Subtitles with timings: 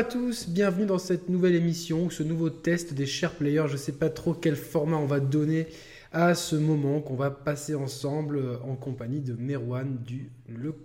[0.00, 3.66] Bonjour à tous, bienvenue dans cette nouvelle émission, ce nouveau test des chers players.
[3.66, 5.66] Je ne sais pas trop quel format on va donner
[6.10, 10.30] à ce moment qu'on va passer ensemble euh, en compagnie de Merwan du,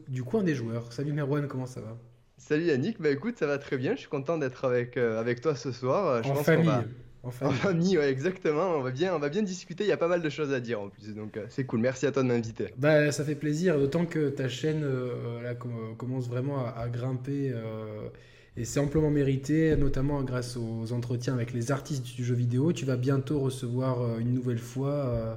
[0.10, 0.92] du coin des joueurs.
[0.92, 1.98] Salut Merwan, comment ça va?
[2.38, 5.40] Salut Yannick, bah écoute, ça va très bien, je suis content d'être avec, euh, avec
[5.40, 6.22] toi ce soir.
[6.22, 6.70] Je en, famille.
[7.24, 7.54] en famille.
[7.54, 7.98] En famille.
[7.98, 8.76] ouais, exactement.
[8.76, 10.60] On va, bien, on va bien discuter, il y a pas mal de choses à
[10.60, 11.80] dire en plus, donc euh, c'est cool.
[11.80, 12.74] Merci à toi de m'inviter.
[12.78, 14.86] Bah, ça fait plaisir, d'autant que ta chaîne
[15.42, 17.54] là, commence vraiment à, à grimper
[18.58, 22.72] et c'est amplement mérité, notamment grâce aux entretiens avec les artistes du jeu vidéo.
[22.72, 24.94] Tu vas bientôt recevoir euh, une nouvelle fois.
[24.94, 25.36] Euh,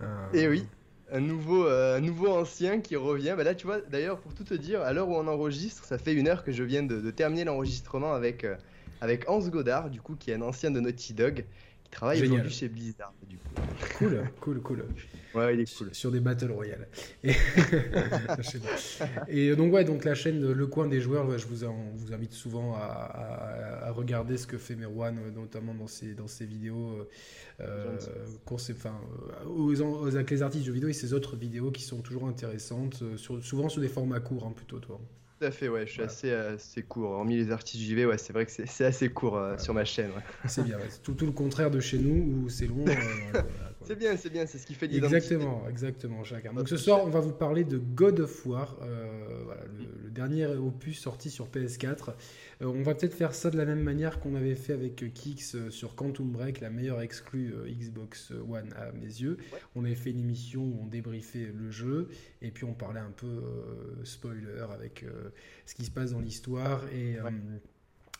[0.00, 0.28] un...
[0.34, 0.66] Eh oui,
[1.10, 3.34] un nouveau, euh, nouveau ancien qui revient.
[3.36, 5.96] Bah là, tu vois, d'ailleurs, pour tout te dire, à l'heure où on enregistre, ça
[5.96, 8.46] fait une heure que je viens de, terminer l'enregistrement avec,
[9.00, 11.44] avec Hans Godard, du coup, qui est un ancien de Naughty Dog,
[11.92, 13.44] travaille aujourd'hui chez Blizzard, du coup.
[13.98, 14.84] Cool, cool, cool.
[15.34, 15.88] Ouais, il est cool.
[15.94, 16.88] Sur des Battle Royale.
[19.28, 22.74] Et, donc, ouais, donc la chaîne Le Coin des Joueurs, je vous, vous invite souvent
[22.74, 27.08] à, regarder ce que fait Merwan, notamment dans ses, dans ses vidéos,
[27.60, 27.96] euh,
[28.50, 29.00] enfin,
[29.46, 33.16] aux, avec les artistes de vidéo et ses autres vidéos qui sont toujours intéressantes, euh,
[33.16, 35.00] sur, souvent sur des formats courts, hein, plutôt, toi.
[35.42, 37.10] Tout à fait, ouais, je suis assez, assez court.
[37.10, 40.12] Hormis les artistes JV, ouais, c'est vrai que c'est assez court euh, sur ma chaîne.
[40.46, 42.84] C'est bien, tout, tout, le contraire de chez nous où c'est long.
[43.84, 45.16] C'est bien, c'est bien, c'est ce qui fait l'identité.
[45.16, 46.52] Exactement, exactement, chacun.
[46.52, 50.46] Donc ce soir, on va vous parler de God of War, euh, voilà, le, dernier
[50.46, 52.14] opus sorti sur PS4.
[52.62, 55.54] Euh, on va peut-être faire ça de la même manière qu'on avait fait avec Kix
[55.54, 59.36] euh, sur Quantum Break, la meilleure exclue Xbox One à mes yeux.
[59.74, 62.08] On avait fait une émission où on débriefait le jeu
[62.40, 63.42] et puis on parlait un peu
[64.04, 65.04] spoiler avec
[65.66, 67.18] ce qui se passe dans l'histoire et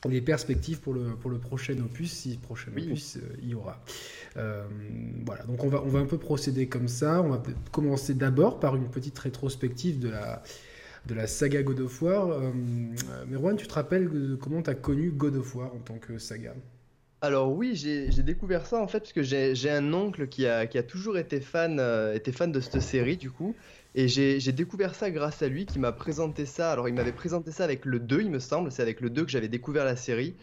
[0.09, 3.83] les perspectives pour le, pour le prochain opus, si prochain opus euh, il y aura.
[4.37, 4.65] Euh,
[5.25, 7.23] voilà, donc on va, on va un peu procéder comme ça.
[7.23, 10.43] On va commencer d'abord par une petite rétrospective de la,
[11.07, 12.31] de la saga God of War.
[12.31, 12.51] Euh,
[13.29, 16.55] Merwan, tu te rappelles comment tu as connu God of War en tant que saga?
[17.21, 21.19] Alors oui, j'ai découvert ça en fait parce que j'ai un oncle qui a, toujours
[21.19, 21.81] été fan,
[22.13, 23.55] était fan de cette série du coup.
[23.95, 26.73] Et j'ai découvert ça grâce à lui qui m'a présenté ça.
[26.73, 28.73] Alors il m'avait présenté ça avec le 2, il me semble.
[28.73, 30.35] C'est avec le 2 que j'avais découvert la série.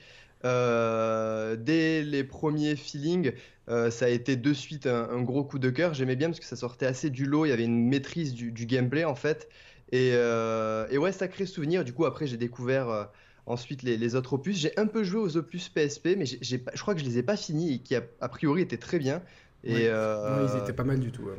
[0.45, 3.33] Euh, dès les premiers feelings,
[3.69, 5.93] euh, ça a été de suite un, gros coup de cœur.
[5.93, 7.45] J'aimais bien parce que ça sortait assez du lot.
[7.45, 9.49] Il y avait une maîtrise du, gameplay en fait.
[9.91, 11.83] Et, euh, et, ouais, sacré souvenir.
[11.83, 13.09] Du coup, après, j'ai découvert
[13.45, 14.57] ensuite les, autres opus.
[14.57, 17.37] J'ai un peu joué aux opus PSP, mais je crois que je les ai pas
[17.37, 19.21] finis et qui a, a priori étaient très bien.
[19.63, 21.29] Et ils étaient pas mal du tout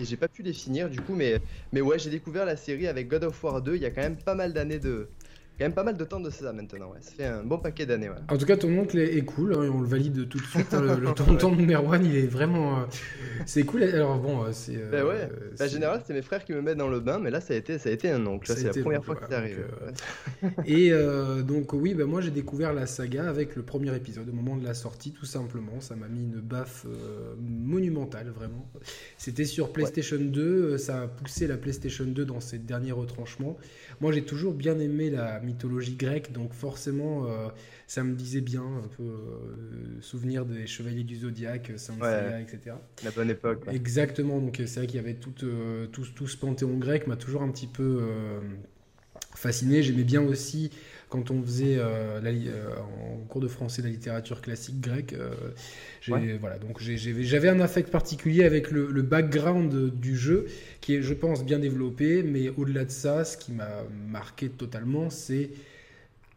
[0.00, 1.40] et j'ai pas pu les finir du coup, mais,
[1.72, 4.02] mais ouais, j'ai découvert la série avec God of War 2 il y a quand
[4.02, 5.08] même pas mal d'années de,
[5.58, 6.92] quand même pas mal de temps de ça maintenant.
[6.92, 6.98] Ouais.
[7.00, 8.08] Ça fait un bon paquet d'années.
[8.08, 8.14] Ouais.
[8.28, 9.54] En tout cas, ton oncle est, cool.
[9.54, 10.72] Hein, on le valide tout de suite.
[10.72, 12.78] Hein, le, tonton numéro 1, il est vraiment.
[12.78, 12.82] Euh,
[13.44, 13.82] c'est cool.
[13.82, 14.76] Alors bon, euh, c'est.
[14.76, 15.28] Euh, bah ouais.
[15.58, 17.54] Bah, en général, c'est mes frères qui me mettent dans le bain, mais là, ça
[17.54, 18.52] a été, ça a été un oncle.
[18.54, 19.66] C'est la première fois que ça arrive.
[20.64, 20.92] et
[21.42, 24.64] donc, oui, bah, moi, j'ai découvert la saga avec le premier épisode, au moment de
[24.64, 25.80] la sortie, tout simplement.
[25.80, 26.86] Ça m'a mis une baffe
[27.40, 28.70] monumentale, vraiment.
[29.16, 30.78] C'était sur PlayStation 2.
[30.78, 33.56] Ça a poussé la PlayStation 2 dans ses derniers retranchements.
[34.00, 37.48] Moi, j'ai toujours bien aimé la mythologie grecque, donc forcément, euh,
[37.86, 41.94] ça me disait bien, un peu euh, souvenir des chevaliers du zodiaque, Saint
[42.40, 42.76] etc.
[43.02, 43.64] La bonne époque.
[43.72, 47.16] Exactement, donc c'est vrai qu'il y avait tout, euh, tout, tout, ce panthéon grec, m'a
[47.16, 48.02] toujours un petit peu
[49.34, 49.82] fasciné.
[49.82, 50.70] J'aimais bien aussi
[51.08, 55.14] quand on faisait la, en cours de français la littérature classique grecque.
[56.06, 60.46] Voilà, donc j'avais un affect particulier avec le, le, background du jeu
[60.80, 65.10] qui est, je pense, bien développé, mais au-delà de ça, ce qui m'a marqué totalement,
[65.10, 65.50] c'est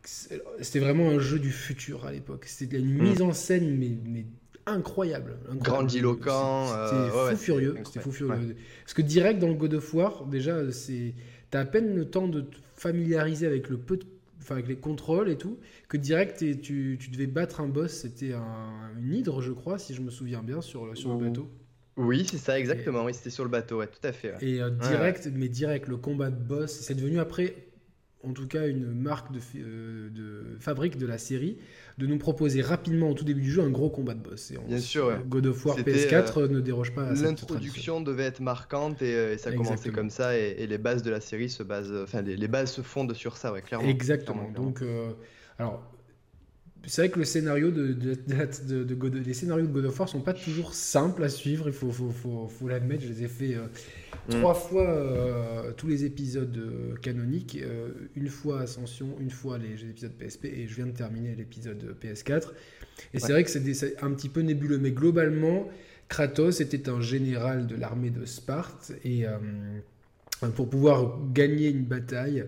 [0.04, 2.46] c'était vraiment un jeu du futur à l'époque.
[2.48, 3.02] C'était une mm.
[3.02, 4.26] mise en scène, mais, mais
[4.66, 5.38] incroyable.
[5.56, 6.68] Grandiloquent.
[6.68, 7.76] C'était euh, fou furieux.
[7.86, 8.56] C'était fou furieux.
[8.84, 11.14] Parce que direct dans le God of War, déjà, c'est
[11.50, 14.00] t'as à peine le temps de te familiariser avec le peu
[14.42, 18.34] enfin avec les contrôles et tout, que direct tu, tu devais battre un boss, c'était
[18.34, 21.50] un, une hydre je crois, si je me souviens bien, sur, sur le bateau.
[21.98, 23.04] Oui, c'est ça, exactement.
[23.04, 24.34] Oui, c'était sur le bateau, ouais, tout à fait.
[24.42, 27.56] Et euh, direct, mais direct, le combat de boss, c'est devenu après,
[28.24, 31.58] en tout cas, une marque de, euh, de, fabrique de la série,
[31.98, 34.54] de nous proposer rapidement au tout début du jeu un gros combat de boss.
[34.68, 39.02] Bien sûr, God of War PS4 euh, ne déroge pas à L'introduction devait être marquante
[39.02, 42.48] et, ça commençait comme ça et, les bases de la série se basent, enfin, les,
[42.48, 43.88] bases se fondent sur ça, ouais, clairement.
[43.88, 44.50] Exactement.
[44.52, 44.84] Donc,
[45.58, 45.84] alors
[46.88, 50.10] c'est vrai que le scénario de, de, de, God, les scénarios de God of War
[50.10, 53.04] sont pas toujours simples à suivre, il faut, faut, faut, faut l'admettre.
[53.04, 53.68] Je les ai fait euh,
[54.30, 54.40] mm.
[54.40, 57.60] trois fois euh, tous les épisodes euh, canoniques,
[58.16, 62.48] une fois Ascension, une fois les, épisodes PSP, et je viens de terminer l'épisode PS4.
[63.14, 65.70] Et c'est vrai que c'est un petit peu nébuleux, mais globalement,
[66.10, 69.26] Kratos était un général de l'armée de Sparte, et
[70.56, 72.46] pour pouvoir gagner une bataille,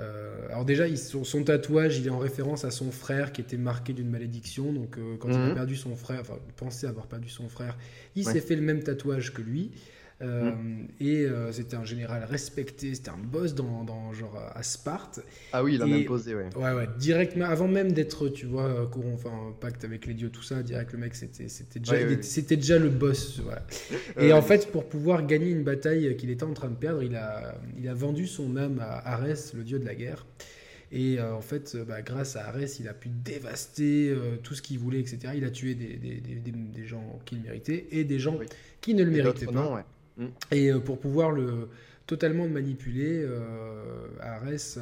[0.00, 3.92] Euh, alors déjà, son, tatouage, il est en référence à son frère qui était marqué
[3.92, 4.72] d'une malédiction.
[4.72, 5.54] Donc euh, quand il a mhm.
[5.54, 7.76] perdu son frère, enfin, il pensait avoir perdu son frère,
[8.16, 9.70] il s'est fait le même tatouage que lui.
[10.22, 10.88] Euh, mm.
[11.00, 15.20] Et euh, c'était un général respecté, c'était un boss dans, dans, genre à Sparte.
[15.52, 16.48] Ah oui, il a même posé, ouais.
[16.56, 20.42] Ouais, ouais, directement, avant même d'être, tu vois, euh, enfin, pacte avec les dieux, tout
[20.42, 21.46] ça, direct, le mec, c'était
[21.78, 23.40] déjà, c'était déjà le boss.
[23.40, 23.66] Voilà.
[24.20, 27.16] Et en fait, pour pouvoir gagner une bataille qu'il était en train de perdre, il
[27.16, 30.26] a, il a vendu son âme à Arès, le dieu de la guerre.
[30.94, 35.00] Et en fait, bah, grâce à Arès, il a pu dévaster tout ce qu'il voulait,
[35.00, 35.32] etc.
[35.34, 38.38] Il a tué des, des, des, des gens qu'il méritait et des gens
[38.82, 39.86] qui ne le méritaient pas.
[40.16, 40.26] Mm.
[40.50, 41.68] Et euh, pour pouvoir le
[42.06, 44.78] totalement le manipuler, euh, Arès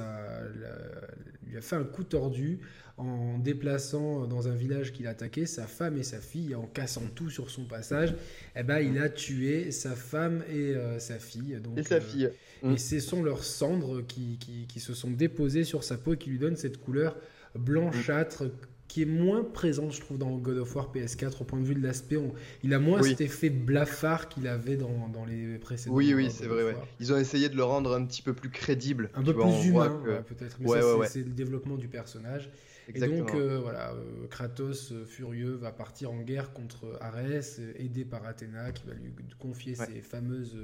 [1.47, 2.61] lui a fait un coup tordu
[3.00, 7.31] en déplaçant dans un village qu'il attaquait sa femme et sa fille, en cassant tout
[7.31, 8.15] sur son passage.
[8.56, 11.59] Eh ben, il a tué sa femme et euh, sa fille.
[11.62, 12.31] Donc, et sa fille.
[12.62, 12.79] Et mm.
[12.79, 16.29] ce sont leurs cendres qui, qui, qui, se sont déposées sur sa peau et qui
[16.31, 17.17] lui donnent cette couleur
[17.55, 18.44] blanchâtre
[18.90, 21.76] qui est moins présente, je trouve, dans God of War PS4 au point de vue
[21.76, 22.19] de l'aspect.
[22.64, 25.94] Il a moins cet effet blafard qu'il avait dans, dans, les précédents.
[25.94, 26.75] Oui, oui, c'est vrai.
[26.98, 29.10] Ils ont essayé de le rendre un petit peu plus crédible.
[29.14, 30.58] Un peu plus humain, peut-être.
[30.60, 32.50] Mais c'est le développement du personnage.
[32.92, 38.04] Et donc, euh, voilà, euh, Kratos, euh, furieux, va partir en guerre contre Arès, aidé
[38.04, 40.56] par Athéna, qui va lui confier ses fameuses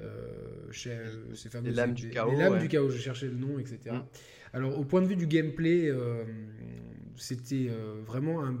[0.00, 2.30] les lames du chaos.
[2.30, 3.96] Les lames du chaos, je cherchais le nom, etc.
[3.96, 4.02] Mm.
[4.52, 5.92] Alors, au point de vue du gameplay,
[7.18, 8.56] c'était euh, vraiment un,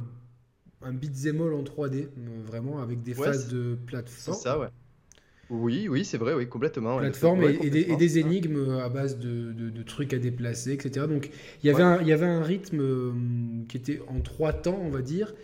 [0.82, 2.08] un beat'em all en 3D, euh,
[2.44, 4.36] vraiment avec des phases de plateforme.
[4.36, 4.68] C'est ça, ouais.
[5.50, 6.98] Oui, oui, c'est vrai, oui, complètement.
[6.98, 11.06] Plateforme et, des, énigmes à base de, de, trucs à déplacer, etc.
[11.06, 11.30] Donc
[11.62, 13.12] il y avait, un, il y avait un rythme euh,
[13.66, 15.34] qui était en trois temps, on va dire,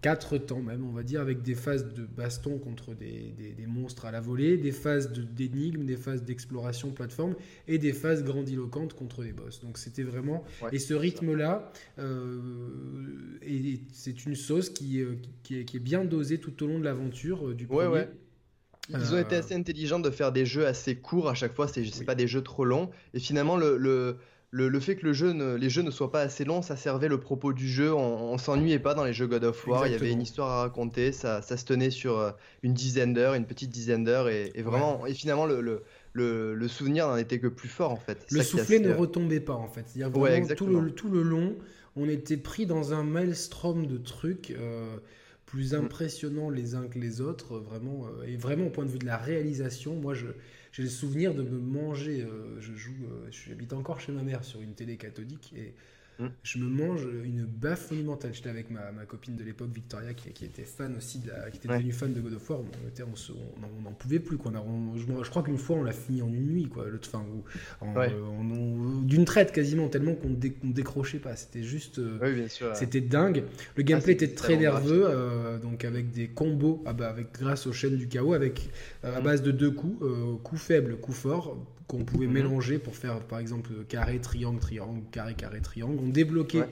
[0.00, 4.06] quatre temps même, on va dire, avec des phases de baston contre des, des, monstres
[4.06, 7.34] à la volée, des phases d'énigmes, des phases d'exploration plateforme
[7.68, 9.60] et des phases grandiloquentes contre les boss.
[9.60, 10.44] Donc c'était vraiment...
[10.72, 12.40] et ce rythme-là, euh,
[13.92, 16.84] c'est une sauce qui, euh, qui, est, qui, est, bien dosée tout au long de
[16.84, 18.06] l'aventure euh, du premier.
[18.88, 21.80] Ils ont été assez intelligents de faire des jeux assez courts à chaque fois, c'est
[21.80, 22.04] oui.
[22.04, 22.90] pas des jeux trop longs.
[23.14, 24.16] Et finalement, le, le
[24.52, 27.18] le, fait que le jeu les jeux ne soient pas assez longs, ça servait le
[27.18, 27.92] propos du jeu.
[27.92, 29.86] On, s'ennuyait pas dans les jeux God of War.
[29.86, 31.10] Il y avait une histoire à raconter.
[31.12, 32.32] Ça, se tenait sur euh,
[32.62, 34.28] une dizaine d'heures, une petite dizaine d'heures.
[34.28, 35.82] Et, vraiment, et finalement, le,
[36.12, 38.26] le, souvenir n'en était que plus fort en fait.
[38.30, 39.86] Le soufflet ne euh, retombait pas en fait.
[40.54, 41.56] Tout, le, tout le long,
[41.96, 44.50] on était pris dans un maelstrom de trucs.
[44.50, 44.96] Euh,
[45.46, 45.84] plus mm.
[45.84, 49.18] impressionnants les uns que les autres, vraiment, et vraiment au point de vue de la
[49.18, 50.28] réalisation, moi je,
[50.72, 52.22] j'ai le souvenir de me manger.
[52.22, 55.74] Euh, je joue, euh, j'habite encore chez ma mère sur une télé cathodique et
[56.22, 56.30] Mmh.
[56.42, 58.32] Je me mange une baffe monumentale.
[58.32, 61.50] J'étais avec ma, ma, copine de l'époque, Victoria, qui, qui, était fan aussi, de la,
[61.50, 62.60] qui était devenue fan de God of War.
[62.60, 64.36] On n'en pouvait plus.
[64.36, 64.52] Quoi.
[64.96, 66.86] je, crois qu'une fois, on l'a fini en une nuit, quoi.
[66.86, 67.24] Le, enfin,
[69.04, 71.36] d'une traite quasiment, tellement qu'on ne décrochait pas.
[71.36, 71.98] C'était juste.
[71.98, 73.44] Euh, c'était dingue.
[73.76, 77.66] Le gameplay ah, était très nerveux, euh, donc avec des combos, ah bah, avec, grâce
[77.66, 78.70] aux chaînes du chaos, avec,
[79.04, 79.24] euh, à mmh.
[79.24, 80.04] base de deux coups,
[80.42, 82.32] coup faible, coup fort qu'on pouvait mhm.
[82.32, 85.98] mélanger pour faire par exemple carré, triangle, triangle, carré, carré, triangle.
[86.02, 86.64] On débloquait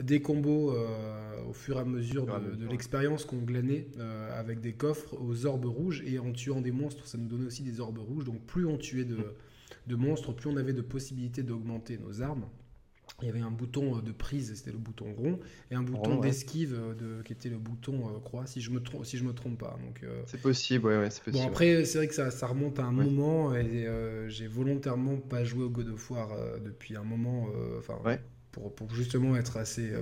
[0.00, 4.74] des combos euh, au fur et à mesure de, l'expérience qu'on glanait euh, avec des
[4.74, 7.98] coffres aux orbes rouges et en tuant des monstres, ça nous donnait aussi des orbes
[7.98, 8.24] rouges.
[8.24, 9.24] Donc plus on tuait de, mhm.
[9.86, 12.46] de monstres, plus on avait de possibilités d'augmenter nos armes
[13.22, 15.38] il y avait un bouton euh, de prise, c'était le bouton rond,
[15.70, 19.04] et un bouton d'esquive euh, qui était le bouton euh, croix, si je me trompe,
[19.04, 19.78] si je me trompe pas.
[19.84, 21.42] Donc c'est possible, ouais, c'est possible.
[21.42, 23.86] Bon après, c'est vrai que ça, ça, remonte à un moment, et
[24.28, 26.30] j'ai volontairement pas joué au God of War
[26.64, 27.48] depuis un moment,
[27.78, 27.98] enfin
[28.52, 29.92] pour, pour, justement être assez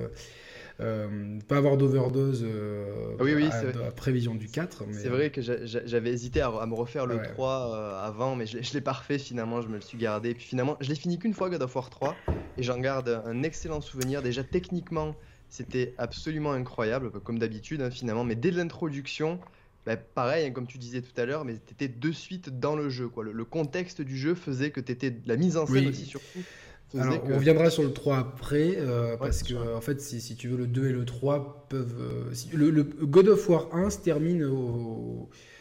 [0.80, 4.84] euh, pas avoir d'overdose euh, oui, oui, à, prévision du 4.
[4.92, 8.80] C'est vrai que j'avais hésité à, me refaire le 3 euh, avant, mais je, l'ai
[8.80, 10.30] pas refait finalement, je me le suis gardé.
[10.30, 12.16] Et puis finalement, je l'ai fini qu'une fois God of War 3,
[12.58, 14.20] et j'en garde un excellent souvenir.
[14.20, 15.14] Déjà techniquement,
[15.48, 19.38] c'était absolument incroyable, comme d'habitude hein, finalement, mais dès l'introduction,
[19.86, 22.74] bah, pareil, hein, comme tu disais tout à l'heure, mais tu étais de suite dans
[22.74, 23.08] le jeu.
[23.08, 23.22] Quoi.
[23.22, 26.40] Le, contexte du jeu faisait que tu étais la mise en scène aussi surtout
[26.98, 30.56] alors, on reviendra sur le 3 après, euh, parce que, en fait, si, tu veux,
[30.56, 31.96] le 2 et le 3 peuvent.
[32.00, 34.48] Euh, le, God of War 1 se termine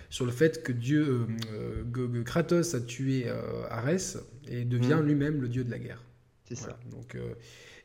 [0.10, 3.28] sur le fait que Dieu, euh, Kratos a tué
[3.70, 5.06] Arès et devient mm.
[5.06, 6.04] lui-même le dieu de la guerre.
[6.46, 6.78] C'est ça.
[6.92, 7.18] Donc,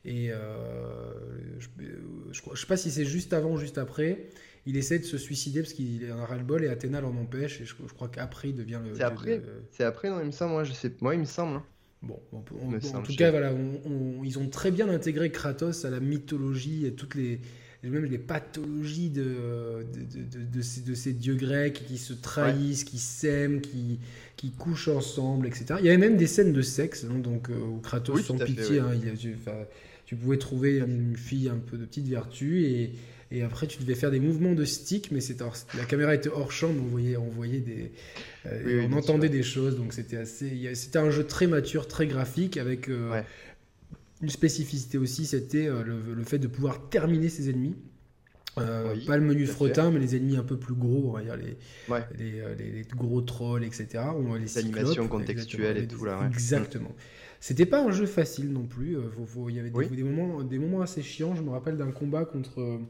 [0.04, 0.30] et
[1.58, 1.68] je,
[2.32, 4.28] je, sais pas si c'est juste avant ou juste après.
[4.66, 7.62] Il essaie de se suicider parce qu'il en a ras-le-bol et Athéna l'en empêche.
[7.62, 8.94] Et je, crois qu'après, il devient le.
[8.94, 9.40] C'est après,
[9.70, 11.62] c'est après, non, il me semble, moi, je sais, moi, il me semble.
[12.02, 13.52] Bon, en tout cas, voilà,
[14.24, 17.40] ils ont très bien intégré Kratos à la mythologie et toutes les,
[17.82, 22.98] même les pathologies de, de, de, ces, de, ces, dieux grecs qui se trahissent, qui
[22.98, 23.98] s'aiment, qui,
[24.36, 25.74] qui couchent ensemble, etc.
[25.80, 28.92] Il y avait même des scènes de sexe, hein, donc où Kratos sans pitié, hein,
[30.06, 32.92] tu pouvais trouver une fille un peu de petite vertu et
[33.30, 35.20] et après, tu devais faire des mouvements de stick, mais
[35.76, 37.92] la caméra était hors champ, on voyait, on voyait des,
[38.46, 42.56] euh, on entendait des choses, donc c'était assez, c'était un jeu très mature, très graphique,
[42.56, 43.20] avec euh,
[44.22, 47.76] une spécificité aussi, c'était euh, le, fait de pouvoir terminer ses ennemis.
[48.56, 51.58] pas le menu frottin, mais les ennemis un peu plus gros, on va dire les,
[52.18, 54.04] les, gros trolls, etc.
[54.40, 56.26] les animations contextuelles et tout là.
[56.32, 56.94] Exactement.
[57.40, 58.96] C'était pas un jeu facile non plus.
[59.48, 61.36] Il y avait des, moments, des moments assez chiants.
[61.36, 62.80] Je me rappelle d'un combat contre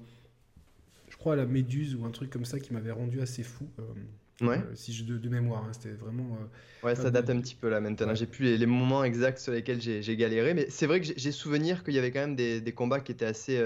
[1.29, 3.67] crois, à la Méduse ou un truc comme ça qui m'avait rendu assez fou.
[3.79, 4.59] Euh, ouais.
[4.59, 6.39] Euh, si je de, mémoire, hein, c'était vraiment.
[6.41, 8.15] Euh, ouais, ça date un petit peu là maintenant.
[8.15, 11.85] J'ai plus les, moments exacts sur lesquels j'ai galéré, mais c'est vrai que j'ai souvenir
[11.85, 13.59] qu'il y avait quand même des, des, combats qui étaient assez,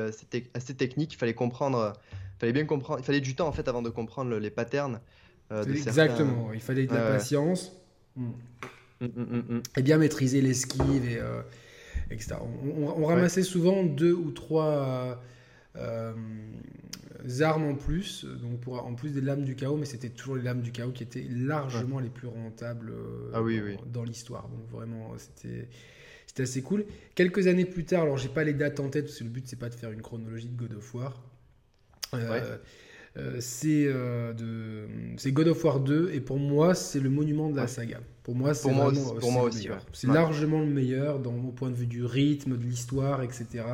[0.55, 1.15] assez techniques.
[1.15, 3.91] Il fallait comprendre, il fallait bien comprendre, il fallait du temps en fait avant de
[3.91, 5.01] comprendre les patterns.
[5.51, 6.53] Exactement.
[6.53, 7.73] Il fallait de la patience.
[8.17, 8.31] Mm.
[9.01, 11.21] Mm, mm, et bien maîtriser l'esquive et
[12.11, 12.37] etc.
[12.79, 15.21] On, ramassait souvent deux ou trois
[15.77, 16.13] euh,
[17.41, 20.43] armes en plus, donc pour, en plus des lames du chaos, mais c'était toujours les
[20.43, 23.41] lames du chaos qui étaient largement les plus rentables euh, ah
[23.87, 24.49] dans, l'histoire.
[24.49, 25.69] Donc vraiment, c'était
[26.27, 26.85] c'était assez cool.
[27.15, 29.47] Quelques années plus tard, alors j'ai pas les dates en tête parce que le but
[29.47, 31.23] c'est pas de faire une chronologie de God of War.
[32.15, 34.89] Euh, c'est de
[35.19, 38.01] c'est God of War 2 et pour moi c'est le monument de la saga.
[38.23, 39.69] Pour moi c'est pour moi aussi.
[39.93, 43.65] C'est largement le meilleur dans mon point de vue du rythme, de l'histoire, etc.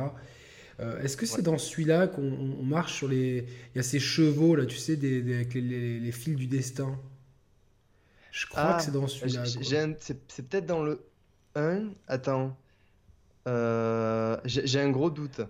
[0.79, 3.45] Euh, est-ce que c'est dans celui-là qu'on marche sur les.
[3.73, 6.97] Il y a ces chevaux, là, tu sais, des, avec les, fils du destin?
[8.31, 9.43] Je crois que c'est dans ah, celui-là.
[9.99, 11.01] C'est peut-être dans le
[11.55, 11.89] 1.
[12.07, 12.57] Attends.
[13.47, 15.41] Euh, j'ai un gros doute.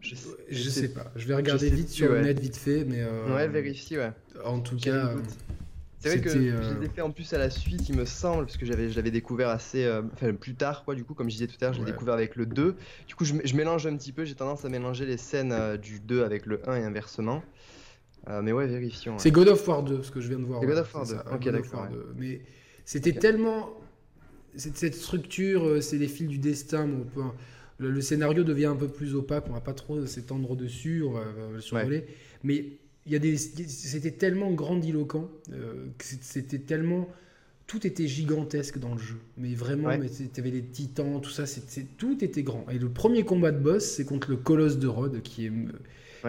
[0.00, 0.14] je,
[0.48, 1.12] je, sais, pas.
[1.16, 2.84] Je vais regarder vite sur le net, vite fait.
[2.84, 4.12] Mais euh, ouais, vérifie, ouais.
[4.44, 5.14] En tout cas.
[6.02, 8.04] C'est vrai que je euh, les ai fait en plus à la suite, il me
[8.04, 10.96] semble, parce que j'avais, je l'avais découvert assez, euh, enfin plus tard, quoi.
[10.96, 12.74] Du coup, comme je disais tout à l'heure, je l'ai découvert avec le 2.
[13.06, 14.24] Du coup, je, mélange un petit peu.
[14.24, 17.42] J'ai tendance à mélanger les scènes euh, du 2 avec le 1 et inversement.
[18.42, 19.16] mais ouais, vérifions.
[19.18, 20.60] C'est God of War 2, ce que je viens de voir.
[20.60, 21.14] C'est God of War 2.
[21.34, 21.88] ok, d'accord.
[22.16, 22.40] Mais
[22.84, 23.70] c'était tellement
[24.56, 26.88] cette, structure, c'est les fils du destin.
[27.78, 29.44] le, scénario devient un peu plus opaque.
[29.48, 31.04] On va pas trop s'étendre dessus.
[31.06, 32.06] On va, le survoler.
[32.42, 37.08] Mais il y a des, c'était tellement grandiloquent, euh, c'était tellement,
[37.66, 39.18] tout était gigantesque dans le jeu.
[39.36, 42.64] Mais vraiment, tu avais les titans, tout ça, c'était, tout était grand.
[42.70, 45.52] Et le premier combat de boss, c'est contre le colosse de Rhodes, qui est,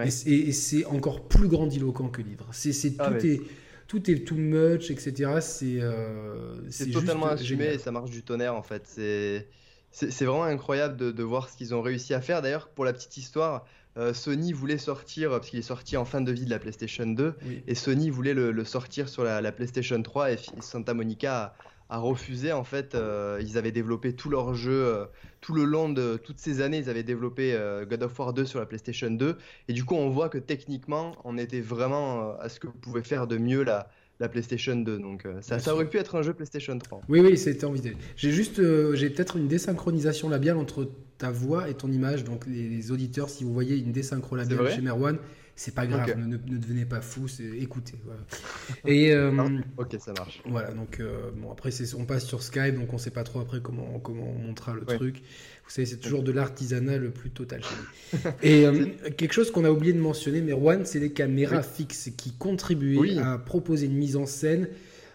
[0.02, 2.48] et, c'est encore plus grandiloquent que livre.
[2.52, 3.40] C'est, ah tout est
[3.86, 5.38] tout est too much, etc.
[5.40, 8.82] C'est euh, c'est totalement assumé et ça marche du tonnerre en fait.
[8.86, 9.46] C'est
[9.90, 12.42] c'est vraiment incroyable de, de voir ce qu'ils ont réussi à faire.
[12.42, 13.64] D'ailleurs, pour la petite histoire,
[13.96, 17.06] euh, Sony voulait sortir, parce qu'il est sorti en fin de vie de la PlayStation
[17.06, 17.34] 2,
[17.66, 21.54] et Sony voulait le, sortir sur la, PlayStation 3, et Santa Monica
[21.88, 22.50] a, refusé.
[22.52, 25.04] En fait, euh, ils avaient développé tout leur jeu, euh,
[25.40, 27.56] tout le long de toutes ces années, ils avaient développé
[27.88, 29.36] God of War 2 sur la PlayStation 2,
[29.68, 33.26] et du coup, on voit que techniquement, on était vraiment à ce que pouvait faire
[33.28, 33.88] de mieux la,
[34.20, 34.98] la PlayStation 2.
[34.98, 37.02] Donc ça, ça, aurait pu être un jeu PlayStation 3.
[37.08, 37.96] Oui, oui, c'était envisagé.
[38.16, 38.60] J'ai juste,
[38.94, 42.24] j'ai peut-être une désynchronisation labiale entre ta voix et ton image.
[42.24, 45.18] Donc les, auditeurs, si vous voyez une désynchro labiale chez Merwan,
[45.56, 47.94] c'est pas grave, ne, devenez pas fou, écoutez.
[48.86, 49.30] Et euh,
[49.76, 50.42] ok, ça marche.
[50.46, 53.60] Voilà, donc euh, bon après on passe sur Skype, donc on sait pas trop après
[53.60, 55.22] comment comment on montrera le truc.
[55.64, 57.60] Vous savez, c'est toujours de l'artisanat le plus total
[58.42, 62.32] Et euh, quelque chose qu'on a oublié de mentionner, Merwan, c'est les caméras fixes qui
[62.32, 64.68] contribuaient à proposer une mise en scène,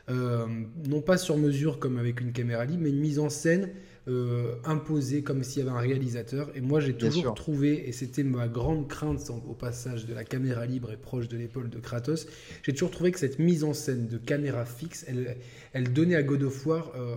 [0.08, 3.69] non pas sur mesure comme avec une caméra libre, mais une mise en scène
[4.10, 6.50] euh, imposé comme s'il y avait un réalisateur.
[6.56, 10.66] Et moi, j'ai toujours trouvé, et c'était ma grande crainte au passage de la caméra
[10.66, 12.28] libre et proche de l'épaule de Kratos,
[12.63, 15.38] j'ai toujours trouvé que cette mise en scène de caméra fixe, elle,
[15.74, 17.16] elle donnait à God of War euh,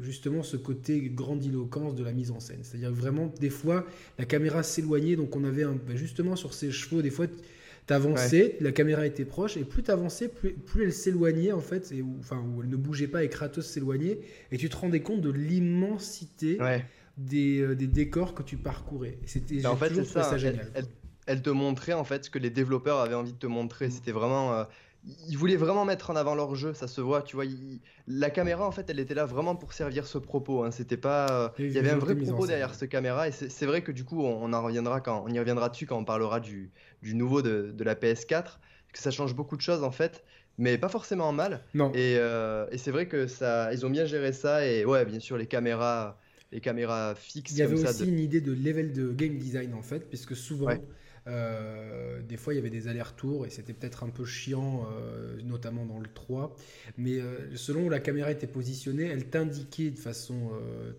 [0.00, 2.60] justement ce côté grandiloquence de la mise en scène.
[2.62, 3.84] C'est-à-dire vraiment, des fois,
[4.18, 7.26] la caméra s'éloignait, donc on avait un, ben, justement sur ces chevaux, des fois,
[7.86, 12.04] T'avançais, la caméra était proche, et plus t'avançais, plus, plus elle s'éloignait en fait, et,
[12.20, 14.20] enfin, où elle ne bougeait pas et Kratos s'éloignait,
[14.52, 16.58] et tu te rendais compte de l'immensité
[17.16, 19.18] des, euh, des, décors que tu parcourais.
[19.26, 20.70] C'était bah, en fait, c'est ça, génial.
[21.26, 23.88] Elle, te montrait en fait ce que les développeurs avaient envie de te montrer.
[23.88, 23.90] Mm.
[23.90, 24.54] C'était vraiment.
[24.54, 24.64] Euh,
[25.28, 27.44] ils voulaient vraiment mettre en avant leur jeu, ça se voit, tu vois.
[28.06, 30.62] la caméra, en fait, elle était là vraiment pour servir ce propos.
[30.62, 30.70] Hein.
[30.70, 33.90] C'était pas, il y avait un vrai propos derrière cette caméra, et c'est vrai que
[33.90, 36.70] du coup, on, en reviendra quand on y reviendra dessus quand on parlera du,
[37.02, 38.58] du nouveau de, de, la PS4,
[38.92, 40.22] que ça change beaucoup de choses en fait,
[40.58, 41.60] mais pas forcément en mal.
[41.74, 41.90] Non.
[41.92, 45.20] Et, euh, et c'est vrai que ça, ils ont bien géré ça, et ouais, bien
[45.20, 46.18] sûr, les caméras,
[46.52, 47.52] les caméras fixes.
[47.52, 50.70] Il y avait aussi une idée de level de game design en fait, puisque souvent.
[51.26, 55.84] Des fois, il y avait des allers-retours et c'était peut-être un peu chiant, euh, notamment
[55.84, 56.56] dans le 3.
[56.96, 60.50] Mais euh, selon où la caméra était positionnée, elle t'indiquait de façon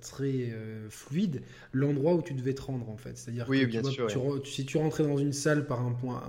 [0.01, 0.53] très
[0.89, 3.17] fluide l'endroit où tu devais te rendre en fait.
[3.17, 6.23] C'est-à-dire que sûr, si tu rentrais dans une salle par un point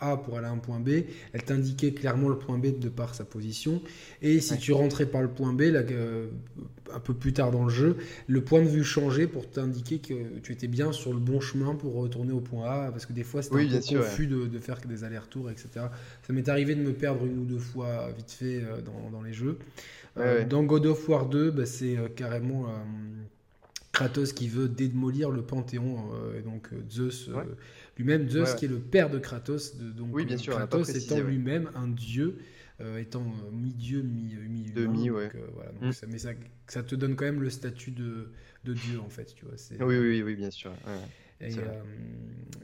[0.00, 3.14] A pour aller à un point B, elle t'indiquait clairement le point B de par
[3.14, 3.82] sa position.
[4.22, 5.82] Et si tu rentrais par le point B, là,
[6.92, 7.96] un peu plus tard dans le jeu,
[8.26, 11.74] le point de vue changeait pour t'indiquer que tu étais bien sur le bon chemin
[11.74, 14.78] pour retourner au point A, parce que des fois c'était un peu confus de, faire
[14.86, 15.86] des allers-retours, etc.
[16.26, 19.32] Ça m'est arrivé de me perdre une ou deux fois vite fait euh, dans, les
[19.32, 19.58] jeux.
[20.16, 22.66] Euh, dans God of War 2, bah, c'est euh, carrément
[23.92, 27.30] Kratos qui veut démolir le Panthéon, et donc Zeus
[27.96, 31.70] lui-même, Zeus qui est le père de Kratos, donc oui, bien sûr, Kratos étant lui-même
[31.74, 32.38] un dieu.
[32.98, 34.72] étant mi-dieu, mi-humain.
[34.74, 35.30] Demi, ouais.
[35.54, 35.92] voilà, mm.
[35.92, 36.30] ça, mais ça,
[36.66, 38.30] ça, te donne quand même le statut de,
[38.64, 39.34] de Dieu, en fait.
[39.34, 39.54] Tu vois,
[39.86, 40.72] oui, oui, oui, bien sûr.
[41.40, 41.82] Et, euh,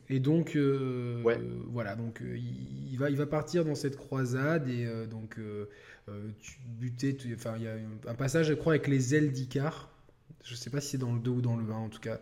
[0.08, 1.22] et, donc, euh,
[1.68, 5.38] voilà, donc euh, il, va, il va partir dans cette croisade et donc
[6.40, 7.16] tu butais.
[7.34, 9.90] Enfin, il y a un passage, je crois, avec les ailes d'Icar.
[10.44, 12.18] Je sais pas si c'est dans le 2 ou dans le 1, en tout cas.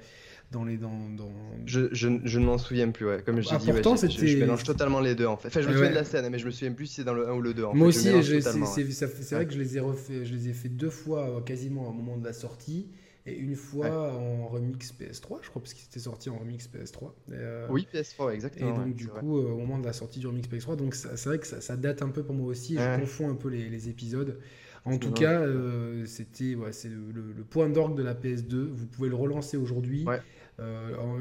[0.51, 1.31] Dans les, dans, dans...
[1.67, 3.23] Je, je, je ne m'en souviens plus, ouais.
[3.23, 5.49] comme je ah, dit, ouais, je, je, mélange totalement les deux en fait.
[5.49, 7.13] Enfin, je me souviens de la scène, mais je me souviens plus si c'est dans
[7.13, 7.65] le 1 ou le 2.
[7.65, 10.89] En Moi aussi, c'est vrai que je les ai refait, je les ai fait deux
[10.91, 12.89] fois quasiment au moment de la sortie.
[13.29, 17.11] Et une fois en remix PS3, je crois, parce qu'il était sorti en remix PS3.
[17.33, 18.75] Euh, oui, PS3, exactement.
[18.75, 21.25] Et donc, du coup, euh, au moment de la sortie du remix PS3, donc c'est
[21.27, 22.77] vrai que ça, date un peu pour moi aussi.
[22.77, 24.39] je confonds un peu les, épisodes.
[24.85, 28.55] En tout cas, euh, c'était ouais, le, point d'orgue de la PS2.
[28.55, 30.07] Vous pouvez le relancer aujourd'hui.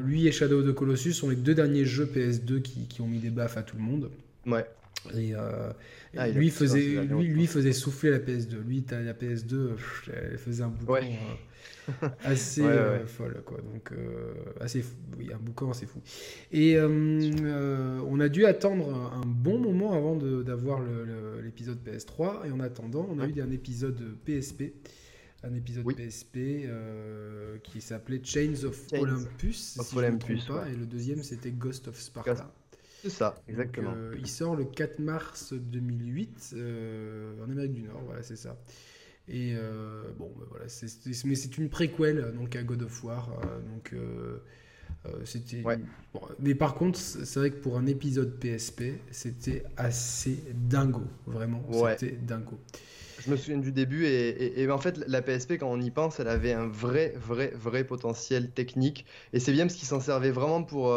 [0.04, 3.08] Lui et Shadow of the Colossus sont les deux derniers jeux PS2 qui, qui, ont
[3.08, 4.10] mis des baffes à tout le monde.
[4.46, 4.66] Ouais.
[5.16, 8.56] Et, ah, lui, faisait, lui, lui, faisait souffler la PS2.
[8.66, 9.72] Lui, la PS2,
[10.32, 10.94] elle faisait un boucan.
[10.94, 11.18] Ouais
[12.24, 14.84] assez euh, folle quoi donc euh, assez
[15.18, 16.02] oui un boucan c'est fou
[16.52, 20.82] et euh, on a dû attendre un bon moment avant d'avoir
[21.44, 24.74] l'épisode PS3 et en attendant on a eu un épisode PSP
[25.48, 26.68] un épisode PSP
[27.64, 32.00] qui s'appelait Chains of Olympus, si Olympus je pas, et le deuxième c'était Ghost of
[32.00, 32.54] Sparta.
[33.02, 33.94] C'est ça, exactement.
[34.18, 36.56] il sort le 4 mars 2008
[37.42, 38.58] en Amérique du Nord, voilà, c'est ça.
[39.30, 40.66] Et euh, bon, ben voilà,
[41.26, 43.30] mais c'est une préquelle donc à God of War.
[43.30, 44.40] Euh, donc euh,
[45.26, 45.64] c'était.
[46.40, 51.62] mais par contre, c'est vrai que pour un épisode PSP, c'était assez dingo, vraiment.
[51.98, 52.58] C'était dingo.
[53.28, 56.20] Je me souviens du début et, et, en fait la PSP quand on y pense,
[56.20, 60.32] elle avait un vrai, vrai, vrai potentiel technique et c'est bien parce qu'ils s'en servaient
[60.32, 60.94] vraiment pour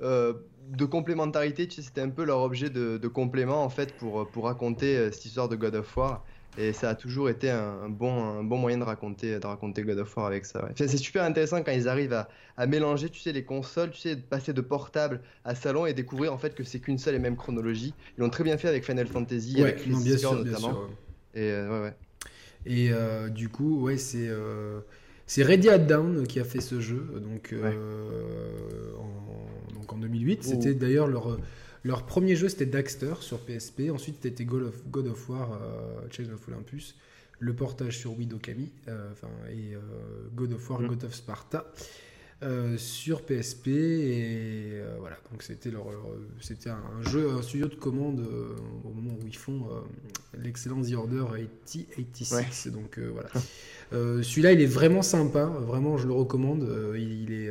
[0.00, 1.66] de complémentarité.
[1.66, 5.10] Tu sais, c'était un peu leur objet de, de, complément en fait pour pour raconter
[5.12, 6.24] cette histoire de God of War.
[6.56, 9.98] Et ça a toujours été un, bon, un bon moyen de raconter, de raconter God
[9.98, 10.68] of War avec ça.
[10.74, 14.16] C'est super intéressant quand ils arrivent à, à, mélanger, tu sais, les consoles, tu sais,
[14.16, 17.20] de passer de portable à salon et découvrir en fait que c'est qu'une seule et
[17.20, 17.94] même chronologie.
[18.16, 20.88] Ils l'ont très bien fait avec Final Fantasy, avec non, bien sûr, notamment.
[21.38, 21.94] Et euh, ouais, ouais.
[22.66, 24.80] Et euh, du coup, ouais, c'est euh,
[25.26, 27.54] c'est Ready at Down qui a fait ce jeu, donc,
[28.98, 30.42] en, donc en 2008.
[30.42, 31.38] C'était d'ailleurs leur
[31.84, 33.90] leur premier jeu, c'était Daxter sur PSP.
[33.90, 36.96] Ensuite, c'était God of, God of War, euh, Chain of Olympus.
[37.38, 38.68] Le portage sur Wii d'Okami.
[38.88, 39.12] Euh,
[39.50, 39.76] et
[40.34, 40.86] God of War, mm.
[40.88, 41.72] God of Sparta.
[42.76, 45.16] Sur PSP et voilà.
[45.30, 45.86] Donc c'était leur,
[46.40, 48.20] c'était un, jeu un studio de commande
[48.84, 49.68] au moment où ils font
[50.40, 53.30] l'excellent The Order 8086 donc voilà.
[54.22, 55.44] Celui-là il est vraiment sympa.
[55.46, 56.68] Vraiment je le recommande.
[56.96, 57.50] Il, est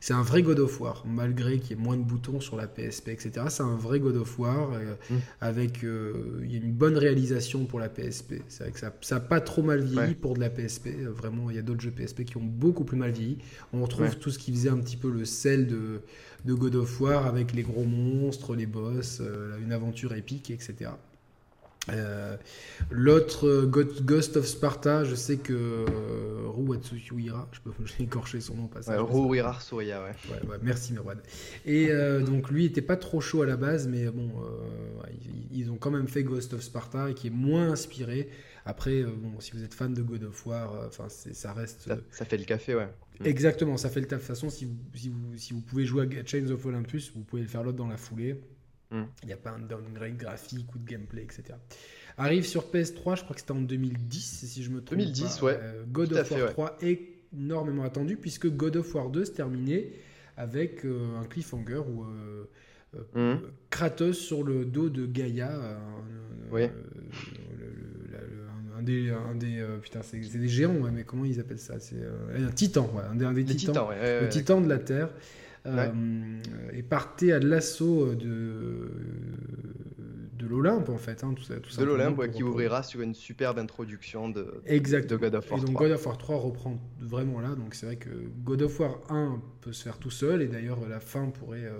[0.00, 2.66] c'est un vrai God of War, malgré qu'il y ait moins de boutons sur la
[2.66, 3.46] PSP, etc.
[3.48, 5.16] C'est un vrai God of War euh, mm.
[5.40, 8.34] avec euh, il y a une bonne réalisation pour la PSP.
[8.48, 10.88] C'est vrai que ça n'a pas trop mal vieilli pour de la PSP.
[11.08, 13.38] Vraiment, il y a d'autres jeux PSP qui ont beaucoup plus mal vieilli.
[13.72, 16.00] On retrouve tout ce qui faisait un petit peu le sel de,
[16.44, 20.90] de God of War avec les gros monstres, les boss, euh, une aventure épique, etc.
[21.90, 22.36] Euh,
[22.90, 28.66] l'autre euh, Ghost of Sparta, je sais que euh, Ruatsuhira, je peux écorcher son nom
[28.66, 29.02] pas ça.
[29.02, 29.40] Ouais, ouais.
[29.40, 30.48] ouais.
[30.48, 30.58] ouais.
[30.62, 31.18] merci Merwan.
[31.64, 31.88] Et
[32.24, 34.30] donc lui était pas trop chaud à la base, mais bon,
[35.52, 38.28] ils, ont quand même fait Ghost of Sparta qui est moins inspiré.
[38.64, 41.90] Après, bon, si vous êtes fan de God of War, enfin ça reste.
[42.10, 42.88] Ça, fait le café, ouais.
[43.24, 44.20] Exactement, ça fait le taf.
[44.20, 47.12] De toute façon, si vous, si vous, si vous pouvez jouer à Chains of Olympus,
[47.14, 48.38] vous pouvez le faire l'autre dans la foulée.
[48.90, 49.02] Mm.
[49.22, 51.58] Il n'y a pas un downgrade graphique ou de gameplay, etc.
[52.16, 54.98] Arrive sur PS3, je crois que c'était en 2010, si je me trompe.
[54.98, 55.58] 2010, ouais.
[55.60, 57.00] Euh, God of War 3 est
[57.36, 59.92] énormément attendu, puisque God of War 2 se terminait
[60.36, 63.42] avec euh, un cliffhanger où euh, mm.
[63.70, 65.78] Kratos sur le dos de Gaïa.
[66.50, 66.64] oui.
[68.76, 71.78] un des, un des putain, c'est des géants, mais comment ils appellent ça?
[71.78, 71.96] C'est
[72.34, 75.10] un titan, ouais, un des, titans, le titan de la Terre.
[75.66, 78.90] Et partait à l'assaut de,
[80.38, 81.24] de l'Olympe, en fait.
[81.24, 85.34] Hein, tout ça, tout de l'Olympe, qui ouvrira sur une superbe introduction de, de God
[85.34, 85.86] of War et donc 3.
[85.86, 87.54] God of War 3 reprend vraiment là.
[87.54, 88.10] Donc c'est vrai que
[88.44, 91.70] God of War 1 peut se faire tout seul, et d'ailleurs la fin pourrait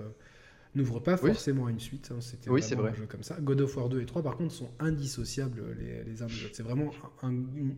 [0.75, 2.09] n'ouvre pas forcément à une suite.
[2.11, 2.91] Hein, C'était oui, vrai.
[2.91, 3.37] un jeu comme ça.
[3.39, 6.53] God of War 2 et 3, par contre, sont indissociables les, les uns des autres.
[6.53, 6.91] C'est vraiment
[7.23, 7.31] un,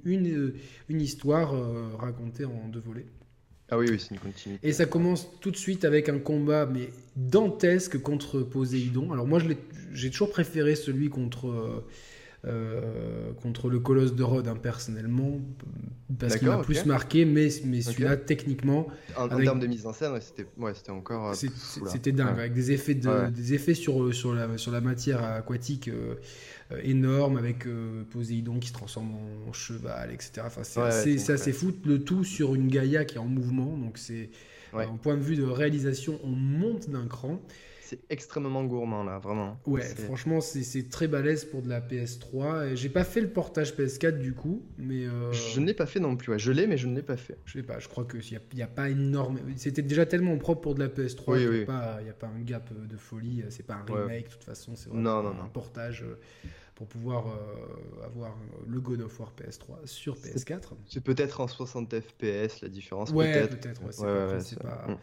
[0.06, 0.54] une,
[0.90, 3.06] une, histoire euh, racontée en deux volets.
[3.72, 4.68] Ah oui, oui, c'est une continuité.
[4.68, 9.14] Et ça commence tout de suite avec un combat, mais dantesque contre Poséidon.
[9.14, 9.40] Alors moi,
[9.94, 11.48] j'ai toujours préféré celui contre...
[11.48, 11.86] Euh,
[12.48, 15.40] euh, contre le Colosse de Rhodes hein, personnellement
[16.18, 20.14] parce qu'il m'a plus marqué mais, mais celui-là techniquement en, termes de mise en scène
[20.22, 24.58] c'était ouais, encore euh, c'était dingue avec des effets de, des effets sur sur la
[24.58, 26.16] sur la matière aquatique euh,
[26.84, 27.66] énormes avec
[28.12, 29.16] Poséidon qui se transforme
[29.48, 33.20] en cheval etc enfin c'est assez, assez fou le tout sur une Gaïa qui est
[33.20, 34.30] en mouvement donc c'est
[34.74, 37.42] un point de vue de réalisation on monte d'un cran
[37.92, 39.60] c'est extrêmement gourmand là, vraiment.
[39.66, 42.74] Ouais, franchement, c'est très balèze pour de la PS3.
[42.74, 45.06] J'ai pas fait le portage PS4 du coup, mais.
[45.06, 45.34] Euh...
[45.34, 46.32] Je ne l'ai pas fait non plus.
[46.32, 46.40] Ouais.
[46.40, 47.38] Je l'ai, mais je ne l'ai pas fait.
[47.44, 47.80] Je sais pas.
[47.80, 49.42] Je crois que n'y a, a, pas énorme.
[49.58, 51.66] C'était déjà tellement propre pour de la PS3 oui, qu'il n'y oui.
[51.68, 53.44] a, a, pas un gap de folie.
[53.50, 54.78] C'est pas un remake de toute façon.
[54.78, 55.50] C'est vraiment non, non, un non.
[55.50, 56.18] portage euh,
[56.82, 58.36] pour pouvoir euh, avoir
[58.68, 60.70] le God of War PS3 sur PS4.
[60.88, 63.12] C'est peut-être en 60 FPS la différence.
[63.12, 63.60] Ouais, peut-être.
[63.60, 63.84] peut-être.
[64.00, 64.88] Ouais, pas.
[64.88, 65.00] pas...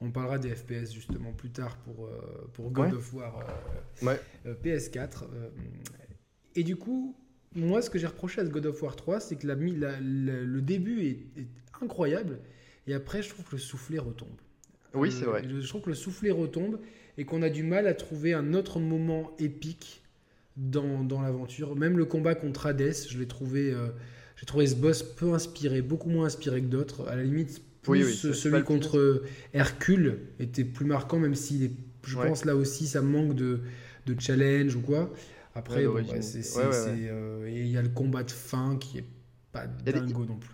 [0.00, 2.98] On parlera des FPS justement plus tard pour, euh, pour God ouais.
[2.98, 4.20] of War euh, ouais.
[4.46, 5.22] euh, PS4.
[6.56, 7.16] et du coup,
[7.54, 9.92] moi, ce que j'ai reproché à ce God of War 3, c'est que la, la,
[10.00, 11.46] la, le début est, est,
[11.80, 12.40] incroyable
[12.88, 14.40] et après, je trouve que le soufflet retombe.
[14.92, 15.44] Oui, c'est vrai.
[15.48, 16.80] Je trouve que le soufflet retombe
[17.16, 20.01] et qu'on a du mal à trouver un autre moment épique
[20.56, 21.76] dans, dans l'aventure.
[21.76, 23.74] Même le combat contre Hades, je l'ai trouvé,
[24.36, 27.08] j'ai trouvé ce boss peu inspiré, beaucoup moins inspiré que d'autres.
[27.08, 29.22] À la limite, plus oui, oui, celui contre
[29.54, 31.70] Hercule était plus marquant, même est,
[32.04, 32.28] je Ouais.
[32.28, 33.60] pense là aussi, ça manque de,
[34.06, 35.12] de challenge ou quoi.
[35.54, 38.98] Après, Ouais, bon, Ouais, c'est, euh, et il y a le combat de fin qui
[38.98, 39.04] est
[39.52, 40.50] pas des- dingo non plus.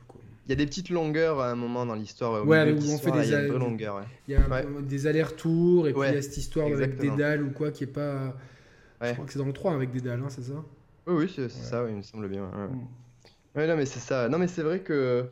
[0.47, 2.47] Il y a des petites longueurs à un moment dans l'histoire.
[2.47, 3.97] Ouais, où on fait des a une allers- vraie longueur.
[3.97, 4.03] ouais.
[4.27, 4.65] Il y a Ouais.
[4.65, 7.17] euh, des allers-retours et puis il y a cette histoire avec exactement.
[7.17, 8.35] Dédale ou quoi qui est pas.
[9.01, 9.09] Ouais.
[9.09, 10.55] Je crois que c'est dans le 3 avec Dédale, hein, c'est ça
[11.07, 11.49] Oui, oui, c'est Ouais.
[11.49, 12.45] ça, oui, il me semble bien.
[12.45, 12.69] ouais.
[12.69, 12.89] Mm.
[13.55, 14.29] Ouais, non, mais c'est ça.
[14.29, 15.31] Non, mais c'est vrai que.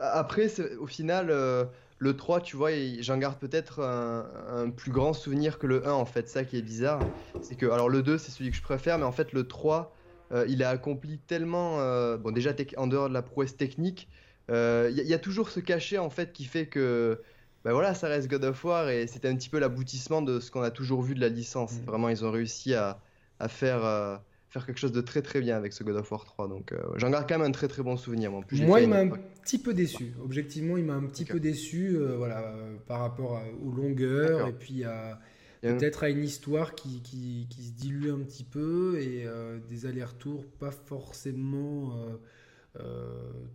[0.00, 0.48] Après,
[0.80, 1.64] au final, euh,
[1.98, 5.92] le 3, tu vois, j'en garde peut-être un, un plus grand souvenir que le 1,
[5.92, 6.28] en fait.
[6.28, 7.00] Ça qui est bizarre.
[7.42, 7.66] C'est que.
[7.66, 9.94] Alors, le 2, c'est celui que je préfère, mais en fait, le 3,
[10.32, 11.80] euh, il a accompli tellement.
[11.80, 14.08] euh, bon, déjà, en dehors de la prouesse technique,
[14.50, 17.20] euh, il y, a- il y a toujours ce cachet, en fait, qui fait que.
[17.64, 20.52] Ben voilà, ça reste God of War et c'était un petit peu l'aboutissement de ce
[20.52, 21.72] qu'on a toujours vu de la licence.
[21.80, 21.84] Mm.
[21.86, 23.00] Vraiment, ils ont réussi à,
[23.38, 24.16] à faire, euh,
[24.48, 26.48] faire quelque chose de très très bien avec ce God of War 3.
[26.48, 28.30] Donc, euh, j'en garde quand même un très très bon souvenir.
[28.30, 28.40] moi.
[28.40, 29.08] En plus, Moi, il m'a un
[29.42, 30.12] petit peu déçu.
[30.22, 34.30] Objectivement, il m'a un petit peu déçu euh, voilà, euh, par rapport à- aux longueurs
[34.38, 34.48] D'accord.
[34.48, 35.20] et puis à
[35.62, 39.26] peut-être à une histoire qui, qui, qui se dilue un petit peu et
[39.68, 41.92] des allers-retours pas forcément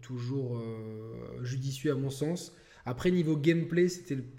[0.01, 0.61] toujours
[1.41, 2.53] judicieux à mon sens.
[2.85, 3.87] Après, niveau gameplay,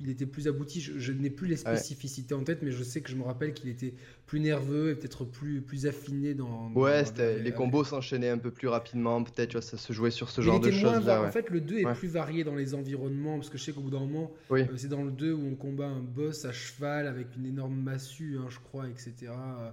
[0.00, 0.80] il était plus abouti.
[0.80, 3.54] Je, je n'ai plus les spécificités en tête, mais je sais que je me rappelle
[3.54, 3.94] qu'il était
[4.26, 6.68] plus nerveux et peut-être plus, plus affiné dans.
[6.70, 10.28] dans- Ouais, les avec- combos s'enchaînaient un peu plus rapidement, peut-être, ça se jouait sur
[10.28, 11.20] ce il genre de choses là.
[11.20, 11.30] En ouais.
[11.30, 11.94] fait, le 2 est Ouais.
[11.94, 14.62] plus varié dans les environnements, parce que je sais qu'au bout d'un moment, Oui.
[14.62, 17.76] euh, c'est dans le 2 où on combat un boss à cheval avec une énorme
[17.80, 19.14] massue, hein, je crois, etc.
[19.30, 19.70] Euh,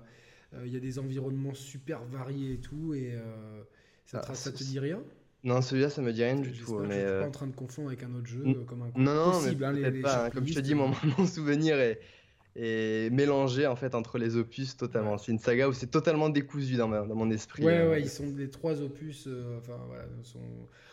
[0.54, 3.64] euh, Il y a des environnements super variés et tout, et euh,
[4.06, 5.02] ça, te, Ah, ça te dit rien?
[5.44, 6.76] Non, celui-là, ça me dit rien du tout.
[6.78, 8.56] que Mais je suis euh, pas en train de confondre avec un autre jeu N-
[8.58, 10.26] euh, comme un non, non, possible, mais hein, les- peut-être les pas.
[10.26, 10.30] hein.
[10.32, 12.00] Comme je te dis, mon, mon souvenir est,
[12.56, 15.18] est mélangé en fait entre les opus totalement.
[15.18, 17.64] C'est une saga où c'est totalement décousu dans, ma- dans mon esprit.
[17.64, 17.92] Ouais, euh.
[17.92, 19.26] ouais, ils sont les trois opus.
[19.28, 20.40] euh, enfin, voilà, sont...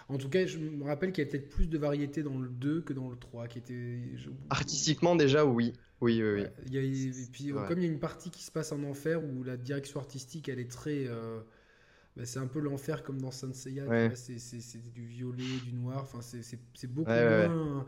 [0.09, 2.49] En tout cas, je me rappelle qu'il y a peut-être plus de variété dans le
[2.49, 3.99] 2 que dans le 3, qui était.
[4.15, 5.73] je- Artistiquement, déjà, oui.
[6.01, 6.41] Oui, oui, oui.
[6.43, 7.63] Ouais, il y a- et puis, Ouais.
[7.67, 10.49] comme il y a une partie qui se passe en enfer où la direction artistique
[10.49, 11.07] elle est très.
[11.09, 11.41] euh,
[12.17, 14.13] bah, c'est un peu l'enfer comme dans Saint Seiya, tu Ouais.
[14.15, 16.43] c'est du violet, du noir, enfin c'est-
[16.87, 17.49] beaucoup Ouais, ouais, ouais.
[17.49, 17.79] moins.
[17.79, 17.83] euh,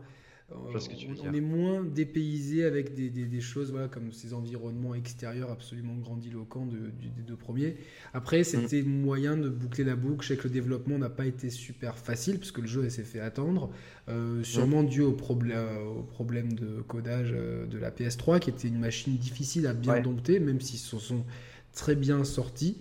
[1.21, 5.95] on, est moins dépaysé avec des, des- des choses voilà, comme ces environnements extérieurs absolument
[5.95, 7.77] grandiloquents de- du- des deux premiers.
[8.15, 10.23] Après, c'était moyen de boucler la boucle.
[10.23, 13.03] Je sais que le développement n'a pas été super facile parce que le jeu s'est
[13.03, 13.69] fait attendre,
[14.07, 18.69] euh, sûrement dû au, problème au problème de codage euh, de la PS3 qui était
[18.69, 20.01] une machine difficile à bien Ouais.
[20.01, 21.25] dompter, même s'ils se sont
[21.73, 22.77] très bien sortis.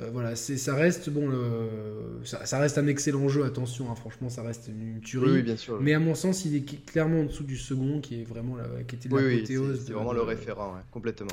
[0.00, 3.44] Euh, voilà, c'est ça reste bon, le- ça, ça reste un excellent jeu.
[3.44, 5.30] Attention, hein, franchement, ça reste une tuerie.
[5.32, 5.80] Oui, bien sûr.
[5.80, 8.64] Mais à mon sens, il est clairement en dessous du second, qui est vraiment la,
[8.84, 9.56] qui était oui, c'est
[9.92, 11.26] vraiment le référent, ouais, complètement.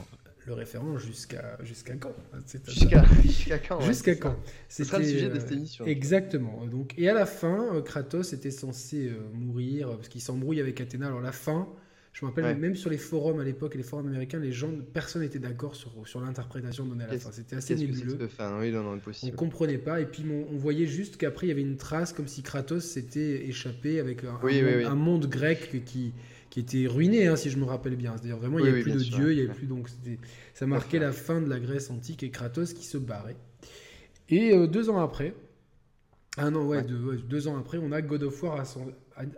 [0.47, 2.13] Le référent jusqu'à jusqu'à quand
[2.45, 4.51] C'est- Jusqu'à jusqu'à quand ouais, Jusqu'à c'est quand ça.
[4.69, 5.85] Ce sera le sujet de euh, cette émission.
[5.85, 6.65] Exactement.
[6.67, 10.59] Donc, et à la fin, euh, Kratos était censé euh, mourir euh, parce qu'il s'embrouille
[10.61, 11.07] avec Athéna.
[11.07, 11.67] Alors la fin,
[12.15, 15.21] Je me rappelle, même sur les forums à l'époque, les forums américains, les gens, personne
[15.21, 17.29] n'était d'accord sur, sur l'interprétation donnée à la fin.
[17.33, 18.17] C'était assez nébuleux.
[18.61, 19.01] oui, non, non.
[19.23, 19.99] On comprenait pas.
[19.99, 23.45] Et puis on, voyait juste qu'après, il y avait une trace comme si Kratos s'était
[23.47, 26.13] échappé avec un, monde, grec qui,
[26.49, 28.15] qui était ruiné, hein, si je me rappelle bien.
[28.15, 29.67] C'est-à-dire vraiment, il n'y avait plus de dieu, il y avait plus.
[29.67, 29.89] Donc
[30.53, 33.35] ça marquait la fin de la Grèce antique et Kratos qui se barrait.
[34.29, 35.33] Et euh, deux ans après,
[36.37, 38.63] ah non, ouais, Deux, ans après, on a God of War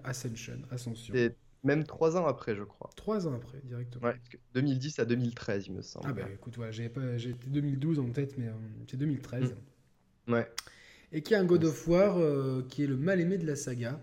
[0.04, 0.60] Ascension.
[0.70, 1.14] Ascension.
[1.64, 2.90] Même trois ans après, je crois.
[2.96, 4.08] Trois ans après, directement.
[4.08, 4.16] Ouais,
[4.54, 6.06] 2010 à 2013, il me semble.
[6.08, 6.90] Ah bah écoute, ouais, j'ai
[7.48, 8.54] 2012 en tête, mais euh,
[8.90, 9.56] c'est 2013.
[10.28, 10.34] Mm.
[10.34, 10.48] Ouais.
[11.12, 13.56] Et qui est un God of War euh, qui est le mal aimé de la
[13.56, 14.00] saga.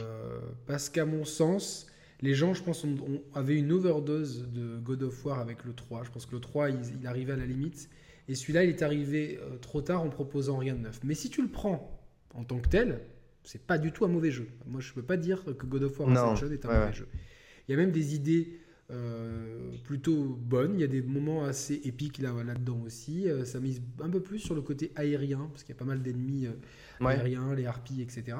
[0.00, 1.86] Euh, parce qu'à mon sens,
[2.22, 2.98] les gens, je pense, on,
[3.34, 6.04] avait une overdose de God of War avec le 3.
[6.04, 7.88] Je pense que le 3, il, arrivait à la limite.
[8.28, 11.00] Et celui-là, il est arrivé trop tard en proposant rien de neuf.
[11.02, 12.00] Mais si tu le prends
[12.34, 13.00] en tant que tel,
[13.44, 14.48] c'est pas du tout un mauvais jeu.
[14.66, 17.08] Moi, je peux pas dire que God of War Ascension est un mauvais jeu.
[17.68, 18.60] Il y a même des idées
[18.92, 20.74] euh, plutôt bonnes.
[20.74, 23.28] Il y a des moments assez épiques là, là-dedans aussi.
[23.28, 25.84] Euh, ça mise un peu plus sur le côté aérien, parce qu'il y a pas
[25.84, 28.36] mal d'ennemis euh, aériens, les harpies, etc.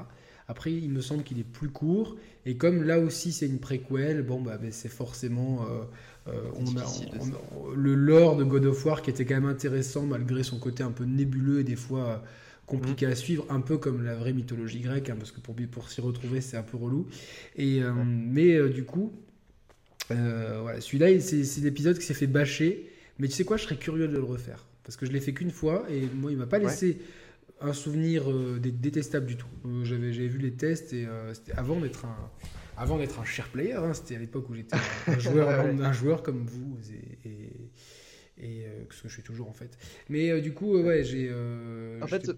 [0.49, 2.17] Après, il me semble qu'il est plus court.
[2.47, 5.67] Et comme là aussi, c'est une préquelle, bon, bah, ben, c'est forcément.
[6.27, 10.59] on a, le lore de God of War qui était quand même intéressant malgré son
[10.59, 12.25] côté un peu nébuleux et des fois
[12.71, 15.91] compliqué à suivre, un peu comme la vraie mythologie grecque, hein, parce que pour, pour
[15.91, 17.09] s'y retrouver, c'est un peu relou.
[17.57, 19.13] Et, euh, mais euh, du coup,
[20.13, 22.89] euh, voilà, celui-là, c'est l'épisode qui s'est fait bâcher.
[23.19, 24.67] Mais tu sais quoi, je serais curieux de le refaire.
[24.85, 26.99] Parce que je l'ai fait qu'une fois, et moi, il m'a pas laissé
[27.61, 28.25] un souvenir
[28.59, 29.49] détestable du tout.
[29.83, 32.31] J'avais vu les tests, et c'était avant d'être un
[32.79, 34.75] avant d'être un cher player, hein, c'était à l'époque où j'étais
[35.07, 37.53] un joueur, un joueur comme vous, et, et
[38.43, 39.77] euh, ce que je suis toujours en fait.
[40.09, 41.31] Mais euh, du coup, euh, ouais, j'ai.
[42.03, 42.31] en fait,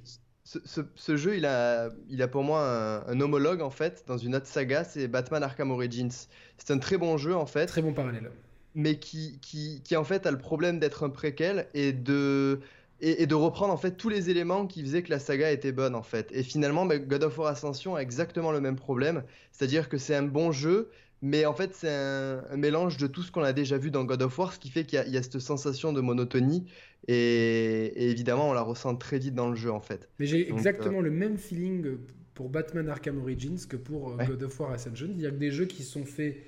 [0.45, 0.59] ce,
[0.97, 4.47] ce, jeu, il a, il a pour moi un, homologue en fait dans une autre
[4.47, 6.27] saga, c'est Batman Arkham Origins.
[6.59, 7.67] C'est un très bon jeu en fait.
[7.67, 8.31] Très bon parallèle.
[8.75, 12.61] Mais qui, qui, qui en fait a le problème d'être un préquel et de
[13.03, 15.95] et, de reprendre en fait tous les éléments qui faisaient que la saga était bonne
[15.95, 16.29] en fait.
[16.33, 20.15] Et finalement, bah, God of War Ascension a exactement le même problème, c'est-à-dire que c'est
[20.15, 20.91] un bon jeu,
[21.23, 24.23] mais en fait, c'est un, mélange de tout ce qu'on a déjà vu dans God
[24.23, 26.67] of War, ce qui fait qu'il y, a cette sensation de monotonie.
[27.07, 30.09] Et, évidemment, on la ressent très vite dans le jeu, en fait.
[30.19, 31.97] Mais j'ai exactement euh, le même feeling
[32.35, 35.09] pour Batman Arkham Origins que pour euh, God of War Ascension.
[35.11, 36.39] Il y a que des jeux qui sont faits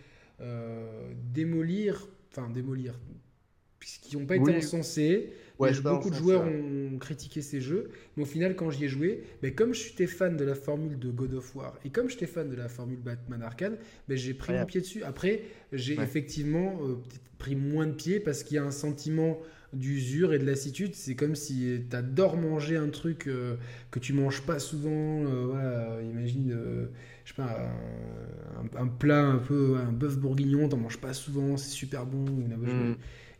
[0.40, 2.98] euh, démolir, enfin démolir,
[3.78, 8.56] puisqu'ils n'ont pas été encensés beaucoup de joueurs ont critiqué ces jeux, mais au final,
[8.56, 11.54] quand j'y ai joué, mais comme je suis fan de la formule de God of
[11.54, 14.80] War et comme j'étais fan de la formule Batman Arcade, mais j'ai pris mon pied
[14.80, 15.02] dessus.
[15.04, 16.96] Après, j'ai effectivement euh,
[17.38, 19.38] pris moins de pied parce qu'il y a un sentiment
[19.72, 20.94] d'usure et de lassitude.
[20.94, 23.56] C'est comme si tu adores manger un truc euh,
[23.90, 25.24] que tu manges pas souvent.
[25.24, 26.56] Euh, voilà, imagine,
[27.24, 27.70] je sais pas,
[28.76, 32.24] un, plat un peu, un bœuf bourguignon, t'en manges pas souvent, c'est super bon.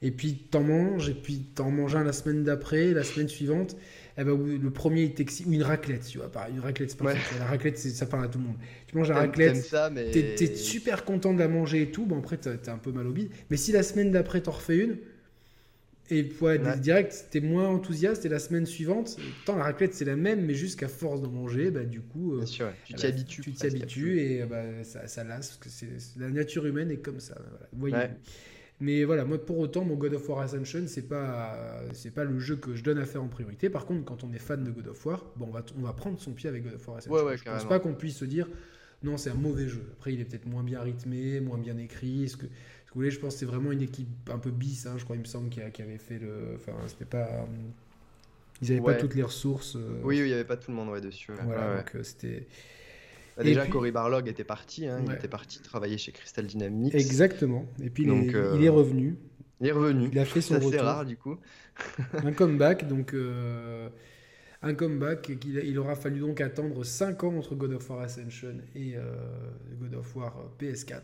[0.05, 3.75] Et puis t'en manges, et puis t'en manges un la semaine d'après, la semaine suivante,
[4.19, 7.47] eh ben, le premier est ou une raclette, tu vois, une raclette, c'est pas la
[7.47, 8.57] raclette, ça parle à tout le monde.
[8.87, 10.11] Tu manges la raclette, mais...
[10.11, 13.12] t'es, super content de la manger et tout, bon après t'as, un peu mal au
[13.12, 14.99] bide, mais si la semaine d'après t'en refais une,
[16.11, 20.17] et ouais, direct, t'es moins enthousiaste, et la semaine suivante, tant la raclette c'est la
[20.17, 23.40] même, mais jusqu'à force de manger, bah, du coup, euh, sûr, tu t'y habitues.
[23.40, 25.87] Tu t'y habitues, et bah, ça, ça lasse, parce que
[26.21, 27.37] la nature humaine est comme ça.
[27.73, 28.11] Voilà.
[28.81, 31.57] Mais voilà, moi pour autant, mon God of War Ascension, c'est pas
[31.93, 33.71] c'est pas le jeu que je donne à faire en priorité.
[33.71, 35.93] Par contre, quand on est fan de God of War, bon, on va on va
[35.93, 37.25] prendre son pied avec God of War Ascension.
[37.25, 38.49] Ouais, je pense pas qu'on puisse se dire
[39.05, 39.85] non, c'est un mauvais jeu.
[39.93, 42.29] Après, il est peut-être moins bien rythmé, moins bien écrit.
[42.29, 44.51] Ce que, ce que vous voulez, je pense que c'est vraiment une équipe un peu
[44.51, 46.57] bis, hein, je crois, il me semble, qui, qui avait fait le.
[46.57, 47.47] Enfin, c'était pas.
[48.63, 49.77] Ils n'avaient pas toutes les ressources.
[49.77, 51.33] Euh, oui, oui, il n'y avait pas tout le monde ouais, dessus.
[51.45, 52.47] Voilà, donc euh, c'était.
[53.37, 54.87] Bah, déjà, Cory Barlog était parti.
[54.87, 56.94] Hein, Il était parti travailler chez Crystal Dynamics.
[56.94, 57.66] Exactement.
[57.83, 59.16] Et puis, il, est, euh, il est revenu.
[59.61, 60.09] Il est revenu.
[60.12, 60.83] Il a fait son retour.
[60.83, 61.37] rare, du coup.
[62.12, 62.87] un comeback.
[62.87, 63.88] Donc, euh,
[64.62, 65.31] un comeback.
[65.44, 69.14] Il, il, aura fallu donc attendre 5 ans entre God of War Ascension et euh,
[69.81, 71.03] God of War PS4.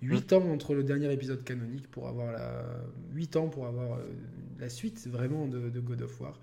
[0.00, 2.64] 8 ans entre le dernier épisode canonique pour avoir la
[3.14, 3.98] 8 ans pour avoir
[4.60, 6.40] la suite vraiment de, de God of War.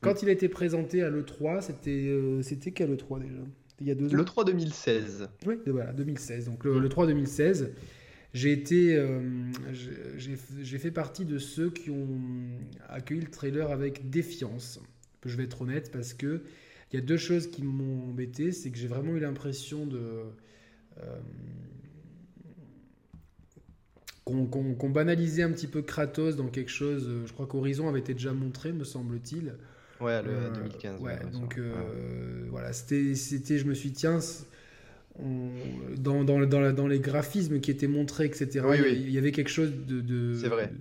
[0.00, 2.12] Quand il a été présenté à l'E3, c'était
[2.42, 3.42] c'était quel E3 déjà?
[3.82, 4.16] Il y a deux ans.
[4.16, 5.28] Le 3 2016.
[5.46, 6.46] Oui, voilà, 2016.
[6.46, 7.72] Donc le, 3 2016,
[8.32, 9.20] j'ai été, euh,
[9.72, 12.20] j'ai fait partie de ceux qui ont
[12.88, 14.80] accueilli le trailer avec défiance.
[15.24, 16.42] Je vais être honnête parce que
[16.92, 20.24] il y a deux choses qui m'ont embêté, c'est que j'ai vraiment eu l'impression de
[20.98, 21.20] euh,
[24.24, 27.10] qu'on banalisait un petit peu Kratos dans quelque chose.
[27.26, 29.54] Je crois qu'Horizon avait été déjà montré, me semble-t-il.
[30.02, 31.00] Ouais, le 2015.
[31.00, 31.72] Euh, ouais, donc euh,
[32.50, 34.18] voilà, c'était, c'était, je me suis dit, tiens,
[35.18, 38.64] dans, dans, dans, dans, les graphismes qui étaient montrés, etc.
[38.88, 40.72] il, y avait quelque chose de, de c'est vrai.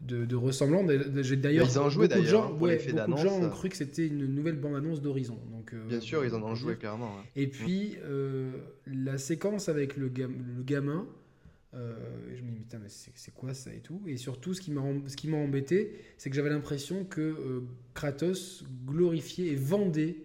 [0.00, 0.86] De, de, ressemblant.
[1.22, 4.06] J'ai d'ailleurs ils en joué beaucoup, de gens, beaucoup de gens ont cru que c'était
[4.06, 5.38] une nouvelle bande-annonce d'Horizon.
[5.50, 7.10] Donc, euh, Bien sûr, ils en ont joué clairement.
[7.34, 8.52] Et puis euh,
[8.86, 11.06] la séquence avec le, le gamin.
[11.76, 11.94] Euh,
[12.34, 15.36] je me dis, putain, mais c'est quoi ça et tout Et surtout, ce qui m'a
[15.36, 17.62] embêté, c'est que j'avais l'impression que
[17.94, 20.16] Kratos glorifiait et vendait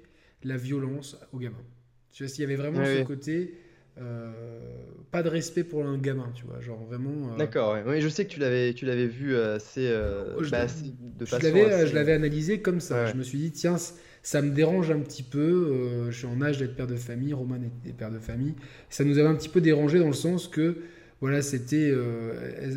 [0.44, 1.64] la violence au gamin.
[2.12, 3.56] Tu vois, s'il y avait vraiment ce côté.
[4.00, 4.32] Euh,
[5.12, 7.34] pas de respect pour un gamin, tu vois, genre vraiment.
[7.34, 8.00] Euh, D'accord, ouais.
[8.00, 10.66] je sais que tu l'avais, tu l'avais vu assez, je, bah,
[11.20, 13.08] de façon je l'avais analysé comme ça.
[13.08, 13.76] Je me suis dit, tiens,
[14.24, 15.40] ça me dérange un petit peu.
[15.40, 18.54] Euh, je suis en âge d'être père de famille, Roman est père de famille.
[18.90, 20.78] Ça nous avait un petit peu dérangé dans le sens que,
[21.22, 21.94] voilà, c'était,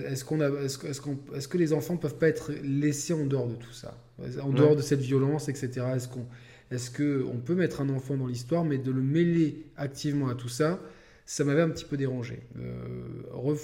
[0.07, 3.49] est-ce qu'on a, est-ce, qu'on, est-ce que les enfants peuvent pas être laissés en dehors
[3.49, 3.99] de tout ça,
[4.43, 5.87] en dehors de cette violence, etc.
[5.95, 6.27] Est-ce qu'on
[6.71, 10.49] est-ce qu'on peut mettre un enfant dans l'histoire, mais de le mêler activement à tout
[10.49, 10.81] ça,
[11.27, 12.41] ça m'avait un petit peu dérangé.
[12.59, 13.55] Euh,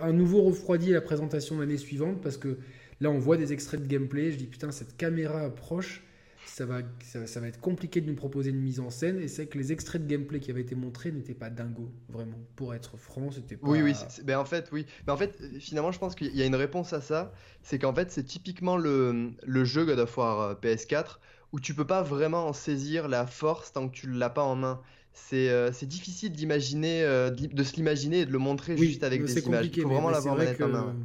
[0.00, 2.56] un nouveau refroidi la présentation l'année suivante, parce que
[3.00, 4.32] là, on voit des extraits de gameplay.
[4.32, 6.02] Je dis, putain, cette caméra approche,
[6.46, 9.20] ça va, ça, va être compliqué de nous proposer une mise en scène.
[9.20, 12.38] Et c'est que les extraits de gameplay qui avaient été montrés n'étaient pas dingos, vraiment.
[12.56, 13.68] Pour être franc, c'était pas.
[13.68, 14.86] Oui, oui, ben en fait, oui.
[15.06, 17.32] Mais en fait, finalement, je pense qu'il y a une réponse à ça.
[17.62, 21.18] C'est qu'en fait, c'est typiquement le, le jeu God of War euh, PS4
[21.52, 24.56] où tu peux pas vraiment en saisir la force tant que tu l'as pas en
[24.56, 24.80] main.
[25.12, 29.38] C'est euh, difficile d'imaginer, euh, de se l'imaginer et de le montrer juste avec des
[29.40, 29.66] images.
[29.66, 30.96] Il faut vraiment l'avoir en main.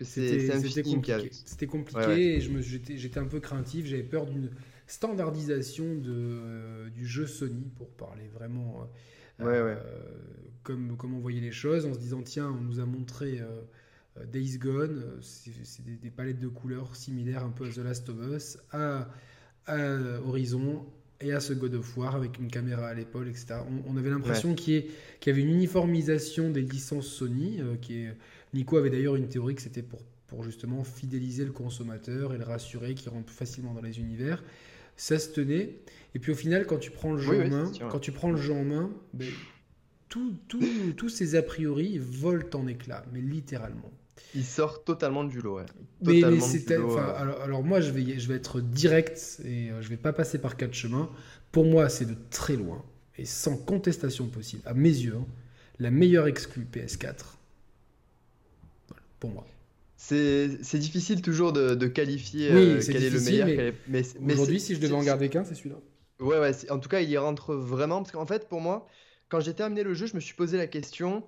[0.00, 1.30] C'était compliqué.
[1.32, 3.86] C'était compliqué et j'étais un peu craintif.
[3.86, 4.50] J'avais peur d'une
[4.86, 8.88] standardisation de, euh, du jeu Sony pour parler vraiment
[10.62, 13.40] comme, comme on voyait les choses en se disant tiens, on nous a montré.
[14.32, 18.16] Days Gone, c'est des, des, palettes de couleurs similaires un peu à The Last of
[18.32, 19.10] Us, à
[19.66, 20.84] à Horizon
[21.20, 23.56] et à ce God of War avec une caméra à l'épaule, etc.
[23.86, 24.84] On, avait l'impression qu'il
[25.26, 27.60] y, avait une uniformisation des licences Sony.
[27.60, 28.16] Euh, qui est...
[28.54, 32.44] Nico avait d'ailleurs une théorie que c'était pour, pour justement fidéliser le consommateur et le
[32.44, 34.42] rassurer, qu'il rentre plus facilement dans les univers.
[34.96, 35.78] Ça se tenait.
[36.14, 38.38] Et puis au final, quand tu prends le jeu en main, quand tu prends le
[38.38, 39.28] jeu en main, ben,
[40.08, 43.90] tous ces a priori volent en éclats, mais littéralement.
[44.34, 45.66] Il sort totalement du lot, ouais.
[46.02, 50.38] Mais, alors, moi, je vais, je vais être direct et euh, je vais pas passer
[50.38, 51.10] par quatre chemins.
[51.52, 52.82] Pour moi, c'est de très loin
[53.18, 55.26] et sans contestation possible, à mes yeux, hein,
[55.78, 57.35] la meilleure exclue PS4.
[59.20, 59.46] Pour moi.
[59.96, 63.74] C'est difficile toujours de, qualifier euh, quel est le meilleur.
[63.88, 64.02] Mais,
[64.32, 65.76] aujourd'hui, si je devais en garder qu'un, c'est celui-là.
[66.20, 66.52] Ouais, ouais.
[66.70, 68.02] En tout cas, il y rentre vraiment.
[68.02, 68.86] Parce qu'en fait, pour moi,
[69.28, 71.24] quand j'ai terminé le jeu, je me suis posé la question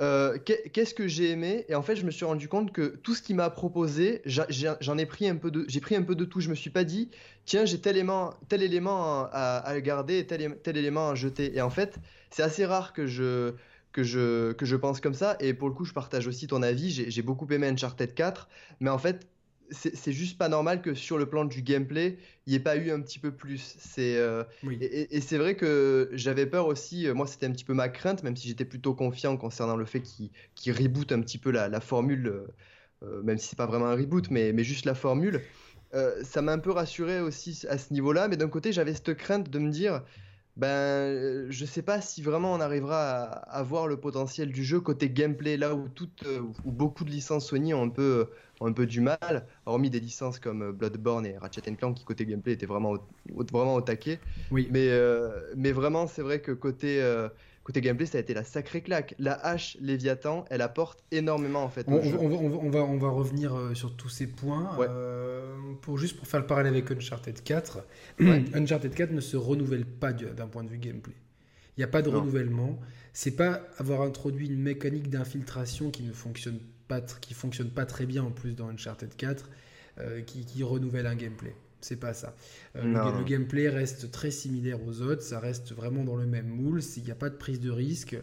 [0.00, 1.66] euh, qu'est-ce que j'ai aimé?
[1.68, 4.98] Et en fait, je me suis rendu compte que tout ce qu'il m'a proposé, j'en
[4.98, 6.40] ai pris un peu de, j'ai pris un peu de tout.
[6.40, 7.10] Je me suis pas dit,
[7.44, 11.54] tiens, j'ai tel élément, tel élément à, garder et tel, tel, élément à jeter.
[11.56, 11.98] Et en fait,
[12.30, 13.52] c'est assez rare que je
[13.92, 15.36] que je que je pense comme ça.
[15.40, 16.90] Et pour le coup, je partage aussi ton avis.
[16.90, 18.48] J'ai beaucoup aimé Uncharted 4,
[18.80, 19.26] mais en fait,
[19.72, 22.90] c'est juste pas normal que sur le plan du gameplay, il n'y ait pas eu
[22.90, 23.76] un petit peu plus.
[23.78, 24.44] C'est euh,
[24.80, 27.06] et, c'est vrai que j'avais peur aussi.
[27.06, 29.84] Euh, moi, c'était un petit peu ma crainte, même si j'étais plutôt confiant concernant le
[29.84, 32.44] fait qu'il qu reboot un petit peu la, formule,
[33.02, 35.40] euh, même si c'est pas vraiment un reboot, mais, mais juste la formule.
[36.22, 39.50] ça m'a un peu rassuré aussi à ce niveau-là, mais d'un côté, j'avais cette crainte
[39.50, 40.02] de me dire
[40.56, 44.80] ben, euh, je sais pas si vraiment on arrivera à, voir le potentiel du jeu
[44.80, 48.28] côté gameplay, là où, toutes, euh, où beaucoup de licences Sony ont un peu,
[48.60, 52.04] ont un peu du mal, hormis des licences comme euh, Bloodborne et Ratchet Clank qui
[52.04, 54.20] côté gameplay étaient vraiment au, vraiment au taquet.
[54.50, 54.68] Oui.
[54.70, 54.90] Mais,
[55.56, 57.00] mais vraiment, c'est vrai que côté
[57.64, 59.14] Côté gameplay, ça a été la sacrée claque.
[59.18, 61.86] La hache Léviathan, elle apporte énormément en fait.
[61.86, 61.98] On,
[62.68, 64.76] va, on, va, revenir euh, sur tous ces points.
[64.80, 67.84] Euh, pour, juste pour faire le parallèle avec Uncharted 4,
[68.54, 71.14] Uncharted 4 ne se renouvelle pas d'un point de vue gameplay.
[71.76, 72.78] Il n'y a pas de renouvellement.
[73.12, 76.58] C'est pas avoir introduit une mécanique d'infiltration qui ne fonctionne
[76.88, 79.48] pas, qui fonctionne pas très bien en plus dans Uncharted 4,
[79.98, 81.54] euh, qui, qui renouvelle un gameplay
[81.84, 82.34] c'est pas ça.
[82.76, 86.80] Euh, le, gameplay reste très similaire aux autres, ça reste vraiment dans le même moule,
[86.96, 88.16] il n'y a pas de prise de risque.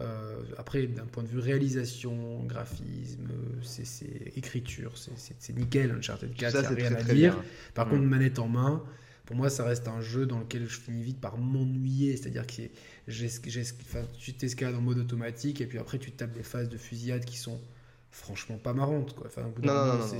[0.00, 3.28] Euh, après, d'un point de vue réalisation, graphisme,
[3.62, 3.84] c'est
[4.36, 5.92] écriture, c'est nickel.
[5.92, 7.44] Uncharted 4, il n'y a rien à dire.
[7.74, 8.08] Par contre, mm.
[8.08, 8.82] manette en main,
[9.24, 12.16] pour moi, ça reste un jeu dans lequel je finis vite par m'ennuyer.
[12.16, 12.62] C'est-à-dire que
[14.18, 17.38] tu t'escalades en mode automatique et puis après, tu tapes des phases de fusillade qui
[17.38, 17.60] sont
[18.10, 19.14] franchement pas marrantes.
[19.14, 19.28] Quoi.
[19.28, 20.18] Enfin, non, non, non,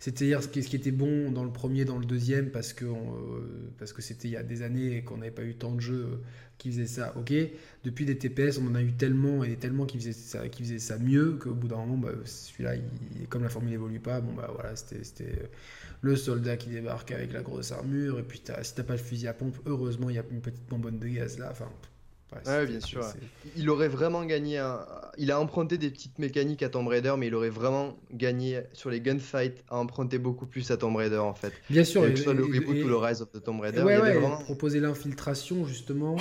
[0.00, 3.92] c'est-à-dire ce qui, était bon dans le premier, dans le deuxième, parce que, euh, parce
[3.92, 6.06] que c'était il y a des années et qu'on n'avait pas eu tant de jeux
[6.12, 6.16] euh,
[6.56, 7.12] qui faisaient ça.
[7.18, 7.34] Ok,
[7.84, 10.78] depuis des TPS, on en a eu tellement et tellement qui faisaient ça, qui faisaient
[10.78, 12.76] ça mieux qu'au bout d'un moment, bah, celui-là,
[13.28, 15.50] comme la formule n'évolue pas, bon bah voilà, c'était
[16.00, 18.98] le soldat qui débarque avec la grosse armure et puis as, si t'as pas le
[18.98, 21.48] fusil à pompe, heureusement il y a une petite bonbonne de gaz là.
[21.50, 21.68] Enfin,
[22.46, 23.04] Ouais, bien sûr.
[23.56, 24.62] Il aurait vraiment gagné.
[25.18, 28.90] Il a emprunté des petites mécaniques à Tomb Raider, mais il aurait vraiment gagné sur
[28.90, 31.52] les gunfights à emprunter beaucoup plus à Tomb Raider en fait.
[31.68, 32.02] Bien sûr.
[32.02, 33.82] que ce soit le reboot ou le Rise of the Tomb Raider.
[33.82, 34.38] Ouais, ouais, vraiment...
[34.38, 36.16] Proposer l'infiltration justement,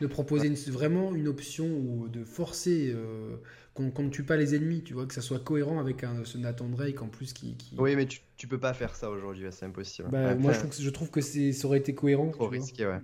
[0.00, 2.92] de proposer vraiment une option ou de forcer.
[2.94, 3.36] Euh,
[3.74, 6.36] qu'on ne tue pas les ennemis, tu vois, que ça soit cohérent avec un, ce
[6.36, 7.56] Nathan Drake en plus qui.
[7.78, 10.08] Oui, mais tu, tu peux pas faire ça aujourd'hui, c'est impossible.
[10.10, 12.30] Bah, moi, je trouve, que, je trouve que ça aurait été cohérent.
[12.30, 13.00] Trop risqué, ouais.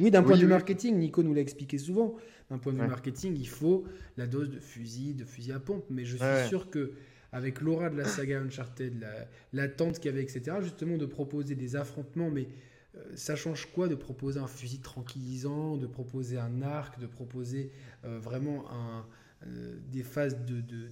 [0.00, 2.16] Oui, d'un point de vue marketing, Nico nous l'a expliqué souvent.
[2.50, 3.84] D'un point de vue marketing, il faut
[4.16, 5.84] la dose de fusil, de fusil à pompe.
[5.90, 6.92] Mais je suis sûr que
[7.32, 9.04] avec l'aura de la saga Uncharted,
[9.52, 12.46] l'attente qu'il y avait, etc., justement de proposer des affrontements, mais
[12.96, 17.72] euh, ça change quoi de proposer un fusil tranquillisant, de proposer un arc, de proposer
[18.04, 19.04] euh, vraiment un,
[19.46, 20.88] euh, des phases de, de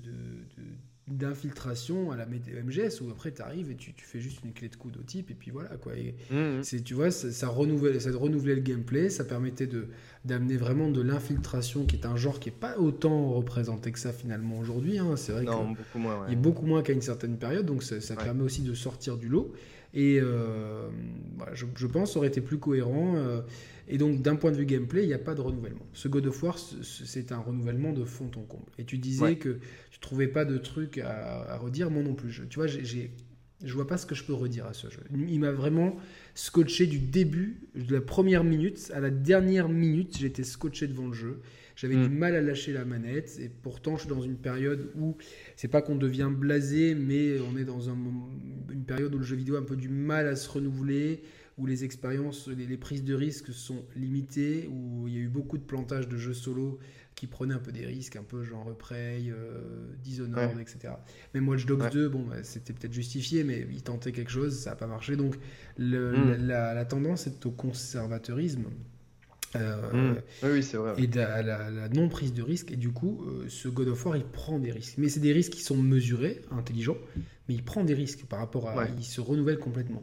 [1.08, 4.68] d'infiltration à la MGS où après tu arrives et tu, tu, fais juste une clé
[4.68, 6.62] de coude au type et puis voilà quoi et mmh.
[6.62, 9.88] c'est tu vois ça, ça renouvelait ça renouvelait le gameplay ça permettait de
[10.24, 14.12] d'amener vraiment de l'infiltration qui est un genre qui est pas autant représenté que ça
[14.12, 15.16] finalement aujourd'hui hein.
[15.16, 18.00] c'est vrai non, beaucoup moins, il est beaucoup moins qu'à une certaine période donc ça,
[18.00, 19.52] ça permet aussi de sortir du lot
[19.94, 20.88] et euh,
[21.52, 23.42] je, je, pense aurait été plus cohérent euh,
[23.88, 25.86] et donc, d'un point de vue gameplay, il n'y a pas de renouvellement.
[25.92, 28.70] Ce God of War, c'est un renouvellement de fond en comble.
[28.78, 29.58] Et tu disais que
[29.90, 32.42] tu trouvais pas de trucs à, redire, moi non plus.
[32.48, 33.10] tu vois, j'ai,
[33.64, 35.00] je vois pas ce que je peux redire à ce jeu.
[35.28, 35.96] Il m'a vraiment
[36.34, 40.16] scotché du début, de la première minute à la dernière minute.
[40.18, 41.40] J'étais scotché devant le jeu.
[41.74, 42.18] J'avais du mm.
[42.18, 43.38] mal à lâcher la manette.
[43.40, 45.16] Et pourtant, je suis dans une période où
[45.56, 47.96] c'est pas qu'on devient blasé, mais on est dans un,
[48.70, 51.22] une période où le jeu vidéo a un peu du mal à se renouveler
[51.62, 55.58] où les expériences, les, prises de risques sont limitées, où il y a eu beaucoup
[55.58, 56.80] de plantages de jeux solo
[57.14, 60.94] qui prenaient un peu des risques, un peu genre Prey, euh, Dishonored, etc.
[61.34, 64.70] Même Watch Dogs 2, bon, bah, c'était peut-être justifié, mais ils tentaient quelque chose, ça
[64.70, 65.14] n'a pas marché.
[65.14, 65.36] Donc
[65.78, 66.32] hmm.
[66.40, 68.64] la, tendance est au conservateurisme.
[69.54, 70.16] Euh, hmm.
[70.42, 70.94] oui, c'est vrai.
[70.98, 72.72] Et à la, non-prise de risque.
[72.72, 74.94] Et du coup, euh, ce God of War, il prend des risques.
[74.98, 76.98] Mais c'est des risques qui sont mesurés, intelligents,
[77.48, 78.88] mais il prend des risques par rapport à.
[78.98, 80.02] Il se renouvelle complètement.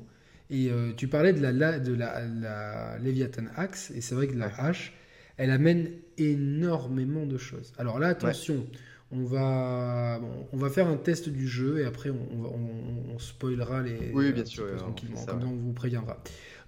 [0.50, 4.36] Et euh, tu parlais de la, de la, la Leviathan Axe, et c'est vrai que
[4.36, 4.94] la hache,
[5.38, 7.74] elle amène énormément de choses.
[7.78, 8.66] Alors là, attention,
[9.12, 10.20] on, va,
[10.52, 14.12] on va faire un test du jeu, et après, on, on, spoilera les.
[14.14, 14.76] Oui, bien sûr.
[14.78, 16.22] tranquillement, comme on vous préviendra.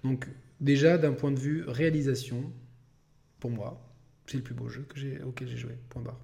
[0.04, 0.28] Donc,
[0.60, 2.52] déjà, d'un point de vue réalisation,
[3.40, 3.82] pour moi,
[4.26, 5.72] c'est le plus beau jeu que j'ai, auquel j'ai joué.
[5.88, 6.20] Point barre.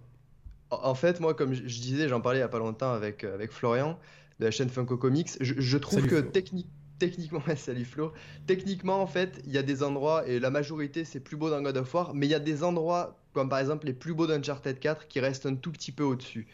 [0.70, 3.34] En fait, moi, comme je disais, j'en parlais il n'y a pas longtemps avec, euh,
[3.34, 3.98] avec Florian
[4.38, 8.12] de la chaîne Funko Comics, je, trouve que techniquement techniquement, salut Flo.
[8.46, 11.62] Techniquement, en fait, il y a des endroits, et la majorité, c'est plus beau dans
[11.62, 14.26] God of War, mais il y a des endroits, comme par exemple les plus beaux
[14.26, 16.46] d'Uncharted 4, qui restent un tout petit peu au-dessus.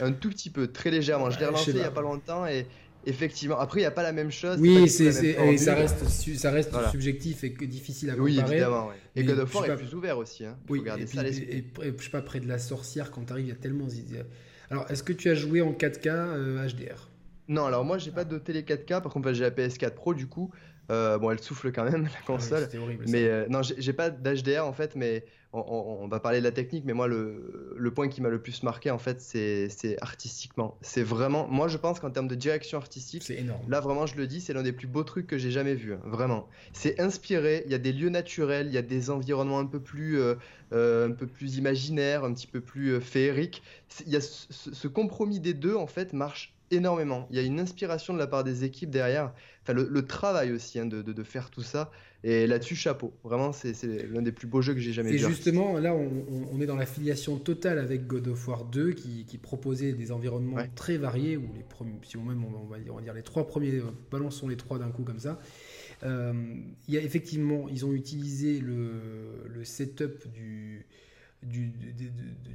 [0.00, 1.30] Un tout petit peu, très légèrement.
[1.30, 2.66] je l'ai relancé il n'y a pas longtemps, et
[3.04, 4.58] effectivement, après, il n'y a pas la même chose.
[4.60, 5.12] Oui, c'est,
[5.58, 8.32] ça reste, ça reste subjectif et difficile à comparer.
[8.32, 8.90] Oui, évidemment.
[9.16, 10.44] Et God of War est plus ouvert aussi.
[10.44, 10.56] Hein.
[10.68, 11.64] Oui, et, ça et,
[11.98, 13.88] je sais pas, près de la sorcière, quand tu arrives, il y a tellement.
[14.70, 17.08] Alors, est-ce que tu as joué en 4K HDR
[17.48, 20.26] non, alors moi j'ai pas de télé 4K, par contre j'ai la PS4 Pro du
[20.26, 20.50] coup.
[20.90, 22.68] Euh, bon, elle souffle quand même la ah console.
[22.80, 26.50] horrible, mais euh, non, j'ai pas d'HDR en fait, mais on, va parler de la
[26.50, 26.84] technique.
[26.86, 30.78] Mais moi, le, le point qui m'a le plus marqué en fait, c'est artistiquement.
[30.80, 33.60] C'est vraiment, moi je pense qu'en termes de direction artistique, c'est énorme.
[33.68, 35.92] Là vraiment, je le dis, c'est l'un des plus beaux trucs que j'ai jamais vu.
[35.92, 37.62] Hein, vraiment, c'est inspiré.
[37.66, 40.36] Il y a des lieux naturels, il y a des environnements un peu plus, euh,
[40.72, 43.62] un peu plus imaginaires, un petit peu plus féeriques.
[44.06, 47.26] Il y a ce, ce compromis des deux en fait marche énormément.
[47.30, 49.32] Il y a une inspiration de la part des équipes derrière.
[49.62, 51.90] Enfin, le, travail aussi hein, de, de, faire tout ça.
[52.24, 53.12] Et là-dessus, chapeau.
[53.22, 53.74] Vraiment, c'est
[54.10, 55.16] l'un des plus beaux jeux que j'ai jamais vu.
[55.16, 59.24] Et justement, là, on, est dans la filiation totale avec God of War 2 qui,
[59.24, 61.36] qui proposait des environnements très variés.
[61.36, 63.74] Ou les premiers, si on même, on va, dire, on va dire les trois premiers,
[63.74, 65.38] euh, balançons les trois d'un coup comme ça.
[66.04, 66.32] Euh,
[66.86, 70.86] il y a effectivement, ils ont utilisé le, le setup du
[71.42, 71.70] du,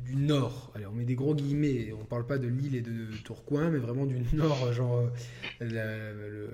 [0.05, 0.71] du, nord.
[0.75, 3.79] Allez, on met des gros guillemets, on parle pas de Lille et de Tourcoing, mais
[3.79, 5.09] vraiment du nord, genre
[5.61, 6.47] euh,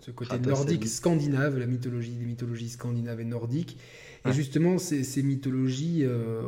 [0.00, 3.78] ce côté ah, nordique, scandinave, la mythologie, des mythologies scandinaves et nordiques.
[4.26, 6.40] Et justement, ces, ces mythologies euh,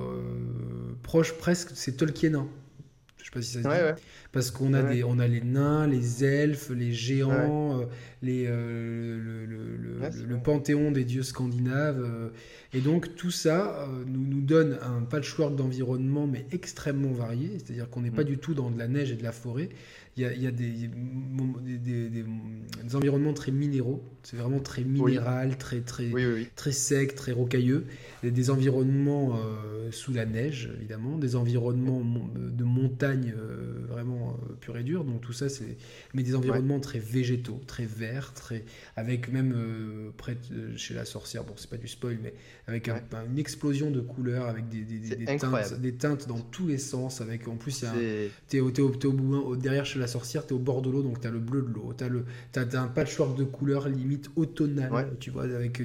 [1.02, 2.48] proches presque, c'est Tolkien.
[3.18, 4.02] Je sais pas si ça se dit.
[4.32, 7.84] Parce qu'on a, des, on a les nains, les elfes, les géants, euh,
[8.22, 12.04] les, le, le, le, panthéon des dieux scandinaves.
[12.76, 17.52] Et donc tout ça euh, nous, nous donne un patchwork d'environnement, mais extrêmement varié.
[17.58, 18.26] C'est-à-dire qu'on n'est pas mm.
[18.26, 19.70] du tout dans de la neige et de la forêt.
[20.18, 20.88] Il y a, il y a des,
[21.78, 24.02] des, des, environnements très minéraux.
[24.22, 26.10] C'est vraiment très minéral, très, très,
[26.54, 27.84] très sec, très rocailleux.
[28.22, 31.18] Il y a des environnements euh, sous la neige, évidemment.
[31.18, 32.02] Des environnements
[32.34, 33.34] de montagne
[33.90, 35.04] vraiment pure et dure.
[35.04, 35.76] Donc tout ça, c'est
[36.14, 38.64] mais des environnements très végétaux, très verts, très
[38.96, 39.54] avec même
[40.16, 40.36] près
[40.76, 41.44] chez la sorcière.
[41.44, 42.34] Bon, c'est pas du spoil, mais
[42.66, 47.20] avec une explosion de couleurs, avec des, des, teintes, des, teintes, dans tous les sens.
[47.20, 47.84] Avec en plus,
[48.48, 51.30] t'es au, au, bout, derrière chez la sorcière, t'es au bord de l'eau, donc t'as
[51.30, 55.44] le bleu de l'eau, t'as le as un patchwork de couleurs limite automnal, tu vois,
[55.44, 55.82] avec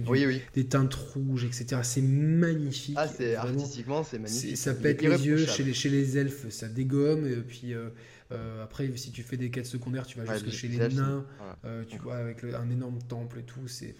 [0.53, 1.81] des teintes rouges, etc.
[1.83, 2.95] C'est magnifique.
[2.97, 4.57] Ah, c'est artistiquement, c'est magnifique.
[4.57, 5.45] Ça pète les yeux.
[5.45, 7.27] Chez les, chez les elfes, ça dégomme.
[7.27, 7.89] Et puis euh,
[8.31, 11.25] euh, après, si tu fais des quêtes secondaires, tu vas jusque chez les nains.
[11.65, 13.67] Euh, tu vois, avec un énorme temple et tout.
[13.67, 13.95] C'est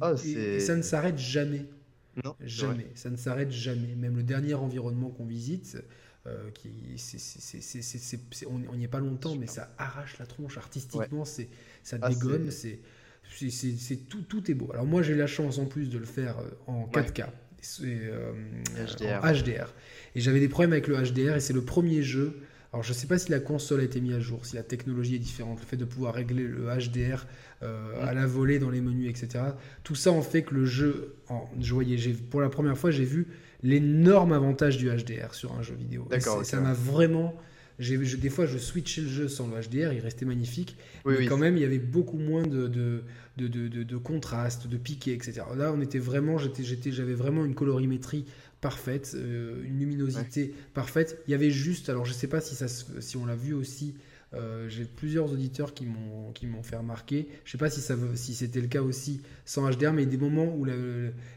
[0.00, 1.66] ah, et, ça ne s'arrête jamais.
[2.24, 2.86] Non, jamais.
[2.94, 3.94] Ça ne s'arrête jamais.
[3.96, 5.78] Même le dernier environnement qu'on visite.
[6.54, 6.70] qui,
[8.46, 11.48] on n'y est pas longtemps, mais ça arrache la tronche artistiquement, c'est
[11.82, 12.80] ça ah, dégomme, c'est
[13.50, 14.70] c'est tout, tout est beau.
[14.72, 17.26] Alors moi j'ai la chance en plus de le faire euh, en 4K.
[17.82, 18.32] Euh,
[18.76, 19.24] HDR.
[19.24, 19.74] En HDR.
[20.14, 22.40] Et j'avais des problèmes avec le HDR et c'est le premier jeu.
[22.72, 24.62] Alors je ne sais pas si la console a été mise à jour, si la
[24.62, 27.26] technologie est différente, le fait de pouvoir régler le HDR
[27.62, 29.44] euh, à la volée dans les menus, etc.
[29.84, 31.96] Tout ça en fait que le jeu, en, je voyais,
[32.30, 33.28] pour la première fois j'ai vu
[33.62, 36.06] l'énorme avantage du HDR sur un jeu vidéo.
[36.10, 36.44] D'accord.
[36.44, 37.34] Ça m'a vraiment
[37.78, 40.76] des fois, je switchais le jeu sans le HDR, il restait magnifique.
[41.06, 43.02] mais quand même, il y avait beaucoup moins de, de,
[43.36, 45.42] de, de, de contraste, de piqué, etc.
[45.56, 48.24] Là, on était vraiment, j'avais vraiment une colorimétrie
[48.60, 51.22] parfaite, euh, une luminosité parfaite.
[51.26, 53.54] Il y avait juste, alors je ne sais pas si, ça, si on l'a vu
[53.54, 53.94] aussi
[54.34, 57.28] euh, j'ai plusieurs auditeurs qui m'ont qui m'ont fait remarquer.
[57.44, 60.54] Je sais pas si ça si c'était le cas aussi sans HDR, mais des moments
[60.54, 60.74] où la,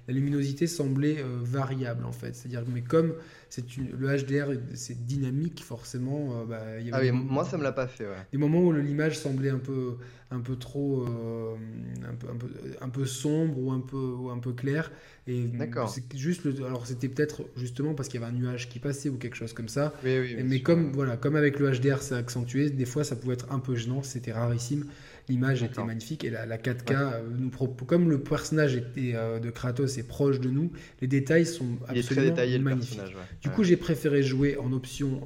[0.09, 2.35] luminosité semblait euh, variable en fait.
[2.35, 3.13] C'est-à-dire mais comme
[3.51, 6.41] c'est le HDR c'est dynamique forcément.
[6.41, 6.61] Euh, bah,
[6.93, 8.07] ah oui, moi ça me l'a pas fait.
[8.31, 9.97] Des moments où l'image semblait un peu
[10.31, 12.47] un peu trop un peu, un, peu,
[12.79, 14.89] un peu sombre ou un peu ou un peu clair
[15.27, 15.45] et
[15.87, 19.09] c'est juste le, alors c'était peut-être justement parce qu'il y avait un nuage qui passait
[19.09, 19.93] ou quelque chose comme ça.
[20.03, 23.59] mais comme voilà, comme avec le HDR c'est accentué, des fois ça pouvait être un
[23.59, 24.85] peu gênant, c'était rarissime.
[25.29, 27.49] L'image était magnifique et la, la 4K euh, nous
[27.85, 32.35] comme le personnage était, euh, de Kratos est proche de nous, les détails sont absolument
[32.61, 33.01] magnifiques.
[33.41, 35.21] Du coup, j'ai préféré jouer en option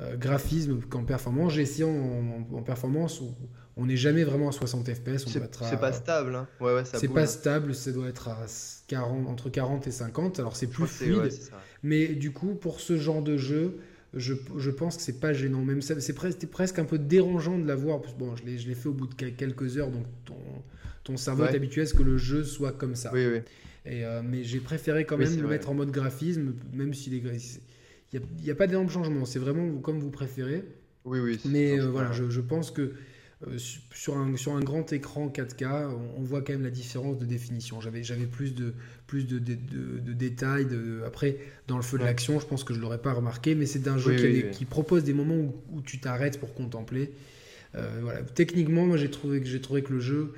[0.00, 1.54] euh, graphisme qu'en performance.
[1.54, 3.34] J'ai essayé en, en performance où
[3.76, 5.26] on n'est jamais vraiment à 60 fps.
[5.26, 6.34] C'est pas stable.
[6.34, 6.48] Hein.
[6.60, 8.46] Ouais, ouais, c'est pas stable, ça doit être à
[8.88, 10.38] 40, entre 40 et 50.
[10.38, 11.32] Alors c'est plus fluide.
[11.82, 13.78] mais du coup, pour ce genre de jeu,
[14.16, 15.64] je, je pense que c'est pas gênant.
[15.64, 18.00] Même c'est presque, presque un peu dérangeant de l'avoir.
[18.18, 20.36] Bon, je l'ai fait au bout de quelques heures, donc ton,
[21.04, 23.10] ton cerveau est habitué à ce que le jeu soit comme ça.
[23.12, 23.40] Oui, oui.
[23.84, 27.22] Et, euh, mais j'ai préféré quand même le mettre en mode graphisme, même s'il est.
[28.12, 29.24] Il n'y a, a, pas d'énorme changement.
[29.24, 30.64] C'est vraiment comme vous préférez.
[31.04, 31.38] Oui, oui.
[31.44, 32.94] Mais euh, voilà, je, je, pense que
[33.92, 37.80] sur, un, sur un grand écran 4K, on, voit quand même la différence de définition.
[37.82, 38.72] J'avais, j'avais plus de,
[39.06, 40.64] plus de, de, détails.
[40.64, 41.36] De, après,
[41.68, 43.88] dans le feu de l'action, je pense que je ne l'aurais pas remarqué, mais c'est
[43.88, 44.14] un jeu
[44.52, 47.12] qui, propose des moments où, tu t'arrêtes pour contempler.
[47.74, 48.22] Euh, voilà.
[48.22, 50.32] Techniquement, moi j'ai trouvé, j'ai trouvé que le jeu,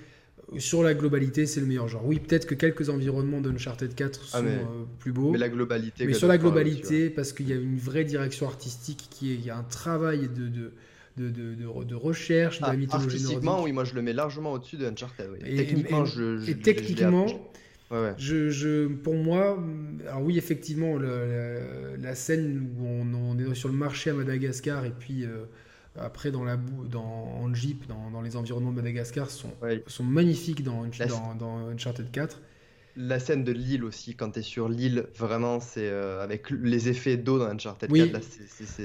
[0.53, 2.05] euh, sur la globalité, c'est le meilleur genre.
[2.05, 5.31] Oui, peut-être que quelques environnements d'Uncharted 4 ah, sont plus beaux.
[5.31, 6.05] Mais la globalité.
[6.05, 9.45] Mais sur la globalité, parce qu'il y a une vraie direction artistique, qui est, il
[9.45, 10.73] y a un travail de
[11.19, 14.53] de, de, de, recherche de la ah, mythologie Artistiquement, oui, moi je le mets largement
[14.53, 15.29] au-dessus de Uncharted.
[15.45, 17.27] Et, techniquement, je, je, techniquement,
[18.17, 19.59] Je, je, pour moi,
[20.07, 25.25] alors oui, effectivement, la, scène où on, est sur le marché à Madagascar et puis
[25.25, 25.45] euh,
[25.97, 29.53] après dans la boue, dans, en Jeep, dans, dans, les environnements de Madagascar, sont,
[29.87, 32.41] sont magnifiques dans, dans, dans Uncharted 4
[32.99, 36.89] la scène de l'île aussi, quand tu es sur l'île, vraiment, c'est euh, avec les
[36.89, 38.13] effets d'eau dans Uncharted 4.
[38.13, 38.19] Là,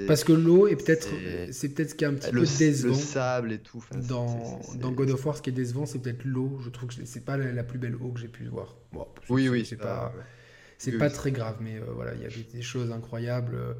[0.08, 1.10] Parce que l'eau est peut-être,
[1.52, 2.90] c'est peut-être ce qui est un petit peu décevant.
[2.90, 3.84] Le sable et tout.
[4.08, 6.60] dans, dans God of War, ce qui est décevant, c'est peut-être l'eau.
[6.64, 8.76] Je trouve que c'est pas la, plus belle eau que j'ai pu voir.
[9.30, 10.14] oui, oui, c'est pas,
[10.78, 13.74] c'est pas très grave, mais euh, voilà, il y a des, choses incroyables, euh,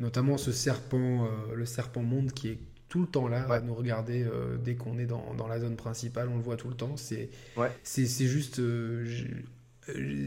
[0.00, 2.58] notamment ce serpent, le serpent monde qui est
[2.90, 4.26] tout le temps là à nous regarder
[4.64, 6.96] dès qu'on est dans, dans, la zone principale, on le voit tout le temps.
[6.96, 7.70] C'est ouais.
[7.82, 9.04] c'est juste euh,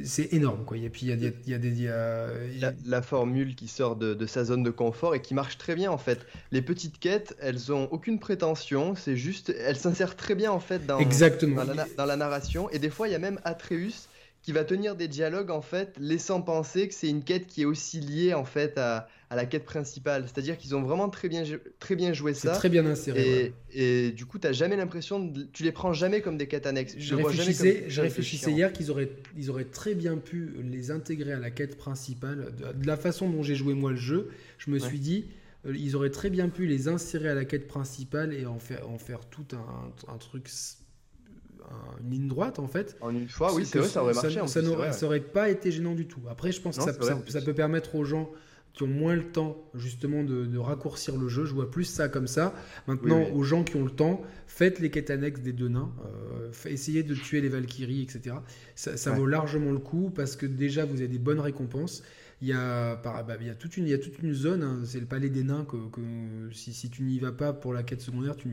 [0.04, 0.78] c'est énorme quoi.
[0.78, 4.26] Et puis il y a, y a, des La, la, formule qui sort de, de,
[4.26, 6.26] sa zone de confort et qui marche très bien en fait.
[6.52, 10.86] Les petites quêtes, elles ont aucune prétention, c'est juste, elles s'insèrent très bien en fait
[10.86, 11.64] dans, Exactement.
[11.66, 12.70] Dans, la, dans la narration.
[12.72, 14.08] Et des fois il y a même Atreus
[14.42, 17.66] qui va tenir des dialogues en fait, laissant penser que c'est une quête qui est
[17.66, 20.26] aussi liée en fait à, à la quête principale.
[20.26, 21.44] C'est-à-dire qu'ils ont vraiment très bien,
[21.80, 22.52] très bien joué ça.
[22.52, 23.54] très bien inséré.
[23.74, 25.44] Et, et du coup, tu jamais l'impression, de...
[25.54, 26.96] tu les prends jamais comme des quêtes annexes.
[26.98, 31.40] Je, réfléchissais, je réfléchissais hier qu'ils auraient, ils auraient très bien pu les intégrer à
[31.40, 32.54] la quête principale.
[32.76, 35.28] De, la façon dont j'ai joué moi le jeu, je me suis dit,
[35.66, 38.90] euh, ils auraient très bien pu les insérer à la quête principale et en faire,
[38.90, 40.50] en faire tout un, un truc
[42.04, 42.98] une ligne droite en fait.
[43.00, 44.42] En une fois, oui, c'est vrai, ça aurait marché.
[44.46, 46.20] Ça, n'aurait pas été gênant du tout.
[46.30, 46.92] Après, je pense que ça,
[47.28, 48.30] ça, peut permettre aux gens
[48.74, 51.46] qui ont moins le temps justement de, raccourcir le jeu.
[51.46, 52.54] Je vois plus ça comme ça.
[52.88, 56.52] Maintenant, aux gens qui ont le temps, faites les quêtes annexes des deux nains, euh,
[56.66, 58.36] essayez de tuer les Valkyries, etc.
[58.76, 62.04] Ça, vaut largement le coup parce que déjà vous avez des bonnes récompenses.
[62.42, 64.64] Il y a, bah, il y a, toute, une, il y a toute une zone,
[64.64, 65.78] hein, c'est le palais des nains, que,
[66.52, 68.50] si, si, tu n'y vas pas pour la quête secondaire, tu,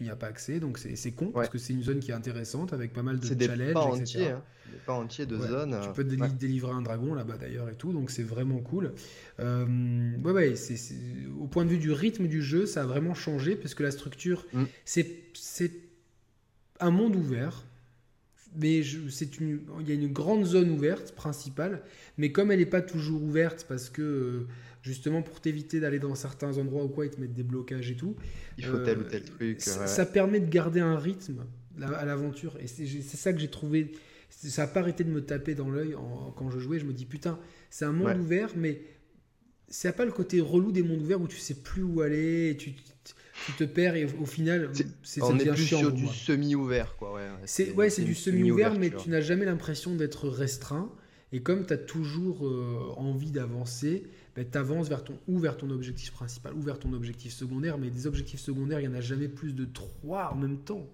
[0.00, 0.60] n'y as pas accès.
[0.60, 3.26] Donc c'est con, parce que c'est une zone qui est intéressante, avec pas mal de
[3.26, 4.30] challenges, pas etc.
[4.36, 4.42] hein.
[4.70, 5.76] Des pas entiers de zones.
[5.82, 8.92] Tu peux délivrer un dragon là-bas d'ailleurs et tout, donc c'est vraiment cool.
[9.40, 10.78] Euh, ouais, ouais, c'est
[11.40, 13.90] au point de vue du rythme du jeu, ça a vraiment changé, parce que la
[13.90, 14.64] structure, mm.
[14.84, 15.72] c'est
[16.78, 17.64] un monde ouvert
[18.56, 21.82] mais c'est une, il y a une grande zone ouverte principale,
[22.18, 24.46] mais comme elle n'est pas toujours ouverte parce que euh,
[24.82, 27.96] justement pour t'éviter d'aller dans certains endroits ou quoi, ils te mettent des blocages et
[27.96, 28.16] tout.
[28.58, 29.60] Il faut tel ou tel truc.
[29.60, 31.44] Ça, permet de garder un rythme
[31.80, 33.92] à l'aventure et c'est ça que j'ai trouvé.
[34.28, 35.94] Ça n'a pas arrêté de me taper dans l'œil
[36.36, 36.78] quand je jouais.
[36.78, 37.38] Je me dis putain,
[37.70, 38.82] c'est un monde ouvert, mais
[39.68, 42.56] c'est pas le côté relou des mondes ouverts où tu sais plus où aller, et
[42.56, 42.74] tu
[43.46, 44.70] tu te perds et au final,
[45.02, 47.14] c'est on est plus sur du semi-ouvert, quoi.
[47.14, 50.90] Ouais, c'est ouais, c'est du semi-ouvert, mais tu n'as jamais l'impression d'être restreint.
[51.34, 54.04] Et comme tu as toujours euh, envie d'avancer,
[54.34, 57.76] ben, tu avances vers ton, ou vers ton objectif principal ou vers ton objectif secondaire.
[57.76, 60.88] Mais des objectifs secondaires, il n'y en a jamais plus de trois en même temps.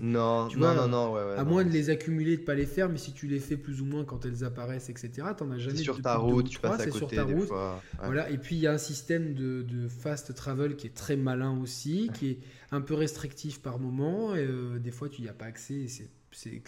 [0.00, 2.98] non, tu vois, non, non, À moins de les accumuler, de pas les faire, mais
[2.98, 5.78] si tu les fais plus ou moins quand elles apparaissent, etc., tu n'en as jamais
[5.78, 7.50] sur ta route, tu passes à côté sur ta route.
[8.00, 8.30] Voilà.
[8.30, 11.58] Et puis il y a un système de, de, fast travel qui est très malin
[11.60, 12.38] aussi, qui est
[12.70, 14.36] un peu restrictif par moment.
[14.36, 15.86] Et, euh, des fois, tu n'y as pas accès.
[15.88, 16.60] c'est c'est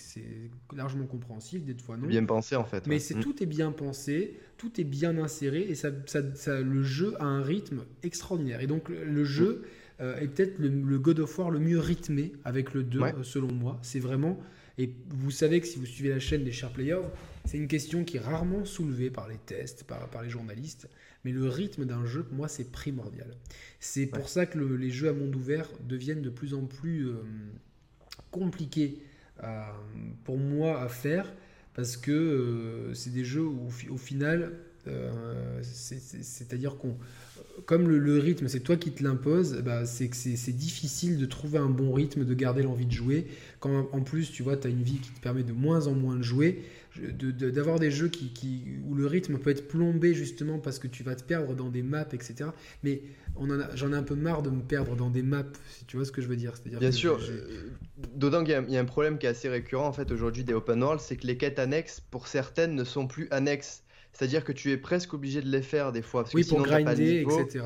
[0.74, 2.06] largement compréhensible, des fois non.
[2.06, 2.86] Bien pensé en fait.
[2.86, 3.20] Mais c'est mm.
[3.20, 7.42] tout est bien pensé, tout est bien inséré et ça, ça, le jeu a un
[7.42, 8.60] rythme extraordinaire.
[8.60, 9.62] Et donc le jeu
[10.00, 13.52] euh, est peut-être le, God of War le mieux rythmé avec le 2 euh, selon
[13.52, 13.78] moi.
[13.82, 14.38] C'est vraiment
[14.76, 17.06] et vous savez que si vous suivez la chaîne des Sharp Players,
[17.44, 20.88] c'est une question qui est rarement soulevée par les tests, par, par les journalistes.
[21.24, 23.36] Mais le rythme d'un jeu, pour moi, c'est primordial.
[23.80, 27.22] C'est pour ça que les jeux à monde ouvert deviennent de plus en plus euh,
[28.30, 28.98] compliqués
[30.24, 31.32] pour moi à faire
[31.74, 34.52] parce que euh, c'est des jeux où au final,
[34.86, 36.96] euh, c'est-à-dire qu'on,
[37.66, 41.58] comme le, rythme, c'est toi qui te l'impose, bah, c'est que c'est difficile de trouver
[41.58, 43.26] un bon rythme, de garder l'envie de jouer.
[43.58, 45.94] Quand en plus, tu vois, tu as une vie qui te permet de moins en
[45.94, 46.62] moins de jouer,
[46.96, 51.02] d'avoir des jeux qui, qui, où le rythme peut être plombé justement parce que tu
[51.02, 52.50] vas te perdre dans des maps, etc.
[52.82, 53.02] Mais
[53.74, 56.12] j'en ai un peu marre de me perdre dans des maps, si tu vois ce
[56.12, 56.52] que je veux dire.
[56.78, 57.20] Bien sûr,
[58.14, 60.82] d'autant qu'il y, a un problème qui est assez récurrent en fait aujourd'hui des open
[60.82, 63.82] world, c'est que les quêtes annexes, pour certaines, ne sont plus annexes.
[64.12, 66.24] C'est-à-dire que tu es presque obligé de les faire des fois.
[66.34, 67.64] oui, pour grinder, etc.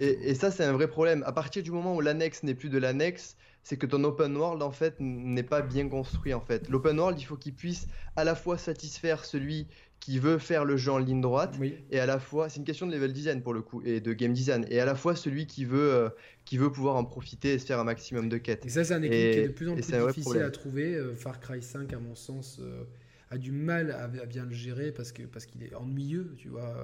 [0.00, 1.22] Et, et, ça, c'est un vrai problème.
[1.26, 4.62] À partir du moment où l'annexe n'est plus de l'annexe, c'est que ton open world
[4.62, 6.68] en fait n'est pas bien construit en fait.
[6.68, 7.86] L'open world, il faut qu'il puisse
[8.16, 9.66] à la fois satisfaire celui
[10.00, 11.56] qui veut faire le jeu en ligne droite
[11.90, 14.12] et à la fois c'est une question de level design pour le coup et de
[14.14, 16.08] game design et à la fois celui qui veut euh,
[16.46, 18.64] qui veut pouvoir en profiter et se faire un maximum de quêtes.
[18.64, 20.94] Et ça c'est un équilibre qui est de plus en plus difficile à trouver.
[20.94, 22.84] Euh, Far Cry 5 à mon sens euh,
[23.30, 26.74] a du mal à, bien le gérer parce que parce qu'il est ennuyeux, tu vois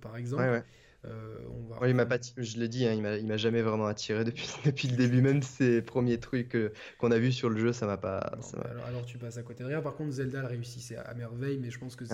[0.00, 0.64] par exemple.
[1.06, 4.96] Euh, m'a pas, je l'ai dit, hein, il m'a jamais vraiment attiré depuis, depuis le
[4.96, 6.56] début, même ces premiers trucs
[6.98, 8.18] qu'on a vus sur le jeu, ça m'a pas.
[8.86, 9.80] alors, tu passes à côté de rien.
[9.80, 12.04] Par contre, Zelda le réussissait à merveille, mais je pense que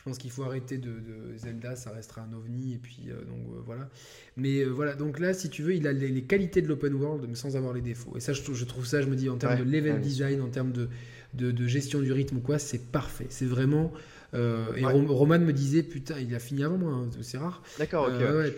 [0.00, 0.90] je pense qu'il faut arrêter de,
[1.36, 3.90] Zelda, ça restera un ovni et puis euh, donc euh, voilà.
[4.38, 7.34] Mais voilà, donc là, si tu veux, il a les, qualités de l'open world, mais
[7.34, 8.16] sans avoir les défauts.
[8.16, 10.48] Et ça, je, je, trouve ça, je me dis, en termes de level design, en
[10.48, 10.88] termes de,
[11.34, 13.26] de, gestion du rythme, quoi, c'est parfait.
[13.28, 13.92] C'est vraiment
[14.34, 17.62] euh, et Roman me disait, putain, il a fini avant moi, hein, c'est rare.
[17.78, 18.20] D'accord, ok.
[18.20, 18.50] Euh,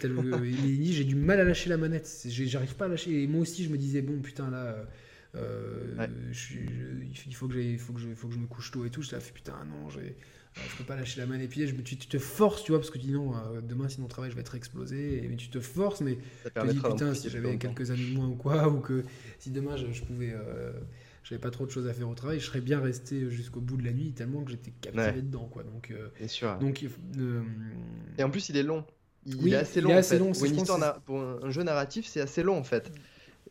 [0.45, 3.23] il dit, j'ai du mal à lâcher la manette, j'arrive pas à lâcher.
[3.23, 4.77] Et moi aussi, je me disais, bon, putain, là.
[5.35, 5.97] Euh,
[7.27, 9.01] il faut que, faut, que je, faut que je me couche tôt et tout.
[9.01, 10.01] Je fait putain, non, je
[10.77, 11.47] peux pas lâcher la manette.
[11.47, 13.33] Et puis je, tu, tu, te forces, tu vois, parce que tu dis non,
[13.67, 15.25] demain, sinon, travail, je vais être explosé.
[15.25, 18.15] Et, mais tu te forces, mais tu te dis putain, si j'avais quelques années de
[18.15, 19.05] moins ou quoi, ou que
[19.39, 20.35] si demain je, je pouvais
[21.33, 23.79] j'avais pas trop de choses à faire au travail, je serais bien resté jusqu'au bout
[23.79, 25.63] de la nuit tellement que j'étais captivé dedans quoi.
[25.63, 26.59] Donc euh, sûr.
[26.59, 26.85] Donc
[27.17, 27.43] euh,
[28.19, 28.85] et en plus il est long.
[29.25, 29.89] Il, est assez long.
[29.89, 30.33] Il est assez long.
[30.33, 32.93] Pour, une histoire pour un jeu narratif, c'est assez long en fait.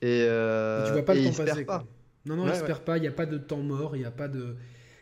[0.01, 1.65] Et, euh, et tu vois pas le temps passer.
[1.65, 1.86] Pas.
[2.25, 2.97] Non non, ouais, il pas.
[2.97, 3.95] Il y a pas de temps mort.
[3.95, 4.57] Il y a pas de.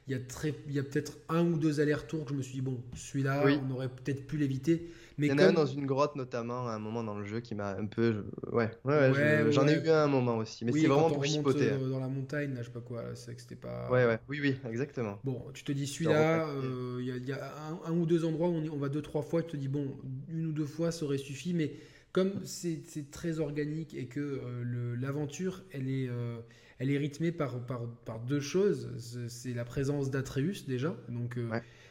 [0.08, 0.54] Il y a très.
[0.68, 3.44] Il y a peut-être un ou deux allers-retours que je me suis dit bon, celui-là,
[3.68, 4.90] on aurait peut-être pu l'éviter.
[5.20, 7.26] Mais Il y en a un dans une grotte notamment, à un moment dans le
[7.26, 8.24] jeu qui m'a un peu.
[8.52, 10.64] Ouais, ouais, j'en ai eu un, moment aussi.
[10.64, 11.72] Mais c'est vraiment pour chipoter.
[11.72, 11.90] Hein.
[11.90, 13.90] Dans la montagne, là, je sais pas quoi, c'est que c'était pas.
[13.92, 15.20] Ouais, ouais, oui, oui, exactement.
[15.26, 17.54] Bon, tu te dis celui-là, euh, il y, a,
[17.86, 19.98] un, ou deux endroits où on, on, va deux, trois fois, tu te dis bon,
[20.30, 21.74] une ou deux fois ça aurait suffi, mais
[22.14, 26.08] comme c'est très organique et que euh, l'aventure, elle est.
[26.10, 26.38] Euh,
[26.82, 28.90] elle est rythmée par, par, par deux choses.
[29.28, 31.38] C'est la présence d'Atreus déjà, donc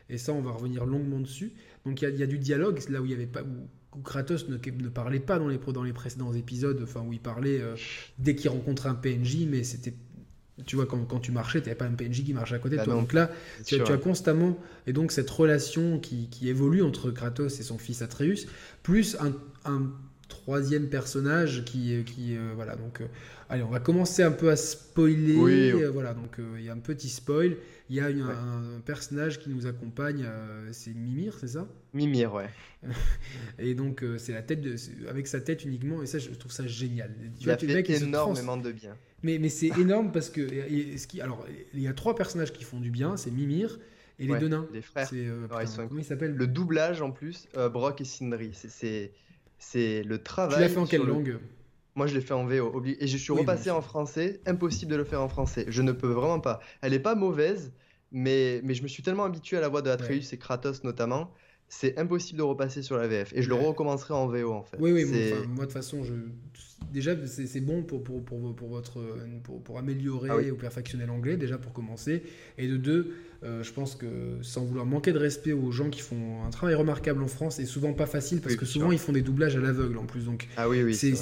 [0.09, 1.53] et ça on va revenir longuement dessus.
[1.85, 3.43] Donc il y, a du dialogue là où il y avait pas,
[4.05, 7.63] Kratos ne, ne, parlait pas dans les, dans les précédents épisodes, enfin où il parlait
[8.19, 9.95] dès qu'il rencontrait un PNJ, mais c'était
[10.67, 12.75] tu vois, quand, quand tu marchais, tu n'avais pas un PNJ qui marchait à côté
[12.75, 12.95] de bah toi.
[12.95, 13.31] donc là,
[13.65, 18.03] tu, as constamment, et donc cette relation qui, qui, évolue entre Kratos et son fils
[18.03, 18.47] Atreus,
[18.83, 19.33] plus un,
[19.65, 19.91] un
[20.29, 23.03] troisième personnage qui, qui voilà, donc
[23.51, 25.37] Allez, on va commencer un peu à spoiler.
[25.37, 27.57] Oui, euh, Voilà, donc euh, il y a un petit spoil.
[27.89, 31.67] Il y a un, personnage qui nous accompagne, euh, c'est Mimir, c'est ça?
[31.95, 32.51] Mimir, ouais.
[33.59, 34.77] et donc c'est la tête de,
[35.09, 37.15] avec sa tête uniquement, et ça je trouve ça génial.
[37.41, 38.95] Tu il a fait énormément de bien.
[39.23, 42.65] Mais, mais c'est énorme parce que ce qui, alors il y a trois personnages qui
[42.65, 43.79] font du bien, c'est Mimir
[44.19, 44.69] et les deux nains.
[44.75, 45.09] Les frères.
[45.09, 46.35] comment ils s'appellent?
[46.35, 48.51] Le doublage en plus, Brock et Sindri.
[48.53, 49.13] C'est
[49.59, 50.57] c'est le travail.
[50.57, 51.39] Tu l'as fait en quelle langue
[51.99, 52.81] moi, je l'ai fait en VO.
[53.01, 54.41] Et je suis repassé en français.
[54.47, 55.65] Impossible de le faire en français.
[55.67, 56.61] Je ne peux vraiment pas.
[56.81, 57.73] Elle n'est pas mauvaise,
[58.13, 61.33] mais, mais je me suis tellement habitué à la voix de Atreus et Kratos notamment.
[61.69, 63.33] C'est impossible de repasser sur la VF.
[63.35, 64.77] Et je le recommencerai en VO en fait.
[64.79, 66.15] Oui, oui, moi de toute façon, je...
[66.93, 69.01] déjà c'est bon pour, pour, pour, pour votre,
[69.65, 72.23] pour, améliorer ah ou perfectionner l'anglais, déjà pour commencer.
[72.57, 73.15] Et de deux,
[73.45, 74.07] euh, je pense que
[74.43, 77.67] sans vouloir manquer de respect aux gens qui font un travail remarquable en France, et
[77.67, 80.25] souvent pas facile parce que souvent ils font des doublages à l'aveugle en plus.
[80.25, 81.15] Donc, ah oui, oui, c'est,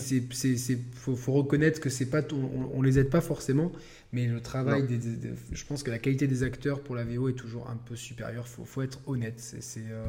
[0.95, 3.71] faut, faut, reconnaître que c'est pas, on, on, les aide pas forcément,
[4.13, 4.99] mais le travail, des,
[5.53, 8.49] je pense que la qualité des acteurs pour la VO est toujours un peu supérieure.
[8.49, 9.35] Faut, faut être honnête.
[9.37, 10.07] C'est, euh,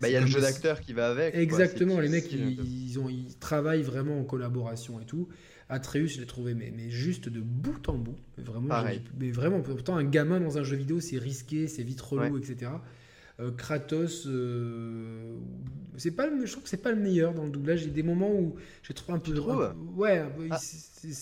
[0.00, 1.34] bah, il y a le jeu d'acteur qui va avec.
[1.34, 5.28] Exactement, les mecs, ils, ils, ont, ils travaillent vraiment en collaboration et tout.
[5.68, 8.16] Atreus, je l'ai trouvé mais, mais juste de bout en bout.
[8.38, 8.82] Vraiment,
[9.18, 12.70] mais vraiment, pourtant, un gamin dans un jeu vidéo, c'est risqué, c'est vite relou, etc.
[13.40, 15.36] Euh, Kratos, euh,
[15.96, 17.82] c'est pas le, je trouve que c'est pas le meilleur dans le doublage.
[17.82, 19.32] Il y a des moments où j'ai trouvé un peu.
[19.32, 20.58] de ouais, ah.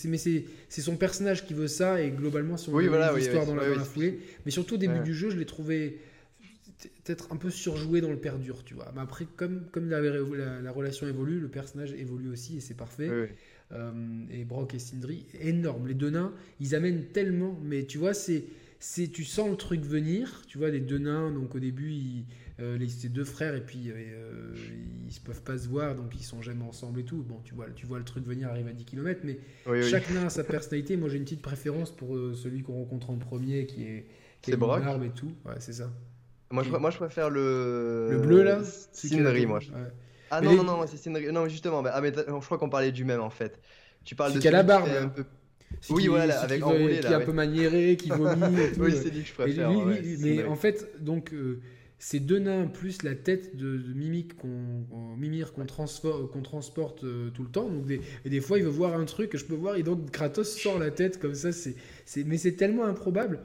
[0.05, 3.75] mais c'est son personnage qui veut ça et globalement, son oui, voilà, l'histoire dans, la,
[3.79, 4.19] foulée.
[4.45, 5.99] Mais surtout au début du jeu, je l'ai trouvé
[7.03, 8.91] peut-être un peu surjoué dans le perdure, tu vois.
[8.95, 13.29] Mais après, comme, comme la, la, relation évolue, le personnage évolue aussi et c'est parfait.
[13.73, 13.91] Euh,
[14.31, 15.87] et Brock et Sindri, énorme.
[15.87, 18.45] Les deux nains, ils amènent tellement, mais tu vois, c'est
[18.79, 22.25] c'est tu sens le truc venir tu vois les deux nains donc au début ils,
[22.59, 24.53] euh, les, ces deux frères et puis euh,
[25.07, 27.23] ils se peuvent pas se voir donc ils sont jamais ensemble et tout.
[27.23, 29.39] Bon tu vois tu vois le truc venir arriver à 10 km mais
[29.81, 30.95] chaque nain a sa personnalité.
[30.95, 34.05] Moi j'ai une petite préférence pour celui qu'on rencontre en premier qui est
[34.43, 34.83] qui est, Brock.
[35.03, 35.33] et tout.
[35.45, 35.91] Ouais c'est ça
[36.51, 38.59] moi je, moi je préfère le le bleu là
[38.93, 39.59] Sindri moi
[40.29, 41.31] ah non, non, non, c'est une...
[41.31, 43.59] Non, justement, bah, ah, mais je crois qu'on parlait du même en fait.
[44.03, 44.39] Tu parles de.
[44.39, 44.89] Qui a la barbe.
[44.89, 45.23] Un peu...
[45.89, 48.41] Oui, qui, voilà, avec qui, enroulé, qui est un peu maniéré, qui vomit.
[48.79, 49.69] oui, c'est lui que je préfère.
[49.71, 51.59] mais en fait, donc, euh,
[51.99, 57.29] ces deux nains plus la tête de, de Mimic qu'on Mimir qu'on qu'on transporte euh,
[57.31, 57.69] tout le temps.
[57.69, 59.83] Donc des, et des fois, il veut voir un truc que je peux voir et
[59.83, 61.51] donc Kratos sort la tête comme ça.
[61.51, 61.75] C'est,
[62.25, 63.39] mais c'est tellement improbable.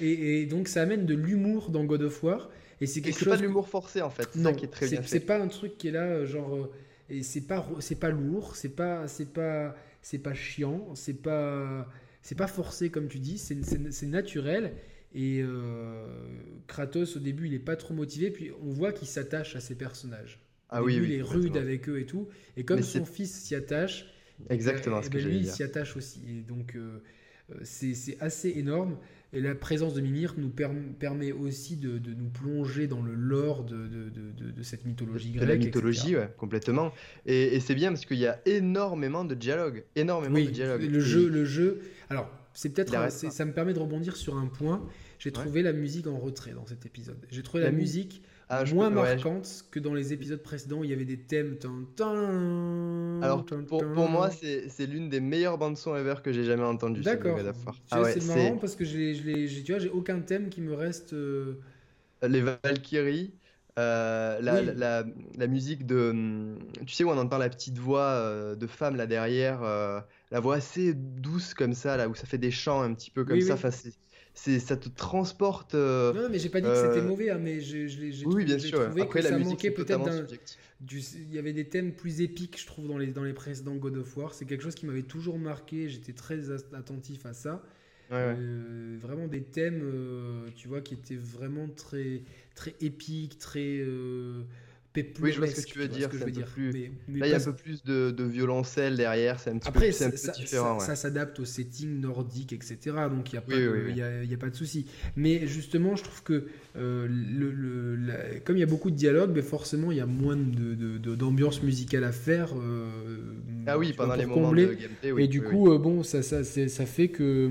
[0.00, 2.50] Et, et, donc ça amène de l'humour dans God of War.
[2.80, 3.28] Et c'est quelque chose.
[3.28, 4.34] pas de l'humour forcé en fait.
[4.36, 6.54] Non, qui est très bien C'est pas un truc qui est là, euh, genre.
[6.54, 6.70] Euh,
[7.10, 11.88] et c'est pas, c'est pas lourd, c'est pas, c'est pas, c'est pas chiant, c'est pas,
[12.22, 14.74] c'est pas forcé comme tu dis, c'est naturel.
[15.14, 16.06] Et euh,
[16.66, 19.74] Kratos au début il est pas trop motivé, puis on voit qu'il s'attache à ses
[19.74, 20.40] personnages.
[20.68, 22.28] ah oui, il est rude avec eux et tout.
[22.56, 24.06] Et comme son fils s'y attache,
[24.50, 26.20] exactement ce que ben lui il s'y attache aussi.
[26.28, 26.76] Et donc
[27.62, 28.98] c'est assez énorme.
[29.34, 33.86] Et la présence de Mimir nous permet aussi de, nous plonger dans le lore de,
[33.86, 35.46] de cette mythologie grecque.
[35.46, 36.92] De la mythologie, ouais, complètement.
[37.26, 39.84] Et, c'est bien parce qu'il y a énormément de dialogues.
[39.96, 40.82] Énormément de dialogues.
[40.82, 41.82] Le jeu, le jeu.
[42.08, 43.12] Alors, c'est peut-être.
[43.12, 44.84] Ça me permet de rebondir sur un point.
[45.20, 47.24] J'ai trouvé la musique en retrait dans cet épisode.
[47.30, 48.20] J'ai trouvé la, musique.
[48.48, 51.56] Ah, moins marquante que dans les épisodes précédents où il y avait des thèmes.
[53.22, 57.02] Alors, pour, pour moi, c'est l'une des meilleures bandes-son ever que j'ai jamais entendues.
[57.02, 57.38] D'accord.
[57.92, 61.12] Ah c'est marrant parce que tu vois, j'ai aucun thème qui me reste.
[61.12, 61.60] Euh,
[62.26, 63.34] les Valkyries.
[63.78, 65.04] Euh, la, la,
[65.36, 66.10] la, musique de.
[66.10, 69.60] Hum, tu sais où on entend la petite voix euh, de femme là derrière,
[70.30, 73.24] la voix assez douce comme ça, là où ça fait des chants un petit peu
[73.24, 73.56] comme ça.
[73.62, 73.92] Oui
[74.58, 75.74] ça te transporte.
[75.74, 77.88] Euh, non, mais j'ai pas dit que c'était euh, mauvais, hein, mais j'ai
[78.24, 80.26] oui, bien sûr, trouvé Après, que la ça manquait peut-être d'un.
[80.90, 83.96] Il y avait des thèmes plus épiques, je trouve, dans les, dans les précédents God
[83.96, 84.32] of War.
[84.34, 85.88] C'est quelque chose qui m'avait toujours marqué.
[85.88, 87.62] J'étais très attentif à ça.
[88.12, 89.82] Euh, vraiment des thèmes,
[90.54, 92.22] tu vois, qui étaient vraiment très,
[92.54, 93.84] très épiques, très
[95.20, 96.08] oui, je vois ce que tu veux dire.
[96.08, 96.72] Plus...
[97.08, 99.90] Là, il y a un peu plus de, de violoncelle derrière, c'est un petit Après,
[99.90, 100.80] peu, un peu différent.
[100.80, 102.78] Ça, s'adapte au setting nordique, etc.
[103.10, 104.86] Donc, il n'y a, pas de, a, pas de souci.
[105.16, 106.46] Mais justement, je trouve que
[106.76, 110.36] euh, le, comme il y a beaucoup de dialogue, mais forcément, il y a moins
[110.36, 112.54] d'ambiance de, musicale à faire.
[112.56, 112.88] Euh,
[113.66, 115.24] ah oui, pendant les moments de gameplay.
[115.24, 117.50] Et du coup, euh, bon, ça, ça, ça fait que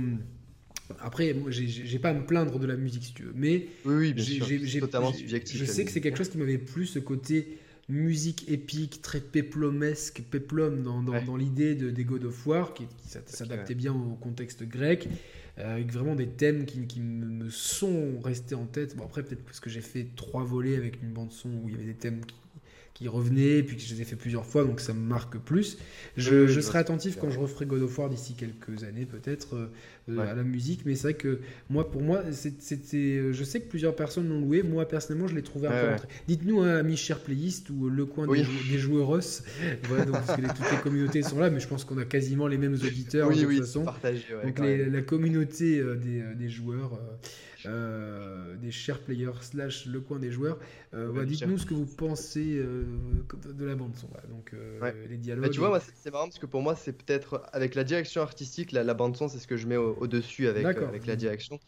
[1.01, 3.33] après, moi, j'ai pas à me plaindre de la musique, si tu veux.
[3.35, 4.81] Mais oui, sûr.
[4.81, 5.57] totalement subjectif.
[5.57, 7.57] Je sais que c'est quelque chose qui m'avait plu, ce côté
[7.89, 13.75] musique épique, très péplomesque, péplum dans, dans, l'idée de, des God of War, qui, s'adaptait
[13.75, 15.07] bien au contexte grec,
[15.57, 18.95] euh, avec vraiment des thèmes qui, qui, me sont restés en tête.
[18.95, 21.77] Bon, après, peut-être parce que j'ai fait trois volets avec une bande-son où il y
[21.77, 22.35] avait des thèmes qui
[22.97, 25.77] qui revenaient, puis que je les ai fait plusieurs fois, donc ça me marque plus.
[26.15, 29.67] Je, serai attentif quand je referai God of War d'ici quelques années, peut-être, euh,
[30.09, 31.39] euh, à la musique, mais c'est vrai que
[31.69, 33.31] moi, pour moi, c'était.
[33.31, 36.03] Je sais que plusieurs personnes l'ont loué, moi personnellement, je l'ai trouvé un peu.
[36.27, 39.19] Dites-nous, un ami cher playlist ou le coin des, des, joueurs
[39.83, 42.47] voilà, donc, parce que toutes les communautés sont là, mais je pense qu'on a quasiment
[42.47, 43.83] les mêmes auditeurs de toute façon.
[43.83, 46.93] donc la communauté euh, des, des, joueurs.
[46.93, 47.15] Euh,
[48.61, 50.57] des chers players slash le coin des joueurs.
[50.93, 52.85] Euh, dites-nous ce que vous pensez euh,
[53.45, 54.07] de la bande son.
[54.29, 54.53] Donc
[55.09, 55.45] les dialogues.
[55.45, 58.71] Bah, tu vois, c'est marrant parce que pour moi, c'est peut-être avec la direction artistique,
[58.71, 61.59] la, bande son, c'est ce que je mets au-dessus avec, avec la direction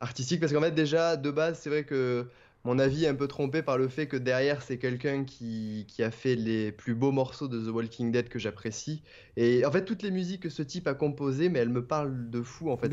[0.00, 0.40] artistique.
[0.40, 2.26] Parce qu'en fait, déjà, de base, c'est vrai que
[2.64, 6.02] mon avis est un peu trompé par le fait que derrière, c'est quelqu'un qui, qui,
[6.02, 9.02] a fait les plus beaux morceaux de The Walking Dead que j'apprécie.
[9.36, 12.30] Et en fait, toutes les musiques que ce type a composées, mais elles me parlent
[12.30, 12.70] de fou.
[12.70, 12.92] En fait,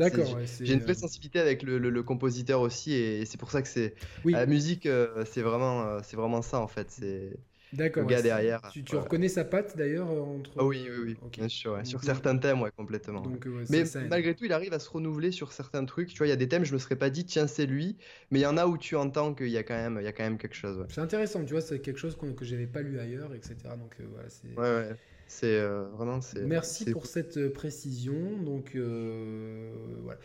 [0.60, 3.68] j'ai une vraie euh, sensibilité avec le, le, compositeur aussi, et c'est pour ça que
[3.68, 3.94] c'est
[4.24, 6.90] la musique, euh, c'est vraiment, euh, c'est vraiment ça en fait.
[6.90, 7.32] C'est
[7.76, 8.04] D'accord.
[8.04, 8.60] Le gars derrière.
[8.72, 10.50] Tu, tu reconnais sa patte d'ailleurs entre.
[10.58, 11.28] Ah oui, oui, oui.
[11.32, 13.22] Bien sûr, sur certains thèmes, ouais, complètement.
[13.70, 16.08] mais malgré tout, il arrive à se renouveler sur certains trucs.
[16.08, 17.96] Tu vois, il y a des thèmes, je me serais pas dit, tiens, c'est lui.
[18.30, 20.08] Mais il y en a où tu entends qu'il y a quand même, il y
[20.08, 20.84] a quand même quelque chose.
[20.88, 23.54] C'est intéressant, tu vois, c'est quelque chose que j'avais pas lu ailleurs, etc.
[23.78, 24.48] Donc euh, voilà, c'est.
[24.58, 24.96] Ouais, ouais.
[25.28, 26.20] C'est euh, vraiment.
[26.44, 28.38] Merci pour cette euh, précision.
[28.38, 30.20] Donc voilà,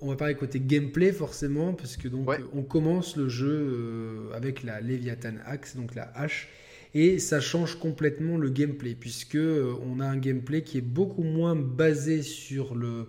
[0.00, 4.80] on va parler côté gameplay forcément parce que donc on commence le jeu avec la
[4.80, 6.48] Leviathan Axe, donc la hache
[6.94, 11.22] et ça change complètement le gameplay puisque euh, on a un gameplay qui est beaucoup
[11.22, 13.06] moins basé sur le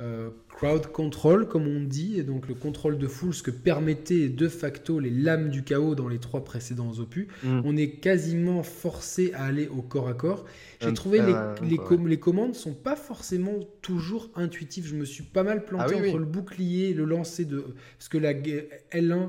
[0.00, 4.28] euh, crowd control comme on dit et donc le contrôle de foule ce que permettait
[4.28, 7.28] de facto les lames du chaos dans les trois précédents opus.
[7.44, 7.60] Mm.
[7.64, 10.44] on est quasiment forcé à aller au corps à corps.
[10.80, 11.34] J'ai trouvé les,
[11.68, 14.86] les, les, commandes sont pas forcément toujours intuitives.
[14.86, 17.64] Je me suis pas mal planté ah entre le bouclier et le lancer de
[17.96, 19.28] parce que la L1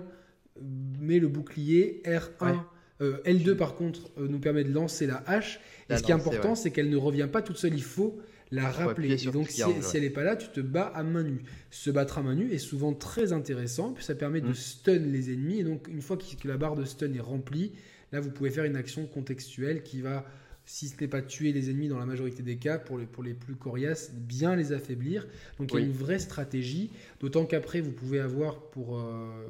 [1.00, 2.64] met le bouclier R1
[3.02, 5.60] euh, L2 par contre euh, nous permet de lancer la hache.
[5.90, 7.74] et ce qui est important, c'est qu'elle ne revient pas toute seule.
[7.74, 8.20] Il faut
[8.52, 9.26] la rappeler.
[9.26, 9.62] Et donc, si,
[9.96, 11.42] elle n'est pas là, tu te bats à main nue.
[11.72, 14.56] Se battre à main nue est souvent très intéressant, puis ça permet de mm.
[14.56, 15.60] stun les ennemis.
[15.60, 17.72] Et donc, une fois que la barre de stun est remplie,
[18.12, 20.24] là, vous pouvez faire une action contextuelle qui va,
[20.66, 23.24] si ce n'est pas tuer les ennemis dans la majorité des cas, pour les, pour
[23.24, 25.26] les plus coriaces, bien les affaiblir.
[25.58, 26.92] Donc, il y a une vraie stratégie.
[27.22, 29.48] D'autant qu'après, vous pouvez avoir pour, euh,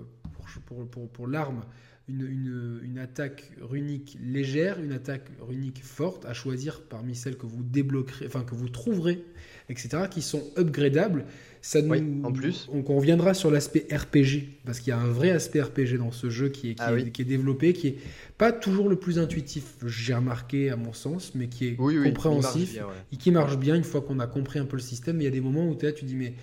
[0.66, 1.66] pour, pour, pour l'arme
[2.10, 7.64] une, une, attaque runique légère, une attaque runique forte, à choisir parmi celles que vous
[7.64, 9.24] débloquerez, enfin que vous trouverez,
[9.70, 11.26] etc., qui sont upgradables.
[11.62, 12.70] Ça nous, en plus.
[12.74, 16.30] On, reviendra sur l'aspect RPG, parce qu'il y a un vrai aspect RPG dans ce
[16.30, 17.97] jeu qui est, qui, ah est, qui est, développé, qui est
[18.38, 22.78] pas toujours le plus intuitif, j'ai remarqué à mon sens, mais qui est compréhensif
[23.14, 25.22] et qui marche bien une fois qu'on a compris un peu le système.
[25.22, 26.34] Il y a des moments où es là, tu dis mais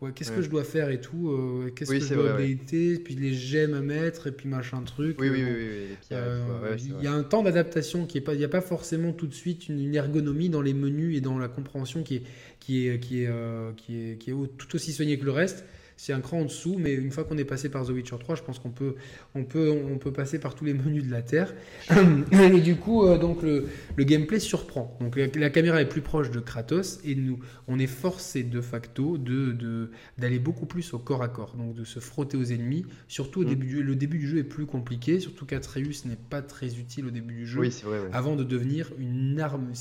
[0.00, 3.14] ouais, qu'est-ce que je dois faire et tout, euh, qu'est-ce que je dois updater, puis
[3.14, 5.20] les gemmes à mettre, et puis machin truc.
[5.20, 5.96] Oui, oui, oui.
[6.12, 9.12] Euh, il y a un temps d'adaptation qui est pas, il n'y a pas forcément
[9.12, 12.22] tout de suite une, ergonomie dans les menus et dans la compréhension qui est,
[12.58, 15.64] qui est, qui est, euh, qui est, qui est tout aussi soignée que le reste
[16.00, 18.34] c'est un cran en dessous, mais une fois qu'on est passé par The Witcher 3,
[18.34, 18.94] je pense qu'on peut,
[19.34, 21.52] on peut, on peut passer par tous les menus de la Terre.
[22.32, 24.96] et du coup, euh, donc le, le, gameplay surprend.
[25.02, 29.18] Donc la, caméra est plus proche de Kratos et nous, on est forcé de facto
[29.18, 32.86] de, d'aller beaucoup plus au corps à corps, donc de se frotter aux ennemis.
[33.06, 33.48] Surtout au mm.
[33.48, 37.10] début, le début du jeu est plus compliqué, surtout qu'Atreus n'est pas très utile au
[37.10, 37.60] début du jeu.
[37.60, 39.72] Oui, vrai, Avant de devenir une arme.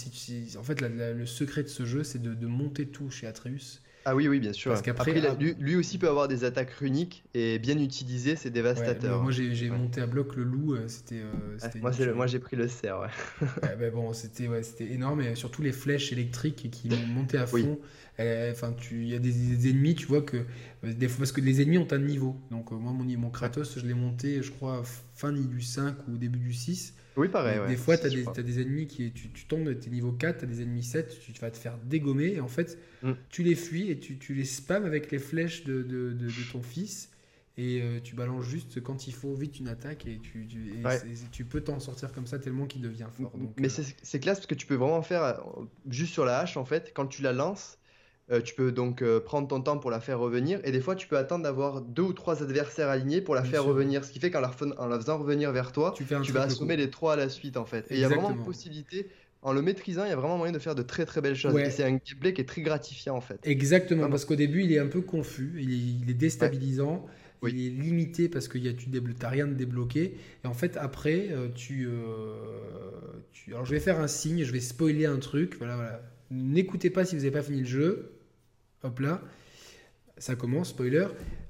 [0.57, 3.79] en fait, le secret de ce jeu, c'est de, de monter tout chez Atreus
[4.09, 4.71] ah oui, oui, bien sûr.
[4.71, 5.13] Parce qu'après,
[5.59, 9.21] lui, aussi peut avoir des attaques runiques et bien utilisées, c'est dévastateur.
[9.21, 11.21] moi, j'ai monté à bloc le loup, euh, c'était.
[11.21, 13.47] Euh, moi, j'ai pris le cerf, ouais.
[13.79, 14.49] ouais bon, c'était
[14.91, 17.79] énorme, et surtout les flèches électriques qui montaient à fond.
[18.19, 20.37] Enfin, il y a des, ennemis, tu vois que
[20.83, 22.35] des fois, parce que les ennemis ont un niveau.
[22.51, 24.83] Donc euh, moi, mon, mon Kratos, je l'ai monté, je crois,
[25.15, 26.95] fin du 5 ou début du 6.
[27.19, 27.59] Oui, pareil.
[27.67, 29.11] Des fois, tu as, des ennemis qui.
[29.11, 31.57] Tu, tu tombes, tu es niveau 4, tu as des ennemis 7, tu vas te
[31.57, 32.33] faire dégommer.
[32.35, 33.11] Et en fait, mm.
[33.29, 36.61] tu les fuis et tu, tu, les spams avec les flèches de, de, de, ton
[36.61, 37.09] fils.
[37.57, 40.47] Et euh, tu balances juste quand il faut vite une attaque et tu,
[41.33, 43.33] tu peux t'en sortir comme ça tellement qu'il devient fort.
[43.57, 45.33] Mais euh, c'est classe parce que tu peux vraiment faire euh,
[45.89, 46.93] juste sur la hache en fait.
[46.95, 47.77] Quand tu la lances,
[48.31, 50.95] euh, tu peux donc euh, prendre ton temps pour la faire revenir et des fois
[50.95, 54.05] tu peux attendre d'avoir deux ou trois adversaires alignés pour la faire revenir.
[54.05, 54.51] Ce qui fait qu'en la,
[54.87, 57.87] la, faisant revenir vers toi, tu, vas assommer les trois à la suite en fait.
[57.89, 59.07] Et il y a vraiment une possibilité
[59.41, 61.57] en le maîtrisant, il y a vraiment moyen de faire de très très belles choses.
[61.57, 63.39] Et c'est un gameplay qui est très gratifiant en fait.
[63.45, 67.07] Exactement, parce qu'au début il est un peu confus, il est, déstabilisant.
[67.47, 70.17] il est limité parce que y a, tu n'as rien de débloqué.
[70.43, 71.89] Et en fait, après, tu,
[73.31, 75.55] tu, Alors, je vais faire un signe, je vais spoiler un truc.
[75.57, 76.01] Voilà, voilà.
[76.29, 78.18] N'écoutez pas si vous n'avez pas fini le jeu.
[78.83, 79.21] Hop là.
[80.17, 81.07] Ça commence, spoiler.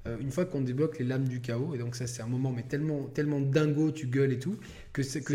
[0.08, 2.54] Euh, une fois qu'on débloque les lames du chaos, et donc ça c'est un moment
[2.56, 4.58] mais tellement, tellement dingo, tu gueules et tout,
[4.94, 5.34] que c'est que,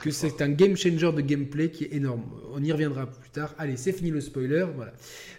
[0.00, 2.22] que c'est un game changer de gameplay qui est énorme.
[2.52, 3.54] On y reviendra plus tard.
[3.58, 4.92] Allez, c'est fini le spoiler, voilà.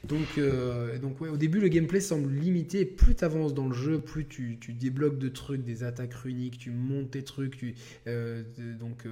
[0.04, 3.76] Donc, euh, donc ouais, au début le gameplay semble limité, plus tu avances dans le
[3.76, 7.58] jeu, plus tu, tu, débloques de trucs, des attaques runiques, tu montes tes trucs.
[7.58, 7.76] Tu,
[8.08, 8.44] euh,
[8.78, 9.06] donc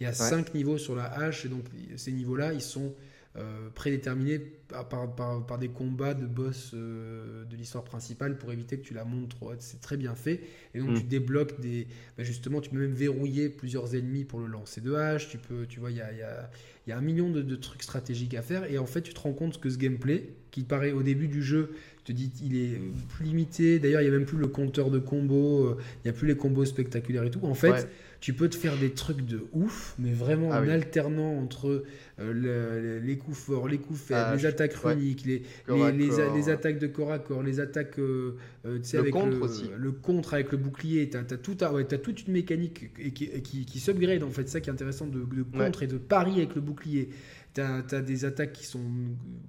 [0.00, 1.64] il y a 5 niveaux sur la hache, et donc
[1.96, 2.94] ces niveaux-là, ils sont
[3.36, 8.78] euh, prédéterminé par, par, par, des combats de boss euh, de l'histoire principale pour éviter
[8.78, 9.60] que tu la montes trop haute.
[9.60, 10.40] C'est très bien fait.
[10.74, 11.08] Et donc, tu mm.
[11.08, 11.86] débloques des.
[12.16, 15.28] Bah, justement, tu peux même verrouiller plusieurs ennemis pour le lancer de hache.
[15.28, 16.50] Tu peux, tu vois, il y a, y, a,
[16.86, 18.64] y a, un million de, de, trucs stratégiques à faire.
[18.64, 21.42] Et en fait, tu te rends compte que ce gameplay, qui paraît au début du
[21.42, 21.76] jeu,
[22.08, 23.78] te dis il est plus limité.
[23.78, 25.66] D'ailleurs, il n'y a même plus le compteur de combos.
[25.66, 27.40] Euh, il n'y a plus les combos spectaculaires et tout.
[27.42, 27.88] En fait
[28.20, 31.84] tu peux te faire des trucs de ouf, mais vraiment ah en alternant entre
[32.18, 36.88] euh, les coups forts, les coups faibles, ah, les attaques runiques, les, les, attaques de
[36.88, 38.36] corps à corps, les attaques euh,
[38.66, 39.70] euh, le avec contre le, aussi.
[39.76, 41.08] le, contre avec le bouclier.
[41.08, 44.48] Tu as, tout, as, toute une mécanique qui, qui, qui s'upgrade en fait.
[44.48, 47.10] ça qui est intéressant de, de contre et de pari avec le bouclier.
[47.58, 48.84] Tu as, as, des attaques qui sont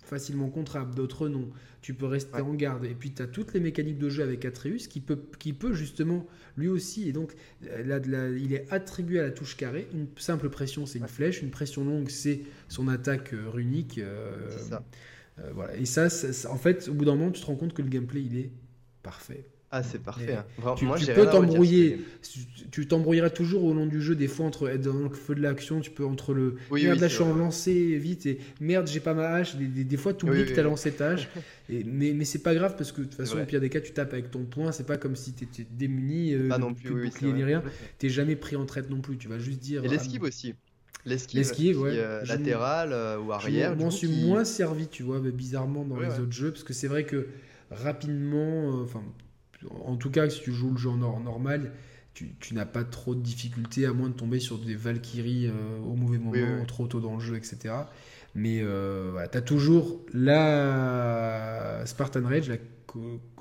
[0.04, 1.50] facilement contrables, d'autres non.
[1.82, 2.86] Tu peux rester en garde.
[2.86, 5.74] Et puis tu as toutes les mécaniques de jeu avec Atreus qui peut, qui peut
[5.74, 6.26] justement
[6.58, 7.08] lui aussi.
[7.08, 8.00] Et donc là,
[8.30, 9.88] il est attribué à la touche carré.
[9.94, 11.42] Une simple pression, c'est une flèche.
[11.42, 14.00] Une pression longue, c'est son attaque euh, runique.
[14.00, 14.84] Euh, ça.
[15.40, 15.76] Euh, voilà.
[15.78, 16.08] Et ça,
[16.50, 18.52] en fait, au bout d'un moment, tu te rends compte que le gameplay, il est
[19.04, 19.46] parfait.
[19.72, 20.34] Ah, c'est parfait.
[20.34, 20.76] Hein.
[20.76, 22.00] tu, peux t'embrouiller.
[22.72, 25.42] Tu t'embrouilleras toujours au long du jeu, des fois, entre être dans le feu de
[25.42, 29.00] l'action, tu peux entre le merde, là, je suis en lancé vite et merde, j'ai
[29.00, 29.56] pas ma hache.
[29.58, 31.30] Des, fois, tu oublies que tu as lancé ta hache.
[31.70, 33.80] et, mais, mais c'est pas grave parce que de toute façon, au pire des cas,
[33.80, 34.72] tu tapes avec ton poing.
[34.72, 37.62] C'est pas comme si tu étais démuni, euh, non plus, bouclier ni rien.
[38.00, 39.18] T'es jamais pris en traite non plus.
[39.18, 39.84] Tu vas juste dire.
[39.84, 40.56] Et ah, l'esquive aussi.
[41.06, 41.92] L'esquive, ouais.
[41.94, 43.76] Euh, latérale euh, ou arrière.
[43.78, 46.88] Je m'en suis moins servi, tu vois, bizarrement dans les autres jeux parce que c'est
[46.88, 47.28] vrai que
[47.70, 49.04] rapidement, enfin
[49.86, 51.72] en tout cas, si tu joues le jeu en normal,
[52.14, 55.96] tu, n'as pas trop de difficultés, à moins de tomber sur des Valkyries euh, au
[55.96, 57.74] mauvais moment, trop tôt dans le jeu, etc.
[58.36, 62.58] Mais euh, tu as toujours la Spartan Rage, la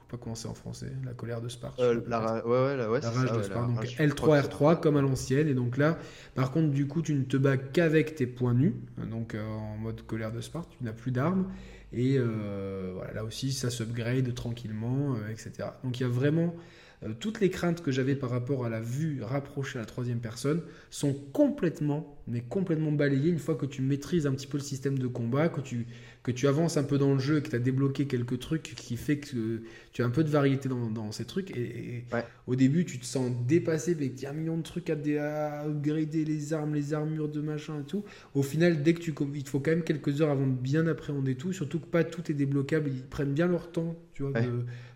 [0.08, 1.78] pas commencer en français, la colère de Sparte.
[1.80, 3.74] Euh, la, ouais, ouais, la rage de Sparte.
[3.74, 5.48] Donc L3, R3 comme à l'ancienne.
[5.48, 5.98] Et donc là,
[6.34, 8.74] par contre, du coup, tu ne te bats qu'avec tes points nus.
[9.10, 11.48] Donc en mode colère de Sparte, tu n'as plus d'armes.
[11.93, 15.70] Et euh, voilà, là aussi, ça s'upgrade tranquillement, euh, etc.
[15.84, 16.55] Donc il y a vraiment
[17.03, 20.20] euh, toutes les craintes que j'avais par rapport à la vue rapprochée à la troisième
[20.20, 24.64] personne sont complètement, mais complètement balayées une fois que tu maîtrises un petit peu le
[24.64, 25.86] système de combat, que tu,
[26.29, 28.99] que tu avances un peu dans le jeu, que tu as débloqué quelques trucs qui
[28.99, 29.62] fait que
[29.93, 31.57] tu as un peu de variété dans, dans ces trucs.
[31.57, 32.05] Et,
[32.47, 36.53] au début, tu te sens dépassé avec un million de trucs à, à, upgrader les
[36.53, 38.05] armes, les armures de machin et tout.
[38.35, 40.87] Au final, dès que tu, il te faut quand même quelques heures avant de bien
[40.87, 42.91] appréhender tout, surtout que pas tout est débloquable.
[42.91, 44.33] Ils prennent bien leur temps, tu vois,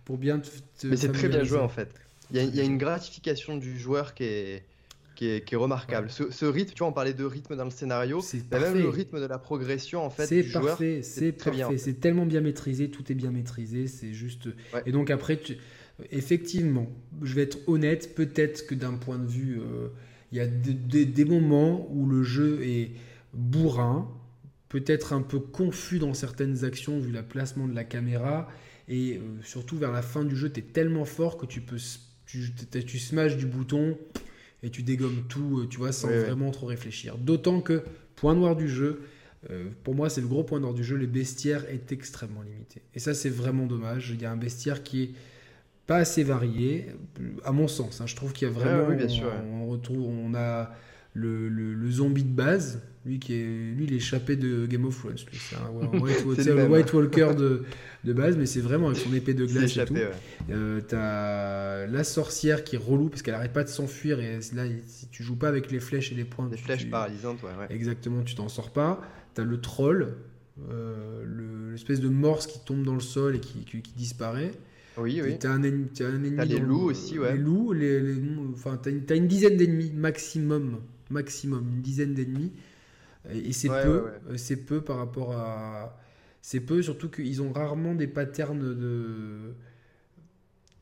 [0.05, 0.51] pour bien te,
[0.87, 1.89] Mais c'est très bien joué en fait.
[2.31, 4.65] Il y, a, une gratification du joueur qui est,
[5.45, 6.09] qui est, remarquable.
[6.11, 9.21] Ce, rythme, tu vois, on parlait de rythme dans le scénario, c'est même le rythme
[9.21, 13.15] de la progression en fait c'est parfait, C'est parfait, c'est tellement bien maîtrisé, tout est
[13.15, 14.49] bien maîtrisé, c'est juste.
[14.87, 15.41] Et donc après,
[16.11, 16.89] effectivement,
[17.23, 19.89] je vais être honnête, peut-être que d'un point de vue, euh,
[20.33, 22.93] il y a des moments où le jeu est
[23.35, 24.09] bourrin,
[24.69, 28.49] peut-être un peu confus dans certaines actions vu le placement de la caméra.
[28.89, 31.79] Et euh, surtout vers la fin du jeu, tu es tellement fort que tu peux
[32.27, 32.51] tu,
[32.87, 33.99] tu smashes du bouton
[34.63, 37.19] et tu dégommes tout, euh, tu vois, sans vraiment trop réfléchir.
[37.19, 37.83] D'autant que,
[38.17, 39.03] point noir du jeu,
[39.51, 42.83] euh, pour moi, c'est le gros point noir du jeu, le bestiaire est extrêmement limité.
[42.95, 44.11] Et ça, c'est vraiment dommage.
[44.11, 45.11] Il y a un bestiaire qui est
[45.87, 46.87] pas assez varié,
[47.45, 48.01] à mon sens.
[48.01, 48.07] Hein.
[48.07, 48.95] Je trouve qu'il y a vraiment.
[48.95, 50.73] bien sûr, on, retrouve, on a
[51.15, 56.47] le, le, zombie de base, lui qui est lui l'échappé de Game of Thrones, c'est
[56.47, 57.65] le White Walker de,
[58.05, 59.95] de base, mais c'est vraiment avec son épée de glace et tout.
[60.51, 64.65] Euh, t'as la sorcière qui est relou parce qu'elle arrête pas de s'enfuir et là
[64.87, 68.23] si tu joues pas avec les flèches et les points, les flèches paralysantes, ouais, Exactement,
[68.23, 69.03] tu t'en sors pas.
[69.35, 70.15] T'as le troll,
[70.71, 74.53] euh, l'espèce de morse qui tombe dans le sol et qui, qui, disparaît.
[74.99, 75.37] Oui, oui.
[75.39, 75.89] T'as un, ennemi.
[76.39, 77.33] As les loups aussi, ouais.
[77.33, 78.15] Les loups, les,
[78.53, 80.81] enfin, t'as une dizaine d'ennemis maximum,
[81.13, 82.53] maximum, une dizaine d'ennemis.
[83.31, 85.99] Et c'est peu, c'est peu par rapport à.
[86.41, 89.55] C'est peu, surtout qu'ils ont rarement des patterns de.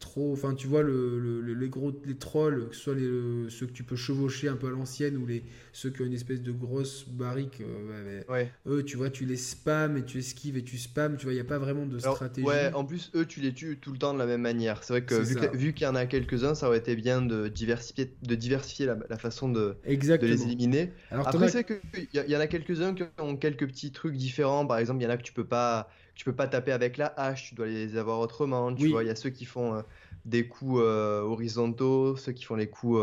[0.00, 0.32] Trop.
[0.32, 3.84] Enfin, tu vois, le, les gros les trolls, que ce soit les, ceux que tu
[3.84, 7.06] peux chevaucher un peu à l'ancienne ou les, ceux qui ont une espèce de grosse
[7.08, 11.16] barrique, euh, eux, tu vois, tu les spams et tu esquives et tu spams.
[11.16, 12.46] Tu vois, il n'y a pas vraiment de stratégie.
[12.46, 14.82] Ouais, en plus, eux, tu les tues tout le temps de la même manière.
[14.82, 15.14] C'est vrai que
[15.54, 19.18] vu, qu'il y en a quelques-uns, ça aurait été bien de diversifier, de diversifier la,
[19.18, 20.92] façon de, de, les éliminer.
[21.10, 24.66] Alors, Après, c'est qu'il y, y en a quelques-uns qui ont quelques petits trucs différents.
[24.66, 25.90] Par exemple, il y en a que tu peux pas
[26.20, 28.74] tu peux pas taper avec la hache, tu dois les avoir autrement.
[28.74, 29.82] Tu vois, il y a ceux qui font euh,
[30.26, 33.00] des coups euh, horizontaux, ceux qui font les coups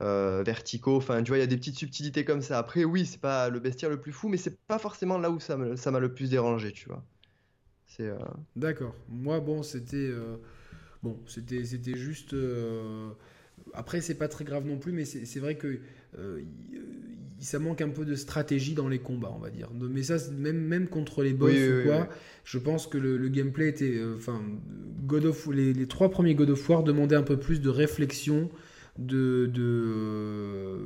[0.00, 0.94] euh, verticaux.
[0.94, 2.56] Enfin, tu vois, il y a des petites subtilités comme ça.
[2.56, 5.40] Après, oui, c'est pas le bestiaire le plus fou, mais c'est pas forcément là où
[5.40, 7.02] ça m'a le plus dérangé, tu vois.
[7.88, 8.08] C'est.
[8.54, 8.94] D'accord.
[9.08, 10.12] Moi, bon, c'était
[11.02, 12.36] bon, c'était c'était juste.
[13.74, 15.80] Après, c'est pas très grave non plus, mais c'est vrai que
[17.40, 19.70] ça manque un peu de stratégie dans les combats, on va dire.
[19.74, 22.08] Mais ça, même, même contre les boss ou quoi,
[22.44, 23.96] je pense que le, gameplay était.
[23.96, 24.42] Euh, enfin,
[25.06, 28.50] God of, les, les, trois premiers God of War demandaient un peu plus de réflexion,
[28.98, 30.78] de, de,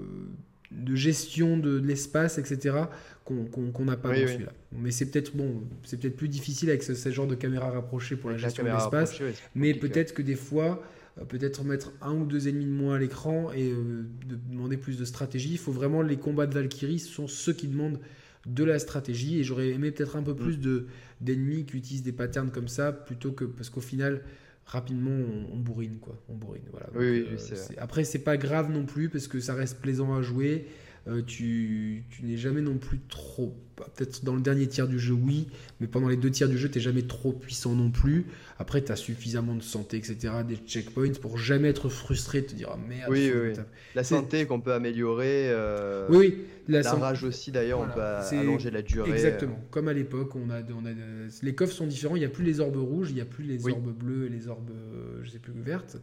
[0.70, 2.76] de gestion de, l'espace, etc.,
[3.24, 4.53] qu'on n'a pas dans celui-là.
[4.72, 8.30] Mais c'est peut-être bon, c'est peut-être plus difficile avec ce, genre de caméra rapprochée pour
[8.30, 9.18] la gestion de l'espace.
[9.55, 10.82] mais peut-être que des fois
[11.28, 14.98] peut-être mettre un ou deux ennemis de moins à l'écran et euh, de demander plus
[14.98, 15.50] de stratégie.
[15.52, 18.00] Il faut vraiment les combats de Valkyrie sont ceux qui demandent
[18.46, 20.86] de la stratégie et j'aurais aimé peut-être un peu plus de
[21.20, 24.22] d'ennemis qui utilisent des patterns comme ça plutôt que parce qu'au final
[24.66, 25.16] rapidement
[25.52, 26.20] on, bourrine quoi.
[26.28, 26.86] On bourrine voilà.
[26.96, 30.66] Oui, euh, après c'est pas grave non plus parce que ça reste plaisant à jouer
[31.09, 33.57] euh, tu, n'es jamais non plus trop.
[33.96, 35.48] Peut-être dans le dernier tiers du jeu, oui,
[35.80, 38.26] mais pendant les deux tiers du jeu, tu n'es jamais trop puissant non plus.
[38.61, 42.68] Après, tu as suffisamment de santé, etc., des checkpoints pour jamais être frustré, te dire
[42.72, 43.11] ah, merde.
[43.11, 43.55] Oui, oui,
[43.96, 45.50] La santé qu'on peut améliorer.
[45.50, 46.44] Euh, oui, oui.
[46.68, 49.11] La, rage aussi, d'ailleurs, on peut allonger la durée.
[49.11, 49.59] Exactement.
[49.72, 50.90] Comme à l'époque, on a, on a,
[51.42, 52.14] les coffres sont différents.
[52.14, 54.28] Il n'y a plus les orbes rouges, il n'y a plus les orbes bleues et
[54.28, 54.70] les orbes,
[55.24, 55.96] je sais plus, vertes.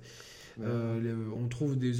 [0.62, 1.94] Euh, on trouve des,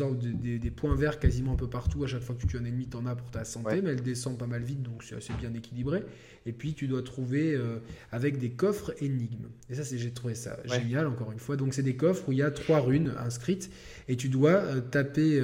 [0.60, 2.04] des, points verts quasiment un peu partout.
[2.04, 3.92] À chaque fois que tu tues un ennemi, tu en as pour ta santé, mais
[3.92, 6.04] elle descend pas mal vite, donc c'est assez bien équilibré.
[6.46, 7.80] Et puis tu dois trouver euh,
[8.12, 9.48] avec des coffres énigmes.
[9.70, 11.56] Et ça, j'ai trouvé ça génial, encore une fois.
[11.56, 13.70] Donc c'est des coffres où il y a trois runes inscrites,
[14.08, 15.42] et tu dois euh, taper,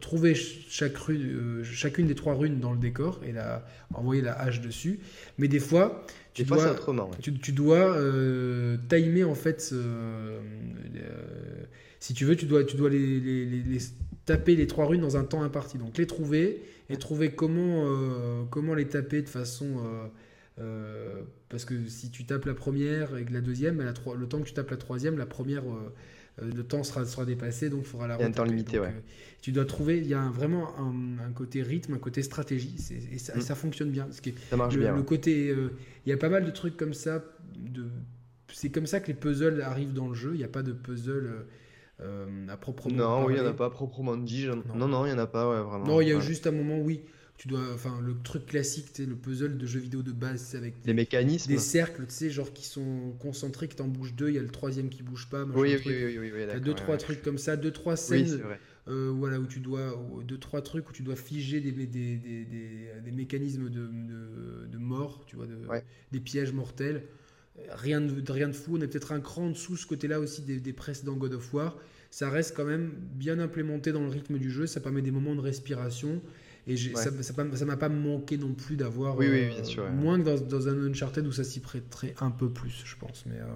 [0.00, 4.60] trouver chaque rune, chacune des trois runes dans le décor, et la, envoyer la hache
[4.60, 5.00] dessus.
[5.38, 6.04] Mais des fois,
[6.34, 6.76] tu dois,
[7.20, 7.96] tu, dois
[8.88, 9.72] timer en fait
[12.06, 13.78] si tu veux, tu dois, tu dois les,
[14.26, 15.76] taper les trois runes dans un temps imparti.
[15.76, 19.78] Donc les trouver et trouver comment, euh, comment les taper de façon...
[19.84, 20.06] Euh,
[20.60, 24.46] euh, parce que si tu tapes la première et que la deuxième, le temps que
[24.46, 25.64] tu tapes la troisième, la première,
[26.40, 28.78] le temps sera, sera dépassé, donc il faudra la Il y a un temps limité,
[28.78, 28.94] ouais.
[29.42, 32.76] tu dois trouver, il y a vraiment un, côté rythme, un côté stratégie,
[33.12, 33.40] et ça, mm.
[33.40, 34.08] ça, fonctionne bien.
[34.48, 34.94] ça marche bien.
[34.94, 35.52] Le côté,
[36.06, 37.24] il y a pas mal de trucs comme ça.
[37.56, 37.86] De,
[38.52, 40.30] c'est comme ça que les puzzles arrivent dans le jeu.
[40.34, 41.46] Il n'y a pas de puzzle
[42.00, 44.46] euh, à proprement Non, oui, il n'y en a pas proprement dit.
[44.74, 45.86] Non, non, il n'y en a pas, ouais, vraiment.
[45.86, 47.02] Non, il y a juste un moment, oui.
[47.38, 50.56] Tu dois, enfin, le truc classique, tu le puzzle de jeu vidéo de base, c'est
[50.56, 54.30] avec des, mécanismes, des cercles, tu sais, genre qui sont concentrés, qui t'en bougent deux,
[54.30, 55.44] il y a le troisième qui bouge pas.
[55.44, 58.40] Oui, oui, oui, oui, oui, deux, trois trucs comme ça, deux, trois scènes.
[58.88, 62.16] Euh, voilà, où tu dois, deux, trois trucs où tu dois figer des, des, des,
[63.04, 63.90] des mécanismes de,
[64.66, 65.58] de, mort, tu vois, de,
[66.12, 67.02] des pièges mortels.
[67.72, 68.76] Rien de, rien de fou.
[68.76, 71.52] On est peut-être un cran en dessous ce côté-là aussi des, des, précédents God of
[71.54, 71.76] War.
[72.10, 74.66] Ça reste quand même bien implémenté dans le rythme du jeu.
[74.66, 76.20] Ça permet des moments de respiration.
[76.68, 79.16] Et ça ne m'a pas manqué non plus d'avoir.
[79.16, 79.88] Oui, oui, bien sûr.
[79.90, 83.24] Moins que dans, dans, un Uncharted où ça s'y prêterait un peu plus, je pense.
[83.26, 83.36] Mais.
[83.36, 83.54] Euh,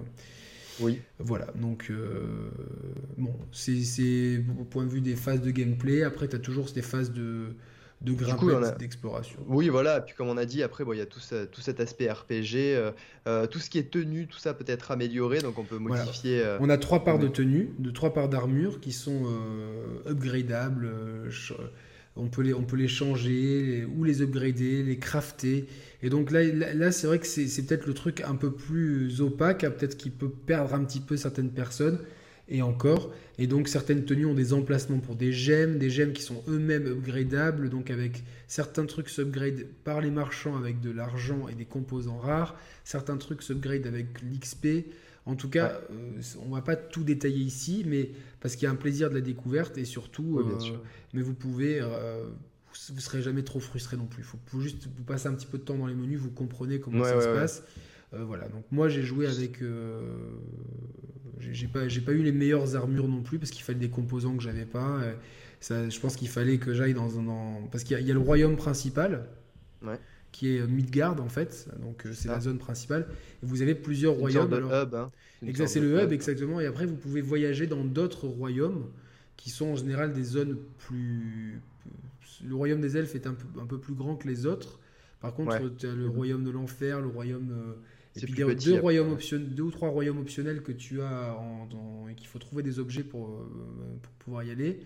[0.79, 1.01] oui.
[1.19, 2.49] Voilà, donc euh,
[3.17, 6.03] bon, c'est au point de vue des phases de gameplay.
[6.03, 7.47] Après, tu as toujours des phases de,
[8.01, 9.39] de grimpette, d'exploration.
[9.47, 9.99] Oui, voilà.
[9.99, 11.19] Et puis comme on a dit, après, bon, il y a tout,
[11.51, 12.91] tout cet aspect RPG, euh,
[13.27, 16.41] euh, tout ce qui est tenue, tout ça peut être amélioré, donc on peut modifier.
[16.41, 19.25] Euh, on a trois parts de tenue, de trois parts d'armure qui sont
[20.07, 20.89] upgradables.
[22.15, 25.67] on peut les, on peut les changer ou les upgrader, les crafter.
[26.01, 29.61] Et donc là, là, c'est vrai que c'est peut-être le truc un peu plus opaque,
[29.61, 31.99] peut-être qui peut perdre un petit peu certaines personnes
[32.51, 33.11] et encore.
[33.39, 36.85] Et donc certaines tenues ont des emplacements pour des gemmes, des gemmes qui sont eux-mêmes
[36.85, 42.19] upgradables, donc avec certains trucs s'upgrade par les marchands avec de l'argent et des composants
[42.19, 44.85] rares, certains trucs s'upgrade avec l'XP.
[45.25, 48.11] En tout cas, euh, on va pas tout détailler ici, mais
[48.41, 50.57] parce qu'il y a un plaisir de la découverte et surtout, euh,
[51.13, 52.23] mais vous pouvez, euh,
[52.89, 54.23] vous, serez jamais trop frustré non plus.
[54.23, 56.79] Il faut, juste vous passer un petit peu de temps dans les menus, vous comprenez
[56.79, 57.63] comment ça se passe.
[58.11, 58.47] Voilà.
[58.49, 59.63] Donc moi j'ai joué avec
[61.39, 64.43] j'ai pas, pas eu les meilleures armures non plus parce qu'il fallait des composants que
[64.43, 65.01] j'avais pas.
[65.59, 67.67] Ça, je pense qu'il fallait que j'aille dans un.
[67.71, 69.27] parce qu'il y, a le royaume principal.
[70.31, 73.07] qui est Midgard en fait, donc c'est la zone principale.
[73.43, 74.53] Et vous avez plusieurs royaumes.
[74.53, 75.11] alors, hub, hein.
[75.67, 76.59] c'est le hub, exactement.
[76.59, 78.89] Et après, vous pouvez voyager dans d'autres royaumes
[79.37, 81.61] qui sont en général des zones plus.
[82.43, 84.79] Le royaume des elfes est un peu, un peu plus grand que les autres.
[85.19, 86.09] Par contre, tu as le mhm.
[86.09, 87.75] royaume de l'enfer, le royaume.
[88.17, 92.07] Euh, et puis deux, deux, royaumes deux ou trois royaumes optionnels que tu as en,
[92.09, 93.47] et qu'il faut trouver des objets pour, euh,
[94.01, 94.81] pour pouvoir y aller.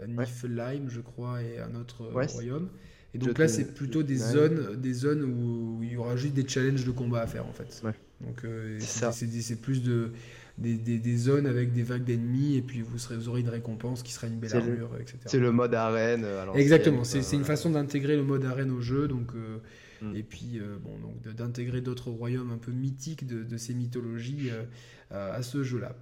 [0.00, 2.70] Euh, Niflheim, je crois, et un autre royaume.
[3.14, 6.48] Et donc là, c'est plutôt des zones, des zones où, il y aura juste des
[6.48, 7.82] challenges de combat à faire en fait.
[8.20, 8.46] Donc
[8.80, 10.12] c'est plus de
[10.58, 14.02] des, des, zones avec des vagues d'ennemis et puis vous, serez, vous aurez une récompense
[14.02, 15.18] qui sera une belle armure, etc.
[15.26, 16.26] C'est le mode arène.
[16.54, 19.08] Exactement, c'est une façon d'intégrer le mode arène au jeu.
[19.08, 19.58] Donc, euh,
[20.02, 20.16] mm.
[20.16, 24.50] Et puis euh, bon, donc d'intégrer d'autres royaumes un peu mythiques de, de ces mythologies
[24.50, 24.64] euh,
[25.10, 25.94] à ce jeu-là.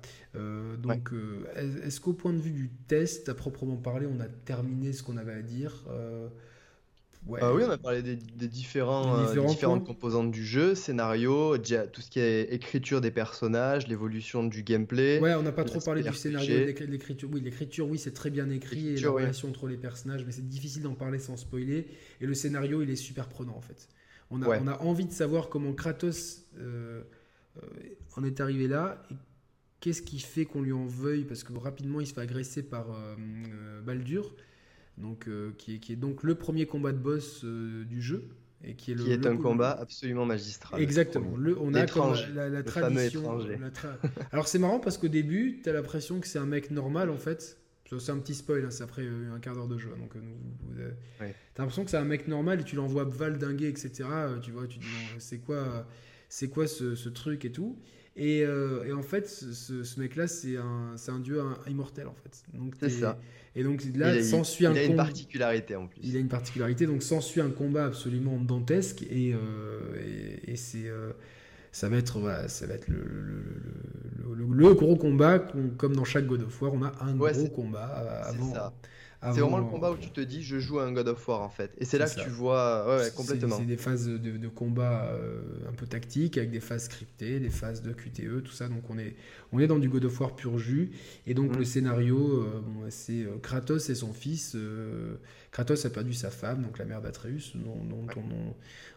[0.79, 1.11] donc
[1.57, 5.17] est-ce qu'au point de vue du test, à proprement parler, on a terminé ce qu'on
[5.17, 5.85] avait à dire
[7.41, 12.11] ah oui, on a parlé des, différents, euh, différentes composantes du jeu, scénario, tout ce
[12.11, 15.21] qui est écriture des personnages, l'évolution du gameplay.
[15.21, 17.29] Ouais, on n'a pas trop parlé du scénario, l'écriture.
[17.33, 20.49] Oui, l'écriture, oui, c'est très bien écrit et la relation entre les personnages, mais c'est
[20.49, 21.87] difficile d'en parler sans spoiler.
[22.21, 23.89] Et le scénario, il est super prenant en fait.
[24.31, 27.03] On a, on a envie de savoir comment Kratos euh,
[27.57, 27.67] euh,
[28.17, 29.15] en est arrivé là et
[29.81, 32.87] qu'est-ce qui fait qu'on lui en veuille parce que rapidement il se fait agresser par
[33.85, 34.33] Baldur
[35.01, 38.29] donc, euh, qui, est, qui, est, donc le premier combat de boss euh, du jeu.
[38.63, 40.83] Et qui est, le, qui est un combat absolument magistral.
[40.83, 41.35] Exactement.
[41.35, 43.39] Le, on a comme la, tradition.
[44.33, 47.17] Alors c'est marrant parce qu'au début, tu as l'impression que c'est un mec normal en
[47.17, 47.57] fait.
[47.99, 49.89] C'est un petit spoil, hein, c'est après euh, un quart d'heure de jeu.
[49.99, 50.13] Donc,
[51.19, 54.05] T'as l'impression que c'est un vec normal et tu l'envoies valdinguer, etc.
[54.43, 54.87] tu vois, tu dis,
[55.19, 55.87] c'est quoi,
[56.29, 57.81] c'est quoi ce, ce, truc et tout.
[58.15, 62.45] Et, et en fait, ce, ce mec-là, c'est un, un dieu immortel en fait.
[62.79, 63.19] C'est ça.
[63.57, 66.01] Et donc là, s'ensuit un Il a une particularité en plus.
[66.05, 71.11] Il a une particularité, donc s'ensuit un combat absolument dantesque et, euh, et, c'est euh,
[71.73, 75.45] ça va être voilà, ça va être le, le, le, gros combat
[75.79, 77.87] comme dans chaque God of War, on a un gros combat
[78.25, 78.55] avant.
[78.55, 78.73] Ça.
[79.23, 81.43] C'est vraiment le combat où tu te dis je joue à un God of War
[81.43, 81.73] en fait.
[81.79, 83.59] Et c'est là que tu vois ouais, complètement.
[83.59, 87.51] C'est des phases de, de combat euh, un peu tactiques avec des phases scriptées, des
[87.51, 88.69] phases de QTE, tout ça.
[88.69, 89.17] Donc on est,
[89.53, 90.93] on est dans du God of War pur jus.
[91.27, 91.59] Et donc mm.
[91.59, 94.57] le scénario, euh, bon, c'est euh, Kratos et son fils.
[95.51, 97.77] Kratos a perdu sa femme, donc la mère d'Atreus, dont,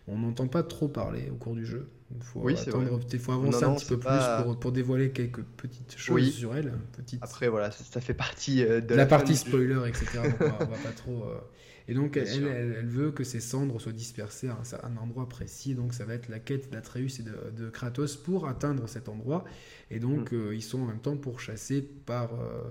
[0.07, 1.89] on n'entend pas trop parler au cours du jeu.
[2.15, 5.97] Il faut, attendre, il faut avancer un petit peu plus pour, pour, dévoiler quelques petites
[5.97, 6.73] choses sur elle.
[7.21, 10.19] Après, voilà, ça, fait partie de la, partie spoiler, etc.
[10.39, 11.23] on, va, pas trop.
[11.23, 11.39] Euh,
[11.87, 15.75] et donc, elle, elle, veut que ses cendres soient dispersées à un, endroit précis.
[15.75, 19.43] Donc, ça va être la quête d'Atreus et de, Kratos pour atteindre cet endroit.
[19.89, 20.35] Et donc, mm.
[20.35, 22.61] euh, ils sont en même temps pourchassés par, euh,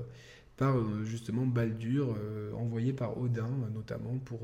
[0.56, 2.16] par justement Baldur,
[2.54, 4.42] envoyé par Odin, notamment, pour,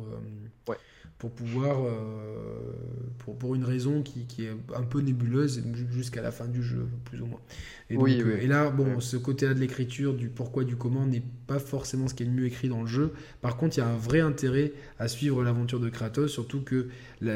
[0.69, 0.77] ouais
[1.19, 1.90] pour pouvoir, euh,
[3.19, 6.86] pour, pour, une raison qui, qui, est un peu nébuleuse jusqu'à la fin du jeu,
[7.05, 7.40] plus ou moins.
[7.90, 11.24] Et, oui, euh, et là, bon, ce côté-là de l'écriture, du pourquoi, du comment, n'est
[11.49, 13.12] pas forcément ce qui est le mieux écrit dans le jeu.
[13.40, 16.89] Par contre, il y a un vrai intérêt à suivre l'aventure de Kratos, surtout que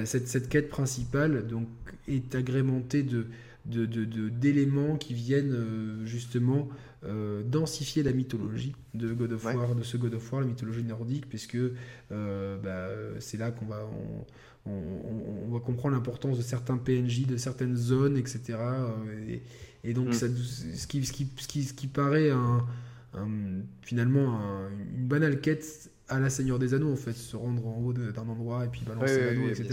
[0.05, 1.67] cette, cette, quête principale donc,
[2.07, 3.27] est agrémentée de
[3.65, 6.69] d'éléments de, qui viennent euh, justement
[7.05, 10.85] euh, densifier la mythologie de God of War, de ce God of War, la mythologie
[10.85, 13.89] nordique, puisque euh, bah, c'est là qu'on va
[14.65, 18.57] on, va comprendre l'importance de certains PNJ, de certaines zones, etc.
[19.83, 20.13] Et, donc mm.
[20.13, 21.27] ça, ce, qui, ce, qui,
[21.65, 22.65] ce, qui, paraît un,
[23.83, 24.41] finalement
[24.97, 28.29] une banale quête à la Seigneur des Anneaux en fait, se rendre en haut d'un
[28.29, 29.69] endroit et puis balancer l'anneau, etc.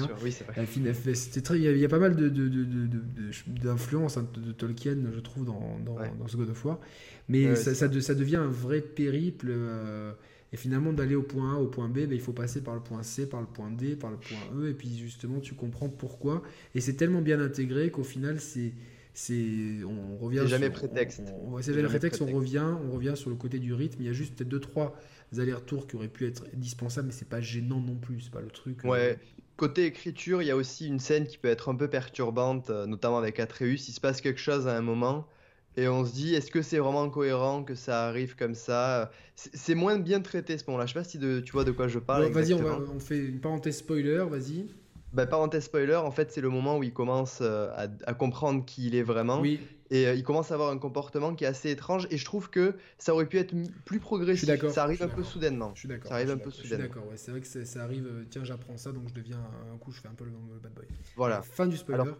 [1.55, 5.79] il y, a pas mal d'influences de, de, de, hein, de, Tolkien, je trouve, dans,
[5.85, 6.79] dans, dans, ce God of War.
[7.27, 9.47] Mais ça, ça, ça, devient un vrai périple.
[9.49, 10.11] Euh,
[10.51, 12.81] et finalement, d'aller au point A au point B, ben, il faut passer par le
[12.81, 15.89] point C, par le point D, par le point E, et puis justement, tu comprends
[15.89, 16.41] pourquoi.
[16.73, 18.73] Et c'est tellement bien intégré qu'au final, c'est
[19.13, 21.21] c'est on revient jamais prétexte
[21.61, 24.13] c'est jamais prétexte, on revient on revient sur le côté du rythme il y a
[24.13, 24.97] juste peut-être deux trois
[25.37, 28.49] allers-retours qui auraient pu être indispensables, mais c'est pas gênant non plus, c'est pas le
[28.49, 28.83] truc.
[28.85, 28.89] Euh.
[28.89, 29.19] Ouais.
[29.57, 32.85] Côté écriture, il y a aussi une scène qui peut être un peu perturbante, euh,
[32.85, 33.89] notamment avec Atreus.
[33.89, 35.27] Il se passe quelque chose à un moment
[35.75, 39.11] et on se dit est-ce que c'est vraiment cohérent que ça arrive comme ça?
[39.35, 40.85] C'est moins bien traité ce moment-là.
[40.85, 42.25] Je sais pas si de, tu vois de quoi je parle.
[42.31, 42.65] vas-y, on,
[42.95, 44.67] on, fait une parenthèse spoiler, vas-y.
[45.13, 48.65] Bah, parenthèse spoiler, en fait, c'est le moment où il commence euh, à, à comprendre
[48.65, 49.41] qui il est vraiment.
[49.41, 49.59] Oui.
[49.91, 52.07] Et euh, il commence à avoir un comportement qui est assez étrange.
[52.11, 53.55] Et je trouve que ça aurait pu être
[53.85, 54.49] plus progressif.
[54.69, 55.71] Ça arrive un peu soudainement.
[55.73, 56.09] Je suis d'accord.
[56.09, 56.85] Ça arrive un peu soudainement.
[56.85, 57.07] d'accord.
[57.07, 58.05] Ouais, c'est vrai que ça arrive.
[58.05, 59.41] Euh, tiens, j'apprends ça, donc je deviens
[59.73, 60.85] un coup, je fais un peu le, bad boy.
[61.15, 61.41] Voilà.
[61.41, 62.11] Fin du spoiler.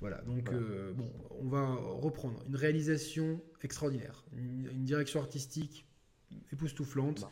[0.00, 0.18] Voilà.
[0.22, 1.10] Donc euh, bon,
[1.40, 2.42] on va reprendre.
[2.48, 5.86] Une réalisation extraordinaire, une, direction artistique
[6.52, 7.26] époustouflante.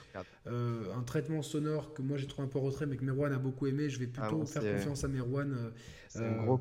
[0.47, 3.67] un traitement sonore que moi j'ai trouvé un peu retrait, mais que Merwan a beaucoup
[3.67, 3.91] aimé.
[3.91, 5.73] Je vais ah, plutôt faire confiance à Merwan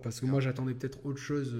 [0.04, 1.56] parce que moi j'attendais peut-être autre chose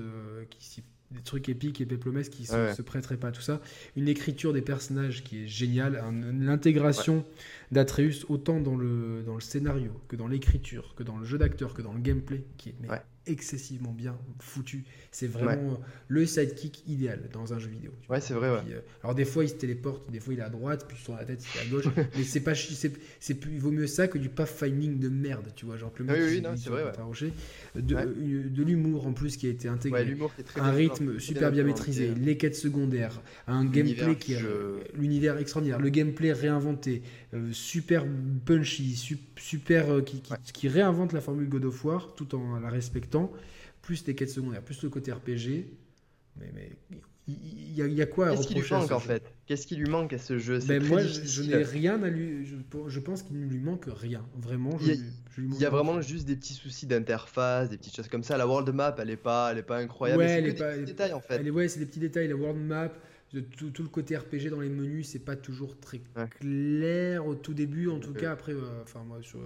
[0.50, 0.84] qui
[1.14, 3.62] des trucs épiques et péplomès qui se, se, prêteraient pas à tout ça.
[3.96, 6.04] Une écriture des personnages qui est géniale,
[6.40, 7.26] l'intégration
[7.72, 11.74] d'Atreus autant dans le, dans le scénario que dans l'écriture, que dans le jeu d'acteur,
[11.74, 12.76] que dans le gameplay, qui est
[13.28, 14.84] excessivement bien foutu.
[15.12, 17.92] C'est vraiment le sidekick idéal dans un jeu vidéo.
[18.10, 18.48] Ouais, c'est vrai.
[18.48, 21.16] Euh, alors des fois il se téléporte, des fois il est à droite, puis sur
[21.16, 21.86] la tête il est à gauche.
[22.18, 25.48] mais c'est pas c'est, c'est plus, il vaut mieux ça que du pathfinding de merde,
[25.56, 26.84] tu vois, genre le mec oui, oui, c'est vrai,
[27.76, 30.18] de, euh, de l'humour en plus qui a été intégré,
[30.56, 34.36] un rythme super bien maîtrisé, les quêtes secondaires, un gameplay qui
[34.96, 38.06] l'univers extraordinaire, le gameplay réinventé, euh, super
[38.46, 38.96] punchy,
[39.38, 43.32] super qui, qui, qui réinvente la formule God of War tout en la respectant
[43.84, 45.68] plus les quêtes secondaires, plus le côté RPG.
[46.40, 46.72] Mais, mais
[47.28, 49.24] il y, a quoi à Qu'est-ce qui lui manque en fait?
[49.46, 50.60] Qu'est-ce qui lui manque à ce jeu?
[50.68, 52.46] Ben Moi, je, n'ai rien à lui.
[52.46, 54.26] Je, pense qu'il ne lui manque rien.
[54.36, 54.78] Vraiment.
[55.38, 58.36] il y a, vraiment juste des petits soucis d'interface, des petites choses comme ça.
[58.38, 60.24] La world map, elle est pas, elle est pas incroyable.
[60.24, 61.36] Ouais, c'est des petits détails en fait.
[61.36, 62.28] Elle ouais, c'est des petits détails.
[62.28, 62.92] La world map,
[63.42, 66.02] tout, tout, le côté RPG dans les menus, c'est pas toujours très
[66.40, 67.90] clair au tout début.
[67.90, 69.40] En tout cas, après, euh, enfin moi sur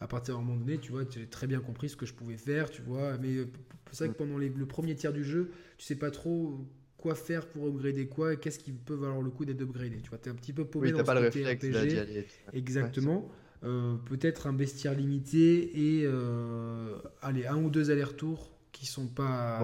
[0.00, 2.36] à partir d'un moment donné, tu vois, j'ai très bien compris ce que je pouvais
[2.36, 3.18] faire, tu vois.
[3.18, 3.46] Mais euh,
[3.90, 6.64] c'est vrai que pendant le premier tiers du jeu, tu sais pas trop
[6.98, 9.98] quoi faire pour upgrader quoi, qu'est-ce qui peut valoir le coup d'être upgradé.
[10.02, 12.26] Tu vois, es un petit peu paumé dans ce pas côté RPG.
[12.52, 13.30] Exactement.
[13.64, 19.60] Euh, peut-être un bestiaire limité et euh, allez, un ou deux allers-retours qui sont pas.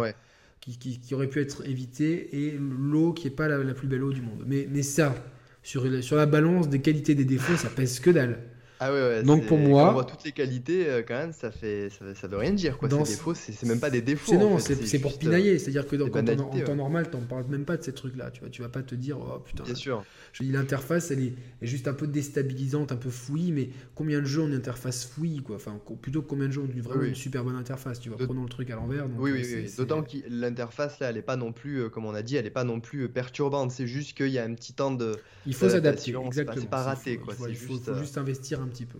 [0.65, 4.13] Qui, auraient pu être évités et l'eau qui est pas la, la, plus belle eau
[4.15, 4.45] du monde.
[4.47, 5.15] Mais, mais ça,
[5.63, 8.39] sur, sur la balance des qualités des défauts, ça pèse que dalle.
[8.81, 11.89] Ah ouais, Donc pour moi, on voit toutes les qualités euh, quand même, ça fait
[11.91, 12.89] ça, veut rien dire quoi.
[12.91, 14.33] Ces défauts, c'est même pas des défauts.
[14.33, 15.59] C'est non, c'est pour pinailler.
[15.59, 18.31] C'est-à-dire que dans, quand en, en, temps normal, t'en parles même pas de ces trucs-là.
[18.31, 19.65] Tu vois, tu vas pas te dire oh putain.
[19.65, 20.05] Bien sûr.
[20.33, 24.25] Je dis l'interface, elle est, juste un peu déstabilisante, un peu fouillie, mais combien de
[24.25, 25.57] jeux ont une interface fouillie quoi?
[25.57, 28.01] Enfin, plutôt combien de jeux ont une, vraiment une super bonne interface.
[28.01, 29.07] Tu vois, prenons le truc à l'envers.
[29.17, 29.73] Oui, oui, oui.
[29.79, 32.47] D'autant que l'interface là, elle est pas non plus, euh, comme on a dit, elle
[32.47, 33.71] est pas non plus euh, perturbante.
[33.71, 35.17] C'est juste qu'il y a un petit temps de.
[35.47, 36.15] Il faut s'adapter.
[36.17, 36.61] Exactement.
[36.61, 37.35] C'est pas, raté quoi.
[37.49, 38.99] Il faut, juste investir un petit peu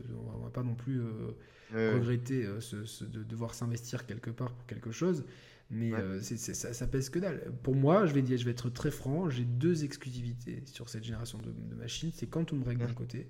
[0.53, 1.01] pas non plus
[1.75, 2.61] euh, regretter euh,
[3.01, 5.25] de devoir s'investir quelque part pour quelque chose.
[5.71, 7.53] Mais euh, ça, pèse que dalle.
[7.63, 11.05] Pour moi, je vais, dire, je vais être très franc, j'ai deux exclusivités sur cette
[11.05, 12.13] génération de, machines.
[12.15, 13.29] C'est Quantum Break d'un côté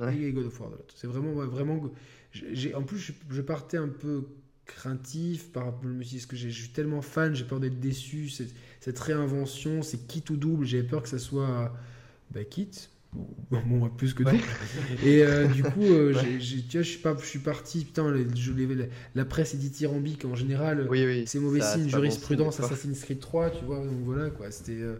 [0.00, 0.94] et God of War de l'autre.
[0.96, 1.90] C'est vraiment, vraiment.
[2.74, 4.28] en plus, je, partais un peu
[4.64, 5.82] craintif par rapport.
[5.84, 8.28] Je me suis dit, que je suis tellement fan, j'ai peur d'être déçu.
[8.28, 10.64] Cette, cette réinvention, c'est quitte ou double.
[10.64, 11.76] J'ai peur que ça soit
[12.30, 14.30] bah, quitte bon, plus que tout.
[15.04, 17.84] Et euh, du coup, euh, je suis pas, je suis parti.
[17.84, 18.84] Putain, je, la,
[19.14, 20.88] la presse est dithyrambique en général.
[21.26, 21.88] c'est mauvais signe.
[21.88, 23.84] Jurisprudence, Assassin's Creed 3, tu vois.
[23.84, 24.50] Donc voilà quoi.
[24.50, 24.80] C'était.
[24.80, 24.96] Euh,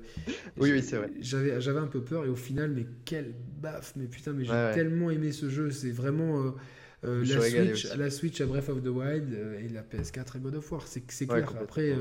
[0.59, 1.11] oui, oui, c'est vrai.
[1.21, 3.95] J'avais, j'avais un peu peur et au final, mais quel baf.
[3.97, 5.71] Mais putain, mais j'ai tellement aimé ce jeu.
[5.71, 6.55] C'est vraiment.
[7.03, 10.73] la, Switch, la Switch à Breath of the Wild et la PS4 et God of
[10.73, 10.87] War.
[10.87, 11.51] C'est, c'est clair.
[11.61, 11.95] Après,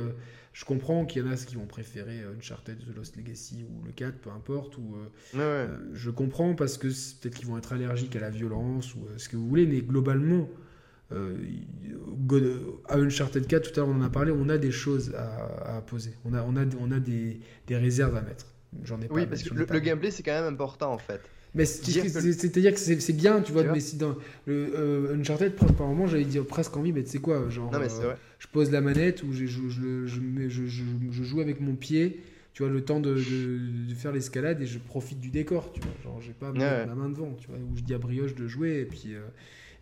[0.53, 3.85] je comprends qu'il y en a qui vont préférer euh, Uncharted, The Lost Legacy ou
[3.85, 4.77] le 4, peu importe.
[4.77, 8.93] Ou, euh, euh, je comprends parce que peut-être qu'ils vont être allergiques à la violence
[8.95, 10.49] ou ce que vous voulez, mais globalement,
[11.11, 15.81] à Uncharted 4, tout à l'heure on en a parlé, on a des choses à,
[15.81, 16.13] poser.
[16.25, 18.45] On a, on a, on a des, des réserves à mettre.
[18.83, 19.15] J'en ai pas.
[19.15, 21.21] Oui, parce que le, gameplay c'est quand même important en fait.
[21.53, 24.15] Mais c'est-à-dire que c'est bien, tu vois, mais si dans
[24.45, 27.71] le Uncharted, par moment, j'avais dit presque envie, mais tu sais quoi, genre.
[27.71, 30.07] Non, mais c'est vrai je pose la manette ou je, je, je,
[30.47, 32.21] je, joue avec mon pied,
[32.53, 35.91] tu vois, le temps de, de, faire l'escalade et je profite du décor, tu vois.
[36.03, 38.79] Genre, j'ai pas ma main devant, tu vois, où je dis à Brioche de jouer
[38.79, 39.13] et puis.
[39.13, 39.21] Euh,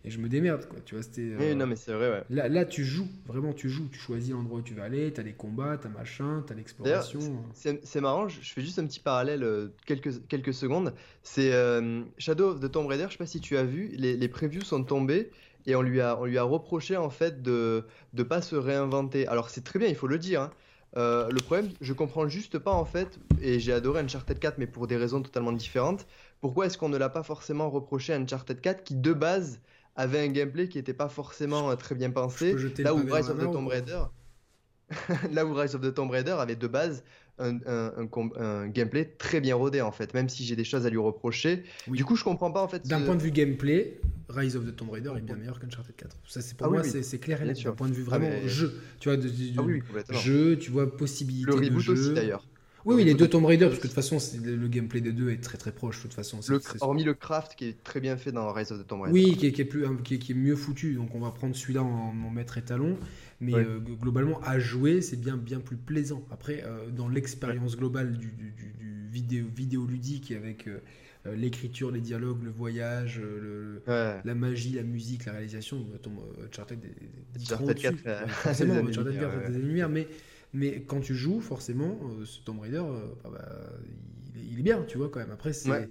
[0.04, 2.22] et je me démerde quoi tu vois c'était oui, non mais c'est vrai ouais.
[2.30, 5.22] là, là tu joues vraiment tu joues tu choisis l'endroit où tu vas aller t'as
[5.22, 7.20] des combats t'as machin t'as l'exploration
[7.54, 12.50] c'est marrant je fais juste un petit parallèle euh, quelques quelques secondes c'est euh, Shadow
[12.50, 14.84] of the Tomb Raider je sais pas si tu as vu les, les previews sont
[14.84, 15.30] tombés
[15.66, 19.26] et on lui a, on lui a reproché en fait de ne pas se réinventer.
[19.26, 20.42] Alors c'est très bien, il faut le dire.
[20.42, 20.50] Hein.
[20.96, 24.66] Euh, le problème, je comprends juste pas en fait, et j'ai adoré Uncharted 4, mais
[24.66, 26.06] pour des raisons totalement différentes.
[26.40, 29.60] Pourquoi est-ce qu'on ne l'a pas forcément reproché à Uncharted 4 qui de base
[29.96, 33.38] avait un gameplay qui n'était pas forcément euh, très bien pensé, là où Rise of
[33.38, 34.02] the Tomb Raider,
[35.32, 37.04] là où Rise of the Tomb Raider avait de base
[37.40, 41.64] un, gameplay très bien rodé en fait, même si j'ai des choses à lui reprocher.
[41.88, 42.86] Du coup, je comprends pas en fait.
[42.86, 46.16] D'un point de vue gameplay, Rise of the Tomb Raider est bien meilleur qu'Uncharted 4.
[46.26, 47.62] Ça, c'est pour ah moi, c'est clair et net.
[47.62, 49.28] D'un point de vue ah, vraiment jeu, tu vois, de,
[50.08, 52.46] ah jeu, tu vois, possibilité le reboot aussi d'ailleurs.
[52.84, 55.30] Oui, oui, les deux Tomb Raider, parce que de toute façon, le gameplay des deux
[55.30, 55.98] est très très proche.
[55.98, 56.40] De toute façon,
[56.80, 59.12] hormis le craft qui est très bien fait dans Rise of the Tomb Raider.
[59.12, 60.94] Oui, qui est, qui est plus, qui est, mieux foutu.
[60.94, 62.96] Donc on va prendre celui-là en, en maître étalon.
[63.40, 66.22] Mais euh, globalement, à jouer, c'est bien, bien plus plaisant.
[66.30, 70.78] Après, euh, dans l'expérience globale du, du, du, vidéo, vidéoludique avec euh,
[71.34, 73.20] l'écriture, les dialogues, le voyage,
[73.86, 75.86] la magie, la musique, la réalisation.
[76.02, 76.12] Ton,
[76.46, 76.92] Uncharted des,
[77.40, 80.06] Uncharted 4, forcément, Uncharted 4 des lumières, mais,
[80.52, 82.82] mais quand tu joues, forcément, ce Tomb Raider,
[83.22, 83.48] bah, bah,
[84.34, 85.30] il, est, bien, tu vois, quand même.
[85.30, 85.88] Après, c'est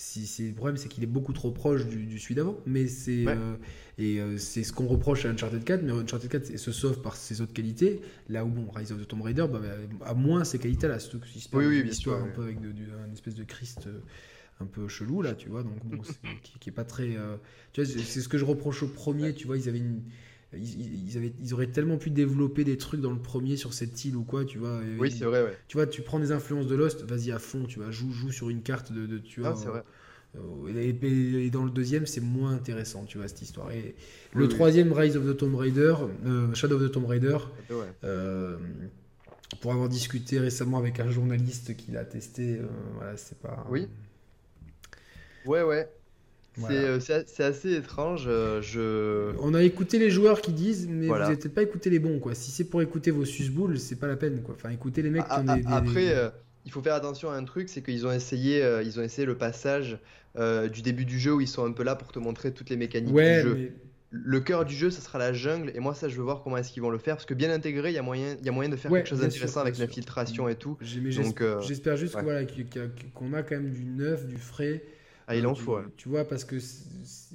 [0.00, 2.58] si, le problème, c'est qu'il est beaucoup trop proche du, du celui d'avant.
[2.64, 3.56] Mais c'est euh,
[3.98, 5.82] et euh, c'est ce qu'on reproche à Uncharted 4.
[5.82, 8.00] Mais Uncharted 4 se sauve par ses autres qualités.
[8.28, 10.98] Là où bon, Rise of the Tomb Raider bah, bah, a moins ces qualités-là.
[11.00, 11.20] Surtout
[11.52, 14.00] oui, bien sûr, un peu avec de, une espèce de Christ euh,
[14.60, 15.62] un peu chelou là, tu vois.
[15.62, 16.00] Donc bon,
[16.42, 17.16] qui, qui, est pas très.
[17.72, 19.34] tu vois, c'est ce que je reproche au premier.
[19.34, 20.02] Tu vois, ils avaient une
[20.52, 24.16] ils, avaient, ils auraient tellement pu développer des trucs dans le premier sur cette île
[24.16, 24.80] ou quoi, tu vois.
[24.98, 25.56] Oui, c'est vrai, ouais.
[25.68, 28.32] Tu vois, tu prends des influences de Lost, vas-y à fond, tu vois, joue, joue
[28.32, 29.50] sur une carte de, de tu vois.
[29.50, 29.84] Ah, c'est vrai.
[30.36, 33.70] Euh, et, dans le deuxième, c'est moins intéressant, tu vois, cette histoire.
[33.72, 33.94] Et
[34.34, 35.94] le troisième, Rise of the Tomb Raider,
[36.26, 37.38] euh, Shadow of the Tomb Raider,
[38.04, 38.56] euh,
[39.60, 42.60] pour avoir discuté récemment avec un journaliste qui l'a testé,
[42.94, 43.66] voilà, c'est pas.
[43.70, 43.88] Oui.
[45.44, 45.90] Ouais, ouais.
[46.70, 48.24] Euh, c'est assez étrange.
[48.26, 49.32] Euh, je...
[49.40, 52.18] On a écouté les joueurs qui disent, mais vous n'avez peut-être pas écouté les bons.
[52.18, 52.34] Quoi.
[52.34, 54.42] Si c'est pour écouter vos susboules, c'est pas la peine.
[54.42, 54.54] Quoi.
[54.56, 56.28] Enfin, écoutez les mecs qui ont des, Après, euh,
[56.64, 59.36] il faut faire attention à un truc c'est qu'ils ont, essayé, ils ont essayé le
[59.36, 59.98] passage
[60.36, 62.76] du début du jeu où ils sont un peu là pour te montrer toutes les
[62.76, 63.72] mécaniques du jeu.
[64.12, 66.56] Le cœur du jeu, ça sera la jungle, et moi, ça, je veux voir comment
[66.56, 68.48] est-ce qu'ils vont le faire, parce que bien intégré, il y a moyen, il y
[68.48, 70.76] a moyen de faire quelque chose d'intéressant avec l'infiltration et tout.
[71.62, 74.82] J'espère juste qu'on a quand même du neuf, du frais.
[75.30, 75.78] Ah, il en faut.
[75.96, 76.56] Tu vois, parce que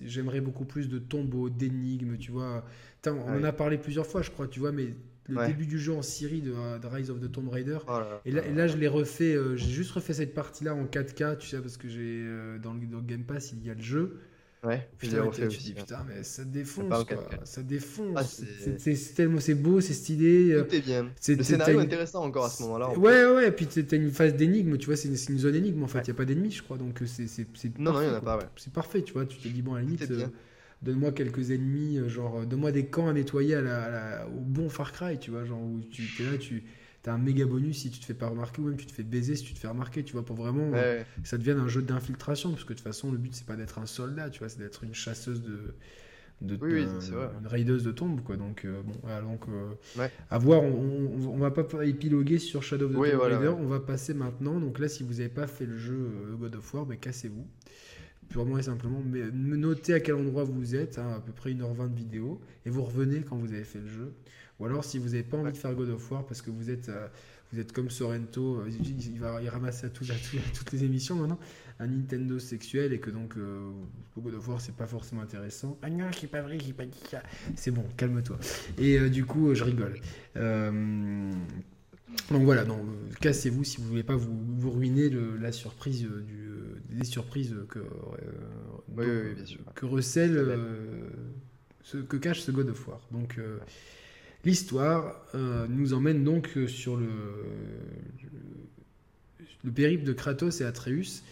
[0.04, 2.66] j'aimerais beaucoup plus de tombeaux, d'énigmes, tu vois.
[3.08, 4.90] on en a parlé plusieurs fois, je crois, tu vois, mais
[5.30, 6.54] le début du jeu en Syrie de,
[6.86, 7.78] Rise of the Tomb Raider.
[7.88, 10.84] Oh et, là, et, là, je l'ai refait, euh, j'ai juste refait cette partie-là en
[10.84, 13.82] 4K, tu sais, parce que j'ai euh, dans, le, Game Pass, il y a le
[13.82, 14.20] jeu.
[14.66, 17.30] Ouais, putain, tu dis, putain, mais ça défonce, quoi.
[17.44, 18.16] Ça défonce.
[18.16, 20.54] Ah, c'est tellement c'est beau, c'est stylé.
[20.54, 21.04] Euh, Tout est bien.
[21.28, 22.98] le scénario est intéressant encore à ce moment-là.
[22.98, 25.88] Ouais, ouais, et puis t'as une phase d'énigme, tu vois, c'est une, zone énigme en
[25.88, 27.48] fait, il n'y a pas d'ennemis, je crois, donc euh, c'est.
[27.80, 28.46] Non, non, il n'y en a pas, ouais.
[28.56, 30.26] C'est parfait, tu vois, tu te dis, bon, à la limite, euh,
[30.82, 35.20] donne-moi quelques ennemis, genre, donne-moi des camps à nettoyer à la, au bon Far Cry,
[35.20, 36.64] tu vois, genre, où tu es là, tu
[37.06, 39.04] t'as un méga bonus si tu te fais pas remarquer ou même tu te fais
[39.04, 41.84] baiser si tu te fais remarquer, tu vois, pour vraiment que ça devienne un jeu
[41.84, 44.50] d'infiltration, parce que de toute façon, le but c'est pas d'être un soldat, tu vois,
[44.50, 45.76] c'est d'être une chasseuse de.
[46.42, 48.38] de, une raideuse de tombe quoi.
[48.38, 52.88] Donc euh, bon voilà, donc euh, à voir on, on, va pas épiloguer sur Shadow
[52.88, 54.60] of the Tomb Raider on va passer maintenant.
[54.60, 57.48] Donc là si vous avez pas fait le jeu euh, God of War mais cassez-vous.
[58.28, 61.92] Purement et simplement mais notez à quel endroit vous êtes hein, à peu près 1h20
[61.92, 64.14] de vidéo et vous revenez quand vous avez fait le jeu
[64.60, 66.70] ou alors, si vous n'avez pas envie de faire God of War parce que vous
[66.70, 67.08] êtes, euh,
[67.52, 70.06] vous êtes comme Sorrento, euh, il, va y ramasser à, tout,
[70.56, 71.40] toutes les émissions maintenant,
[71.80, 73.72] un Nintendo sexuel et que donc euh,
[74.18, 75.78] God of War c'est pas forcément intéressant.
[75.82, 77.22] Ah non, c'est pas vrai, j'ai pas dit ça.
[77.56, 78.40] C'est bon, calme-toi.
[78.78, 80.00] Et du coup, je rigole.
[80.36, 81.36] donc
[82.32, 82.66] voilà,
[83.20, 86.50] cassez-vous si vous voulez pas vous, vous ruiner la surprise du,
[86.92, 87.80] les surprises que,
[89.76, 90.58] que recèle,
[91.84, 93.02] ce que cache ce God of War.
[93.12, 93.38] Donc
[94.46, 97.10] L'histoire euh, nous emmène donc euh, sur le,
[99.64, 101.24] le périple de Kratos et Atreus.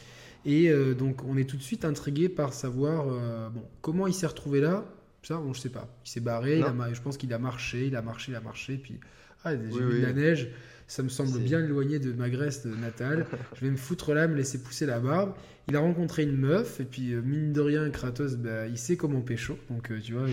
[0.45, 3.06] Et euh, donc on est tout de suite intrigué par savoir
[3.52, 4.84] bon, comment il s'est retrouvé là.
[5.22, 5.88] Ça, bon, je sais pas.
[6.06, 6.61] Il s'est barré,
[6.91, 8.99] je pense qu'il a marché, il a marché, il a marché, puis
[9.45, 10.49] ah, j'ai vu de la neige,
[10.88, 13.26] ça me semble bien éloigné de ma Grèce natale.
[13.55, 15.34] je vais me foutre là, me laisser pousser la barbe.
[15.68, 19.22] Il a rencontré une meuf, et puis mine de rien, Kratos, bah, il sait comment
[19.22, 19.57] pécho.
[19.69, 20.27] Donc, tu vois,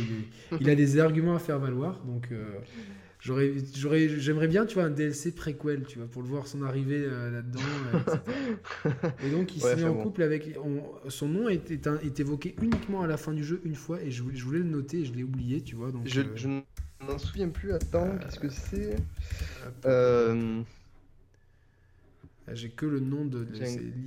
[0.60, 2.02] il, a des arguments à faire valoir.
[2.04, 2.30] Donc,
[3.20, 6.62] j'aurais, j'aurais, j'aimerais bien, tu vois, un DLC préquel, tu vois, pour le voir son
[6.62, 7.60] arrivée là-dedans.
[9.24, 10.58] et donc, il s'est mis en couple avec.
[11.08, 14.24] son nom est, est, évoqué uniquement à la fin du jeu une fois, et je,
[14.34, 15.92] je voulais le noter, et je l'ai oublié, tu vois.
[15.92, 16.48] Donc, je, je
[17.00, 17.72] ne m'en souviens plus.
[17.72, 18.96] Attends, qu'est-ce que c'est
[19.86, 20.62] euh...
[22.50, 23.46] Ah, j'ai que le nom de.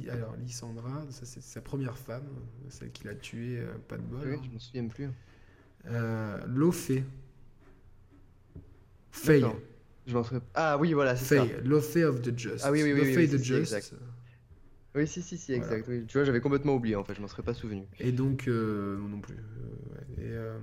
[0.09, 2.27] alors, Lysandra, ça c'est sa première femme,
[2.69, 4.19] celle qui l'a tué, euh, pas de bol.
[4.25, 4.41] Oui, hein.
[4.43, 5.09] je me souviens plus.
[5.85, 7.05] Euh, Lofé.
[9.11, 9.45] Faye.
[10.07, 10.41] Je m'en souviens.
[10.55, 11.45] Ah oui, voilà, c'est ça.
[11.63, 12.65] Lofé of the Just.
[12.65, 13.15] Ah oui, oui, oui.
[13.15, 13.95] oui, the Just.
[14.95, 15.89] Oui, si, si, si, exact.
[16.07, 17.83] Tu vois, j'avais complètement oublié en fait, je m'en serais pas souvenu.
[17.99, 19.37] Et donc, euh, non plus.
[20.19, 20.57] Euh,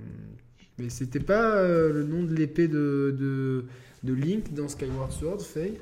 [0.77, 3.65] mais c'était pas le nom de l'épée de, de,
[4.03, 5.77] de, Link dans Skyward Sword, Faye?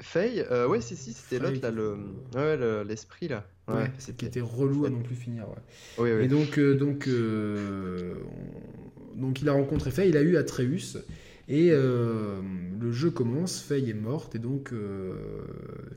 [0.00, 1.96] Faye, euh, ouais, si, si, c'était l'autre, là, le,
[2.34, 3.44] ouais, l'esprit, là.
[3.66, 5.56] Ouais, c'est qui était relou à non plus finir, ouais.
[5.98, 6.24] Oui, oui.
[6.24, 8.14] Et donc, euh, donc, euh,
[9.14, 10.98] donc, il a rencontré Faye, il a eu Atreus,
[11.48, 14.72] et le jeu commence, Faye est morte, et donc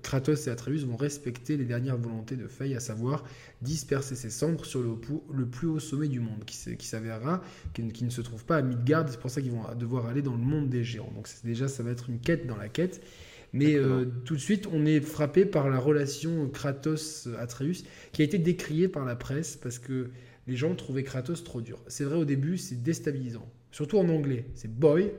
[0.02, 3.26] Kratos et Atreus vont respecter les dernières volontés de Faye, à savoir
[3.62, 4.96] disperser ses cendres sur le,
[5.34, 8.58] le plus haut sommet du monde, qui, qui s'avérera, qui, qui, ne se trouve pas
[8.58, 11.12] à Midgard, c'est pour ça qu'ils vont devoir aller dans le monde des géants.
[11.16, 13.02] Donc déjà, ça va être une quête dans la quête.
[13.54, 17.84] Mais euh, tout de suite, on est frappé par la relation Kratos-Atreus
[18.14, 20.10] qui a été décriée par la presse parce que
[20.48, 21.80] les gens trouvaient Kratos trop dur.
[21.88, 23.48] C'est vrai, au début, c'est déstabilisant.
[23.72, 24.46] Surtout en anglais.
[24.56, 25.12] C'est boy.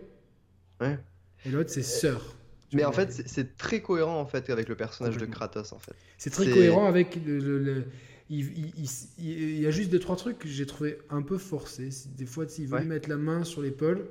[0.82, 0.98] Ouais.
[1.46, 2.34] Et l'autre, c'est sœur.
[2.74, 5.94] Mais en fait, c'est très cohérent en fait avec le personnage de Kratos en fait.
[6.18, 7.84] C'est très cohérent avec le,
[8.30, 11.90] il, y a juste deux trois trucs que j'ai trouvé un peu forcés.
[12.16, 14.06] Des fois, il veut mettre la main sur l'épaule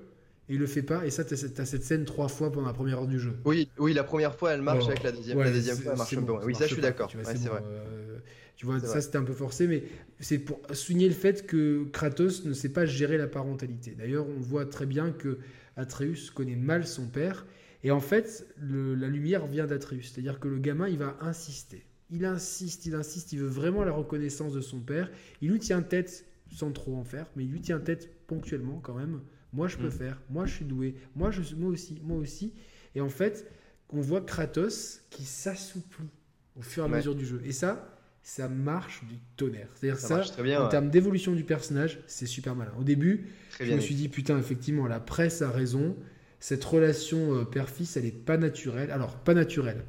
[0.50, 1.06] et il le fait pas.
[1.06, 3.34] Et ça, tu as, cette scène trois fois pendant la première heure du jeu.
[3.46, 5.40] Oui, oui, la première fois elle marche avec la deuxième.
[5.40, 7.08] la deuxième fois elle marche bon, Oui, ça, je suis d'accord.
[7.08, 7.64] Tu vois, vrai.
[7.66, 8.18] Euh,
[8.56, 9.84] tu vois ça, c'était un peu forcé, mais
[10.20, 13.96] c'est pour souligner le fait que Kratos ne sait pas gérer la parentalité.
[13.98, 15.40] D'ailleurs, on voit très bien que
[15.76, 17.46] Atreus connaît mal son père
[17.84, 20.04] et en fait, la lumière vient d'Atreus.
[20.04, 21.86] C'est-à-dire que le gamin, il va insister.
[22.10, 25.10] Il insiste, il insiste, il veut vraiment la reconnaissance de son père.
[25.42, 28.94] Il lui tient tête sans trop en faire, mais il lui tient tête ponctuellement quand
[28.94, 29.22] même.
[29.54, 29.92] Moi, je peux mm.
[29.92, 30.22] faire.
[30.30, 30.96] Moi, je suis doué.
[31.16, 32.00] Moi, je, moi aussi.
[32.04, 32.54] Moi aussi.
[32.94, 33.50] Et en fait,
[33.90, 36.10] on voit Kratos qui s'assouplit
[36.56, 37.42] au fur et à mesure du jeu.
[37.46, 39.70] Et ça, ça marche du tonnerre.
[39.74, 40.24] C'est-à-dire ça,
[40.60, 42.72] en termes d'évolution du personnage, c'est super malin.
[42.80, 43.28] Au début,
[43.60, 45.96] je me suis dit, putain, effectivement, la presse a raison
[46.40, 48.90] cette relation euh, père-fils, elle n'est pas naturelle.
[48.90, 49.84] Alors, pas naturelle.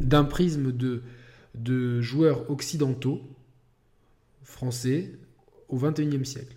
[0.00, 1.02] D'un prisme de,
[1.54, 3.22] de joueurs occidentaux,
[4.42, 5.12] français,
[5.68, 6.54] au XXIe siècle.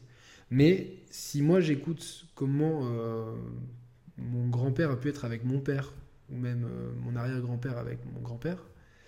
[0.51, 3.33] Mais si moi j'écoute comment euh,
[4.17, 5.93] mon grand-père a pu être avec mon père,
[6.29, 8.57] ou même euh, mon arrière-grand-père avec mon grand-père,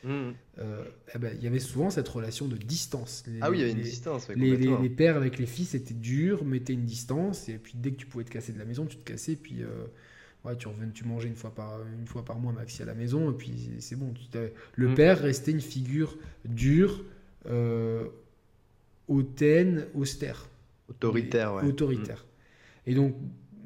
[0.03, 0.31] Mmh.
[0.59, 3.23] Euh, eh ben, il y avait souvent cette relation de distance.
[3.41, 4.29] ah oui, il y avait une distance.
[4.29, 8.05] les, pères avec les fils étaient durs, mettaient une distance, et puis dès que tu
[8.05, 9.67] pouvais te casser de la maison, tu te cassais, puis euh,
[10.45, 12.93] ouais, tu revenais, tu mangeais une fois par une fois par mois maxi à la
[12.93, 14.13] maison, et puis c'est bon.
[14.75, 14.95] le mmh.
[14.95, 17.03] père restait une figure dure,
[17.47, 18.05] euh,
[19.07, 20.47] hautaine, austère,
[20.89, 21.63] autoritaire, ouais.
[21.63, 22.25] autoritaire.
[22.85, 23.15] Et donc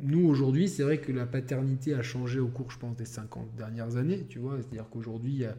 [0.04, 3.56] nous, aujourd'hui, c'est vrai que la paternité a changé au cours, je pense, des 50
[3.56, 4.58] dernières années, tu vois.
[4.58, 5.52] C'est-à-dire qu'aujourd'hui, euh,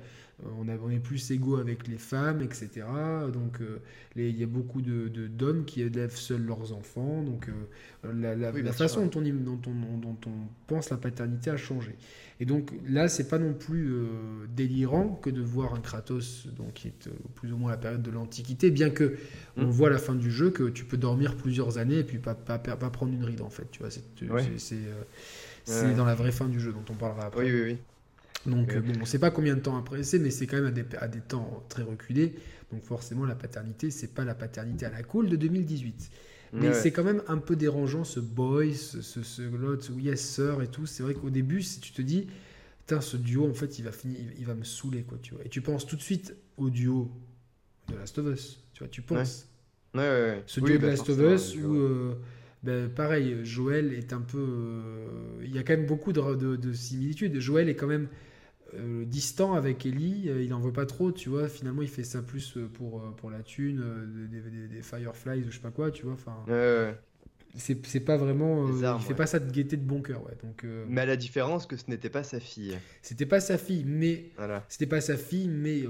[0.58, 2.86] on, est plus égaux avec les femmes, etc.
[3.32, 3.78] Donc euh,
[4.16, 7.22] il y a beaucoup d'hommes de, d'hommes qui élèvent seuls leurs enfants.
[7.22, 10.30] Donc euh, la, façon dont, on, dont, on,
[10.66, 11.94] pense la paternité a changé.
[12.40, 13.94] Et donc là, c'est pas non plus
[14.54, 18.10] délirant que de voir un Kratos donc, qui est plus ou moins la période de
[18.10, 19.16] l'Antiquité, bien que
[19.56, 19.70] on mm.
[19.70, 22.34] voit à la fin du jeu que tu peux dormir plusieurs années et puis pas,
[22.34, 23.70] pas, pas prendre une ride en fait.
[23.70, 23.90] Tu vois,
[25.64, 27.44] c'est dans la vraie fin du jeu dont on parlera après.
[27.44, 27.78] Oui, oui, oui.
[28.46, 30.74] Donc, bon, on ne sait pas combien de temps après c'est, mais c'est quand même
[30.98, 32.34] à des, temps très reculés.
[32.72, 36.10] Donc, forcément, la paternité, c'est pas la paternité à la cool de 2018.
[36.52, 40.62] Mais c'est quand même un peu dérangeant ce boy, ce, ce, ce l'autre, yes sir
[40.62, 40.86] et tout.
[40.86, 42.28] C'est vrai qu'au début, si tu te dis,
[42.86, 45.44] putain, ce duo, en fait, il va finir, il, va me saouler, quoi, tu vois.
[45.44, 47.10] Et tu penses tout de suite au duo
[47.88, 49.48] de Last of Us, tu vois, tu penses.
[49.94, 50.42] Ouais.
[50.46, 51.74] ce duo de bah, Last of Us où.
[51.74, 52.14] Euh,
[52.62, 54.38] ben, pareil, Joël est un peu.
[54.38, 55.06] Euh,
[55.44, 57.38] il y a quand même beaucoup de, de, de similitudes.
[57.38, 58.08] Joël est quand même
[58.78, 61.48] euh, distant avec Ellie, euh, il en veut pas trop, tu vois.
[61.48, 63.82] Finalement, il fait ça plus euh, pour, pour la thune,
[64.30, 66.14] des, Fireflies ou je sais pas quoi, tu vois.
[66.14, 66.44] Enfin,
[67.56, 68.68] c'est pas vraiment.
[68.68, 70.36] il fait pas ça de gaieté de bon cœur, ouais.
[70.42, 72.76] Donc, Mais à la différence que ce n'était pas sa fille.
[73.02, 74.30] C'était pas sa fille, mais.
[74.68, 75.84] C'était pas sa fille, mais.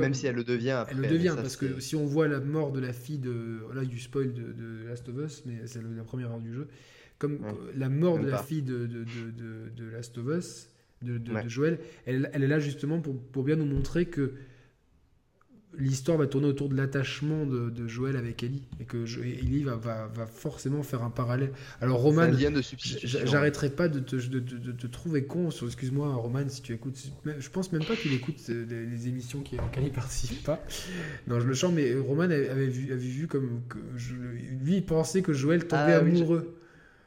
[0.00, 0.94] Même si elle le devient après.
[0.94, 3.60] Elle le devient, parce que si on voit la mort de la fille de.
[3.74, 6.68] Là, du spoil de, de Last of Us, mais c'est la première heure du jeu.
[7.18, 7.38] Comme
[7.76, 9.04] la mort de la fille de, de,
[9.76, 10.71] de Last of Us
[11.02, 14.34] de, Joël, elle, est là justement pour, bien nous montrer que
[15.78, 20.26] l'histoire va tourner autour de l'attachement de, Joël avec Ellie et que Ellie va, va,
[20.26, 21.52] forcément faire un parallèle.
[21.80, 22.30] Alors Roman,
[23.04, 25.48] j'arrêterai pas de te, trouver con.
[25.50, 26.98] Excuse-moi Roman si tu écoutes.
[27.24, 30.62] Je pense même pas qu'il écoute euh, les, émissions auxquelles il participe pas.
[31.26, 33.78] Non, je me chante, mais Roman avait vu, avait vu comme que
[34.64, 36.56] lui il pensait que Joël tombait ah amoureux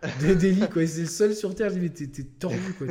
[0.07, 0.85] de quoi.
[0.87, 1.69] C'est le seul sur Terre.
[1.69, 2.87] Je dis, mais t'es tordu, quoi.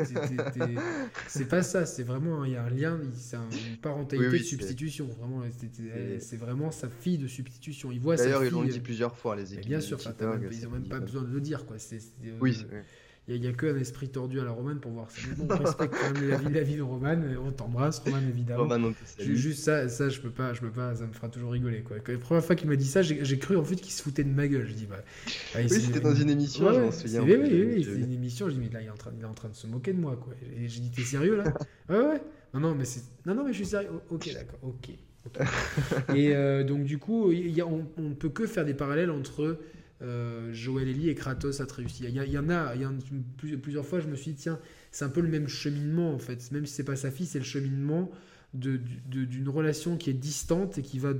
[1.27, 1.86] C'est pas ça.
[1.86, 5.07] C'est vraiment, il y a un lien, c'est une parentalité de substitution.
[5.19, 5.43] Vraiment,
[6.19, 7.93] c'est vraiment sa fille de substitution.
[7.93, 9.69] Il voit D'ailleurs, ils l'ont dit plusieurs fois, les équipes.
[9.69, 9.99] Bien sûr,
[10.51, 11.77] ils ont même pas besoin de le dire, quoi.
[12.41, 12.82] oui, euh,
[13.26, 15.22] il n'y a, qu'un esprit tordu à la romane pour voir ça.
[15.40, 17.38] on respecte quand même la vie, la vie de Romane.
[17.42, 18.64] On t'embrasse, Romane, évidemment.
[18.64, 21.80] Roman, Juste ça, ça, je peux pas, je peux pas, ça me fera toujours rigoler.
[21.80, 21.96] Quoi.
[22.06, 24.28] La première fois qu'il m'a dit ça, j'ai cru en fait qu'il se foutait de
[24.28, 24.66] ma gueule.
[24.68, 25.02] Je dis, bah,
[25.55, 27.22] ah, oui, c'était dans une émission, je m'en souviens.
[27.22, 28.48] Oui, oui, oui, c'est une émission.
[28.48, 29.94] Je dis, mais là, il est en train, il est en train de se moquer
[29.94, 30.16] de moi.
[30.22, 30.34] Quoi.
[30.59, 31.44] Et j'ai dit, t'es sérieux là?
[31.88, 32.22] Ouais, ouais.
[32.52, 32.84] Non, non, mais
[33.24, 33.88] non, non, mais je suis sérieux.
[34.10, 34.90] Ok, d'accord, ok.
[36.14, 39.59] et euh, donc, du coup, y a, on, ne peut que faire des parallèles entre
[40.02, 42.00] euh, Joël Ellie et Kratos Atreus.
[42.00, 42.94] Il y, il y en a, il y en,
[43.62, 44.58] plusieurs fois, je me suis dit, tiens,
[44.90, 46.50] c'est un peu le même cheminement en fait.
[46.52, 48.10] Même si c'est pas sa fille, c'est le cheminement
[48.52, 51.12] d'une relation qui est distante et qui va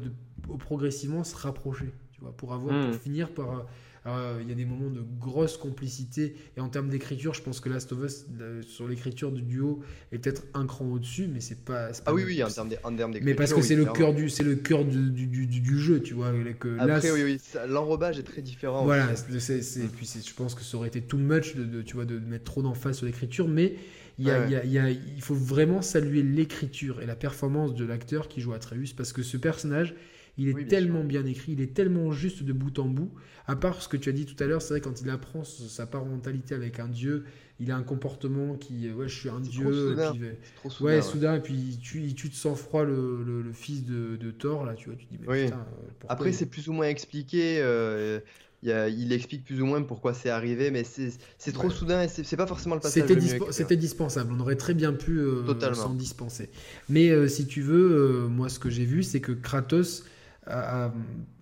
[0.59, 2.99] progressivement se rapprocher, tu vois, pour avoir, pour hmm.
[2.99, 3.69] finir par Alors,
[4.07, 6.35] il y a des moments de grosse complicité.
[6.57, 8.27] Et en termes d'écriture, je pense que Last of Us,
[8.67, 9.81] sur l'écriture du duo,
[10.13, 11.93] est peut-être un cran au-dessus, mais c'est pas, pas.
[12.07, 13.23] Ah oui, oui, en termes d'écriture.
[13.23, 16.15] Mais parce que c'est le cœur du, c'est le cœur du, du, du, jeu, tu
[16.15, 16.33] vois.
[16.59, 18.85] Que Après, oui, oui, l'enrobage est très différent.
[18.85, 22.19] Voilà, c'est, puis je pense que ça aurait été too much de, tu vois, de
[22.19, 23.77] mettre trop d'emphase sur l'écriture, mais
[24.19, 27.85] il, y a, il, y a, il faut vraiment saluer l'écriture et la performance de
[27.85, 29.95] l'acteur qui joue Atreus parce que ce personnage,
[30.37, 33.13] il est tellement bien écrit, il est tellement juste de bout en bout.
[33.47, 35.45] À part ce que tu as dit tout à l'heure, c'est vrai quand il apprend
[35.45, 37.25] sa parentalité avec un dieu,
[37.61, 39.91] il a un comportement qui, ouais, je suis un dieu.
[39.91, 40.13] Soudain.
[40.13, 40.23] Puis,
[40.57, 43.85] trop soudain, ouais, soudain, et puis il tue, il tue de sang-froid le, le, fils
[43.85, 45.45] de, de, Thor, là, tu vois, tu dis, mais oui.
[45.45, 45.67] putain,
[46.09, 47.59] Après, c'est plus ou moins expliqué.
[47.61, 48.21] Euh,
[48.65, 51.75] il, explique plus ou moins pourquoi c'est arrivé, mais c'est trop ouais.
[51.75, 55.19] soudain et c'est pas forcément le passage C'était disp dispensable, on aurait très bien pu
[55.19, 56.49] euh, s'en dispenser.
[56.89, 60.05] Mais euh, si tu veux, euh, moi ce que j'ai vu, c'est que Kratos
[60.47, 60.93] a, a,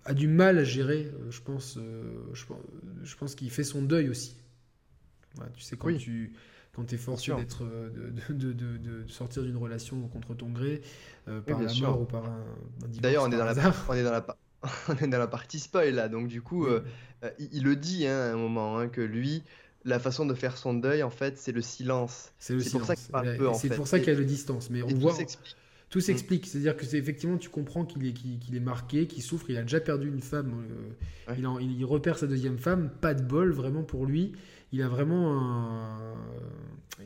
[0.05, 1.77] a, du mal à gérer, je pense,
[2.33, 2.43] je,
[3.03, 4.37] je, pense qu'il fait son deuil aussi.
[5.39, 5.97] Ouais, tu sais, quand oui.
[5.97, 6.33] tu
[6.73, 10.81] quand es forcé d'être de, de, de, de, sortir d'une relation contre ton gré
[11.25, 11.89] par oui, la sûr.
[11.89, 12.45] mort ou par un,
[12.83, 13.53] un D'ailleurs, on, est dans la,
[13.89, 14.25] on est dans la
[14.89, 16.79] on est dans la partie spoil là, donc du coup, oui.
[17.23, 19.43] euh, il, il, le dit hein, à un moment hein, que lui,
[19.85, 22.31] la façon de faire son deuil, en fait, c'est le silence.
[22.39, 23.53] C'est pour ça qu'il parle peu.
[23.53, 24.69] C'est pour ça qu'il y a le distance.
[24.69, 25.15] Mais on voit.
[25.99, 26.43] S'explique.
[26.43, 26.47] Tout s'explique, mmh.
[26.47, 29.79] c'est-à-dire que c'est effectivement tu comprends qu'il est, est marqué, qu'il souffre, il a déjà
[29.79, 30.53] perdu une femme,
[31.27, 31.35] euh, ouais.
[31.39, 34.33] il, en, il, repère sa deuxième femme, pas de bol vraiment pour lui,
[34.71, 36.15] il a vraiment un,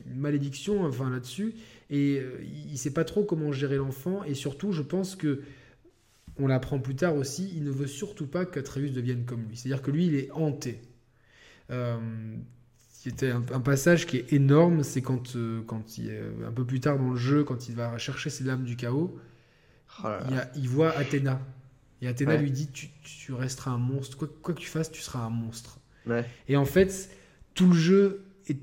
[0.06, 1.54] une malédiction enfin là-dessus
[1.90, 5.42] et euh, il sait pas trop comment gérer l'enfant et surtout je pense que
[6.38, 9.56] on l'apprend plus tard aussi, il ne veut surtout pas qu'Atreus devienne comme lui.
[9.56, 10.80] C'est-à-dire que lui, il est hanté.
[11.70, 11.98] Euh,
[13.00, 16.64] c'était un, un, passage qui est énorme, c'est quand, euh, quand il est un peu
[16.64, 19.16] plus tard dans le jeu, quand il va chercher ses lames du chaos,
[20.02, 21.40] oh il, a, il, voit Athéna.
[22.02, 22.42] Et Athéna ouais.
[22.42, 25.30] lui dit tu, tu, resteras un monstre, quoi, quoi, que tu fasses, tu seras un
[25.30, 25.78] monstre.
[26.08, 26.24] Ouais.
[26.48, 27.08] Et en fait,
[27.54, 28.58] tout le jeu, est,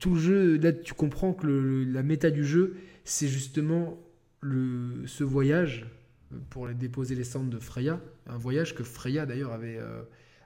[0.00, 4.00] tout le jeu là, tu comprends que le, la méta du jeu, c'est justement
[4.40, 5.86] le, ce voyage
[6.50, 10.02] pour les déposer les cendres de Freya, un voyage que Freya d'ailleurs avait, euh,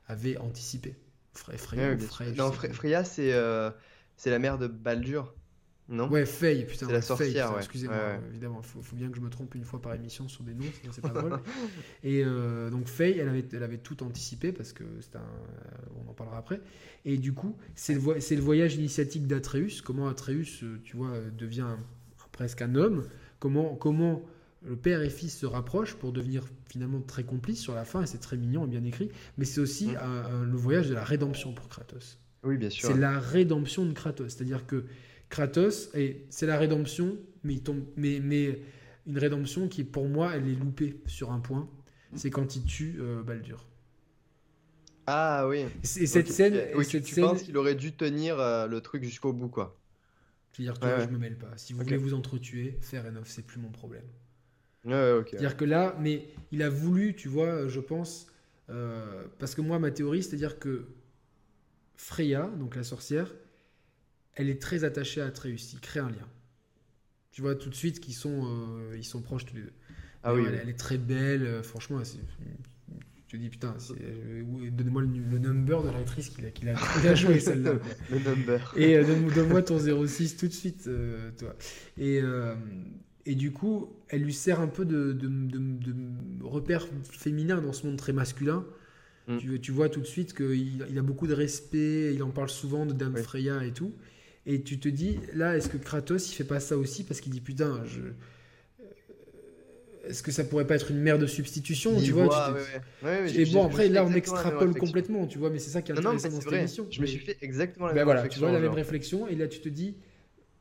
[0.08, 0.94] avait anticipé.
[1.34, 1.96] Freya
[2.36, 3.70] non, Freya c'est euh,
[4.24, 5.34] la mère de Baldur,
[5.88, 6.08] non?
[6.08, 6.86] Ouais, Faye, putain.
[6.86, 7.58] C'est la sorcière, ouais.
[7.58, 8.20] Excusez-moi, ouais.
[8.30, 10.54] évidemment, il faut, faut, bien que je me trompe une fois par émission sur des
[10.54, 11.38] noms, sinon c'est pas drôle.
[12.02, 16.02] Et euh, donc Faye, elle avait, elle avait tout anticipé parce que c'est un, euh,
[16.06, 16.60] on en parlera après.
[17.04, 19.82] Et du coup, c'est le, le, voyage initiatique d'Atreus.
[19.84, 21.76] Comment Atreus, tu vois, devient
[22.32, 23.06] presque un homme?
[23.38, 24.22] Comment, comment
[24.64, 28.06] le père et fils se rapprochent pour devenir finalement très complices sur la fin, et
[28.06, 29.96] c'est très mignon et bien écrit, mais c'est aussi mmh.
[29.96, 32.18] un, un, le voyage de la rédemption pour Kratos.
[32.42, 32.88] Oui, bien sûr.
[32.88, 34.84] C'est la rédemption de Kratos, c'est-à-dire que
[35.28, 38.60] Kratos, et c'est la rédemption, mais, il tombe, mais, mais
[39.06, 41.68] une rédemption qui, pour moi, elle est loupée sur un point,
[42.14, 43.66] c'est quand il tue euh, Baldur.
[45.06, 45.66] Ah oui.
[45.82, 47.24] Et cette scène, oui, cette tu scène...
[47.24, 49.78] penses qu'il aurait dû tenir euh, le truc jusqu'au bout, quoi.
[50.52, 51.04] C'est-à-dire que ouais, ouais.
[51.04, 51.50] je me mêle pas.
[51.56, 54.04] Si vous voulez vous entretuer, faire enough, c'est plus mon problème.
[54.84, 55.20] Ouais.
[55.30, 58.26] C'est-à-dire que là, mais il a voulu, tu vois, je pense,
[58.70, 60.86] euh, parce que moi, ma théorie, c'est-à-dire que
[61.96, 63.32] Freya, donc la sorcière,
[64.34, 65.72] elle est très attachée à Atreus.
[65.72, 66.28] Il crée un lien.
[67.30, 69.72] Tu vois tout de suite qu'ils sont, euh, ils sont proches tous les deux.
[70.22, 70.58] Ah oui, elle, oui.
[70.62, 72.00] elle est très belle, euh, franchement.
[73.26, 73.74] Tu te dis, putain,
[74.72, 76.76] donne-moi le, le number de l'actrice qu'il a,
[77.08, 77.72] a joué, celle-là.
[78.10, 78.74] Le number.
[78.76, 80.88] Et euh, donne- donne-moi ton 06 tout de suite,
[81.38, 81.56] toi.
[81.98, 82.20] Et,
[83.26, 87.72] et du coup, elle lui sert un peu de, de, de, de repère féminin dans
[87.72, 88.64] ce monde très masculin.
[89.28, 89.38] Mm.
[89.38, 92.50] Tu, tu vois tout de suite qu'il il a beaucoup de respect, il en parle
[92.50, 93.22] souvent de Dame Oui.
[93.22, 93.92] Freya et tout.
[94.46, 97.32] Et tu te dis, là, est-ce que Kratos, il fait pas ça aussi Parce qu'il
[97.32, 98.00] dit, putain, je...
[98.00, 98.90] euh,
[100.10, 102.52] est-ce que ça pourrait pas être une mère de substitution Il tu vois, voit, tu
[102.52, 103.20] te- ouais, ouais.
[103.24, 105.92] Ouais, ouais, Et bon, après, là, on extrapole complètement, tu vois, mais c'est ça qui
[105.92, 106.58] est Non, non, intéressant c'est dans cette vrai.
[106.58, 106.86] émission.
[106.90, 108.46] Je me Mais- suis fait exactement la ben même voilà, tu réflexion.
[108.46, 108.76] vois la même genre.
[108.76, 109.94] réflexion, et là tu te dis,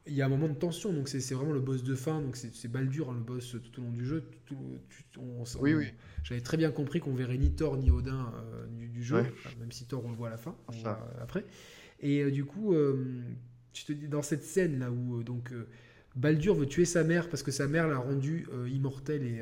[0.05, 2.35] il y a un moment de tension, donc c'est vraiment le boss de fin, donc
[2.35, 4.23] c'est c'est Baldur, hein, le boss tout au long du jeu.
[4.45, 4.55] tout-
[4.89, 5.87] tu- on- Oui, on- oui.
[6.23, 9.31] J'avais très bien compris qu'on verrait ni Thor ni Odin euh, du, du jeu, Ouais.
[9.45, 10.85] enfin, même si Thor on le voit à la fin, on
[11.21, 11.45] après.
[12.01, 13.21] Et euh, du coup, euh,
[13.71, 15.53] tu te dis, dans cette scène là où donc
[16.15, 19.41] Baldur veut tuer sa mère parce que sa mère l'a rendu immortel et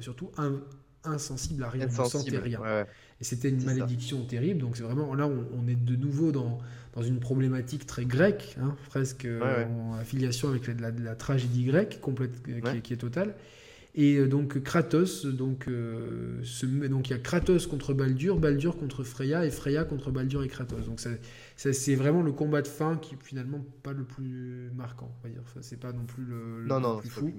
[0.00, 0.62] surtout in-
[1.04, 2.60] insensible à rien, il ne sentait rien.
[2.60, 2.86] Ouais, ouais.
[3.20, 3.66] Et c'était une ça.
[3.66, 4.60] malédiction terrible.
[4.60, 6.58] Donc c'est vraiment là, on, on est de nouveau dans,
[6.94, 11.14] dans une problématique très grecque, hein, presque euh, Ouais, en affiliation avec la, la- la
[11.14, 13.34] tragédie grecque complète, euh, qui, est, qui est totale.
[13.94, 15.68] Et donc Kratos, donc,
[16.88, 20.48] donc il y a Kratos contre Baldur, Baldur contre Freya et Freya contre Baldur et
[20.48, 20.84] Kratos.
[20.86, 21.10] Donc ça,
[21.56, 25.32] c'est vraiment le combat de fin qui est finalement pas le plus marquant, on va
[25.32, 25.42] dire.
[25.44, 27.32] Enfin, c'est pas non plus le, non, non, plus fou.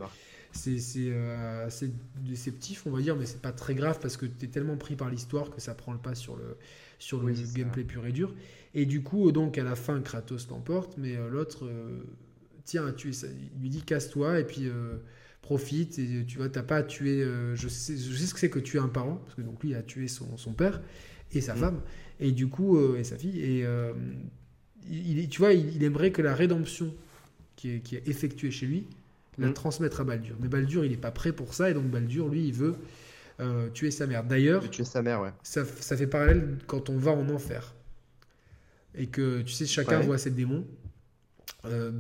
[0.54, 4.46] C'est euh, assez déceptif, on va dire, mais c'est pas très grave parce que tu
[4.46, 6.58] es tellement pris par l'histoire que ça prend le pas sur le,
[7.00, 8.34] sur le gameplay pur et dur.
[8.76, 12.04] Et du coup, donc à la fin, Kratos l'emporte, mais euh, l'autre, euh,
[12.66, 14.70] tiens, tu, il lui dit casse-toi et puis
[15.42, 17.26] profite et tu vois, t'as pas à tuer.
[17.56, 19.74] je, sais, je sais ce que c'est que tuer un parent, parce que donc lui
[19.74, 20.82] a tué son, son père
[21.32, 21.58] et sa mm.
[21.58, 21.82] femme,
[22.20, 23.40] et du coup, et sa fille.
[23.40, 23.66] Et
[24.88, 26.94] il, tu vois, il, aimerait que la rédemption
[27.56, 28.86] qui est, qui est effectuée chez lui
[29.38, 29.54] la mm.
[29.54, 30.36] transmettre à Baldur.
[30.40, 32.76] Mais Baldur, il n'est pas prêt pour ça, et donc Baldur, lui, il veut
[33.40, 34.24] euh, tuer sa mère.
[34.24, 35.32] D'ailleurs, tuer sa mère, ouais.
[35.44, 37.74] Ça, ça, fait parallèle quand on va en enfer.
[38.96, 40.66] Et que, tu sais, chacun voit ses démons.
[41.66, 41.92] Euh,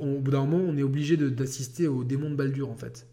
[0.00, 3.06] au bout d'un moment, on est obligé d'assister aux démons de Baldur, en fait.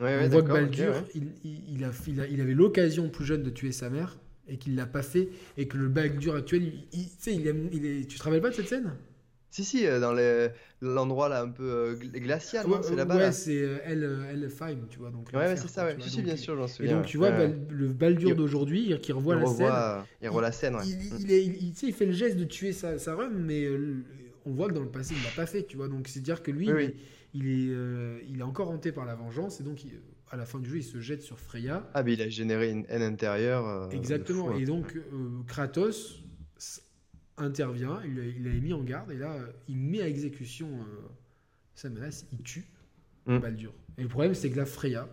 [0.00, 1.90] on voit que Baldur, il, il, a,
[2.28, 4.18] il, avait l'occasion plus jeune de tuer sa mère,
[4.48, 7.46] et qu'il l'a pas fait, et que le Baldur actuel, il, il
[7.86, 8.92] est, tu te rappelles pas de cette scène?
[9.54, 10.12] Si, si, euh, dans
[10.80, 13.14] l'endroit là un peu euh, glacial, c'est là-bas.
[13.14, 15.10] Ouais, c'est euh, Fime, tu vois.
[15.10, 15.96] Donc, ouais, c'est ça, ouais.
[16.00, 16.90] Si, bien sûr, j'en souviens.
[16.90, 19.72] Et donc, tu vois, le Baldur d'aujourd'hui, qui revoit la scène.
[20.20, 20.82] Il revoit la scène, ouais.
[20.84, 23.68] Il, il, il, fait le geste de tuer sa, sa mais
[24.44, 25.86] on voit que dans le passé, il l'a pas fait, tu vois.
[25.86, 26.68] Donc, c'est-à-dire que lui,
[27.32, 29.78] il, est, il est encore hanté par la vengeance, et donc,
[30.32, 31.88] à la fin du jeu, il se jette sur Freya.
[31.94, 33.88] Ah, mais il a généré une haine intérieure.
[33.92, 34.50] Exactement.
[34.50, 34.58] Hein.
[34.58, 34.98] Et donc,
[35.46, 36.23] Kratos
[37.36, 39.36] intervient, il l'a mis en garde, et là,
[39.68, 41.08] il met à exécution euh,
[41.74, 42.64] sa menace, il tue
[43.26, 43.38] mm.
[43.38, 43.72] Baldur.
[43.98, 45.08] Et le problème, c'est que la Freya,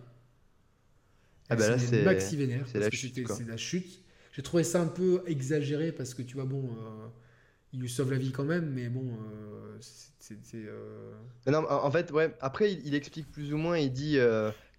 [1.48, 4.00] ah bah c'est maxi vénère, c'est la, la, chute.
[4.32, 7.08] J'ai trouvé ça un peu exagéré parce que tu vois, bon, euh,
[7.72, 10.38] il lui sauve la vie quand même, mais bon, euh, c'est.
[11.46, 14.18] Non, en fait, ouais, après, il, explique plus ou moins, il dit.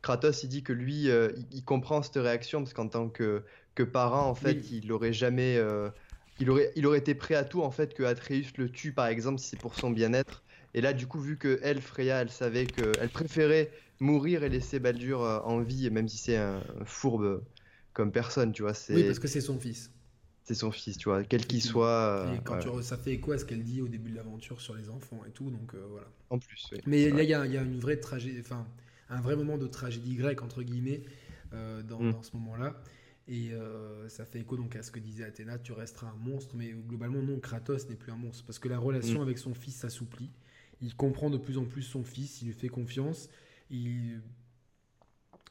[0.01, 1.09] Kratos, il dit que lui,
[1.51, 3.43] il, comprend cette réaction parce qu'en tant que,
[3.75, 5.59] que parent, en fait, il n'aurait jamais
[6.39, 9.07] il aurait, il aurait été prêt à tout en fait que Atreus le tue par
[9.07, 10.43] exemple si c'est pour son bien-être.
[10.73, 14.79] Et là du coup vu que elle, Freya, elle savait qu'elle préférait mourir et laisser
[14.79, 17.43] Baldur euh, en vie, même si c'est un fourbe
[17.93, 18.73] comme personne, tu vois.
[18.89, 19.91] Oui parce que c'est son fils.
[20.43, 22.29] C'est son fils, tu vois, quel qu'il soit.
[22.35, 24.89] Et quand tu, ça fait quoi ce qu'elle dit au début de l'aventure sur les
[24.89, 26.07] enfants et tout, donc euh, voilà.
[26.29, 26.79] En plus, oui.
[26.85, 28.67] Mais là, il y, a, une vraie tragédie, enfin,
[29.09, 31.03] un vrai moment de tragédie grecque, entre guillemets,
[31.53, 32.11] euh, dans, mm.
[32.11, 32.75] dans, ce moment-là.
[33.27, 36.55] Et euh, ça fait écho donc à ce que disait Athéna, tu resteras un monstre,
[36.55, 39.23] mais globalement non, Kratos n'est plus un monstre, parce que la relation mm.
[39.23, 40.29] avec son fils s'assouplit,
[40.81, 43.29] il comprend de plus en plus son fils, il lui fait confiance,
[43.69, 44.21] il...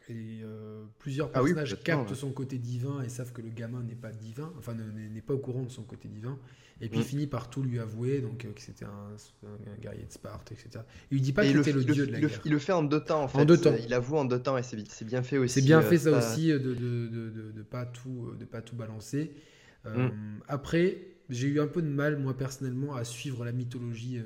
[0.09, 3.95] et euh, plusieurs ah personnages captent son côté divin et savent que le gamin n'est
[3.95, 6.39] pas divin, enfin n'est pas au courant de son côté divin,
[6.81, 7.05] et puis mm.
[7.05, 9.15] finit par tout lui avouer, donc euh, que c'était un,
[9.81, 10.85] guerrier de Sparte, etc.
[11.11, 12.41] Il lui dit pas que c'était le, dieu de la guerre.
[12.45, 13.39] il le fait en deux temps, en fait.
[13.39, 13.75] En deux temps.
[13.85, 15.55] Il avoue en deux temps, et c'est bien fait aussi.
[15.55, 18.77] C'est bien fait euh, ça, aussi, de de, de, de, pas tout, de pas tout
[18.77, 19.33] balancer.
[19.85, 20.09] Mm.
[20.49, 20.99] Après,
[21.29, 24.21] j'ai eu un peu de mal, moi personnellement, à suivre la mythologie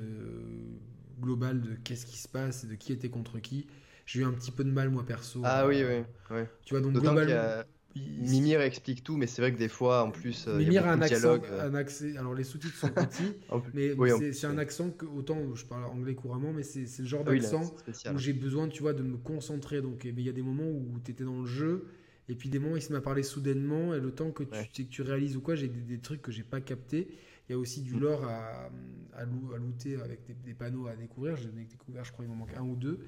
[1.21, 3.67] globale de qu'est-ce qui se passe, et de qui était contre qui.
[4.07, 5.41] J'ai eu un petit peu de mal, moi perso.
[5.43, 6.03] Ah oui, oui.
[6.31, 6.41] oui.
[6.65, 7.63] Tu vois, donc globalement.
[7.95, 11.01] Mimir explique tout, mais c'est vrai que des fois, en plus, euh, Mimir a, un,
[11.01, 11.67] accent, euh.
[11.67, 12.15] un accès.
[12.15, 13.33] Alors les sous-titres sont petits,
[13.73, 13.95] mais
[14.31, 17.75] c'est un accent que autant je parle anglais couramment, mais c'est le genre d'accent
[18.13, 19.81] où j'ai besoin, tu vois, de me concentrer.
[19.81, 21.87] Donc, il y a des moments où tu étais dans le jeu,
[22.29, 24.83] et puis des moments où il se m'a parlé soudainement, et le temps que tu,
[24.83, 27.09] que tu réalises ou quoi, j'ai des, trucs que j'ai pas capté.
[27.49, 27.99] Il y a aussi du mm.
[27.99, 28.69] lore à,
[29.15, 31.35] à, looter avec des, des, panneaux à découvrir.
[31.35, 32.99] J'en ai découvert, je crois, il m'en manque un ou deux.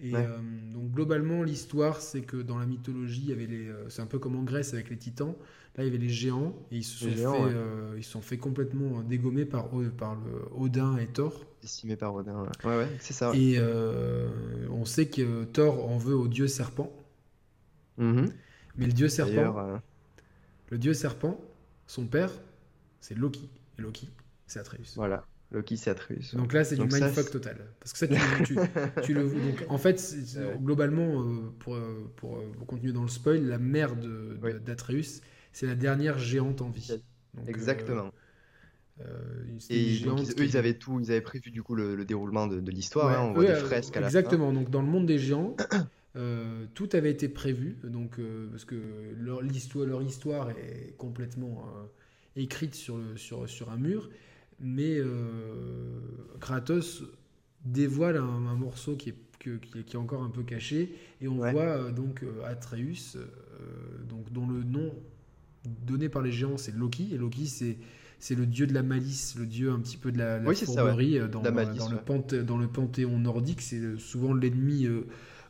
[0.00, 0.38] Et euh,
[0.72, 4.06] donc globalement, l'histoire, c'est que dans la mythologie, il y avait les, euh, c'est un
[4.06, 5.34] peu comme en Grèce avec les titans.
[5.76, 8.38] Là, il y avait les géants et ils se sont, fait, euh, ils sont fait
[8.38, 11.44] complètement dégommer par, par le Odin et Thor.
[11.62, 12.46] Estimé par Odin.
[12.64, 13.32] Ouais, ouais, c'est ça.
[13.34, 13.60] Et
[14.70, 16.92] on sait que Thor en veut au dieu serpent.
[17.98, 18.30] Mm-hmm.
[18.76, 19.80] Mais le dieu serpent,
[20.70, 21.40] le dieu serpent,
[21.86, 22.30] son père,
[23.00, 23.48] c'est Loki.
[23.78, 24.08] Et Loki,
[24.46, 24.94] c'est Atreus.
[24.96, 25.24] Voilà.
[25.50, 26.34] Loki c'est Atreus.
[26.34, 27.56] Donc là, c'est du mindfuck total.
[27.80, 28.06] Parce que ça,
[28.44, 28.56] tu,
[29.02, 29.24] tu, le.
[29.24, 30.14] Donc, en fait,
[30.60, 35.22] globalement, euh, pour, euh, pour, euh, pour, continuer dans le spoil, la mère d'Atreus,
[35.52, 37.02] c'est la dernière géante en vie.
[37.46, 38.12] Exactement.
[39.70, 43.18] et donc, eux, ils avaient tout, ils avaient prévu du coup le, déroulement de, l'histoire.
[43.18, 44.52] Hein, on voit des fresques à la Exactement.
[44.52, 45.56] Donc, dans le monde des géants,
[46.74, 47.78] tout avait été prévu.
[47.84, 48.20] Donc,
[48.50, 48.76] parce que
[49.16, 51.64] leur, histoire, leur histoire est complètement
[52.36, 54.10] écrite sur, le, sur, sur un mur
[54.60, 56.00] mais euh,
[56.40, 57.04] Kratos
[57.64, 61.92] dévoile un, morceau qui est, qui, est, encore un peu caché, et on voit euh,
[61.92, 63.16] donc euh, Atreus,
[64.08, 64.92] donc, dont le nom
[65.86, 67.76] donné par les géants c'est Loki, et Loki c'est
[68.20, 71.40] c'est le dieu de la malice, le dieu un petit peu de la, fourberie dans,
[71.40, 73.60] dans, le dans, le panthéon nordique.
[73.60, 74.88] C'est souvent l'ennemi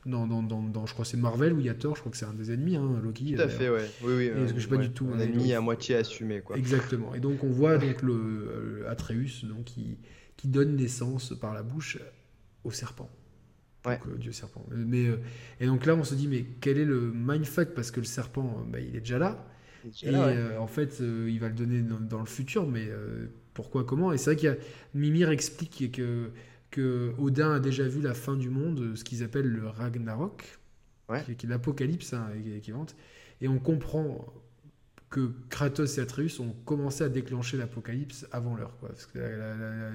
[0.09, 2.19] dans, dans, dans, je crois c'est Marvel où il y a Thor, je crois que
[2.19, 3.35] c'est un des ennemis, hein, Loki.
[3.35, 3.89] Tout à fait, ouais.
[4.03, 4.31] Oui, oui.
[4.35, 6.57] parce que je suis pas du tout un ennemi à moitié assumé, quoi.
[6.57, 7.15] Exactement.
[7.15, 9.99] Et donc on voit donc le Atreus, donc qui,
[10.37, 11.99] qui donne naissance par la bouche
[12.65, 13.11] au serpent.
[13.87, 13.99] Ouais.
[13.99, 14.65] Donc, Dieu serpent.
[14.71, 15.07] Mais,
[15.61, 17.75] et donc là, on se dit, mais quel est le mindfuck?
[17.75, 19.47] Parce que le serpent, bah, il est déjà là.
[20.03, 22.89] et en fait, il va le donner dans, le futur, mais
[23.55, 24.13] pourquoi, comment?
[24.13, 24.57] Et c'est vrai qu'il y a.
[24.95, 26.31] Mimir explique que
[26.79, 30.61] que Odin a déjà vu la fin du monde, ce qu'ils appellent le Ragnarok,
[31.37, 32.95] qui, est l'apocalypse hein, équivalente,
[33.41, 34.25] et on comprend
[35.11, 38.77] que Kratos et Atreus ont commencé à déclencher l'apocalypse avant l'heure.
[38.81, 39.19] Parce que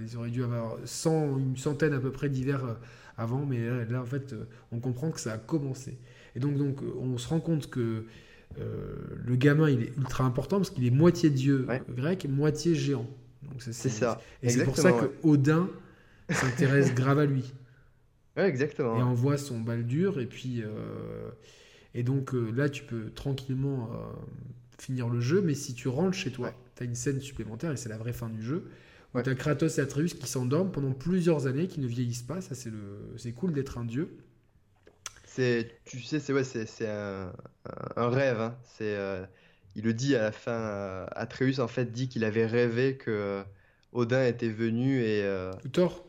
[0.03, 2.73] ils auraient dû avoir 100, une centaine à peu près d'hivers euh,
[3.17, 4.43] avant, mais là, en fait, euh,
[4.73, 5.97] on comprend que ça a commencé.
[6.35, 8.07] Et donc, donc on se rend compte que
[8.59, 11.65] euh, le gamin, il est ultra important parce qu'il est moitié dieu
[11.95, 13.07] grec moitié géant.
[13.59, 14.19] C'est ça.
[14.41, 15.69] Et c'est pour ça que Odin
[16.29, 17.53] s'intéresse grave à lui.
[18.37, 18.97] Ouais, exactement.
[18.97, 20.61] Et envoie son baldur, et puis.
[20.63, 21.29] Euh,
[21.93, 24.13] et donc euh, là, tu peux tranquillement euh,
[24.79, 27.77] finir le jeu, mais si tu rentres chez toi, tu as une scène supplémentaire, et
[27.77, 28.69] c'est la vraie fin du jeu,
[29.13, 32.41] où tu as Kratos et Atreus qui s'endorment pendant plusieurs années, qui ne vieillissent pas.
[32.41, 33.31] Ça, c'est le...
[33.33, 34.17] cool d'être un dieu.
[35.25, 37.33] C'est, tu sais, c'est ouais, c'est, un,
[37.95, 38.39] un, rêve.
[38.39, 38.55] Hein.
[38.63, 38.95] C'est,
[39.75, 41.05] il le dit à la fin.
[41.11, 43.43] Atreus en fait dit qu'il avait rêvé que
[43.93, 45.23] Odin était venu et.
[45.23, 46.05] Euh, Thor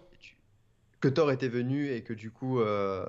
[1.04, 2.60] Que Thor était venu et que du coup.
[2.60, 3.04] Euh,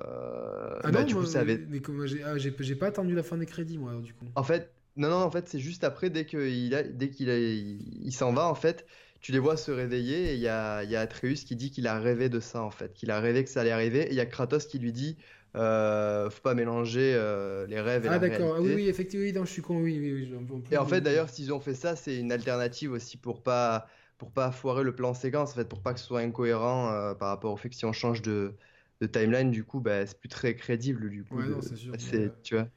[0.84, 1.56] ah bah, non, du coup, ça avait...
[1.66, 1.80] mais,
[2.26, 4.26] ah, j'ai pas attendu la fin des crédits, moi, du coup.
[4.34, 8.12] En fait, non, non, en fait, c'est juste après, dès qu'il a, dès qu'il il,
[8.12, 8.84] s'en va, en fait,
[9.22, 11.86] tu les vois se réveiller et il y a, y a Atreus qui dit qu'il
[11.86, 14.02] a rêvé de ça, en fait, qu'il a rêvé que ça allait arriver.
[14.02, 15.16] Et il y a Kratos qui lui dit.
[15.54, 18.34] Euh, faut pas mélanger euh, les rêves et ah, réalité.
[18.34, 21.30] Ah d'accord, oui, oui, effectivement, je suis con, oui, oui, oui Et en fait, d'ailleurs,
[21.30, 23.86] s'ils ont fait ça, c'est une alternative aussi pour pas
[24.18, 27.14] pour pas foirer le plan séquence, en fait, pour pas que ce soit incohérent euh,
[27.14, 28.54] par rapport au fait que si on change de,
[29.00, 31.10] de timeline, du coup, bah, c'est plus très crédible.
[31.10, 31.94] Du coup, ouais, non, c'est sûr.
[31.98, 32.68] C'est, tu vois,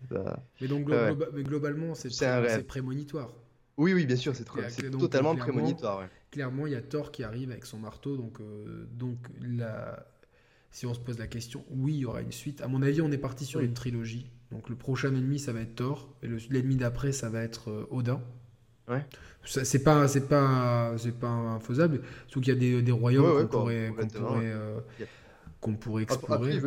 [0.62, 3.34] mais donc, globalement, c'est, c'est, prémonitoire.
[3.78, 4.46] Oui, oui, bien sûr, c'est,
[4.92, 6.08] totalement prémonitoire.
[6.32, 10.06] Clairement, il y a Thor qui arrive avec son marteau, donc, euh, donc la...
[10.70, 12.62] si on se pose la question, oui, il y aura une suite.
[12.62, 14.30] À mon avis, on est parti sur une trilogie.
[14.52, 17.88] Donc le prochain ennemi, ça va être Thor, et l'ennemi d'après, ça va être euh,
[17.90, 18.22] Odin.
[18.90, 19.06] Ouais.
[19.46, 22.02] C'est pas, c'est pas, c'est pas infaisable.
[22.28, 23.92] Surtout qu'il y a des, des royaumes qu'on pourrait,
[25.62, 26.60] qu'on pourrait, euh, explorer.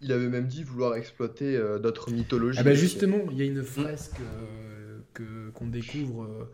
[0.00, 2.58] il, avait même dit vouloir exploiter euh, d'autres mythologies.
[2.60, 6.48] Ah bah justement, il y a une fresque euh, que qu'on découvre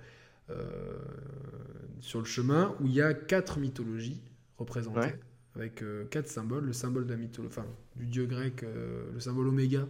[2.01, 4.21] sur le chemin où il y a quatre mythologies
[4.59, 5.15] représentées.
[5.55, 7.67] Avec quatre symboles, le symbole de la mythologie, enfin,
[7.97, 9.87] du dieu grec, le symbole oméga,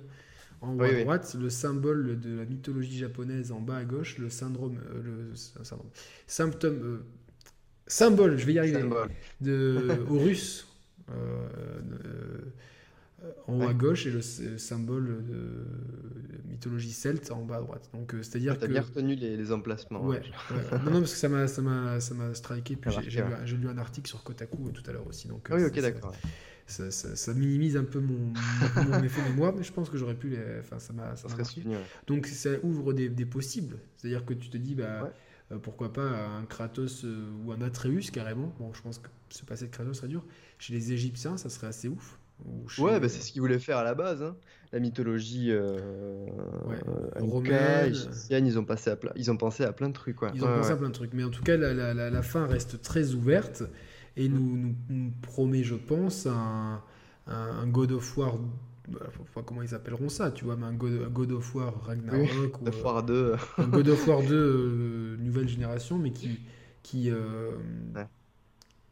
[0.63, 4.31] en haut à droite, le symbole de la mythologie japonaise en bas à gauche, le
[4.31, 5.33] syndrome, euh, le
[6.27, 6.99] symptôme, euh,
[7.87, 8.83] symbole, je vais y arriver,
[9.41, 10.69] de Horus
[11.11, 11.49] euh,
[13.49, 17.91] en haut à gauche et le symbole de mythologie celte en bas à droite.
[17.93, 18.67] Donc c'est-à-dire que.
[18.67, 20.07] bien retenu les, emplacements.
[20.07, 20.23] Ouais.
[20.85, 22.77] non, non, parce que ça m'a ça m'a ça m'a striké.
[22.77, 23.23] Puis j'ai
[23.57, 25.27] lu, un article sur Kotaku tout à l'heure aussi.
[25.27, 25.49] Donc.
[25.53, 26.13] Oui, ok, d'accord
[26.67, 28.33] ça, minimise un peu mon,
[28.89, 30.39] mon effet mémoire, mais je pense que j'aurais pu les.
[30.61, 31.17] Enfin, ça m'a.
[31.17, 31.29] Ça
[32.07, 33.79] Donc ça ouvre des, possibles.
[33.97, 35.13] C'est-à-dire que tu te dis, bah,
[35.51, 38.55] euh, pourquoi pas un Kratos euh, ou un Atreus carrément.
[38.59, 40.25] Bon, je pense que se passer de Kratos serait dur.
[40.59, 42.19] Chez les Égyptiens, ça serait assez ouf.
[42.79, 44.23] Ouais, bah, c'est ce qu'ils voulaient faire à la base.
[44.23, 44.37] Hein.
[44.73, 46.27] La mythologie euh,
[47.21, 47.95] romaine,
[48.31, 50.17] ils ont, passé à ils ont pensé à plein de trucs.
[50.17, 50.33] Quoi.
[50.35, 51.13] Ils ont pensé à plein de trucs.
[51.13, 53.63] Mais en tout cas, la, la, la fin reste très ouverte
[54.17, 56.83] et nous, nous, promet, je pense, un,
[57.27, 58.39] un, God of War.
[59.35, 62.61] Pas comment ils appelleront ça, tu vois, mais un God, of War Ragnarok.
[62.61, 63.37] ou, of War 2.
[63.59, 66.41] un God of War 2 euh, nouvelle génération, mais qui.
[66.83, 67.53] qui euh,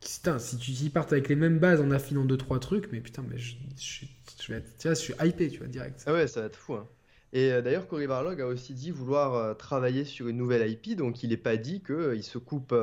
[0.00, 3.22] Putain, si tu y partes avec les mêmes bases en affinant 2-3 trucs, mais putain,
[3.28, 4.06] mais je, je,
[4.42, 6.02] je, vais être, tu vois, je suis hypé, tu vois, direct.
[6.06, 6.72] Ah ouais, ça va être fou.
[6.72, 6.88] Hein.
[7.34, 11.22] Et euh, d'ailleurs, Cory Barlog a aussi dit vouloir travailler sur une nouvelle IP, donc
[11.22, 12.74] il n'est pas dit qu'il se coupe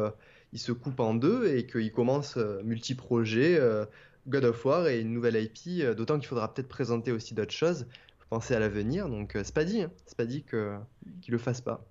[0.54, 3.86] il se coupe en deux et qu'il commence euh, multi-projet, euh,
[4.28, 7.54] God of War et une nouvelle IP, euh, d'autant qu'il faudra peut-être présenter aussi d'autres
[7.54, 7.86] choses,
[8.30, 9.92] penser à l'avenir, donc c'est pas dit, hein.
[10.06, 10.76] c'est pas dit que,
[11.22, 11.86] qu'il le fasse pas.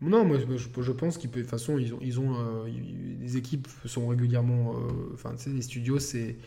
[0.00, 2.64] Non, moi je, pense qu'ils de toute façon ils ont, ils ont
[3.20, 4.74] les équipes sont régulièrement,
[5.12, 6.38] enfin tu sais les studios c'est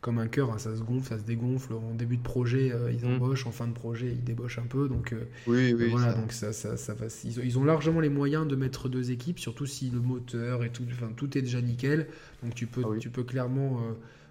[0.00, 1.72] comme un cœur, hein, ça se gonfle, ça se dégonfle.
[1.74, 3.14] En début de projet, euh, ils mm.
[3.14, 4.88] embauchent, en fin de projet, ils débauchent un peu.
[4.88, 8.46] Donc, euh, oui, oui, voilà, donc ça, ça, ça va, ils, ont, largement les moyens
[8.46, 12.06] de mettre deux équipes, surtout si le moteur et tout, enfin, tout est déjà nickel.
[12.42, 13.80] Donc tu peux, ah tu peux clairement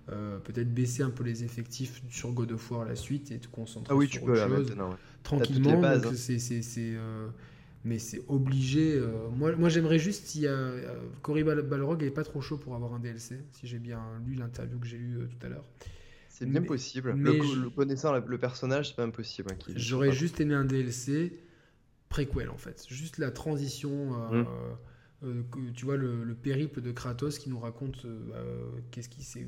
[0.10, 3.40] euh, peut-être baisser un peu les effectifs sur God of War à la suite et
[3.40, 4.74] te concentrer ah oui, sur tu peux, chose,
[5.24, 5.82] tranquillement.
[5.82, 6.12] Bases, hein.
[6.16, 6.96] c'est
[7.84, 8.96] mais c'est obligé.
[8.96, 12.94] Euh, moi, moi j'aimerais juste si euh, Cory Balrog n'est pas trop chaud pour avoir
[12.94, 15.66] un DLC, si j'ai bien lu l'interview que j'ai eue euh, tout à l'heure.
[16.30, 17.14] C'est bien possible.
[17.14, 19.52] le, connaissant le personnage, c'est pas impossible.
[19.52, 21.34] Hein, J'aurais juste aimé un DLC
[22.10, 22.86] préquel en fait.
[22.88, 24.14] Juste la transition.
[24.32, 24.48] Euh, mm.
[25.24, 25.44] euh,
[25.74, 29.48] tu vois, le, périple de Kratos qui nous raconte euh, qu'est-ce qui s'est.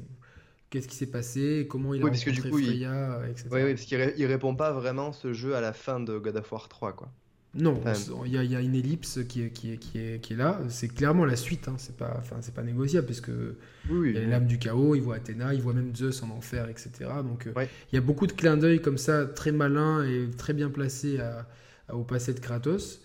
[0.72, 3.50] Qu'est-ce qui s'est passé, comment il a rencontré Freya, etc.
[3.52, 6.52] Oui, oui parce qu'il répond pas vraiment ce jeu à la fin de God of
[6.52, 7.12] War 3, quoi.
[7.56, 7.82] Non,
[8.26, 10.60] il y, a une ellipse qui est, qui est, qui est, qui est là.
[10.70, 11.68] C'est clairement la suite.
[11.68, 11.76] Hein.
[11.78, 13.56] C'est pas, enfin, c'est pas négociable parce que
[13.90, 14.94] y a les lames du chaos.
[14.94, 17.10] Il voit Athéna, il voit même Zeus en enfer, etc.
[17.24, 20.54] Donc euh, il y a beaucoup de clins d'œil comme ça, très malins et très
[20.54, 21.48] bien placés à,
[21.92, 23.02] au passé de Kratos.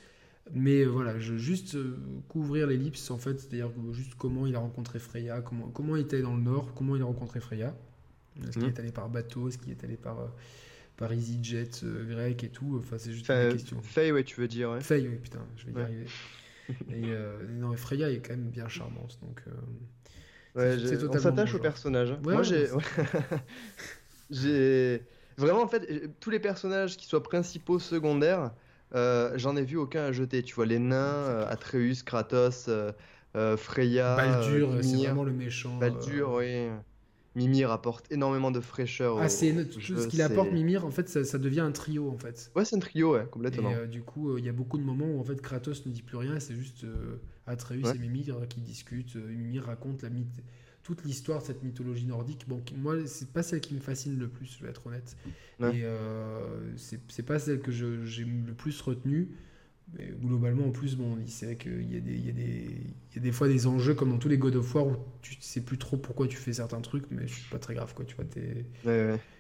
[0.52, 1.96] Mais euh, voilà, je, juste euh,
[2.28, 6.20] couvrir l'ellipse en fait, c'est-à-dire juste comment il a rencontré Freya, comment, comment il était
[6.20, 7.74] dans le nord, comment il a rencontré Freya.
[8.42, 8.66] Est-ce qu'il mmh.
[8.66, 10.18] est allé par bateau, est-ce qu'il est allé par
[10.96, 12.76] par EasyJet euh, grec et tout.
[12.78, 13.80] Enfin, c'est juste une question.
[13.82, 14.70] Faye, ouais, tu veux dire.
[14.70, 14.80] Ouais.
[14.80, 16.06] Faye, oui, putain, je vais y arriver.
[16.68, 19.18] et, euh, non, Freya est quand même bien charmante.
[19.22, 19.42] Donc,
[20.56, 22.12] euh, ouais, on s'attache au personnage.
[22.12, 22.20] Hein.
[22.22, 22.68] Moi, j'ai.
[24.30, 25.02] j'ai.
[25.36, 28.52] Vraiment, en fait, tous les personnages qui soient principaux, secondaires,
[28.92, 30.42] j'en ai vu aucun à jeter.
[30.42, 32.70] Tu vois, les nains, Atreus, Kratos,
[33.56, 34.16] Freya.
[34.16, 35.76] Baldur, c'est vraiment le méchant.
[35.78, 36.68] Baldur, oui.
[37.34, 39.18] Mimir apporte énormément de fraîcheur.
[39.18, 42.50] Ah, c'est ce qu'il apporte, Mimir, en fait, ça, devient un trio, en fait.
[42.54, 43.70] Ouais, c'est un trio, ouais, complètement.
[43.70, 45.84] Et euh, du coup, euh, il y a beaucoup de moments où, en fait, Kratos
[45.86, 47.16] ne dit plus rien, c'est juste euh,
[47.46, 49.16] Atreus et Mimir qui discutent.
[49.16, 50.42] Mimir raconte la mythe,
[50.82, 52.44] toute l'histoire de cette mythologie nordique.
[52.48, 55.16] Bon, moi, c'est pas celle qui me fascine le plus, je vais être honnête.
[55.60, 55.84] Et
[56.76, 59.30] c'est pas celle que j'ai le plus retenue.
[59.92, 62.66] Mais globalement, en plus, bon, c'est vrai qu'il y, a des, y, a des,
[63.14, 65.36] y a des fois des enjeux comme dans tous les God of War où tu
[65.40, 68.04] sais plus trop pourquoi tu fais certains trucs, mais c'est pas très grave, quoi.
[68.04, 68.24] Tu vois,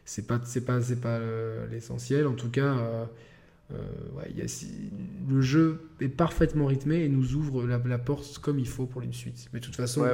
[0.04, 2.26] c'est pas, c'est pas, c'est pas euh, l'essentiel.
[2.26, 3.04] En tout cas, euh,
[3.72, 3.76] euh,
[4.16, 4.66] ouais, y a,
[5.28, 9.02] le jeu est parfaitement rythmé et nous ouvre la, la, porte comme il faut pour
[9.02, 9.48] une suite.
[9.52, 10.06] Mais de toute façon,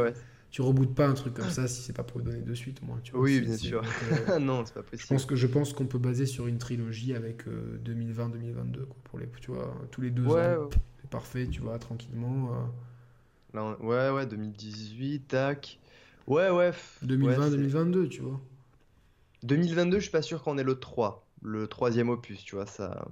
[0.51, 2.87] tu rebootes pas un truc comme ça si c'est pas pour donner de suite au
[2.87, 2.99] moins.
[3.03, 3.83] Tu vois, oui, bien sûr.
[4.29, 5.03] Euh, non, c'est pas possible.
[5.03, 9.19] Je pense que je pense qu'on peut baser sur une trilogie avec 2020-2022 euh, pour
[9.19, 10.69] les, tu vois, tous les deux ans.
[11.01, 12.51] C'est parfait, tu vois, tranquillement.
[13.55, 13.75] Euh.
[13.81, 15.79] ouais, ouais, 2018, tac.
[16.27, 16.73] Ouais, ouais.
[17.05, 18.41] 2020-2022, tu vois.
[19.45, 23.07] 2022, je suis pas sûr qu'on ait le 3, le troisième opus, tu vois, ça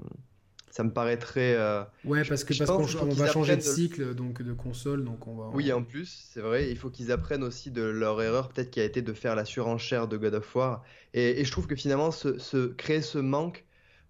[0.70, 1.54] ça me paraîtrait.
[1.56, 5.36] Euh, ouais, parce que parce qu'on va changer de cycle donc de console, donc on
[5.36, 5.48] va.
[5.54, 8.80] Oui, en plus, c'est vrai, il faut qu'ils apprennent aussi de leur erreur, peut-être qui
[8.80, 10.84] a été de faire la surenchère de God of War.
[11.14, 13.64] Et, je trouve que finalement, ce, créer ce manque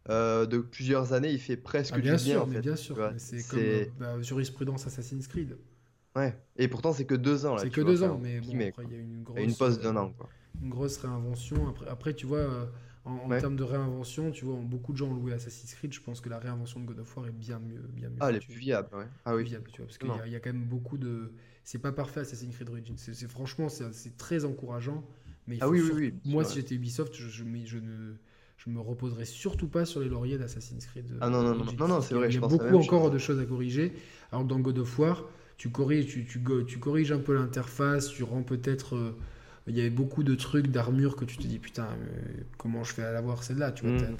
[0.08, 2.42] euh, de plusieurs années, il fait presque ah, bien du sûr, bien.
[2.42, 5.56] En mais fait, bien sûr, c'est comme euh, bah, jurisprudence Assassin's Creed.
[6.16, 7.62] Ouais, et pourtant c'est que deux ans là.
[7.62, 9.40] C'est que deux ans, mais bon, il y a une grosse.
[9.40, 10.28] une pause d'un an, quoi.
[10.60, 11.68] Une grosse réinvention.
[11.68, 12.68] Après, après tu vois
[13.08, 15.92] en, termes de réinvention, tu vois, beaucoup de gens ont loué Assassin's Creed.
[15.92, 17.80] Je pense que la réinvention de God of War est bien mieux.
[17.94, 19.06] Bien mieux ah, elle est plus viable, ouais.
[19.24, 19.44] Ah oui.
[19.44, 21.32] Viable, tu vois, parce qu'il y, y, a quand même beaucoup de.
[21.64, 22.96] C'est pas parfait Assassin's Creed Origins.
[22.96, 25.04] C'est franchement, c'est très encourageant.
[25.46, 28.14] Mais il ah oui, oui, oui, Moi, si j'étais Ubisoft, je, je, je, ne
[28.58, 31.06] je me reposerai surtout pas sur les lauriers d'Assassin's Creed.
[31.20, 32.28] Ah non, non, non, non, non c'est vrai.
[32.28, 33.92] Il y a beaucoup encore de choses à corriger.
[34.30, 35.24] Alors que dans God of War,
[35.56, 38.96] tu corriges, tu, tu, tu corriges un peu l'interface, tu rends peut-être.
[38.96, 39.16] Euh,
[39.68, 41.88] il y avait beaucoup de trucs d'armure que tu te dis putain
[42.56, 44.16] comment je fais à l'avoir celle-là tu vois mm.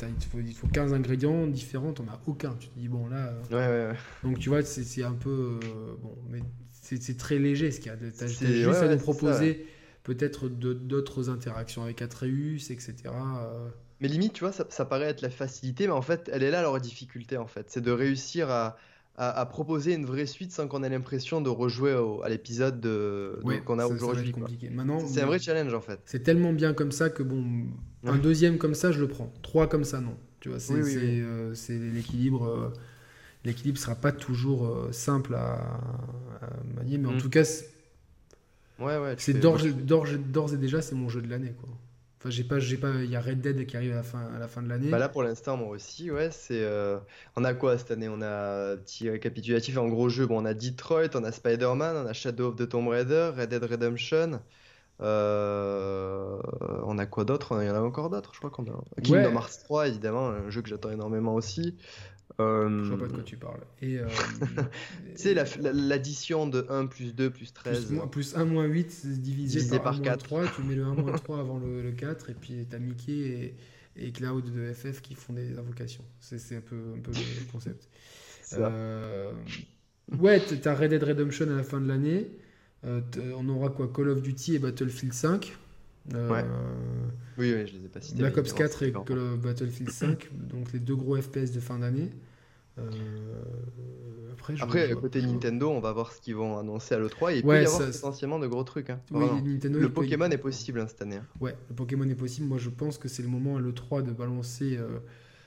[0.47, 4.39] il, faut, 15 ingrédients différents t'en as aucun tu te dis bon là euh, donc
[4.39, 6.41] tu vois c'est un peu euh, bon mais
[6.83, 9.66] c'est très léger ce qu'il y a t'as juste à nous proposer
[10.03, 13.69] peut-être d'autres interactions avec Atreus etc euh.
[14.01, 16.51] mais limite tu vois ça, ça paraît être la facilité mais en fait elle est
[16.51, 18.77] là leur difficulté en fait c'est de réussir à
[19.20, 23.81] à, proposer une vraie suite sans qu'on ait l'impression de rejouer à l'épisode de, qu'on
[23.81, 24.32] a aujourd'hui.
[25.07, 26.01] C'est un vrai challenge en fait.
[26.05, 27.65] C'est tellement bien comme ça que bon,
[28.05, 29.32] un deuxième comme ça, je le prends.
[29.43, 30.16] Trois comme ça, non.
[30.40, 32.47] Tu vois, c'est euh, l'équilibre.
[32.47, 32.73] Euh,
[33.45, 35.81] l'équilibre sera pas toujours euh, simple à,
[36.77, 37.19] manier, mais en mm.
[37.19, 37.45] tout cas,
[38.78, 41.69] ouais, c'est d'ores et déjà, c'est mon jeu de l'année, quoi.
[42.19, 42.90] Enfin, j'ai pas, j'ai pas.
[42.90, 44.90] Il y a Red Dead qui arrive à la fin, à la fin de l'année.
[44.90, 46.31] Bah là, pour l'instant, moi aussi, ouais.
[46.32, 46.65] C'est.
[46.65, 46.99] Euh,
[47.36, 48.09] on a quoi cette année?
[48.09, 50.27] On a petit récapitulatif en gros jeu.
[50.27, 53.51] Bon, on a Detroit, on a Spider-Man, on a Shadow of the Tomb Raider, Red
[53.51, 54.40] Dead Redemption.
[55.01, 56.40] Euh,
[56.85, 57.57] on a quoi d'autre?
[57.62, 59.01] Il y en a encore d'autres, je crois qu'on a.
[59.03, 61.77] Kingdom Hearts 3, évidemment, un jeu que j'attends énormément aussi.
[62.40, 62.85] Euh...
[62.85, 63.60] Je vois pas de quoi tu parles.
[63.82, 64.06] Et, euh...
[65.16, 67.86] tu sais, l'addition de 1 plus 2 plus 13.
[67.86, 70.24] Plus, plus 1 moins 8 divisé, divisé par, 4.
[70.24, 73.12] 3, tu mets le 1 moins 3 avant le, le 4, et puis t'as Mickey
[73.12, 73.55] et,
[73.97, 76.05] et, Cloud de FF qui font des invocations.
[76.20, 77.89] C'est un peu, un peu le concept.
[78.55, 79.32] Euh...
[80.19, 82.31] Ouais, t'as Red Dead Redemption à la fin de l'année.
[82.85, 83.01] Euh,
[83.36, 83.93] on aura quoi?
[83.93, 85.56] Call of Duty et Battlefield 5.
[86.15, 86.44] Euh, ouais.
[87.36, 88.19] Oui, oui, je les ai pas cités.
[88.19, 91.78] Black Ops 4 et Call of Battlefield 5, donc les deux gros FPS de fin
[91.78, 92.10] d'année.
[92.79, 96.99] Euh, après, je, Après, côté je- Nintendo, on va voir ce qu'ils vont annoncer à
[96.99, 97.33] l'E3.
[97.35, 98.91] Et il Ouais, peut y avoir potentiellement de gros trucs.
[98.91, 99.01] hein.
[99.11, 99.43] Oui, Vraiment.
[99.43, 101.17] Nintendo, Le peut- Pokémon est possible hein, cette année.
[101.17, 101.27] hein.
[101.41, 102.47] Ouais, le Pokémon est possible.
[102.47, 104.99] Moi, je pense que c'est le moment à l'E3 de balancer euh,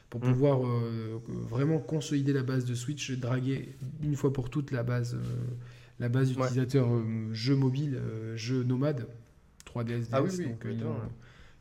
[0.09, 0.31] pour Mm.
[0.33, 5.15] pouvoir euh, vraiment consolider la base de Switch, draguer une fois pour toutes la base,
[5.15, 5.19] euh,
[5.99, 6.43] la base Ouais.
[6.45, 7.99] utilisateur euh, jeu mobile,
[8.35, 9.07] jeu nomade,
[9.65, 10.91] 3DS, Ah oui, DS, oui, donc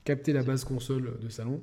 [0.05, 1.61] capter la base console de salon.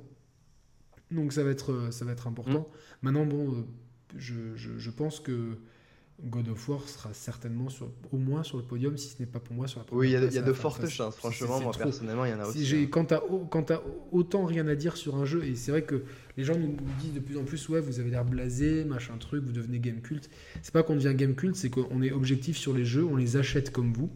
[1.10, 2.60] Donc ça va être, ça va être important.
[2.60, 2.64] Mm.
[3.02, 3.66] Maintenant, bon,
[4.16, 5.58] je, je- je pense que
[6.24, 9.38] God of War sera certainement sur, au moins sur le podium, si ce n'est pas
[9.38, 10.52] pour moi sur la première Oui, il y a, place il y a à de
[10.52, 11.14] fortes chances.
[11.16, 11.84] Franchement, moi trop.
[11.84, 12.74] personnellement, il y en a Si aussi.
[12.76, 12.88] hein.
[12.90, 13.12] quand
[13.50, 13.80] quand t'as
[14.10, 16.02] autant rien à dire sur un jeu, et c'est vrai que
[16.36, 19.44] les gens nous disent de plus en plus, ouais, vous avez l'air blasé, machin truc,
[19.44, 20.28] vous devenez game culte.
[20.62, 23.36] C'est pas qu'on devient game culte, c'est qu'on est objectif sur les jeux, on les
[23.36, 24.10] achète comme vous,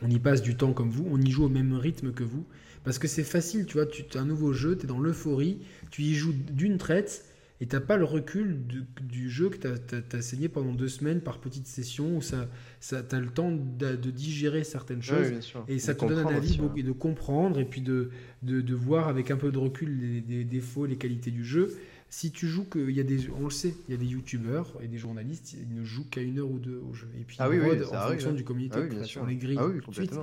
[0.00, 2.46] on y passe du temps comme vous, on y joue au même rythme que vous.
[2.84, 5.58] Parce que c'est facile, tu vois, tu as un nouveau jeu, tu es dans l'euphorie,
[5.90, 7.26] tu y joues d'une traite,
[7.60, 11.20] et t'as pas le recul du, du jeu que tu as, saigné pendant deux semaines
[11.20, 12.48] par petites sessions, où ça,
[12.80, 15.26] ça, tu as le temps de, de digérer certaines choses.
[15.56, 15.60] oui.
[15.68, 18.10] Et ça De te donne un avis beaucoup- et de comprendre et puis de,
[18.42, 21.76] de, de voir avec un peu de recul les, les défauts, les qualités du jeu.
[22.10, 24.06] Si tu joues que, il y a des, on le sait, il y a des
[24.06, 27.06] youtubeurs et des journalistes, ils ne jouent qu'à une heure ou deux au jeu.
[27.20, 28.32] Et puis Ah ils oui, en arrive, fonction hein.
[28.32, 29.26] du communiqué, Ah sûr.
[29.26, 30.14] les grilles Ah tout de suite.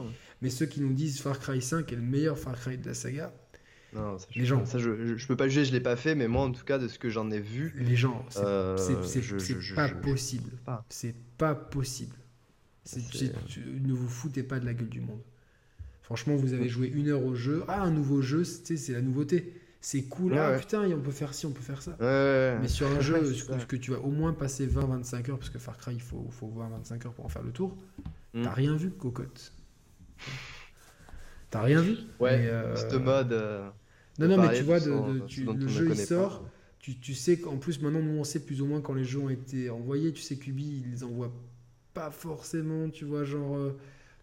[0.42, 2.96] Mais ceux qui nous disent Far Cry 5 est le meilleur Far Cry de la
[2.96, 3.32] saga,
[3.96, 4.66] Non, ça, je, Les gens.
[4.66, 6.64] Ça, je, je, je peux pas juger, je l'ai pas fait, mais moi, en tout
[6.66, 10.52] cas, de ce que j'en ai vu, les gens, c'est Euh, pas je- possible.
[10.66, 10.86] pas.
[10.90, 12.16] C'est pas possible.
[12.96, 15.22] Ne vous foutez pas de la gueule du monde.
[16.04, 17.64] Franchement, vous avez joué une heure au jeu.
[17.68, 19.54] Ah, un nouveau jeu, c'est la nouveauté.
[19.82, 20.34] C'est cool.
[20.34, 20.60] Ouais, ah ouais.
[20.60, 21.96] putain, on peut faire ci, on peut faire ça.
[22.00, 25.50] Ouais, Mais sur un jeu que, que tu vas au moins passer 20-25 heures, parce
[25.52, 27.76] que Far Cry, il faut, faut 20-25 heures pour en faire le tour,
[28.34, 28.42] Mm.
[28.44, 29.54] t'as rien vu, cocotte.
[31.50, 31.98] T'as rien vu.
[32.20, 33.32] Ouais, Mais, euh, ce mode.
[33.32, 33.70] euh,
[34.20, 34.86] Non, non, mais tu vois, de
[35.20, 35.96] de- tu- le jeu il pas.
[35.96, 36.46] sort.
[36.80, 39.20] Tu, tu sais qu'en plus, maintenant, nous, on sait plus ou moins quand les jeux
[39.20, 40.14] ont été envoyés.
[40.14, 41.34] Tu sais qu'Ubi, ils les envoient
[41.94, 43.76] pas forcément, tu vois, genre euh,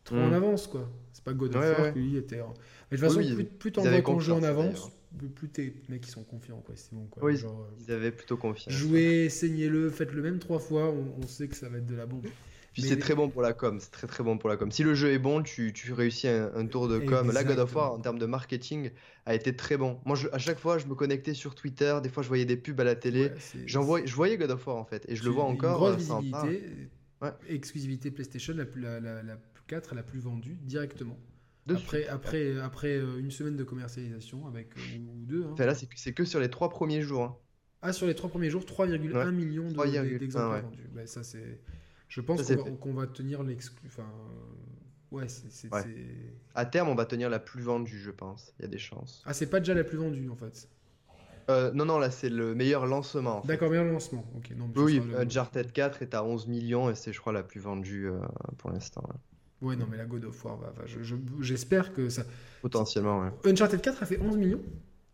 [0.05, 0.35] trop en Mm.
[0.35, 0.89] avance, quoi.
[1.12, 1.93] C'est pas God of Ouais, War ouais.
[1.93, 2.40] lui était.
[2.40, 2.55] en-
[2.90, 4.93] Mais de toute façon, plus, plus t'envoies ton jeu en avance,
[5.35, 6.74] plus, tes mecs ils sont confiants, quoi.
[6.77, 7.24] C'est bon, quoi.
[7.24, 8.73] Oui, Genre, euh, Ils avaient plutôt confiance.
[8.74, 10.89] jouez, saignez-le, faites-le même trois fois.
[10.90, 12.27] On, on sait que ça va être de la bombe.
[12.73, 14.70] Puis c'est très bon pour la com, c'est très très bon pour la com.
[14.70, 17.31] Si le jeu est bon, tu, tu réussis un, un tour de com.
[17.31, 17.93] Là, God of War, Exactement.
[17.93, 18.90] en termes de marketing,
[19.27, 20.01] a été très bon.
[20.07, 22.57] Moi, je- à chaque fois, je me connectais sur Twitter, des fois, je voyais des
[22.57, 23.31] pubs à la télé.
[23.65, 25.74] Ouais, je voyais God of War en fait, et je le vois encore.
[25.77, 26.89] grosse euh, visibilité.
[27.20, 27.31] Ouais.
[27.49, 31.19] Exclusivité PlayStation, la, plus- la, la, la 4, la plus vendue directement.
[31.66, 32.11] De après, suite.
[32.11, 35.44] après, après euh, une semaine de commercialisation, avec euh, ou, deux.
[35.44, 35.51] hein.
[35.53, 37.23] Enfin, là, c'est que, sur les trois premiers jours.
[37.23, 37.36] hein.
[37.82, 39.31] Ah, sur les trois premiers jours, 3,1 Ouais.
[39.32, 40.62] millions de- 3,1, d'exemplaires ouais.
[40.62, 40.89] vendus.
[40.97, 41.61] Ouais, ça, c'est...
[42.13, 42.43] Je pense
[42.81, 43.89] qu'on va, tenir l'exclu.
[43.89, 45.73] Enfin, euh, ouais, c'est.
[45.73, 45.83] Ouais.
[46.55, 48.53] À terme, on va tenir la plus vendue, je pense.
[48.59, 49.23] Il y a des chances.
[49.25, 50.69] Ah, c'est pas déjà la plus vendue en fait.
[51.49, 53.41] Euh, non, non, là, c'est le meilleur lancement.
[53.47, 54.25] D'accord, meilleur lancement.
[54.37, 57.33] Ok, non, mais Oui, le- Uncharted 4 est à 11 millions et c'est, je crois,
[57.33, 58.21] la plus vendue euh,
[58.59, 59.03] pour l'instant.
[59.63, 59.75] ouais.
[59.77, 62.25] Non, mais la God of War, va, va, je- je- j'espère que ça.
[62.61, 63.51] Potentiellement, ouais.
[63.51, 64.61] Uncharted 4 a fait 11 millions?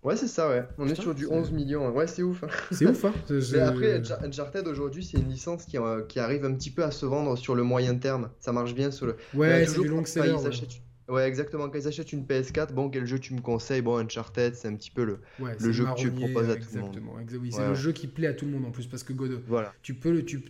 [0.05, 0.65] Ouais, c'est ça, ouais.
[0.79, 1.91] On est sur du c'est- 11 millions.
[1.91, 2.45] Ouais, c'est ouf.
[2.45, 2.49] hein.
[2.71, 6.45] C'est ouf, hein Mais après, Unchar- Uncharted aujourd'hui, c'est une licence qui, euh, qui arrive
[6.45, 8.31] un petit peu à se vendre sur le moyen terme.
[8.39, 9.17] Ça marche bien sur le.
[9.35, 10.29] Ouais, c'est du long seller.
[10.29, 11.69] ils Ouais, achètent- Ouais, exactement.
[11.71, 13.81] Quand ils achètent une PS4, bon, quel jeu tu me conseilles?
[13.81, 15.21] Bon, Uncharted, c'est un petit peu le.
[15.41, 16.91] Ouais, le jeu que tu proposes à tout le monde.
[16.97, 17.41] Exactement.
[17.41, 19.13] oui, c'est Ouais, le jeu qui plaît à tout le monde en plus parce que
[19.15, 19.73] God of Voilà.
[19.83, 20.25] Tu peux le.
[20.25, 20.41] Tu,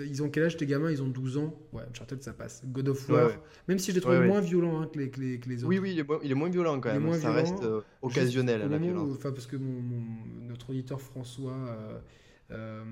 [0.00, 0.90] ils ont quel âge tes gamins?
[0.90, 1.54] Ils ont 12 ans.
[1.72, 2.62] Ouais, Uncharted ça passe.
[2.64, 3.38] God of War, ouais.
[3.68, 5.68] même si je l'ai trouvé moins violent hein, que, les, que, les, que les autres.
[5.68, 7.02] Oui, oui, il est, moins, il est moins violent quand même.
[7.02, 9.16] moins ça violent, reste euh, occasionnel à la violence.
[9.16, 11.98] Enfin, parce que mon, mon- notre auditeur François, euh,
[12.52, 12.84] euh,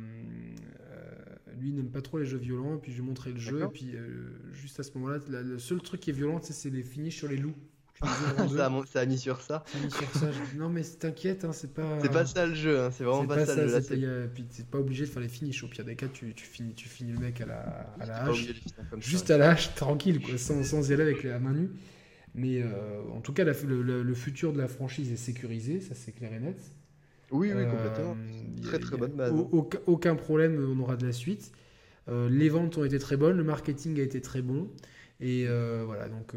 [1.58, 2.76] lui n'aime pas trop les jeux violents.
[2.76, 3.58] Et puis je lui ai montré le jeu.
[3.66, 6.82] Et puis euh, juste à ce moment-là, le seul truc qui est violent, c'est les
[6.82, 7.54] finishes sur les loups.
[8.00, 9.64] Ça, a, ça a mis sur ça.
[9.66, 10.30] ça mis sur ça.
[10.56, 11.98] Non mais t'inquiète, hein, c'est pas.
[12.00, 13.74] C'est pas ça le jeu, hein, c'est vraiment pas, pas ça le jeu.
[13.74, 15.64] A- puis t'es pas obligé de faire les finishes.
[15.64, 17.58] Au pire des cas, tu, tu finis, tu finis le mec à la,
[17.98, 18.46] à la hache.
[18.76, 18.82] ça.
[19.00, 21.70] Juste à la hache, tranquille, quoi, sans, sans y aller avec la main nue.
[22.36, 25.80] Mais euh, en tout cas, la- le, le- le futur de la franchise est sécurisé,
[25.80, 26.60] ça c'est clair et net.
[27.30, 28.16] Oui, oui, Euh, complètement.
[28.62, 29.32] Très, très bonne base.
[29.32, 31.52] au- Aucun, aucun problème, on aura de la suite.
[32.08, 34.68] Euh, les ventes ont été très bonnes, le marketing a été très bon.
[35.20, 36.32] Et euh, voilà, donc.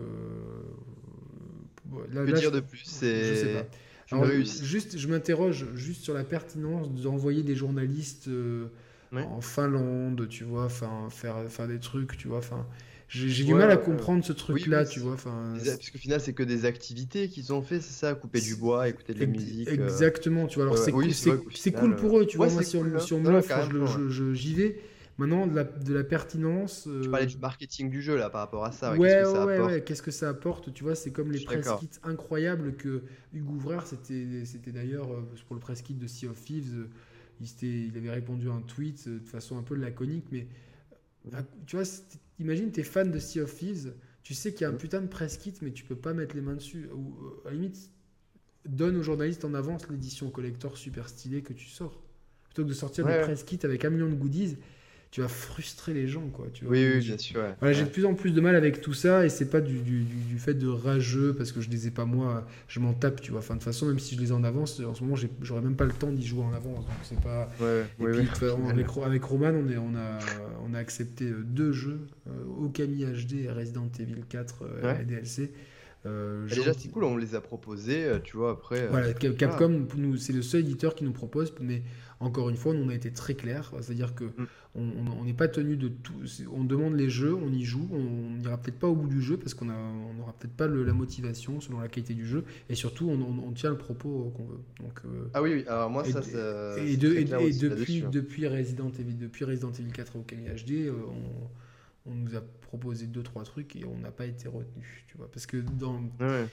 [2.11, 2.79] là- Que là, dire je- de plus?
[2.79, 2.89] Je
[3.35, 4.15] sais pas.
[4.15, 4.25] Alors.
[4.25, 8.65] Juste, je m'interroge juste sur la pertinence d'envoyer des journalistes euh,
[9.13, 9.23] Ouais.
[9.23, 12.65] en Finlande, tu vois, enfin faire, faire des trucs, tu vois, enfin.
[13.13, 15.53] J'ai du mal à ouais, comprendre ce truc-là, oui, tu vois, enfin.
[15.65, 18.87] Parce qu'au final, c'est que des activités qu'ils ont fait, c'est ça Couper du bois,
[18.87, 19.67] écouter de la musique.
[19.67, 20.63] euh, Exactement, tu vois.
[20.63, 22.49] Alors c'est oui, cool, cool pour eux, tu vois.
[22.49, 22.99] Moi, si on, hein.
[22.99, 24.79] si on me l'offre, j'y vais.
[25.17, 26.87] Maintenant, de la, de la pertinence.
[26.87, 28.93] Euh, parlais du marketing du jeu là par rapport à ça.
[28.93, 29.71] ouais, Ouais, Qu'est-ce que ça ouais, apporte?
[29.71, 33.49] ouais, qu'est-ce que ça apporte Tu vois, c'est comme les press kits incroyables que Hugues
[33.51, 36.89] Ouvrard, c'était, c'était d'ailleurs euh, pour le press kit de Sea of Thieves, euh,
[37.41, 40.47] il, il avait répondu à un tweet de façon un peu laconique, mais
[41.67, 41.85] tu vois,
[42.41, 43.93] imagine, t'es fan de Sea of Thieves,
[44.23, 46.35] tu sais qu'il y a un putain de press kit, mais tu peux pas mettre
[46.35, 46.89] les mains dessus.
[46.93, 47.15] Ou
[47.45, 47.89] à la limite,
[48.65, 52.03] donne aux journalistes en avance l'édition collector super stylée que tu sors.
[52.43, 54.57] Plutôt que de sortir des press kits avec un million de goodies
[55.11, 56.47] tu vas frustrer les gens, quoi.
[56.53, 57.41] Tu oui, oui, bien sûr.
[57.61, 60.03] J'ai de plus en plus de mal avec tout ça, et c'est pas du, du,
[60.03, 63.31] du, fait de rageux, parce que je les ai pas moi, je m'en tape, tu
[63.31, 63.41] vois.
[63.41, 65.61] Enfin, de toute façon, même si je les ai en avance, en ce moment, j'aurais
[65.61, 67.49] même pas le temps d'y jouer en avance, donc c'est pas.
[67.59, 68.25] Ouais, et puis,
[68.69, 70.19] avec, avec, Roman, on, est, on, a,
[70.65, 75.51] on a accepté euh, deux jeux, euh, Okami HD et Resident Evil 4 euh, DLC.
[76.07, 78.87] Euh, déjà, c'est cool, on les a proposés, euh, tu vois, après.
[78.87, 79.87] Voilà, Capcom,
[80.17, 81.83] c'est le seul éditeur qui nous propose, mais
[82.19, 84.47] encore une fois, nous, on a été très clair, c'est-à-dire que mm.
[84.75, 86.13] on n'est pas tenu de tout.
[86.51, 89.37] On demande les jeux, on y joue, on n'ira peut-être pas au bout du jeu
[89.37, 93.51] parce qu'on n'aura peut-être pas la motivation selon la qualité du jeu, et surtout, on,
[93.51, 94.59] tient le propos qu'on veut.
[94.79, 96.79] Donc, euh, ah oui, oui, alors moi, ça, ça.
[96.79, 101.49] Et, depuis, depuis, Resident Evil, depuis Resident Evil 4 au Kami HD, on
[102.05, 105.29] on nous a proposé deux trois trucs et on n'a pas été retenu tu vois.
[105.31, 106.45] Parce que dans bah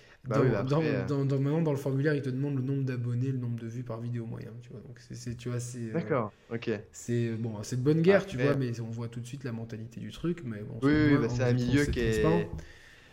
[0.62, 1.06] dans, euh.
[1.06, 3.66] dans, dans, maintenant dans le formulaire il te demande le nombre d'abonnés le nombre de
[3.66, 4.80] vues par vidéo moyen tu vois.
[4.80, 6.70] Donc c'est tu vois c'est euh, d'accord ok.
[6.92, 9.52] c'est bon c'est de bonne guerre tu vois mais on voit tout de suite la
[9.52, 12.48] mentalité du truc mais bon oui, bah, c'est un milieu qui est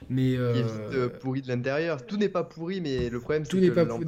[0.09, 2.05] mais euh, pourri de l'intérieur.
[2.05, 3.99] Tout n'est pas pourri, mais le problème c'est que pas non,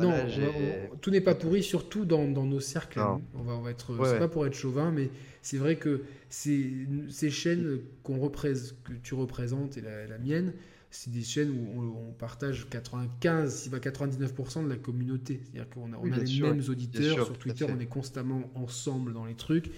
[1.01, 2.99] tout n'est pas pourri, surtout dans, dans nos cercles.
[2.99, 5.09] On va, on va être, c'est pas pour être chauvin, mais
[5.41, 6.71] c'est vrai que ces,
[7.09, 10.53] ces chaînes qu'on représente, que tu représentes et la mienne,
[10.89, 15.41] c'est des chaînes où on, partage 95, si pas 99% de la communauté.
[15.43, 17.25] C'est-à-dire qu'on a, on a les mêmes auditeurs.
[17.25, 19.69] sur Twitter, on est constamment ensemble dans les trucs.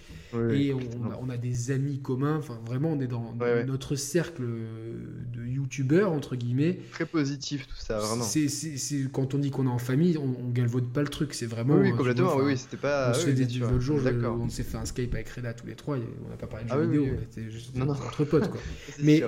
[0.52, 2.38] et on, a, des amis communs.
[2.38, 6.80] Enfin, vraiment, on est dans, notre cercle de youtubeurs, entre guillemets.
[6.92, 8.24] Très positif, tout ça, vraiment.
[8.24, 8.48] C'est,
[9.12, 11.34] quand on dit qu'on est en famille, on, on galvaude pas le truc.
[11.34, 11.76] C'est vraiment.
[11.76, 12.38] Oui, complètement.
[12.38, 13.12] oui, c'était pas.
[13.12, 15.76] On se fait des, l'autre jour, on s'est fait un Skype avec Reda tous les
[15.76, 15.98] trois.
[15.98, 17.06] on n'a pas parlé de ah jeux vidéo.
[17.18, 18.62] On était juste entre potes, quoi.
[19.04, 19.24] Mais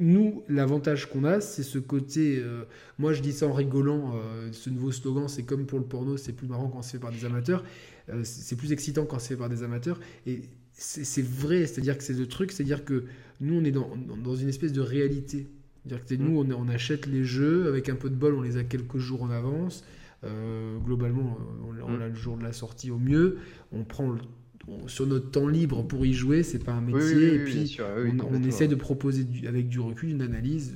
[0.00, 2.38] nous, l'avantage qu'on a, c'est ce côté.
[2.38, 2.64] Euh,
[2.98, 4.14] moi, je dis ça en rigolant.
[4.16, 6.98] Euh, ce nouveau slogan, c'est comme pour le porno, c'est plus marrant quand c'est fait
[6.98, 7.64] par des amateurs.
[8.08, 9.98] Euh, c'est plus excitant quand c'est fait par des amateurs.
[10.26, 10.42] Et
[10.72, 13.04] c'est vrai, c'est-à-dire que c'est le truc, c'est-à-dire que
[13.40, 15.46] nous, on est dans, dans une espèce de réalité.
[15.84, 18.56] C'est-à-dire que nous, on, on, achète les jeux, avec un peu de bol, on les
[18.56, 19.84] a quelques jours en avance.
[20.84, 23.38] globalement, on, on, a le jour de la sortie au mieux.
[23.72, 24.18] On prend le
[24.86, 27.34] sur notre temps libre pour y jouer, c'est pas un métier.
[27.34, 27.78] et puis,
[28.30, 30.74] on, essaie de proposer avec du recul une analyse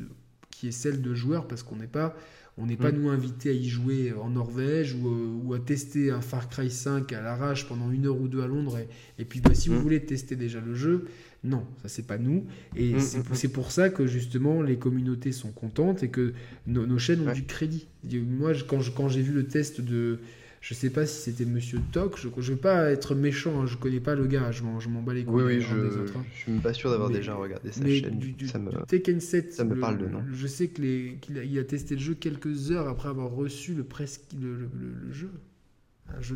[0.60, 2.14] qui est celle de joueurs parce qu'on n'est pas
[2.58, 2.96] on n'est pas mm.
[2.96, 6.70] nous invités à y jouer en Norvège ou, euh, ou, à tester un Far Cry
[6.70, 8.78] 5 à l'arrache pendant une heure ou deux à Londres
[9.18, 9.82] et, puis bah, si vous mm.
[9.82, 11.06] voulez tester déjà le jeu
[11.44, 12.44] non ça c'est pas nous
[12.76, 13.00] et mm,
[13.32, 16.34] c'est pour ça que justement les communautés sont contentes et que
[16.66, 20.18] nos, chaînes ont du crédit moi quand j'ai quand vu le test de
[20.60, 22.18] je sais pas si c'était Monsieur Toc.
[22.18, 25.14] Je ne veux pas être méchant, hein, je connais pas le gars, je m'en bats
[25.14, 25.42] les couilles.
[25.42, 28.18] Oui, oui, je, ne suis pas sûr d'avoir déjà regardé sa chaîne.
[28.18, 30.22] Du, ça me, Tekken 7, ça me parle de nom.
[30.32, 34.22] Je sais qu'il a, a, testé le jeu quelques heures après avoir reçu le, presque,
[34.40, 34.68] le
[35.10, 35.30] jeu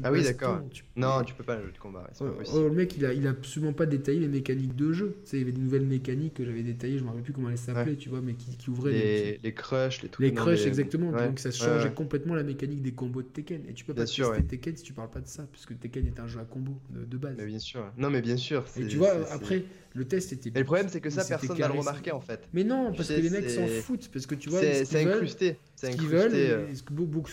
[0.02, 0.60] ah oui, d'accord.
[0.96, 2.08] Non, tu peux pas un jeu de combat.
[2.20, 5.16] Oh, oh, le mec, il a, il a absolument pas détaillé les mécaniques de jeu.
[5.24, 7.32] Tu sais, il y avait des nouvelles mécaniques que j'avais détaillées, je me rappelle plus
[7.32, 10.26] comment elles s'appelaient, tu vois, mais qui, qui ouvraient les, les crushs, les trucs.
[10.26, 11.12] Les crushs, exactement.
[11.12, 13.62] Donc ça changeait complètement la mécanique des combos de Tekken.
[13.68, 16.20] Et tu peux pas tester Tekken si tu parles pas de ça, puisque Tekken est
[16.20, 17.34] un jeu à combo de, base.
[17.38, 17.92] Mais bien sûr.
[17.96, 18.64] Non, mais bien sûr.
[18.76, 19.64] Et tu vois, après,
[19.94, 20.50] le test était.
[20.50, 22.48] Et le problème, c'est que ça, personne n'a le remarqué en fait.
[22.52, 24.08] Mais non, parce que les mecs s'en foutent.
[24.12, 25.56] Parce que tu vois, c'est incrusté.
[25.92, 26.82] Ce qu'ils veulent, ce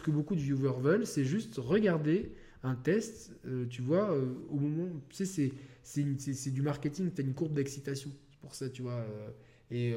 [0.01, 2.31] que beaucoup de viewers veulent, c'est juste regarder
[2.63, 5.51] un test, euh, tu vois, euh, au moment, tu sais,
[5.83, 8.11] c'est du marketing, tu as une courbe d'excitation.
[8.41, 8.93] pour ça, tu vois.
[8.93, 9.29] Euh,
[9.73, 9.95] et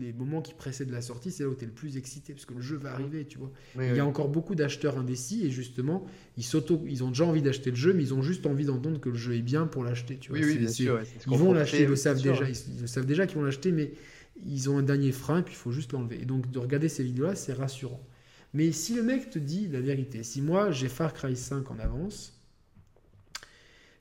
[0.00, 2.46] les, moments qui précèdent la sortie, c'est là où tu es le plus excité, parce
[2.46, 3.52] que le jeu va arriver, tu vois.
[3.78, 6.06] il y a encore beaucoup d'acheteurs indécis, et justement,
[6.38, 6.44] ils,
[6.88, 9.16] ils ont déjà envie d'acheter le jeu, mais ils ont juste envie d'entendre que le
[9.16, 10.40] jeu est bien pour l'acheter, tu vois.
[10.40, 11.00] Oui, bien sûr,
[11.30, 13.92] ils vont l'acheter, ils le savent déjà, ils, savent déjà qu'ils vont l'acheter, mais
[14.44, 16.20] ils ont un dernier frein, et puis il faut juste l'enlever.
[16.20, 18.00] Et donc, de regarder ces vidéos-là, c'est rassurant.
[18.54, 21.78] Mais si le mec te dit la vérité, si moi j'ai Far Cry 5 en
[21.78, 22.38] avance,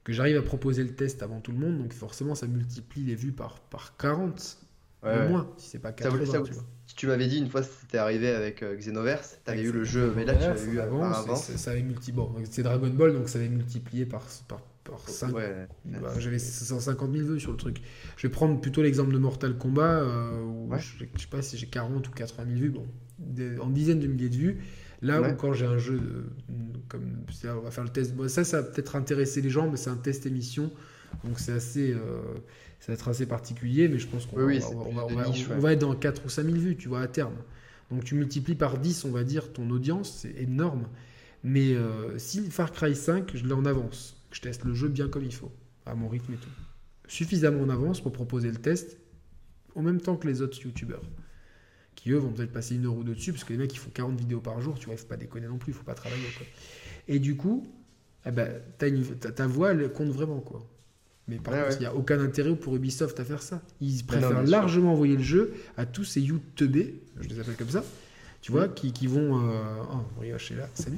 [0.04, 3.16] que j'arrive à proposer le test avant tout le monde, donc forcément ça multiplie les
[3.16, 4.58] vues par, par 40
[5.04, 6.26] au moins, si c'est pas 80.
[6.26, 6.54] Ça, tu,
[6.96, 10.14] tu m'avais dit une fois c'était arrivé avec euh, Xenoverse, tu avais eu le jeu,
[10.16, 11.04] mais là tu l'avais eu avant.
[11.04, 11.36] avant.
[11.36, 14.62] Ça avait multiplié, bon, c'est Dragon Ball donc ça avait multiplié par, par,
[14.92, 15.32] par 5.
[15.32, 17.82] Bah, j'avais 150 000 vues sur le truc.
[18.18, 21.58] Je vais prendre plutôt l'exemple de Mortal Kombat, euh, où je, je, sais pas si
[21.58, 22.88] j'ai 40 ou 80 000 vues, bon,
[23.62, 24.62] en dizaines de milliers de vues.
[25.02, 26.00] Là où quand j'ai un jeu
[26.88, 28.14] comme on va faire le test.
[28.28, 30.72] ça, ça va peut-être intéresser les gens, mais c'est un test émission,
[31.24, 32.22] donc c'est assez, euh,
[32.80, 33.88] ça va être assez particulier.
[33.88, 34.46] Mais je pense qu'on
[35.60, 37.36] va, être dans 4 ou 5 000 vues, tu vois, à terme.
[37.90, 40.88] Donc tu multiplies par 10, on va dire, ton audience, c'est énorme.
[41.44, 44.88] Mais euh, si Far Cry 5, je l'ai en avance, que je teste le jeu
[44.88, 45.52] bien comme il faut,
[45.86, 46.50] à mon rythme et tout.
[47.08, 48.98] Suffisamment en avance pour proposer le test
[49.76, 51.04] en même temps que les autres youtubeurs.
[51.96, 53.78] Qui eux vont peut-être passer une heure ou deux dessus, parce que les mecs ils
[53.78, 55.84] font 40 vidéos par jour, tu vois, il faut pas déconner non plus, il faut
[55.84, 56.28] pas travailler.
[56.38, 56.48] Quoi.
[57.08, 57.68] Et du coup,
[58.26, 60.68] eh ben, ta voix elle compte vraiment quoi.
[61.28, 63.62] Mais par contre, il n'y a aucun intérêt pour Ubisoft à faire ça.
[63.80, 67.84] Ils préfèrent largement envoyer le jeu à tous ces YouTubers, je les appelle comme ça,
[68.42, 69.84] tu vois, qui, qui, vont, euh,
[70.20, 70.98] oh, est là, salut,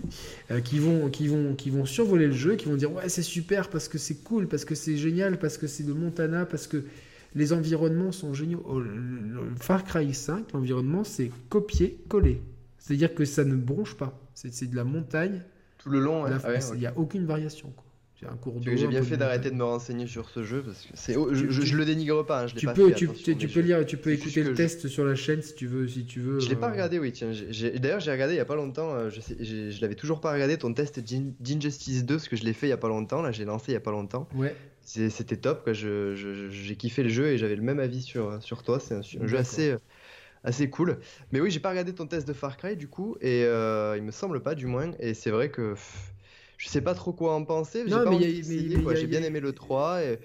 [0.49, 3.21] euh, qui vont, qui vont, qui vont survoler le jeu, qui vont dire ouais c'est
[3.21, 6.67] super parce que c'est cool, parce que c'est génial, parce que c'est de Montana, parce
[6.67, 6.85] que
[7.35, 8.63] les environnements sont géniaux.
[8.65, 12.41] Oh, le Far Cry 5, l'environnement c'est copier-coller,
[12.77, 15.41] c'est-à-dire que ça ne bronche pas, c'est de la montagne.
[15.79, 16.25] Tout le long,
[16.73, 17.73] il n'y a aucune variation.
[17.75, 17.83] Quoi.
[18.61, 21.77] J'ai bien fait d'arrêter de me renseigner sur ce jeu parce que c'est, je, je,
[21.77, 22.43] le dénigre pas.
[22.43, 25.05] Hein, je tu pas peux, tu, tu peux lire, tu peux écouter le test sur
[25.05, 26.39] la chaîne si tu veux, si tu veux.
[26.39, 26.71] Je l'ai pas euh.
[26.71, 27.11] regardé, oui.
[27.11, 27.31] Tiens,
[27.79, 28.93] d'ailleurs j'ai regardé il y a pas longtemps.
[28.93, 32.43] Euh, je, sais, je l'avais toujours pas regardé ton test d'Injustice 2 parce que je
[32.43, 33.21] l'ai fait il y a pas longtemps.
[33.21, 34.27] Là, j'ai lancé il y a pas longtemps.
[34.35, 34.55] Ouais.
[34.81, 35.63] C'était top.
[35.63, 35.73] Quoi.
[35.73, 38.79] j'ai kiffé le jeu et j'avais le même avis sur sur toi.
[38.79, 39.75] C'est un, jeu assez
[40.43, 40.99] assez cool.
[41.31, 44.03] Mais oui, j'ai pas regardé ton test de Far Cry du coup, et euh, il
[44.03, 44.91] me semble pas du moins.
[44.99, 45.75] Et c'est vrai que
[46.63, 47.83] je sais pas trop quoi en penser.
[47.87, 50.03] J'ai bien aimé le 3.
[50.03, 50.19] Et...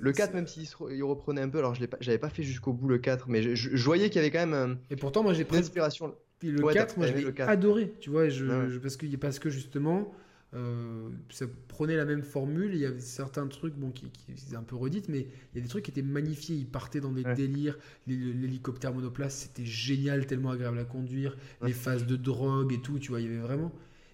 [0.00, 2.88] Le 4, même s'il il reprenait un peu, alors je j'avais pas fait jusqu'au bout
[2.88, 4.78] le 4, mais je, voyais qu'il y avait quand même.
[4.90, 6.14] et pourtant, moi j'ai pris l'inspiration.
[6.42, 10.12] Le 4, moi j'ai adoré, tu vois, je, parce, que, parce que justement,
[10.54, 12.74] euh, ça prenait la même formule.
[12.74, 15.20] Il y avait certains trucs bon, qui, qui étaient un peu redites, mais
[15.52, 16.56] il y a des trucs qui étaient magnifiés.
[16.56, 17.78] Ils partaient dans des délires.
[18.06, 21.36] L'hélicoptère monoplace, c'était génial, tellement agréable à conduire.
[21.62, 23.72] Les phases de drogue et tout, tu vois, il y avait vraiment.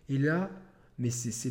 [0.09, 0.51] Et là,
[1.01, 1.51] mais c'est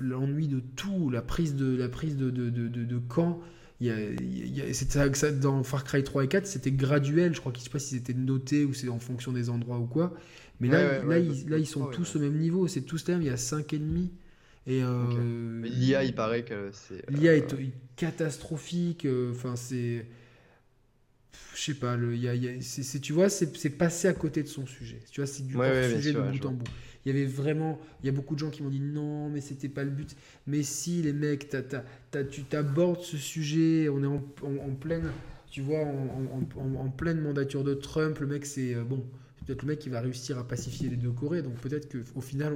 [0.00, 3.40] l'ennui de tout, la prise de, la prise de, de, de, de camp.
[3.80, 7.34] Il y a, il y a, ça, dans Far Cry 3 et 4, c'était graduel.
[7.34, 9.78] Je crois qu'ils ne sais pas si c'était noté ou c'est en fonction des endroits
[9.78, 10.14] ou quoi.
[10.60, 12.66] Mais là, là, ils, là, ils sont tous au même niveau.
[12.66, 13.22] C'est tous les mêmes.
[13.22, 14.10] Il y a 5 ennemis.
[14.66, 17.04] Et euh, l'IA, il paraît que c'est.
[17.10, 17.66] L'IA est, euh,
[17.96, 19.04] catastrophique.
[19.04, 20.06] Euh, enfin, c'est.
[21.56, 21.96] Je sais pas.
[21.96, 25.00] Le, y a, y a, tu vois, c'est passé à côté de son sujet.
[25.10, 26.70] Tu vois, c'est du sujet de bout en bout.
[27.04, 29.40] Il y avait vraiment, il y a beaucoup de gens qui m'ont dit non, mais
[29.40, 30.16] c'était pas le but.
[30.46, 31.54] Mais si, les mecs,
[32.30, 35.10] tu t'abordes ce sujet, on est en, en, pleine,
[35.50, 38.18] tu vois, en, en, pleine mandature de Trump.
[38.20, 39.04] Le mec, c'est euh, bon,
[39.44, 41.42] peut-être le mec qui va réussir à pacifier les deux Corées.
[41.42, 42.54] Donc peut-être qu'au final,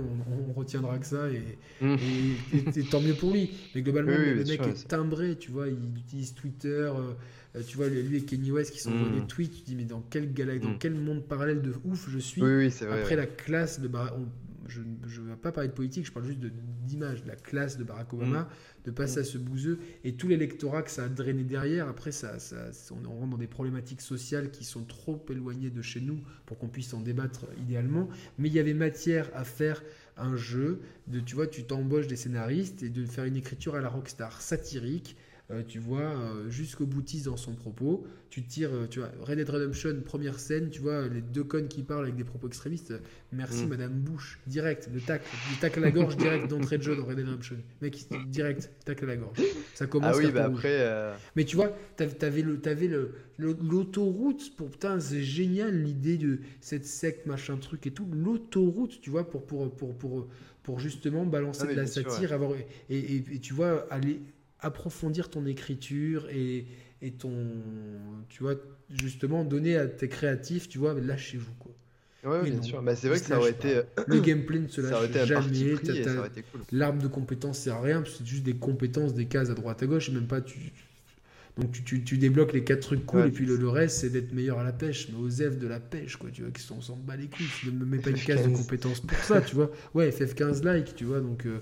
[0.48, 1.42] on, retiendra que ça et,
[1.82, 3.50] et, tant mieux pour lui.
[3.74, 6.68] Mais globalement, le mec est timbré, tu vois, il utilise Twitter.
[6.68, 7.12] Euh,
[7.56, 9.20] euh, tu vois, lui et Kenny West qui sont mmh.
[9.20, 10.78] des tweets, tu dis, mais dans quel, galaxie, dans mm.
[10.78, 14.14] quel monde parallèle de ouf je suis oui, oui, vrai, Après la classe de Barack
[14.68, 17.84] je ne vais pas parler de politique, je parle juste d'image, de, la classe de
[17.84, 18.46] Barack Obama, mm.
[18.86, 21.88] de passer à ce bouseux et tout l'électorat que ça a drainé derrière.
[21.88, 22.56] Après, ça, ça,
[22.90, 26.68] on rentre dans des problématiques sociales qui sont trop éloignées de chez nous pour qu'on
[26.68, 28.08] puisse en débattre idéalement.
[28.38, 29.82] Mais il y avait matière à faire
[30.16, 33.80] un jeu de, tu vois, tu t'embauches des scénaristes et de faire une écriture à
[33.80, 35.16] la rockstar satirique
[35.52, 38.04] euh, tu vois, euh, jusqu'au boutiste dans son propos.
[38.30, 41.68] Tu tires, euh, tu vois, Red Dead Redemption, première scène, tu vois, les deux connes
[41.68, 42.92] qui parlent avec des propos extrémistes.
[43.30, 43.68] Merci mm.
[43.68, 47.04] Madame Bush, direct, le tac, le tac à la gorge direct d'entrée de jeu dans
[47.04, 47.56] Red Dead Redemption.
[47.80, 47.96] Mec,
[48.26, 49.38] direct, tac à la gorge.
[49.74, 50.16] Ça commence.
[50.16, 51.14] Ah oui, bah après.
[51.36, 56.86] Mais tu vois, t'avais le, avais le, l'autoroute pour putain, c'est génial l'idée de cette
[56.86, 58.08] secte machin truc et tout.
[58.12, 60.26] L'autoroute, tu vois, pour pour pour pour
[60.64, 64.20] pour justement balancer de la satire, avoir et, et, et, tu vois aller
[64.66, 66.66] approfondir ton écriture et,
[67.00, 67.32] et ton,
[68.28, 68.56] tu vois,
[68.90, 71.72] justement donner à tes créatifs, tu vois, lâchez-vous quoi.
[72.24, 72.82] Ouais, bien sûr.
[72.82, 73.82] Bah, c'est vrai que ça aurait été.
[74.08, 75.76] Le gameplay ne se lâche jamais.
[76.72, 79.86] L'arme de compétences c'est à rien, c'est juste des compétences, des cases à droite à
[79.86, 80.58] gauche, et même pas tu.
[81.56, 84.58] Donc tu, tu, débloques les quatre trucs cool, et puis le, reste c'est d'être meilleur
[84.58, 86.80] à la pêche, mais aux F de la pêche, quoi, tu vois, qui sont, on
[86.82, 89.54] s'en bat les couilles, ne me mets pas une case de compétences pour ça, tu
[89.54, 89.70] vois.
[89.94, 91.46] Ouais, FF15 like, tu vois, donc.
[91.46, 91.60] Euh,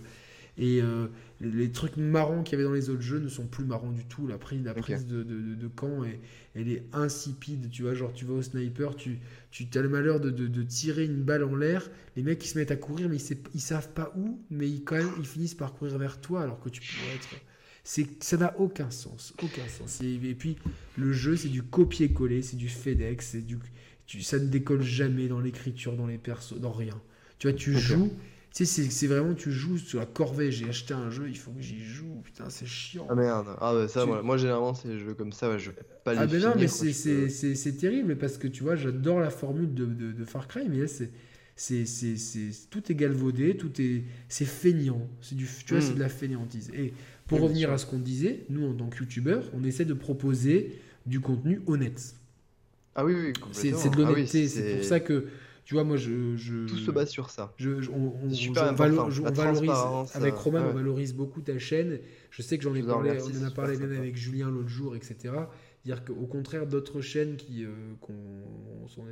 [0.57, 1.09] et euh,
[1.41, 4.05] les trucs marrons qu'il y avait dans les autres jeux ne sont plus marrons du
[4.05, 4.27] tout.
[4.27, 6.21] La prise, la prise de, de, de, camp, est,
[6.55, 7.71] elle est insipide.
[7.71, 9.19] Tu vois, genre, tu vas au sniper, tu,
[9.51, 11.91] tu as le malheur de, tirer une balle en l'air.
[12.17, 14.85] Les mecs, ils se mettent à courir, mais ils, ils savent pas où, mais ils,
[14.85, 17.29] quand même, ils finissent par courir vers toi alors que tu pourrais être.
[17.83, 19.35] C'est, ça n'a aucun sens.
[19.43, 20.01] Aucun sens.
[20.03, 20.57] Et, puis,
[20.97, 23.59] le jeu, c'est du copier-coller, c'est du FedEx, c'est du,
[24.07, 26.99] tu, ça ne décolle jamais dans l'écriture, dans les persos, dans rien.
[27.39, 28.13] Tu vois, tu joues
[28.55, 30.53] tu sais, c'est vraiment, tu joues sur la corvée.
[30.53, 32.21] J'ai acheté un jeu, il faut que j'y joue.
[32.23, 33.05] Putain, c'est chiant.
[33.11, 33.49] Ah merde.
[33.61, 35.73] Ah ouais, ça, moi, généralement, c'est des jeux comme ça, ouais, je
[36.05, 39.75] pas les Ah ben non, mais c'est terrible parce que tu vois, j'adore la formule
[39.75, 41.11] de, de, de, Far Cry, mais là, c'est.
[41.57, 46.09] C'est, tout est galvaudé, tout est, c'est feignant, c'est du, tu vois, c'est de la
[46.09, 46.69] feignantise.
[46.75, 46.93] Et
[47.29, 50.81] pour revenir à ce qu'on disait, nous en tant que youtubeurs, on essaie de proposer
[51.07, 52.17] du contenu honnête.
[52.97, 55.29] Ah oui, oui, C'est, de l'honnêteté, c'est pour ça que
[55.65, 57.55] Tu vois, moi, je, je tout se base sur ça.
[57.57, 59.23] Je, on, super valorise
[60.15, 62.01] avec Roman, on valorise beaucoup ta chaîne.
[62.31, 64.95] Je sais que j'en ai parlé, on en a parlé même avec Julien l'autre jour,
[64.95, 65.32] etc.
[65.85, 67.69] Dire qu'au contraire d'autres chaînes qui, euh,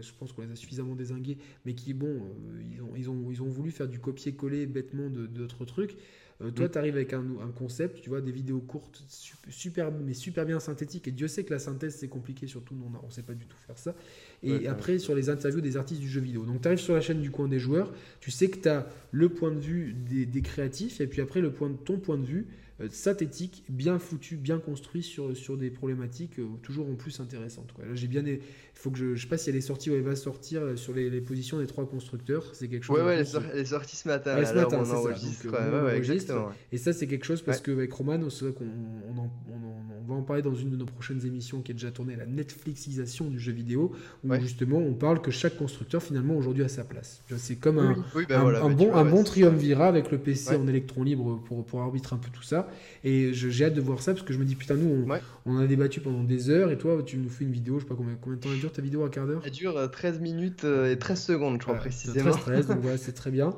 [0.01, 3.31] je pense qu'on les a suffisamment désinguées, mais qui, bon, euh, ils, ont, ils, ont,
[3.31, 5.97] ils ont voulu faire du copier-coller bêtement d'autres trucs.
[6.41, 6.71] Euh, toi, mm.
[6.71, 9.05] tu arrives avec un, un, concept, tu vois, des vidéos courtes,
[9.49, 11.07] super, mais super bien synthétiques.
[11.09, 13.57] Et Dieu sait que la synthèse, c'est compliqué, surtout, on ne sait pas du tout
[13.67, 13.95] faire ça.
[14.43, 16.45] Et après, sur les interviews des artistes du jeu vidéo.
[16.45, 18.89] Donc, tu arrives sur la chaîne du coin des joueurs, tu sais que tu as
[19.13, 22.19] le point de vue des, des, créatifs, et puis après, le point de, ton point
[22.19, 22.47] de vue
[22.91, 27.73] synthétique, bien foutu, bien construit sur, sur des problématiques euh, toujours en plus intéressantes.
[27.73, 27.85] Quoi.
[27.85, 28.23] Là, j'ai bien.
[28.27, 28.41] Il
[28.75, 29.15] faut que je.
[29.15, 31.59] Je sais pas si elle est sortie ou elle va sortir euh, sur les, positions
[31.59, 32.45] des trois constructeurs.
[32.55, 32.99] C'est quelque chose.
[32.99, 34.37] Ouais, ouais, elle est sortie ce matin.
[34.37, 36.53] Ouais, ce matin, on enregistre.
[36.73, 40.23] Et ça, c'est quelque chose parce qu'avec Roman, c'est vrai qu'on on, on, va en
[40.23, 43.53] parler dans une de nos prochaines émissions qui est déjà tournée, la Netflixisation du jeu
[43.53, 43.93] vidéo,
[44.25, 47.23] où justement on parle que chaque constructeur finalement aujourd'hui a sa place.
[47.37, 47.97] C'est comme un,
[48.29, 52.17] ben un, bon, un bon triumvirat avec le PC en électron libre pour, pour arbitrer
[52.17, 52.69] un peu tout ça.
[53.05, 55.07] Et j'ai hâte de voir ça parce que je me dis, putain, nous,
[55.47, 57.89] on, a débattu pendant des heures et toi, tu nous fais une vidéo, je sais
[57.89, 59.43] pas combien, combien de temps elle dure ta vidéo, un quart d'heure?
[59.45, 62.31] Elle dure 13 euh, minutes euh, et 13 secondes, je crois, précisément.
[62.31, 63.55] 13, 13, donc voilà, c'est très bien.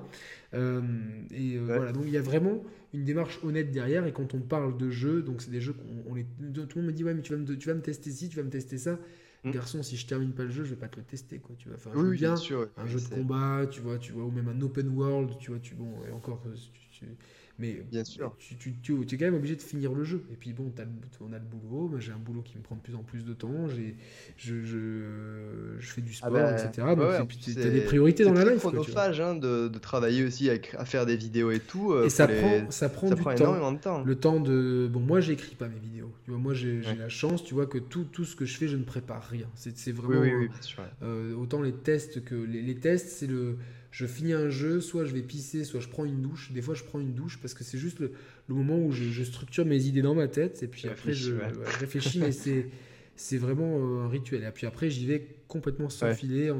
[0.54, 0.80] Euh,
[1.32, 2.62] et voilà, donc il y a vraiment
[2.92, 4.06] une démarche honnête derrière.
[4.06, 6.86] Et quand on parle de jeux, donc c'est des jeux qu'on les, tout le monde
[6.86, 8.50] me dit, ouais, mais tu vas me, tu vas me tester ci, tu vas me
[8.50, 8.98] tester ça.
[9.44, 9.50] Mm.
[9.50, 11.54] Garçon, si je termine pas le jeu, je vais pas te le tester, quoi.
[11.58, 14.30] Tu vas faire un bien, sûr, un jeu de combat, tu vois, tu vois, ou
[14.30, 16.42] même un open world, tu vois, tu bon, et encore,
[16.90, 17.04] tu,
[17.58, 18.34] mais Bien sûr.
[18.38, 20.24] Tu, tu, tu, es quand même obligé de finir le jeu.
[20.32, 20.82] Et puis bon, as
[21.20, 21.92] on a le boulot.
[21.98, 23.68] J'ai un boulot qui me prend de plus en plus de temps.
[23.68, 23.96] J'ai,
[24.36, 26.86] je, je, je, fais du ah sport, bah, etc.
[26.96, 28.54] Donc, tu as des priorités dans la life.
[28.54, 31.92] C'est chronophage hein, de, de, travailler aussi à, faire des vidéos et tout.
[31.92, 34.02] Euh, et ça, prend, ça prend, ça du prend temps, énormément de temps.
[34.02, 34.88] Le temps de.
[34.90, 36.12] Bon, moi, j'écris pas mes vidéos.
[36.24, 38.66] Tu vois, moi, j'ai la chance, tu vois, que tout, tout ce que je fais,
[38.66, 39.46] je ne prépare rien.
[39.54, 40.22] C'est vraiment.
[40.22, 42.34] Oui, oui, bien sûr, euh, autant les tests que.
[42.34, 43.58] Les, les tests, c'est le
[43.94, 46.50] je finis un jeu, soit je vais pisser, soit je prends une douche.
[46.50, 48.10] Des fois, je prends une douche parce que c'est juste le,
[48.48, 50.64] moment où je, structure mes idées dans ma tête.
[50.64, 51.34] Et puis après, je,
[51.78, 52.66] réfléchis, mais c'est,
[53.14, 54.42] c'est vraiment euh, un rituel.
[54.42, 56.58] Et puis après, j'y vais complètement sans filer, en,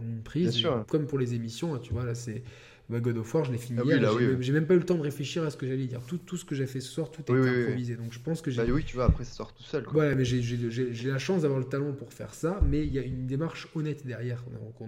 [0.00, 0.64] une prise.
[0.86, 2.44] Comme pour les émissions, hein, tu vois, là, c'est.
[2.88, 4.10] Bah, God of War, je l'ai fini ah
[4.40, 6.00] j'ai, même, pas eu le temps de réfléchir à ce que j'allais dire.
[6.06, 7.96] Tout, tout ce que j'ai fait ce soir, tout est improvisé.
[7.96, 8.64] Donc je pense que j'ai.
[8.64, 9.82] Bah oui, tu vois, après ça sort tout seul.
[9.82, 10.14] Quoi.
[10.14, 13.26] mais j'ai, la chance d'avoir le talent pour faire ça, mais il y a une
[13.26, 14.44] démarche honnête derrière.
[14.80, 14.86] On,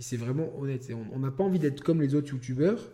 [0.00, 0.90] et c'est vraiment honnête.
[1.12, 2.90] On n'a pas envie d'être comme les autres youtubeurs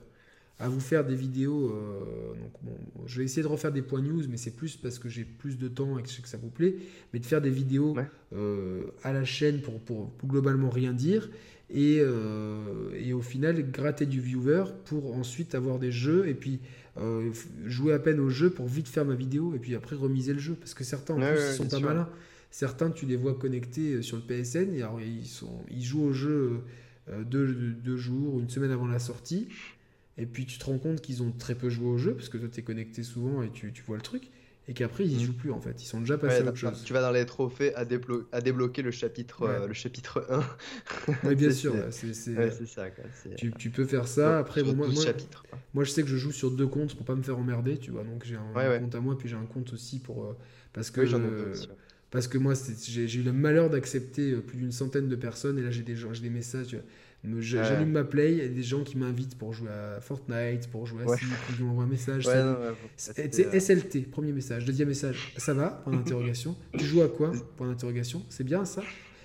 [0.58, 1.70] à vous faire des vidéos.
[1.70, 2.76] Euh, donc bon,
[3.06, 5.56] je vais essayer de refaire des points news, mais c'est plus parce que j'ai plus
[5.56, 6.74] de temps et que, que ça vous plaît.
[7.12, 7.94] Mais de faire des vidéos
[8.34, 11.30] euh, à la chaîne pour, pour, globalement rien dire.
[11.70, 16.60] Et, euh, et, au final, gratter du viewer pour ensuite avoir des jeux et puis
[17.66, 20.40] jouer à peine au jeu pour vite faire ma vidéo et puis après remiser le
[20.40, 20.54] jeu.
[20.54, 22.08] Parce que certains en plus, ils sont pas malins.
[22.50, 26.12] Certains, tu les vois connectés sur le PSN, et alors, ils, sont, ils jouent au
[26.12, 26.62] jeu
[27.24, 29.48] deux, deux, jours, une semaine avant la sortie.
[30.18, 32.38] Et puis tu te rends compte qu'ils ont très peu joué au jeu, parce que
[32.38, 34.30] toi tu es connecté souvent et tu, tu vois le truc.
[34.68, 35.20] Et qu'après ils mm.
[35.20, 36.82] jouent plus en fait, ils sont déjà passés à autre chose.
[36.84, 37.84] Tu vas dans les trophées à,
[38.32, 41.14] à débloquer le chapitre, euh, le chapitre 1.
[41.24, 42.86] Oui, bien sûr, c'est ça.
[43.36, 44.38] Tu, tu, peux faire ça.
[44.38, 44.88] Après, moi, moi,
[45.72, 47.92] moi, je sais que je joue sur deux comptes pour pas me faire emmerder, tu
[47.92, 48.02] vois.
[48.02, 50.24] Donc j'ai un, compte à moi, puis j'ai un compte aussi pour.
[50.24, 50.36] Euh,
[50.72, 51.02] parce que.
[52.10, 52.54] Parce que moi,
[52.84, 55.96] j'ai eu le malheur d'accepter euh, plus d'une centaine de personnes et là j'ai des,
[55.96, 56.76] gens, des messages.
[57.40, 60.86] J'allume ma play, il y a des gens qui m'invitent pour jouer à Fortnite, pour
[60.86, 61.18] jouer à ouais.
[61.56, 62.28] qui m'envoient un message.
[62.96, 64.64] c'est SLT, premier message.
[64.64, 66.56] Deuxième message, ça va Point d'interrogation.
[66.78, 68.24] tu joues à quoi Point d'interrogation?
[68.28, 68.82] C'est bien ça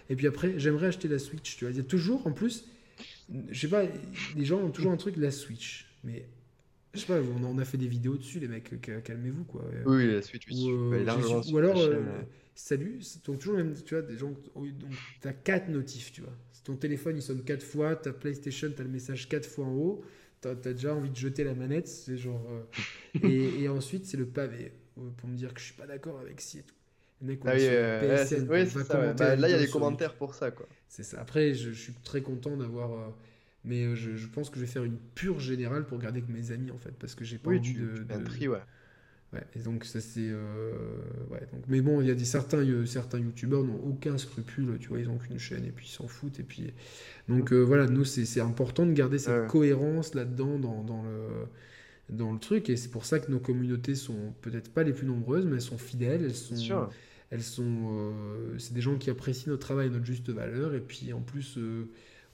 [0.10, 1.58] Et puis après, j'aimerais acheter la Switch.
[1.58, 2.66] Tu vois, il y a toujours, en plus,
[3.50, 3.84] je sais pas,
[4.36, 5.88] les gens ont toujours un truc, la Switch.
[6.04, 6.26] Mais
[6.94, 9.64] je sais pas, on a fait des vidéos dessus, les mecs, calmez-vous quoi.
[9.86, 10.66] Oui, la Switch, oui.
[10.66, 11.78] Ou, euh, ou alors,
[12.56, 14.92] salut, donc toujours même, tu vois, des gens, donc
[15.26, 16.34] as quatre notifs, tu vois.
[16.64, 20.04] Ton téléphone il sonne quatre fois, ta PlayStation t'as le message quatre fois en haut,
[20.42, 22.46] t'as as déjà envie de jeter la manette, c'est genre.
[23.24, 26.20] Euh, et, ensuite c'est le pavé euh, pour me dire que je suis pas d'accord
[26.20, 26.76] avec si et tout.
[27.22, 30.52] Mecs, ah oui, PSN, oui, ça, bah, là il y a des commentaires pour ça
[30.52, 30.68] quoi.
[30.88, 31.22] C'est ça.
[31.22, 32.92] Après, je, suis très content d'avoir.
[32.92, 33.08] Euh,
[33.64, 36.52] mais je, je, pense que je vais faire une pure générale pour garder avec mes
[36.52, 38.06] amis en fait, parce que j'ai pas envie de.
[38.10, 38.60] Un tri, ouais.
[39.34, 40.74] Ouais, et donc ça c'est euh,
[41.30, 44.78] ouais, donc mais bon il y a des certains euh, certains youtubeurs n'ont aucun scrupule
[44.78, 46.74] tu vois ils ont qu'une chaîne et puis ils s'en foutent et puis
[47.30, 51.48] donc euh, voilà nous c'est important de garder cette cohérence là-dedans dans, dans, le
[52.10, 55.08] dans le truc et c'est pour ça que nos communautés sont peut-être pas les plus
[55.08, 56.90] nombreuses mais elles sont fidèles elles sont
[57.30, 58.14] elles sont
[58.58, 61.58] c'est des gens qui apprécient notre travail notre juste valeur et puis en plus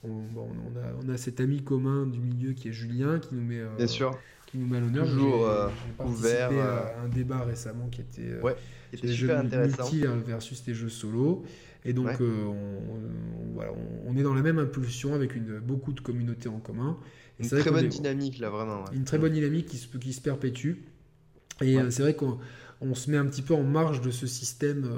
[0.03, 3.43] on, on, a, on a cet ami commun du milieu qui est Julien qui nous
[3.43, 4.17] met Bien sûr
[4.47, 5.05] qui nous met à l'honneur.
[5.05, 5.69] Toujours euh,
[6.03, 6.49] ouvert.
[6.49, 8.55] à euh, un débat récemment qui était, euh, ouais,
[8.91, 9.91] était super intéressant.
[9.91, 11.43] Multi versus les jeux solo.
[11.85, 12.55] Et donc, on,
[13.53, 13.71] voilà,
[14.05, 16.97] on, est dans la même impulsion avec une, beaucoup de communautés en commun.
[17.39, 18.83] une très bonne dynamique, là, vraiment.
[18.91, 20.73] Une très bonne dynamique qui se, qui se perpétue.
[21.61, 22.39] Et c'est vrai qu'on
[22.81, 24.89] on se met un petit peu en marge de ce système.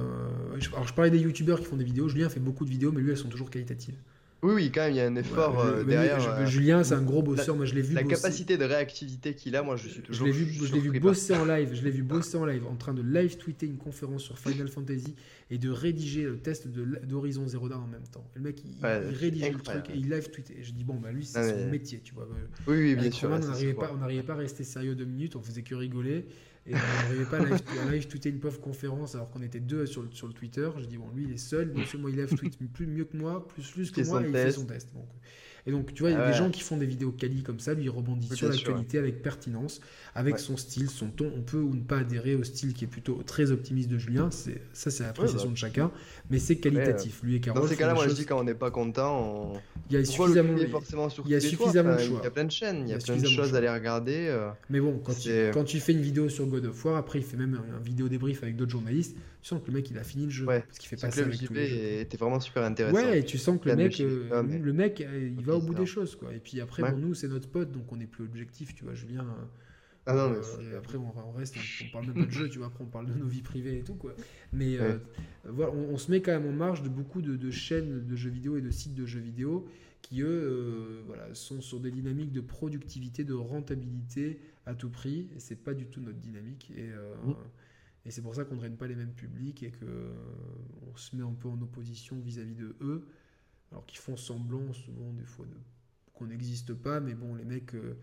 [0.73, 2.07] Alors, je parlais des youtubeurs qui font des vidéos.
[2.07, 3.97] Julien fait beaucoup de vidéos, mais lui, elles sont toujours qualitatives.
[4.41, 6.25] Oui, oui, quand même, il y a un effort euh, derrière.
[6.29, 7.55] Euh, Julien, c'est un gros bosseur.
[7.55, 7.93] moi, je l'ai vu.
[7.93, 10.27] La capacité de réactivité qu'il a, moi, je suis toujours.
[10.27, 11.71] Je l'ai vu, vu bosser en live.
[11.73, 14.69] Je l'ai vu bosser en live, en train de live tweeter une conférence sur Final
[14.69, 15.15] Fantasy
[15.51, 18.25] et de rédiger le test d'Horizon Zero Dawn en même temps.
[18.35, 20.55] le mec, il, rédigeait le truc et il live tweetait.
[20.59, 22.27] Et je dis bon, bah lui, c'est son métier, tu vois.
[22.67, 23.29] Oui, oui, bien sûr.
[23.29, 23.93] on n'arrivait pas,
[24.25, 25.35] pas à rester sérieux deux minutes.
[25.35, 26.25] On faisait que rigoler.
[26.65, 29.59] Et on n'arrivait pas à live, à live tweeter une pauvre conférence alors qu'on était
[29.59, 30.69] deux sur le, sur le Twitter.
[30.77, 31.71] Je dis, bon, lui, il est seul.
[31.73, 34.33] Non seulement il live tweet plus mieux que moi, plus, plus que moi, et il
[34.33, 34.93] fait son test.
[34.93, 35.07] Donc,
[35.65, 37.59] et donc, tu vois, il y a des gens qui font des vidéos quali comme
[37.59, 39.81] ça, lui, il rebondit sur l'actualité avec pertinence,
[40.15, 41.31] avec son style, son ton.
[41.35, 44.31] On peut ou ne pas adhérer au style qui est plutôt très optimiste de Julien,
[44.31, 45.53] c'est ça, c'est l'appréciation bah.
[45.53, 45.91] de chacun,
[46.29, 47.21] mais c'est qualitatif.
[47.23, 47.61] Lui et Carole.
[47.61, 49.53] Dans ces cas-là, moi, je dis quand on n'est pas content, on.
[49.89, 52.19] Il y a suffisamment, forcément sur il y a suffisamment de choix.
[52.21, 54.27] Il y a plein de chaînes, il y a, plein de choses à aller regarder.
[54.27, 57.19] Euh, mais bon, quand tu, quand tu fais une vidéo sur God of War, après,
[57.19, 59.97] il fait même une vidéo débrief avec d'autres journalistes tu sens que le mec il
[59.97, 62.97] a fini le jeu parce qu'il fait pas ça avec les était vraiment super intéressant
[62.97, 65.73] ouais et tu sens que le mec euh, le mec euh, il va au bout
[65.73, 66.33] des choses quoi.
[66.33, 68.93] Et puis après bon nous c'est notre pote donc on est plus objectif tu vois
[68.93, 69.25] Julien
[70.05, 72.67] ah non, mais euh, après on, reste on, parle même pas de jeu tu vois
[72.67, 74.15] après on parle de nos vies privées et tout quoi.
[74.53, 74.77] Mais
[75.45, 78.57] voilà on, se met quand même en marge de beaucoup de, chaînes de jeux vidéo
[78.57, 79.67] et de sites de jeux vidéo
[80.01, 85.29] qui eux voilà sont sur des dynamiques de productivité de rentabilité à tout prix.
[85.35, 86.71] Et c'est pas du tout notre dynamique.
[86.75, 87.33] Et mmh.
[88.05, 91.23] Et c'est pour ça qu'on ne draine pas les mêmes publics et qu'on se met
[91.23, 93.05] un peu en opposition vis-à-vis de eux,
[93.71, 95.45] alors qu'ils font semblant souvent des fois
[96.13, 97.95] qu'on n'existe pas, mais bon, les mecs, euh,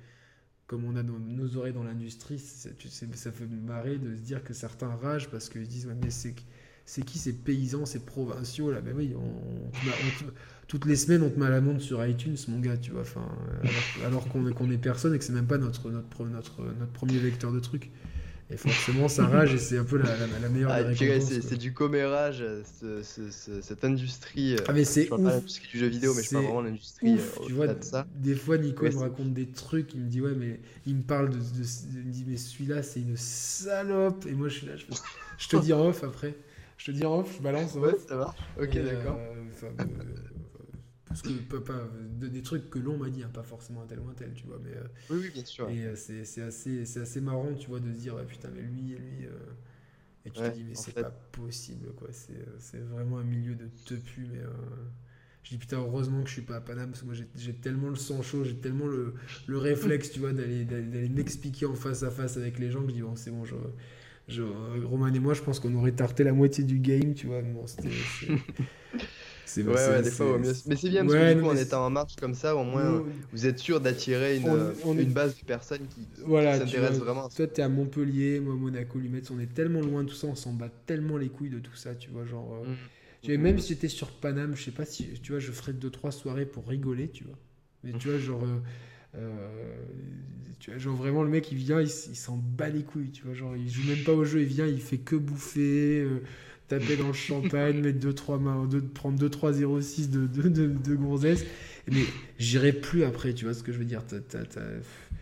[0.67, 4.89] comme on a nos, oreilles dans l'industrie, ça fait marrer de se dire que certains
[4.89, 6.35] ragent parce qu'ils disent mais c'est
[7.05, 8.81] qui ces paysans, ces provinciaux là?
[8.81, 9.15] Mais oui,
[10.69, 13.03] toutes les semaines on te met à la montre sur iTunes, mon gars, tu vois.
[13.03, 13.29] Enfin,
[14.05, 17.53] alors, qu'on est personne et que c'est même pas notre, notre, notre, notre premier vecteur
[17.53, 17.91] de trucs.
[18.49, 20.05] Et forcément, ça rage et c'est un peu la,
[20.41, 22.45] la, meilleure ah, C'est du commérage,
[22.81, 23.03] ce,
[23.61, 24.55] cette industrie.
[24.55, 25.21] Euh, ah, mais c'est ouf.
[25.21, 27.15] Pas l'industrie du jeu vidéo, mais je parle vraiment l'industrie.
[27.15, 28.07] Euh, tu vois, de ça.
[28.15, 31.31] des fois, Nico me raconte des trucs, il me dit, ouais, mais il me parle
[31.31, 31.39] de.
[31.39, 34.25] il me dit, mais celui-là, c'est une salope.
[34.27, 36.35] Et moi, je suis là, je, te dis en off après.
[36.79, 37.75] Je te dis en off, je balance.
[37.75, 38.35] Ouais, ça va.
[38.61, 39.19] Ok, d'accord.
[39.19, 39.85] Euh,
[41.09, 41.89] parce que pas,
[42.19, 44.47] des trucs que l'on m'a dit, hein, pas forcément un tel ou un tel, tu
[44.47, 44.59] vois.
[44.63, 45.69] Mais, euh, oui, oui, bien sûr.
[45.71, 49.27] Et euh, c'est assez, assez marrant, tu vois, de se dire, putain, mais lui, lui.
[49.27, 49.31] Euh,
[50.25, 52.09] et tu te dis, mais c'est pas possible, quoi.
[52.59, 54.41] C'est vraiment un milieu de tepu, mais.
[55.43, 57.89] Je dis putain, heureusement que je suis pas à Paname parce que moi j'ai tellement
[57.89, 59.15] le sang chaud, j'ai tellement le,
[59.47, 62.95] le, réflexe, tu vois, d'aller m'expliquer en face à face avec les gens que je
[62.95, 63.55] dis bon, c'est bon, je,
[64.27, 67.43] je, Roman et moi, je pense qu'on aurait tarté la moitié du game, tu vois.
[67.43, 67.91] Bon, c'était.
[69.47, 70.53] C'est ouais, ouais, des fois, mieux.
[70.67, 73.05] Mais c'est bien parce que du coup, en étant en marche comme ça, au moins,
[73.33, 77.29] vous êtes sûr d'attirer une, une base de personnes qui, voilà, s'intéressent vraiment.
[77.29, 80.35] Toi, t'es à Montpellier, moi, Monaco, Lumetz, on est tellement loin de tout ça, on
[80.35, 82.61] s'en bat tellement les couilles de tout ça, tu vois, genre.
[82.65, 82.77] Euh, mm.
[83.23, 85.73] tu vois, même si j'étais sur Paname, je sais pas si, tu vois, je ferais
[85.73, 87.39] deux trois soirées pour rigoler, tu vois.
[87.85, 88.43] Mais tu vois, genre.
[88.43, 88.59] Euh,
[89.17, 89.77] euh,
[90.59, 93.33] tu vois, genre vraiment le mec il vient, il, s'en bat les couilles, tu vois,
[93.33, 96.05] genre il joue même pas au jeu, il vient, il fait que bouffer,
[96.69, 98.39] taper dans le champagne, mettre 2 3
[98.69, 100.99] deux, prendre 2 3 0 6 de de, de, de
[101.91, 102.05] mais
[102.39, 104.03] j'irai plus après, tu vois ce que je veux dire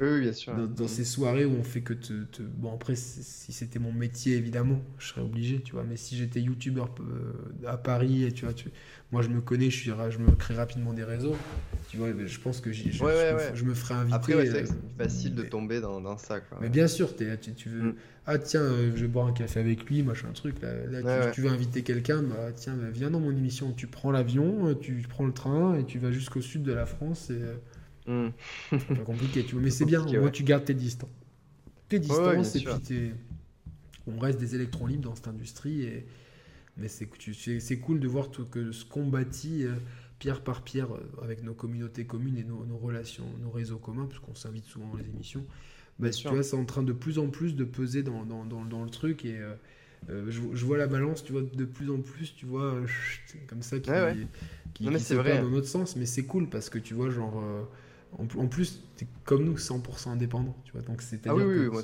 [0.00, 0.54] Oui, bien sûr.
[0.54, 4.80] Dans, ces soirées où on fait que te, bon après si c'était mon métier évidemment,
[4.98, 8.54] je serais obligé, tu vois, mais si j'étais youtubeur euh, à Paris et tu vois
[8.54, 8.70] tu
[9.14, 11.36] moi, je me connais, je, suis, je me crée rapidement des réseaux.
[11.88, 14.14] Tu vois, je pense que je, je, me ferai inviter.
[14.16, 16.40] Après, c'est euh, facile de tomber dans, dans ça.
[16.40, 16.58] Quoi.
[16.60, 17.90] Mais bien sûr, es, tu, tu, veux.
[17.90, 17.94] Mm.
[18.26, 20.56] Ah, tiens, euh, je vais boire un café avec lui, machin, truc.
[20.62, 23.72] Là, là tu, veux inviter quelqu'un, bah, tiens, bah, viens dans mon émission.
[23.76, 26.84] Tu prends l'avion, euh, tu prends le train et tu vas jusqu'au sud de la
[26.86, 27.03] France.
[27.12, 28.30] Et, mm.
[28.70, 29.62] c'est compliqué, tu vois.
[29.62, 31.10] Mais c'est bien, au moins, tu gardes tes distances.
[31.88, 33.12] Tes distances, et puis
[34.06, 35.82] on reste des électrons libres dans cette industrie.
[35.82, 36.06] Et
[36.76, 39.74] mais c'est cool de voir tout, que ce qu'on bâtit euh,
[40.18, 44.34] pierre par pierre euh, avec nos communautés communes et nos, relations, nos réseaux communs, puisqu'on
[44.34, 45.44] s'invite souvent dans les émissions.
[46.00, 48.82] Bah, tu vois, c'est en train de plus en plus de peser dans, dans, dans,
[48.82, 52.34] le truc et euh, je, je, vois la balance, tu vois, de plus en plus,
[52.34, 52.80] tu vois,
[53.46, 53.90] comme ça qui,
[54.74, 55.40] qui, qui vrai.
[55.40, 57.42] dans notre sens, mais c'est cool parce que tu vois, genre,
[58.18, 61.82] en, plus, es comme nous, 100% indépendant, tu vois, donc c'est ah, oui, oui, moi,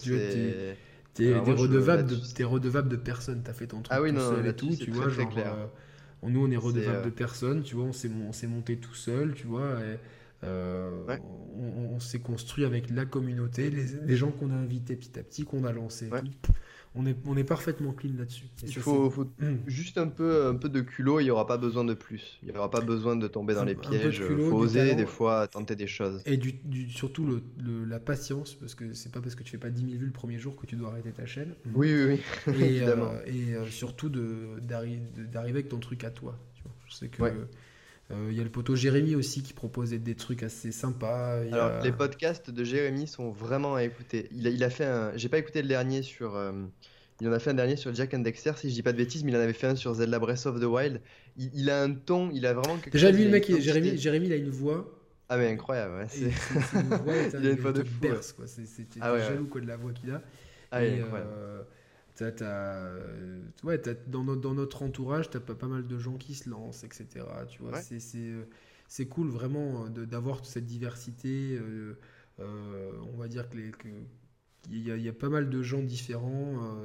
[1.14, 4.46] T'es redevable, de, es redevable de personne, t'as fait ton truc ah oui, tout seul
[4.46, 5.54] et tout, tu vois, genre, clair.
[5.54, 9.34] Euh, nous on est redevable euh, de personne, tu vois, on s'est monté tout seul,
[9.34, 9.98] tu vois, et,
[10.44, 11.16] euh,
[11.56, 15.44] on, s'est construit avec la communauté, les, les gens qu'on a invités petit à petit,
[15.44, 16.08] qu'on a lancé.
[16.94, 18.46] On est, on est parfaitement clean là-dessus.
[18.62, 19.58] Il faut, hmm.
[19.66, 22.38] juste un peu, un peu de culot, il n'y aura pas besoin de plus.
[22.42, 24.22] Il n'y aura pas besoin de tomber dans les pièges.
[24.28, 26.22] Il faut oser des fois tenter des choses.
[26.26, 29.70] Et du, surtout le, la patience, parce que c'est pas parce que tu fais pas
[29.70, 31.54] 10 000 vues le premier jour que tu dois arrêter ta chaîne.
[31.74, 32.54] Oui, oui, oui.
[32.54, 33.12] Et, Évidemment.
[33.26, 35.00] et surtout d'arriver
[35.34, 36.36] avec ton truc à toi.
[36.88, 37.22] Je sais que.
[37.22, 37.44] Euh,
[38.28, 41.40] il y a le poteau Jérémy aussi qui proposait des trucs assez sympas.
[41.52, 44.28] Alors, les podcasts de Jérémy sont vraiment à écouter.
[44.32, 45.12] Il a, il a fait un.
[45.16, 46.36] J'ai pas écouté le dernier sur.
[46.36, 46.52] Euh,
[47.20, 48.96] il en a fait un dernier sur Jack and Dexter, si je dis pas de
[48.96, 51.00] bêtises, mais il en avait fait un sur Zelda Breath of the Wild.
[51.36, 52.78] Il, a un ton, il a vraiment.
[52.90, 54.90] Déjà, lui, le mec, Jérémy, Jérémy, il a une voix.
[55.28, 56.06] Ah, mais incroyable, ouais.
[56.08, 58.00] C'est une voix, il a une voix de fou.
[58.00, 58.46] Berce, quoi.
[58.46, 60.22] C'est ah, ouais, jaloux quoi, de la voix qu'il a.
[60.72, 61.30] Ah, et, incroyable.
[61.32, 61.62] Euh,
[62.22, 66.34] euh, ouais, dans, notre, dans, notre entourage, tu as pas, pas, mal de gens qui
[66.34, 67.06] se lancent, etc.
[67.48, 68.44] Tu vois, euh,
[68.88, 71.58] c'est cool vraiment euh, d'avoir toute cette diversité.
[72.38, 73.58] on va dire que
[74.70, 76.76] il y, a, pas mal de gens différents.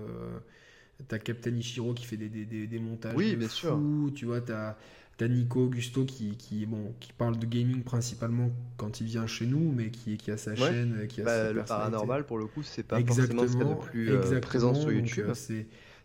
[1.07, 3.79] tu as Captain Ichiro qui fait des, des, des, montages oui, bien sûr.
[4.15, 4.77] tu vois, as
[5.17, 9.45] T'as Nico Augusto qui, qui, bon, qui parle de gaming principalement quand il vient chez
[9.45, 11.07] nous, mais qui, qui a sa chaîne.
[11.07, 13.75] Qui a bah, le paranormal, pour le coup, c'est pas forcément ce qu'il y a
[13.75, 15.27] de plus euh, présent sur YouTube.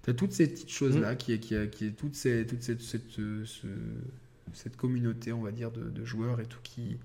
[0.03, 1.17] T'as toutes ces petites choses-là, mm.
[1.17, 3.67] qui, qui, qui est toute, ces, toute cette, cette, ce,
[4.53, 6.97] cette communauté, on va dire, de, de, joueurs et tout, qui,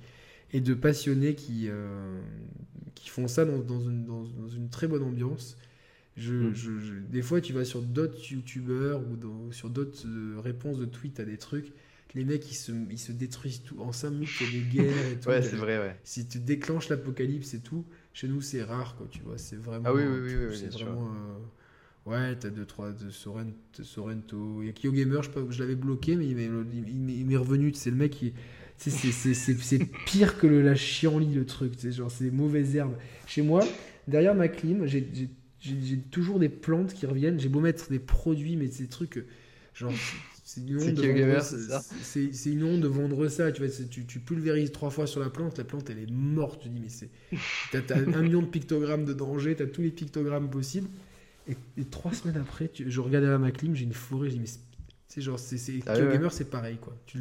[0.54, 2.22] et de passionnés qui, euh,
[2.94, 4.26] qui font ça dans, dans, une, dans,
[4.56, 5.58] une, très bonne ambiance.
[6.18, 6.54] Je, mm.
[6.54, 6.72] je,
[7.10, 11.26] des fois, tu vas sur d'autres youtubeurs ou sur d'autres euh, réponses de tweets à
[11.26, 11.74] des trucs
[12.14, 14.70] les mecs ils se, ils se détruisent tout en 5 minutes il y a des
[14.70, 15.30] guerres et tout.
[15.30, 15.98] Ouais c'est vrai ouais.
[16.04, 19.86] Si tu déclenches l'apocalypse et tout chez nous c'est rare quoi tu vois c'est vraiment
[19.90, 21.10] ah oui oui oui, oui, c'est vraiment
[22.08, 25.76] euh, ouais t'as deux trois de Sorrento, Sorrento il y a KyoGamer je, je l'avais
[25.76, 28.34] bloqué mais il m'est revenu c'est le mec qui
[28.78, 32.96] c'est pire que le, la chienlit le truc c'est genre c'est mauvaises herbes.
[33.26, 33.64] Chez moi
[34.08, 38.68] derrière ma clim j'ai toujours des plantes qui reviennent j'ai beau mettre des produits mais
[38.68, 39.26] ces trucs
[39.74, 39.92] genre
[40.48, 40.78] c'est une,
[42.64, 43.52] honte de vendre ça.
[43.52, 46.62] Tu, vois, tu, tu, pulvérises trois fois sur la plante, la plante elle est morte.
[46.62, 47.10] Tu dis, mais c'est.
[47.72, 50.88] T'as as un million de pictogrammes de danger, t'as tous les pictogrammes possibles.
[51.48, 51.56] Et,
[51.86, 54.50] trois semaines après, je regarde à ma clim, j'ai une forêt, je dis, mais
[55.08, 55.58] c'est genre, c'est
[55.88, 56.96] ah Gamer, c'est pareil quoi.
[57.08, 57.20] Tu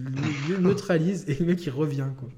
[0.49, 2.29] le neutralises et le mec il revient quoi.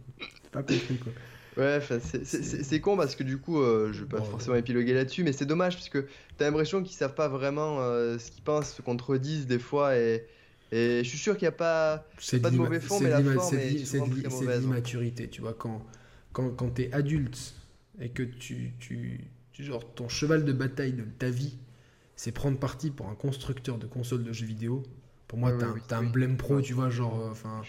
[0.52, 1.12] Pas compris quoi.
[1.56, 1.80] Ouais,
[2.24, 5.46] c'est con parce que du coup, euh, je vais pas forcément épiloguer là-dessus, mais c'est
[5.46, 6.06] dommage parce que
[6.36, 9.58] t'as l'impression qu'ils savent pas vraiment euh, ce qu'ils pensent, ce qu'on te redise des
[9.58, 10.26] fois et
[10.72, 12.06] et je suis sûr qu'il n'y a pas,
[12.43, 15.55] pas de mauvais fond, mais la forme est, c'est de l'immaturité, tu vois.
[15.55, 15.84] Quand,
[16.32, 17.55] quand, quand tu es adulte
[18.01, 19.20] et que tu, tu,
[19.59, 21.56] genre, ton cheval de bataille de ta vie,
[22.16, 24.82] c'est prendre parti pour un constructeur de consoles de jeux vidéo,
[25.28, 25.52] pour moi,
[25.88, 27.62] t'as un, blême pro, tu vois, genre, euh, enfin,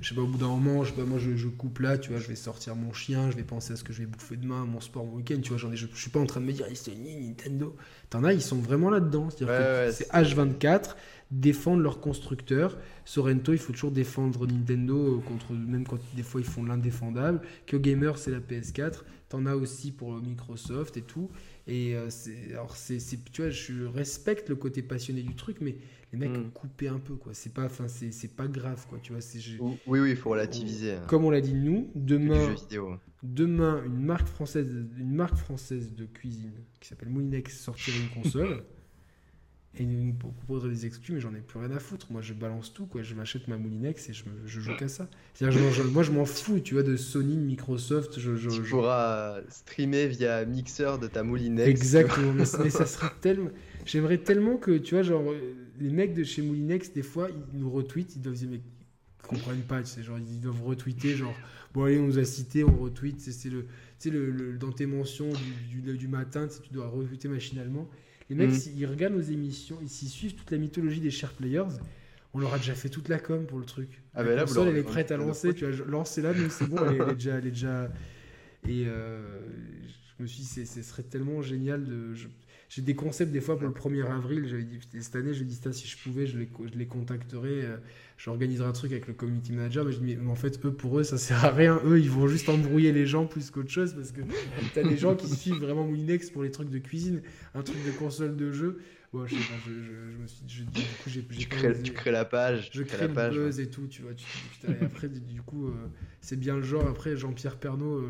[0.00, 1.98] je sais pas, au bout d'un moment, je sais pas, moi, je, je, coupe là,
[1.98, 4.06] tu vois, je vais sortir mon chien, je vais penser à ce que je vais
[4.06, 6.40] bouffer demain, mon sport, mon week-end, tu vois, genre, je, je suis pas en train
[6.40, 7.76] de me dire, Sony, Nintendo.
[8.08, 9.28] T'en as, ils sont vraiment là-dedans.
[9.30, 10.96] C'est-à-dire que c'est H24,
[11.30, 12.78] défendre leur constructeur.
[13.04, 17.40] Sorrento, il faut toujours défendre Nintendo, contre, même quand des fois ils font l'indéfendable.
[17.66, 19.02] Que Gamer, c'est la PS4.
[19.28, 21.30] T'en as aussi pour Microsoft et tout.
[21.68, 22.98] Et euh, c'est, alors c'est,
[23.30, 25.76] tu vois, je respecte le côté passionné du truc, mais
[26.12, 27.32] les mecs ont coupé un peu, quoi.
[27.32, 28.98] C'est pas, enfin, c'est, c'est pas grave, quoi.
[29.00, 30.94] Tu vois, c'est, oui, oui, il faut relativiser.
[30.94, 31.04] Hein.
[31.06, 32.56] Comme on l'a dit nous, demain,
[33.22, 34.66] demain, une marque française,
[34.98, 38.64] une marque française de cuisine qui s'appelle Moulinex sortira une console.
[39.78, 42.10] Et il nous propose des exclus, mais j'en ai plus rien à foutre.
[42.10, 43.04] Moi, je balance tout, quoi.
[43.04, 45.08] Je m'achète ma Moulinex et je, je joue qu'à ça.
[45.34, 45.60] C'est-à-dire,
[45.92, 48.18] moi, je m'en fous, tu vois, de Sony, de Microsoft.
[48.18, 51.68] Je, je, tu pourras streamer via Mixer de ta Moulinex.
[51.68, 53.50] Exactement, mais, ça serait tellement.
[53.86, 55.22] J'aimerais tellement que, tu vois, genre,
[55.78, 59.26] les mecs de chez Moulinex, des fois, ils nous retweetent, ils doivent dire, mais ils
[59.26, 61.34] comprennent pas, tu sais, genre, ils doivent retweeter, genre,
[61.74, 63.68] bon, allez, on nous a cité, on retweet, c'est le, tu
[63.98, 65.30] sais, le, dans tes mentions
[65.70, 67.88] du, du, du matin, tu dois retweeter machinalement.
[68.30, 68.72] Les mecs, mm.
[68.76, 71.76] ils regardent nos émissions, ils s'y suivent toute la mythologie des Share Players.
[72.32, 74.02] On leur a déjà fait toute la com pour le truc.
[74.14, 75.52] Ah ben là, console, elle est prête à lancer.
[75.52, 77.90] Tu vois, lancer là, mais c'est bon, elle, est déjà, elle est déjà.
[78.68, 79.20] Et euh,
[80.16, 82.14] je me suis dit, ce serait tellement génial de.
[82.70, 84.46] J'ai des concepts des fois pour le 1er avril.
[84.46, 87.64] J'avais dit cette année, je dit si je pouvais, je les, je les contacterais.
[87.64, 87.76] Euh,
[88.16, 89.84] j'organiserai un truc avec le community manager.
[89.84, 91.80] Mais je dis mais en fait eux pour eux ça sert à rien.
[91.84, 94.20] Eux ils vont juste embrouiller les gens plus qu'autre chose parce que
[94.72, 97.22] t'as des gens qui suivent vraiment Moulinex pour les trucs de cuisine,
[97.56, 98.78] un truc de console de jeu.
[99.12, 101.92] Bon, je, sais pas, je, je, me suis dit, du coup, j'ai, tu, crées, tu
[101.92, 102.70] crées la page.
[102.72, 104.14] Je crée la page, buzz et tout, tu vois.
[104.14, 105.72] Tu, putain, et après, du coup, euh,
[106.20, 106.86] c'est bien le genre.
[106.86, 108.08] Après, Jean-Pierre Pernaud, euh,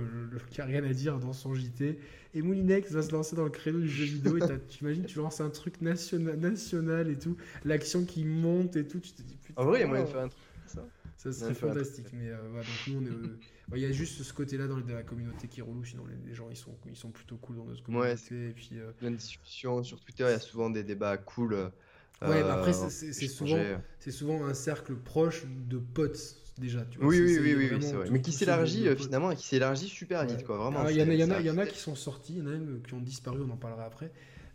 [0.51, 1.99] qui a rien à dire dans son JT.
[2.35, 4.37] Et Moulinex va se lancer dans le créneau du jeu vidéo.
[4.37, 7.37] Et tu imagines, tu lances un truc national, national et tout.
[7.65, 9.01] L'action qui monte et tout.
[9.01, 9.63] Tu te dis, putain.
[9.63, 10.87] En vrai, il y a moyen de faire un truc ça.
[11.17, 12.07] Ça serait fantastique.
[12.13, 13.31] Mais euh, voilà, donc nous, on est
[13.75, 16.49] Il y a juste ce côté-là dans la communauté qui est relou, sinon les, gens
[16.51, 18.35] ils sont, ils sont plutôt cool dans notre communauté.
[18.35, 18.91] Ouais, et puis, euh...
[18.93, 21.55] plein de discussions sur Twitter, il y a souvent des débats cool.
[21.55, 23.63] ouais, bah après c'est souvent,
[24.09, 26.85] souvent un cercle proche de potes déjà.
[26.91, 28.11] Tu vois, oui, oui, oui, oui, c'est vrai.
[28.11, 30.57] Mais qui s'élargit finalement, qui s'élargit super vite, quoi.
[30.59, 30.89] Vraiment.
[30.89, 32.43] Il y, en a, y, en a, y en a qui sont sortis, il y
[32.43, 34.11] en a même qui ont disparu, on en parlera après.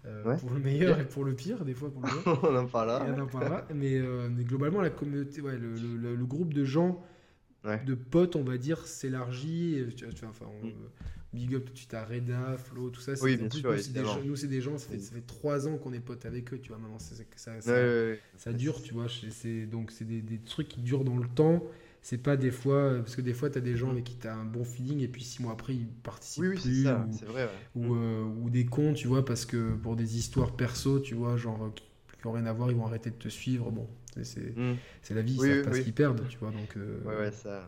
[0.08, 2.44] Euh, pour le meilleur et pour le pire, des fois pour le meilleur.
[2.44, 3.06] on en parlera.
[3.08, 3.66] on en parlera.
[3.74, 7.04] Mais, euh, mais, globalement, la communauté, ouais, le, le, le, groupe de gens,
[7.86, 9.84] de potes, on va dire, s'élargit.
[9.96, 10.74] Tu, tu, enfin, on, mm.
[11.34, 13.12] Big up tout de suite à Reda, Flo, tout ça.
[13.22, 13.76] Oui, bien sûr.
[14.24, 16.60] Nous, c'est des gens, ça fait, ça fait trois ans qu'on est potes avec eux,
[16.60, 16.78] tu vois.
[16.78, 17.74] Maintenant, ça, ça, ça,
[18.38, 19.08] ça dure, tu vois.
[19.70, 21.64] Donc, c'est des, des, trucs qui durent dans le temps
[22.06, 24.28] c'est pas des fois parce que des fois tu as des gens avec qui tu
[24.28, 27.04] as un bon feeling et puis six mois après ils participent oui, oui, plus ça,
[27.04, 27.98] ou, vrai, ou, mm.
[27.98, 31.74] euh, ou, des cons tu vois parce que pour des histoires perso tu vois genre
[31.74, 31.84] qui,
[32.24, 33.88] n'ont rien à voir ils vont arrêter de te suivre bon
[34.24, 34.76] c'est mm.
[35.12, 37.68] la vie oui, parce qu'ils perdent tu vois donc euh, ouais ouais ça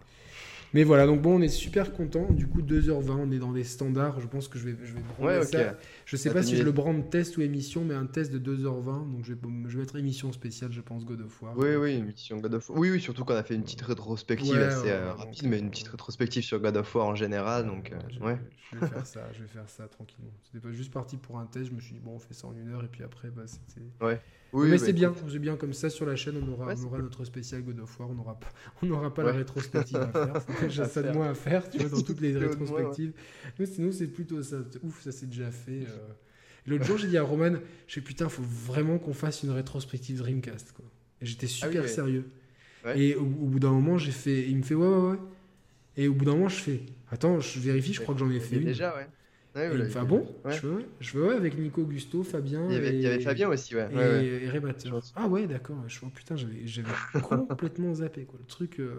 [0.73, 2.27] mais voilà, donc bon, on est super content.
[2.31, 4.19] Du coup, 2h20, on est dans des standards.
[4.19, 5.77] Je pense que je vais, je vais ça.
[6.05, 9.11] Je sais pas si je le brande test ou émission, mais un test de 2h20.
[9.11, 11.57] Donc je vais, je vais mettre émission spéciale, je pense, God of War.
[11.57, 12.79] Oui, oui, émission God of War.
[12.79, 15.87] Oui, oui, surtout qu'on a fait une petite rétrospective assez euh, rapide, mais une petite
[15.87, 17.65] rétrospective sur God of War en général.
[17.65, 18.37] Donc, euh, ouais.
[18.73, 20.31] Je vais faire ça, je vais faire ça tranquillement.
[20.43, 21.67] C'était pas juste parti pour un test.
[21.67, 23.43] Je me suis dit, bon, on fait ça en une heure, et puis après, bah,
[23.45, 23.87] c'était.
[24.01, 24.21] Ouais.
[24.53, 26.99] Oui, mais c'est bien, c'est bien comme ça sur la chaîne, on aura, on aura
[26.99, 28.47] notre spécial God of War, on n'aura pas,
[28.81, 31.77] on n'aura pas la rétrospective à faire, c'est déjà ça de moins à faire, tu
[31.77, 33.13] vois, dans toutes les rétrospectives.
[33.79, 35.83] Nous, c'est plutôt ça, ouf, ça c'est déjà fait.
[35.83, 36.13] Euh.
[36.65, 37.55] L'autre jour, j'ai dit à Roman,
[37.87, 40.85] je sais putain, faut vraiment qu'on fasse une rétrospective Dreamcast, quoi.
[41.21, 42.25] Et j'étais ah super sérieux.
[42.95, 45.17] Et au, bout d'un moment, j'ai fait, il me fait ouais, ouais, ouais.
[45.97, 48.39] Et au bout d'un moment, je fais, attends, je vérifie, je crois que j'en ai
[48.39, 48.65] fait une.
[48.65, 49.07] Déjà, ouais.
[49.57, 52.67] Ouais, fait, ah bon Je veux, je veux avec Nico, Gusto, Fabien.
[52.69, 53.87] Il y avait, et, il y avait Fabien aussi, ouais.
[53.91, 54.51] Et, et
[55.15, 55.77] Ah ouais, d'accord.
[55.87, 56.89] Je oh, putain, j'avais
[57.23, 58.39] complètement zappé, quoi.
[58.39, 58.79] Le truc.
[58.79, 58.93] Euh,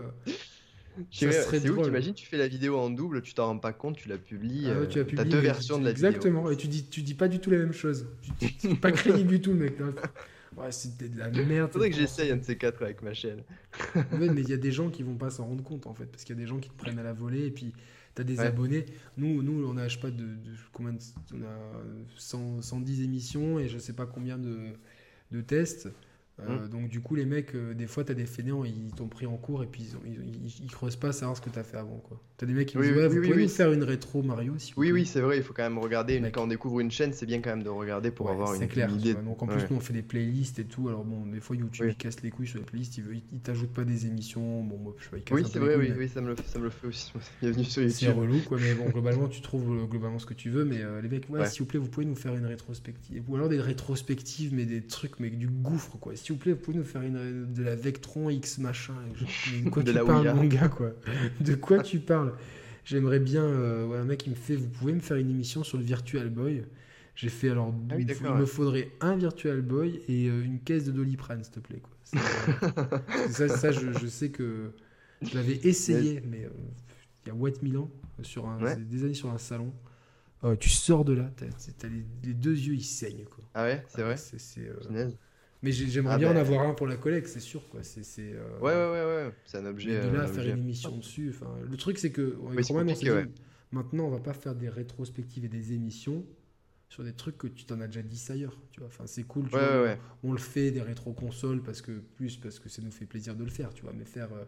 [1.12, 3.97] ça serait où T'imagines, tu fais la vidéo en double, tu t'en rends pas compte,
[3.97, 4.67] tu la publies.
[4.67, 6.09] Ah, tu as, euh, deux versions de la vidéo.
[6.09, 8.09] Exactement, et tu dis, tu dis pas du tout la même chose.
[8.41, 9.75] Tu, tu, pas crédible du tout, mec.
[10.57, 11.70] Ouais, c'était de la merde.
[11.70, 13.43] Faudrait que j'essaye un de ces quatre avec ma chaîne.
[14.12, 16.25] mais il y a des gens qui vont pas s'en rendre compte en fait, parce
[16.25, 17.73] qu'il y a des gens qui te prennent à la volée et puis
[18.19, 18.85] tu as des abonnés.
[19.17, 20.27] Nous, nous, on a, pas, de,
[20.73, 20.97] combien
[21.33, 21.83] on a
[22.17, 24.73] 110 émissions et je sais pas combien de,
[25.31, 25.89] de tests.
[26.41, 26.68] Euh, mmh.
[26.68, 29.26] Donc du coup les mecs, euh, des fois tu as des fainéants, ils t'ont pris
[29.26, 31.76] en cours et puis ils, ils, creusent pas à savoir ce que tu as fait
[31.76, 31.97] avant.
[31.97, 32.20] quoi.
[32.36, 34.73] Tu as des mecs qui disent ouais, vous pouvez nous faire une rétro Mario si
[34.76, 36.31] Oui oui c'est vrai, il faut quand même regarder, une...
[36.31, 38.89] quand on découvre une chaîne c'est bien quand même de regarder pour avoir une, clair,
[38.91, 39.15] idée.
[39.15, 41.86] Donc en plus nous on fait des playlists et tout, alors bon des fois YouTube
[41.89, 44.78] il casse les couilles sur les playlists, il, veut, il t'ajoute pas des émissions, bon
[44.78, 46.70] moi je sais pas, Oui c'est vrai, oui, oui ça, me le, ça me le
[46.70, 47.99] fait aussi, bienvenue sur YouTube.
[47.99, 50.78] C'est relou quoi, mais bon globalement tu trouves euh, globalement ce que tu veux, mais
[51.02, 54.55] les mecs s'il vous plaît vous pouvez nous faire une rétrospective, ou alors des rétrospectives
[54.55, 57.63] mais des trucs mais du gouffre quoi, s'il vous plaît vous pouvez nous faire de
[57.63, 58.93] la Vectron X machin.
[59.65, 60.93] De quoi tu parles, mon gars, quoi
[61.41, 62.35] De quoi tu parles
[62.85, 63.45] J'aimerais bien.
[63.45, 66.29] Euh, un mec, il me fait Vous pouvez me faire une émission sur le Virtual
[66.29, 66.65] Boy?
[67.15, 67.75] J'ai fait alors.
[67.91, 71.61] Ah il, me faudrait un Virtual Boy et euh, une caisse de Doliprane, s'il te
[71.61, 71.81] plaît.
[71.81, 72.21] Quoi.
[73.31, 74.73] ça, ça je, sais que
[75.23, 76.51] je l'avais essayé, mais euh,
[77.25, 77.91] il y a What Milan,
[78.21, 79.73] sur un, des années sur un salon.
[80.61, 83.25] tu sors de là, t'as, les, les, deux yeux ils saignent.
[83.25, 83.45] Quoi.
[83.55, 84.17] Ah ouais, c'est vrai?
[84.19, 84.39] c'est,
[85.62, 86.41] mais j'aimerais ah bien en ben.
[86.41, 87.69] avoir un pour la collecte, c'est sûr.
[87.69, 87.83] Quoi.
[87.83, 88.59] C'est, euh...
[88.61, 89.35] Ouais, ouais, ouais, ouais.
[89.45, 90.01] C'est un objet.
[90.01, 91.31] de là à faire une émission dessus.
[91.35, 92.37] Enfin, le truc, c'est que
[93.73, 96.25] maintenant, on va pas faire des rétrospectives et des émissions
[96.89, 98.59] sur des trucs que tu t'en as déjà dit ailleurs.
[98.73, 98.89] Tu vois.
[98.89, 99.45] Enfin, c'est cool.
[99.45, 103.07] Tu vois, On le fait des rétro-consoles parce que, plus parce que ça nous fait
[103.07, 103.75] plaisir de le faire.
[103.75, 103.93] Tu vois.
[103.93, 104.33] Mais faire.
[104.33, 104.45] Euh,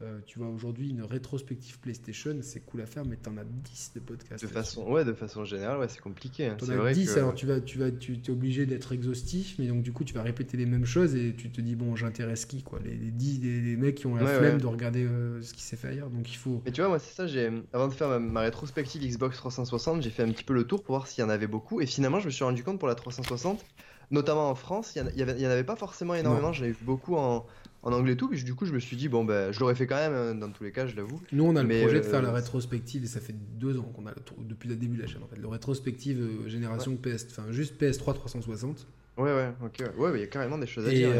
[0.00, 3.92] euh, tu vois, aujourd'hui, une rétrospective PlayStation, c'est cool à faire, mais t'en as 10
[3.96, 4.44] de podcasts.
[4.44, 6.46] De façon, ouais, de façon générale, ouais, c'est compliqué.
[6.46, 6.56] Hein.
[6.56, 9.82] T'en as 10, alors tu vas, tu vas, tu es obligé d'être exhaustif, mais donc
[9.82, 12.62] du coup, tu vas répéter les mêmes choses et tu te dis, bon, j'intéresse qui,
[12.62, 12.78] quoi?
[12.84, 15.76] Les, les 10 les, mecs qui ont la flemme de regarder euh, ce qui s'est
[15.76, 16.62] fait ailleurs, donc il faut.
[16.64, 20.10] Mais tu vois, moi, c'est ça, j'ai, avant de faire ma, rétrospective Xbox 360, j'ai
[20.10, 22.20] fait un petit peu le tour pour voir s'il y en avait beaucoup, et finalement,
[22.20, 23.64] je me suis rendu compte pour la 360,
[24.12, 27.46] notamment en France, il n'y en, avait pas forcément énormément, j'en ai vu beaucoup en,
[27.82, 28.28] en anglais et tout.
[28.28, 30.34] Puis du coup, je me suis dit, bon, ben, je l'aurais fait quand même, hein,
[30.34, 31.20] dans tous les cas, je l'avoue.
[31.32, 33.90] Nous, on a le projet de faire la euh, rétrospective, et ça fait deux ans
[33.94, 35.40] qu'on a, depuis le début de la chaîne, en fait.
[35.40, 38.86] La rétrospective euh, génération PS, enfin, juste PS3 360.
[39.16, 39.82] Ouais, ouais, ok.
[39.98, 41.10] Ouais, il y a carrément des choses à dire.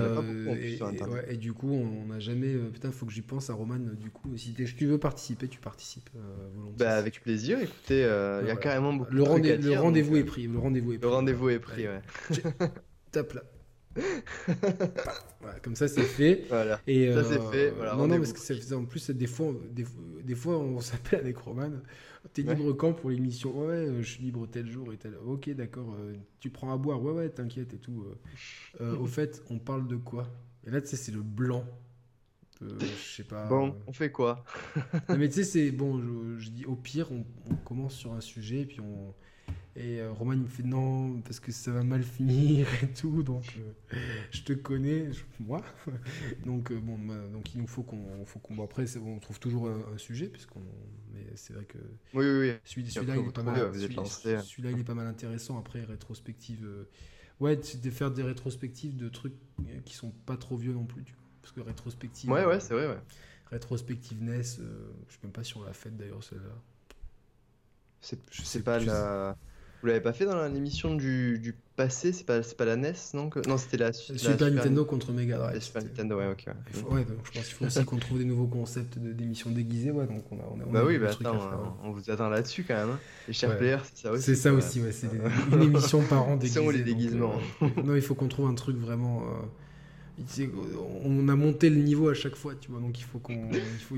[1.28, 2.54] et, du coup, on n'a jamais.
[2.54, 3.78] Euh, putain, faut que j'y pense à Roman.
[3.78, 6.08] Du coup, si tu veux participer, tu participes
[6.78, 7.58] Bah, avec plaisir.
[7.60, 8.02] Écoutez,
[8.42, 10.46] il y a carrément beaucoup le de Le rendez-vous est pris.
[10.46, 11.08] Le rendez-vous est pris.
[11.08, 12.00] Le rendez-vous est pris, ouais.
[13.10, 13.42] Tape là.
[15.62, 16.44] comme ça c'est fait.
[16.48, 16.80] Voilà.
[16.86, 17.72] Et, ça c'est fait.
[17.96, 19.84] non, non, parce que ça, en plus, des fois, des,
[20.22, 21.70] des fois on s'appelle avec Roman.
[22.32, 23.58] T'es libre quand pour l'émission?
[23.58, 25.16] Ouais, euh, je suis libre tel jour et tel.
[25.24, 25.94] Ok, d'accord.
[25.98, 28.04] Euh, tu prends à boire Ouais, ouais, t'inquiète et tout.
[28.80, 30.28] Euh, au fait, on parle de quoi?
[30.66, 31.64] Et là, tu sais, c'est le blanc.
[32.62, 33.46] Euh, je sais pas.
[33.46, 34.44] Bon, on fait quoi?
[35.08, 38.12] Non, mais tu sais, c'est bon, je, je dis au pire, on, on commence sur
[38.12, 39.14] un sujet, et puis on.
[39.78, 43.22] Et euh, Roman il me fait non, parce que ça va mal finir et tout,
[43.22, 43.96] donc euh,
[44.32, 45.62] je te connais, je- moi.
[46.46, 48.24] donc, euh, bon, bah, donc il nous faut qu'on.
[48.26, 50.62] Faut qu'on bon, après, bon, on trouve toujours un, un sujet, puisqu'on.
[51.14, 51.78] Mais c'est vrai que
[52.14, 52.54] Oui, oui, oui.
[52.64, 53.70] celui, celui-là, il est pas mal.
[53.74, 54.04] celui-.
[54.06, 55.58] Celui-là, il est pas mal intéressant.
[55.58, 56.64] Après, rétrospective.
[56.64, 56.88] euh,
[57.40, 59.34] Ouais, c'est de faire des rétrospectives de trucs
[59.84, 61.04] qui sont pas trop vieux non plus.
[61.42, 62.30] Parce que rétrospective.
[62.30, 62.98] Ouais, ouais, c'est vrai, ouais.
[63.50, 64.42] Rétrospective NES,
[65.08, 66.54] je sais même pas si on l'a faite d'ailleurs celle-là.
[68.00, 69.36] C'est Je sais pas la.
[69.80, 72.94] Vous l'avez pas fait dans l'émission du, du passé C'est pas, c'est pas la NES,
[73.14, 75.54] non que- Non, c'était la, la Super, Nintendo contre Mega Drive.
[75.54, 76.44] la Super Nintendo, ouais, ok.
[76.48, 76.52] ouais.
[76.74, 79.50] Il faut- ouais, donc je pense qu'il faut aussi qu'on trouve des nouveaux concepts d'émissions
[79.50, 79.92] déguisées.
[79.92, 82.10] Ouais, donc on a, on a, on Bah a oui, bah attends, faire, on, vous
[82.10, 82.90] attend là-dessus quand même.
[82.90, 82.98] hein.
[83.28, 83.56] Les chers Ouais.
[83.56, 84.22] players, c'est ça aussi.
[84.24, 84.58] C'est ça quoi.
[84.58, 84.90] aussi, ouais.
[84.90, 85.06] C'est
[85.52, 86.58] une émission par an déguisée.
[86.60, 87.34] sont les donc, déguisements.
[87.62, 89.22] euh, non, il faut qu'on trouve un truc vraiment.
[89.22, 89.46] euh,
[91.04, 92.80] on a monté le niveau à chaque fois, tu vois.
[92.80, 93.48] Donc il faut qu'on.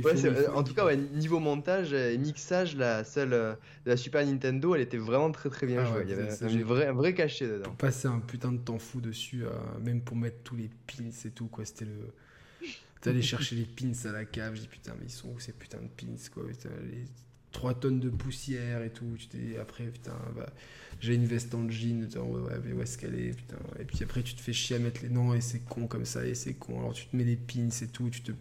[0.05, 3.52] Ouais, en tout cas, ouais, niveau montage et mixage, la seule euh,
[3.84, 5.99] de la Super Nintendo, elle était vraiment très très bien Ah jouée.
[5.99, 7.70] ouais, Il y avait un j'ai- vrai, un vrai cachet dedans.
[7.73, 9.50] passer un putain de temps fou dessus, euh,
[9.82, 11.65] même pour mettre tous les pins et tout, quoi.
[11.65, 12.12] C'était le.
[13.00, 15.52] T'allais chercher les pins à la cave, je dis putain, mais ils sont où ces
[15.52, 16.47] putains de pins, quoi?
[16.47, 17.05] Putain, les
[17.52, 19.16] 3 tonnes de poussière et tout.
[19.18, 20.47] Tu t'es après, putain, bah,
[21.01, 23.57] j'ai une veste en jean, putain, ouais, mais où est-ce qu'elle est, putain.
[23.81, 26.05] Et puis après, tu te fais chier à mettre les noms et c'est con comme
[26.05, 26.79] ça, et c'est con.
[26.79, 28.33] Alors tu te mets les pins et tout, tu te.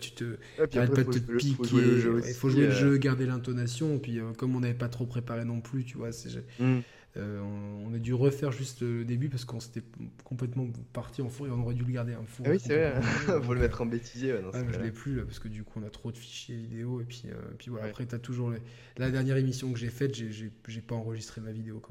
[0.00, 1.54] Tu te Et puis Arrête après, pas de faut te piquer.
[1.54, 2.28] faut jouer le jeu ouais, aussi.
[2.30, 3.98] Il faut jouer le euh, jeu, garder l'intonation.
[3.98, 6.80] Puis euh, comme on n'avait pas trop préparé non plus, tu vois, c'est, hmm.
[7.16, 9.82] Euh, on, on a dû refaire juste le début parce qu'on s'était
[10.24, 12.42] complètement parti en fou et on aurait dû le garder un fou.
[12.46, 13.00] Ah oui, c'est vrai.
[13.42, 14.32] Faut le mettre en bêtisier.
[14.32, 16.16] ouais, Ouais, mais je l'ai plus là parce que du coup on a trop de
[16.16, 17.86] fichiers vidéo et puis, euh, puis voilà.
[17.86, 17.90] Ouais.
[17.90, 18.60] Après, t'as toujours les-
[18.98, 20.50] la dernière émission que j'ai faite, j'ai,
[20.86, 21.82] pas enregistré ma vidéo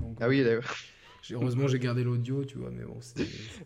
[0.00, 0.44] donc, Ah oui,
[1.22, 2.98] j'ai- heureusement j'ai gardé l'audio, tu vois, mais bon,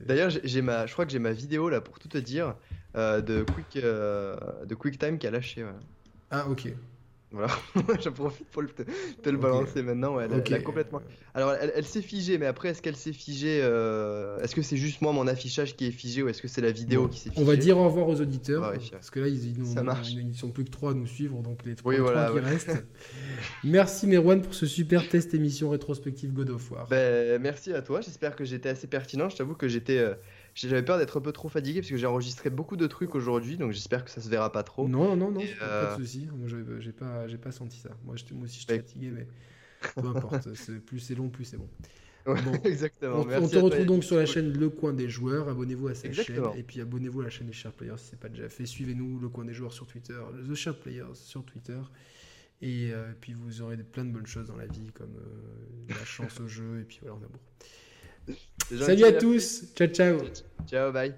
[0.07, 2.55] D'ailleurs, j'ai j'ai ma, je crois que j'ai ma vidéo là pour tout te dire
[2.97, 5.65] euh, de Quick, euh, de QuickTime qui a lâché.
[5.65, 5.71] ouais.
[6.31, 6.73] Ah, ok.
[7.33, 7.49] Voilà,
[8.05, 8.83] j'en profite pour le- te,
[9.23, 10.17] te le balancer maintenant.
[10.17, 10.45] ouais, elle, a- Ok.
[10.49, 11.01] elle a complètement.
[11.35, 14.77] Alors, elle, elle s'est figée, mais après, est-ce qu'elle s'est figée euh, Est-ce que c'est
[14.77, 17.19] juste moi mon affichage qui est figé ou est-ce que c'est la vidéo Bon, qui
[17.21, 20.35] s'est figée On va dire au revoir aux auditeurs, Ouais, parce que là, ils, ils,
[20.37, 22.41] sont plus que trois à nous suivre, donc les trois, Oui, voilà, qui ouais.
[22.41, 22.85] restent.
[23.65, 26.87] Merci Merwan pour ce super test émission rétrospective God of War.
[26.89, 28.01] Ben, merci à toi.
[28.01, 29.29] J'espère que j'étais assez pertinent.
[29.29, 30.15] Je t'avoue que j'étais, euh,
[30.55, 33.57] j'avais peur d'être un peu trop fatigué parce que j'ai enregistré beaucoup de trucs aujourd'hui,
[33.57, 34.89] donc j'espère que ça se verra pas trop.
[34.89, 36.29] non, non, non, pas euh, de souci.
[36.35, 36.49] Moi,
[36.81, 37.91] j'ai- pas, j'ai pas senti ça.
[38.05, 38.79] Moi, moi aussi, j'étais Ouais.
[38.81, 39.27] fatigué, mais
[40.01, 40.49] peu importe.
[40.87, 41.69] plus c'est long, plus c'est bon.
[42.27, 42.53] Ouais, Bon.
[42.65, 43.21] Exactement.
[43.21, 45.49] On, Merci on te retrouve donc sur la chaîne Le Coin des Joueurs.
[45.49, 46.53] Abonnez-vous à cette Exactement.
[46.53, 48.65] chaîne et puis abonnez-vous à la chaîne des Sharp Players si c'est pas déjà fait.
[48.67, 51.81] Suivez-nous Le Coin des Joueurs sur Twitter, The Sharp Players sur Twitter.
[52.61, 56.05] Et euh, puis vous aurez plein de bonnes choses dans la vie comme euh, la
[56.05, 57.31] chance au jeu et puis voilà, amour.
[57.59, 57.82] C'est gentil,
[58.79, 60.19] Salut à tous, ciao ciao.
[60.67, 61.15] Ciao, bye.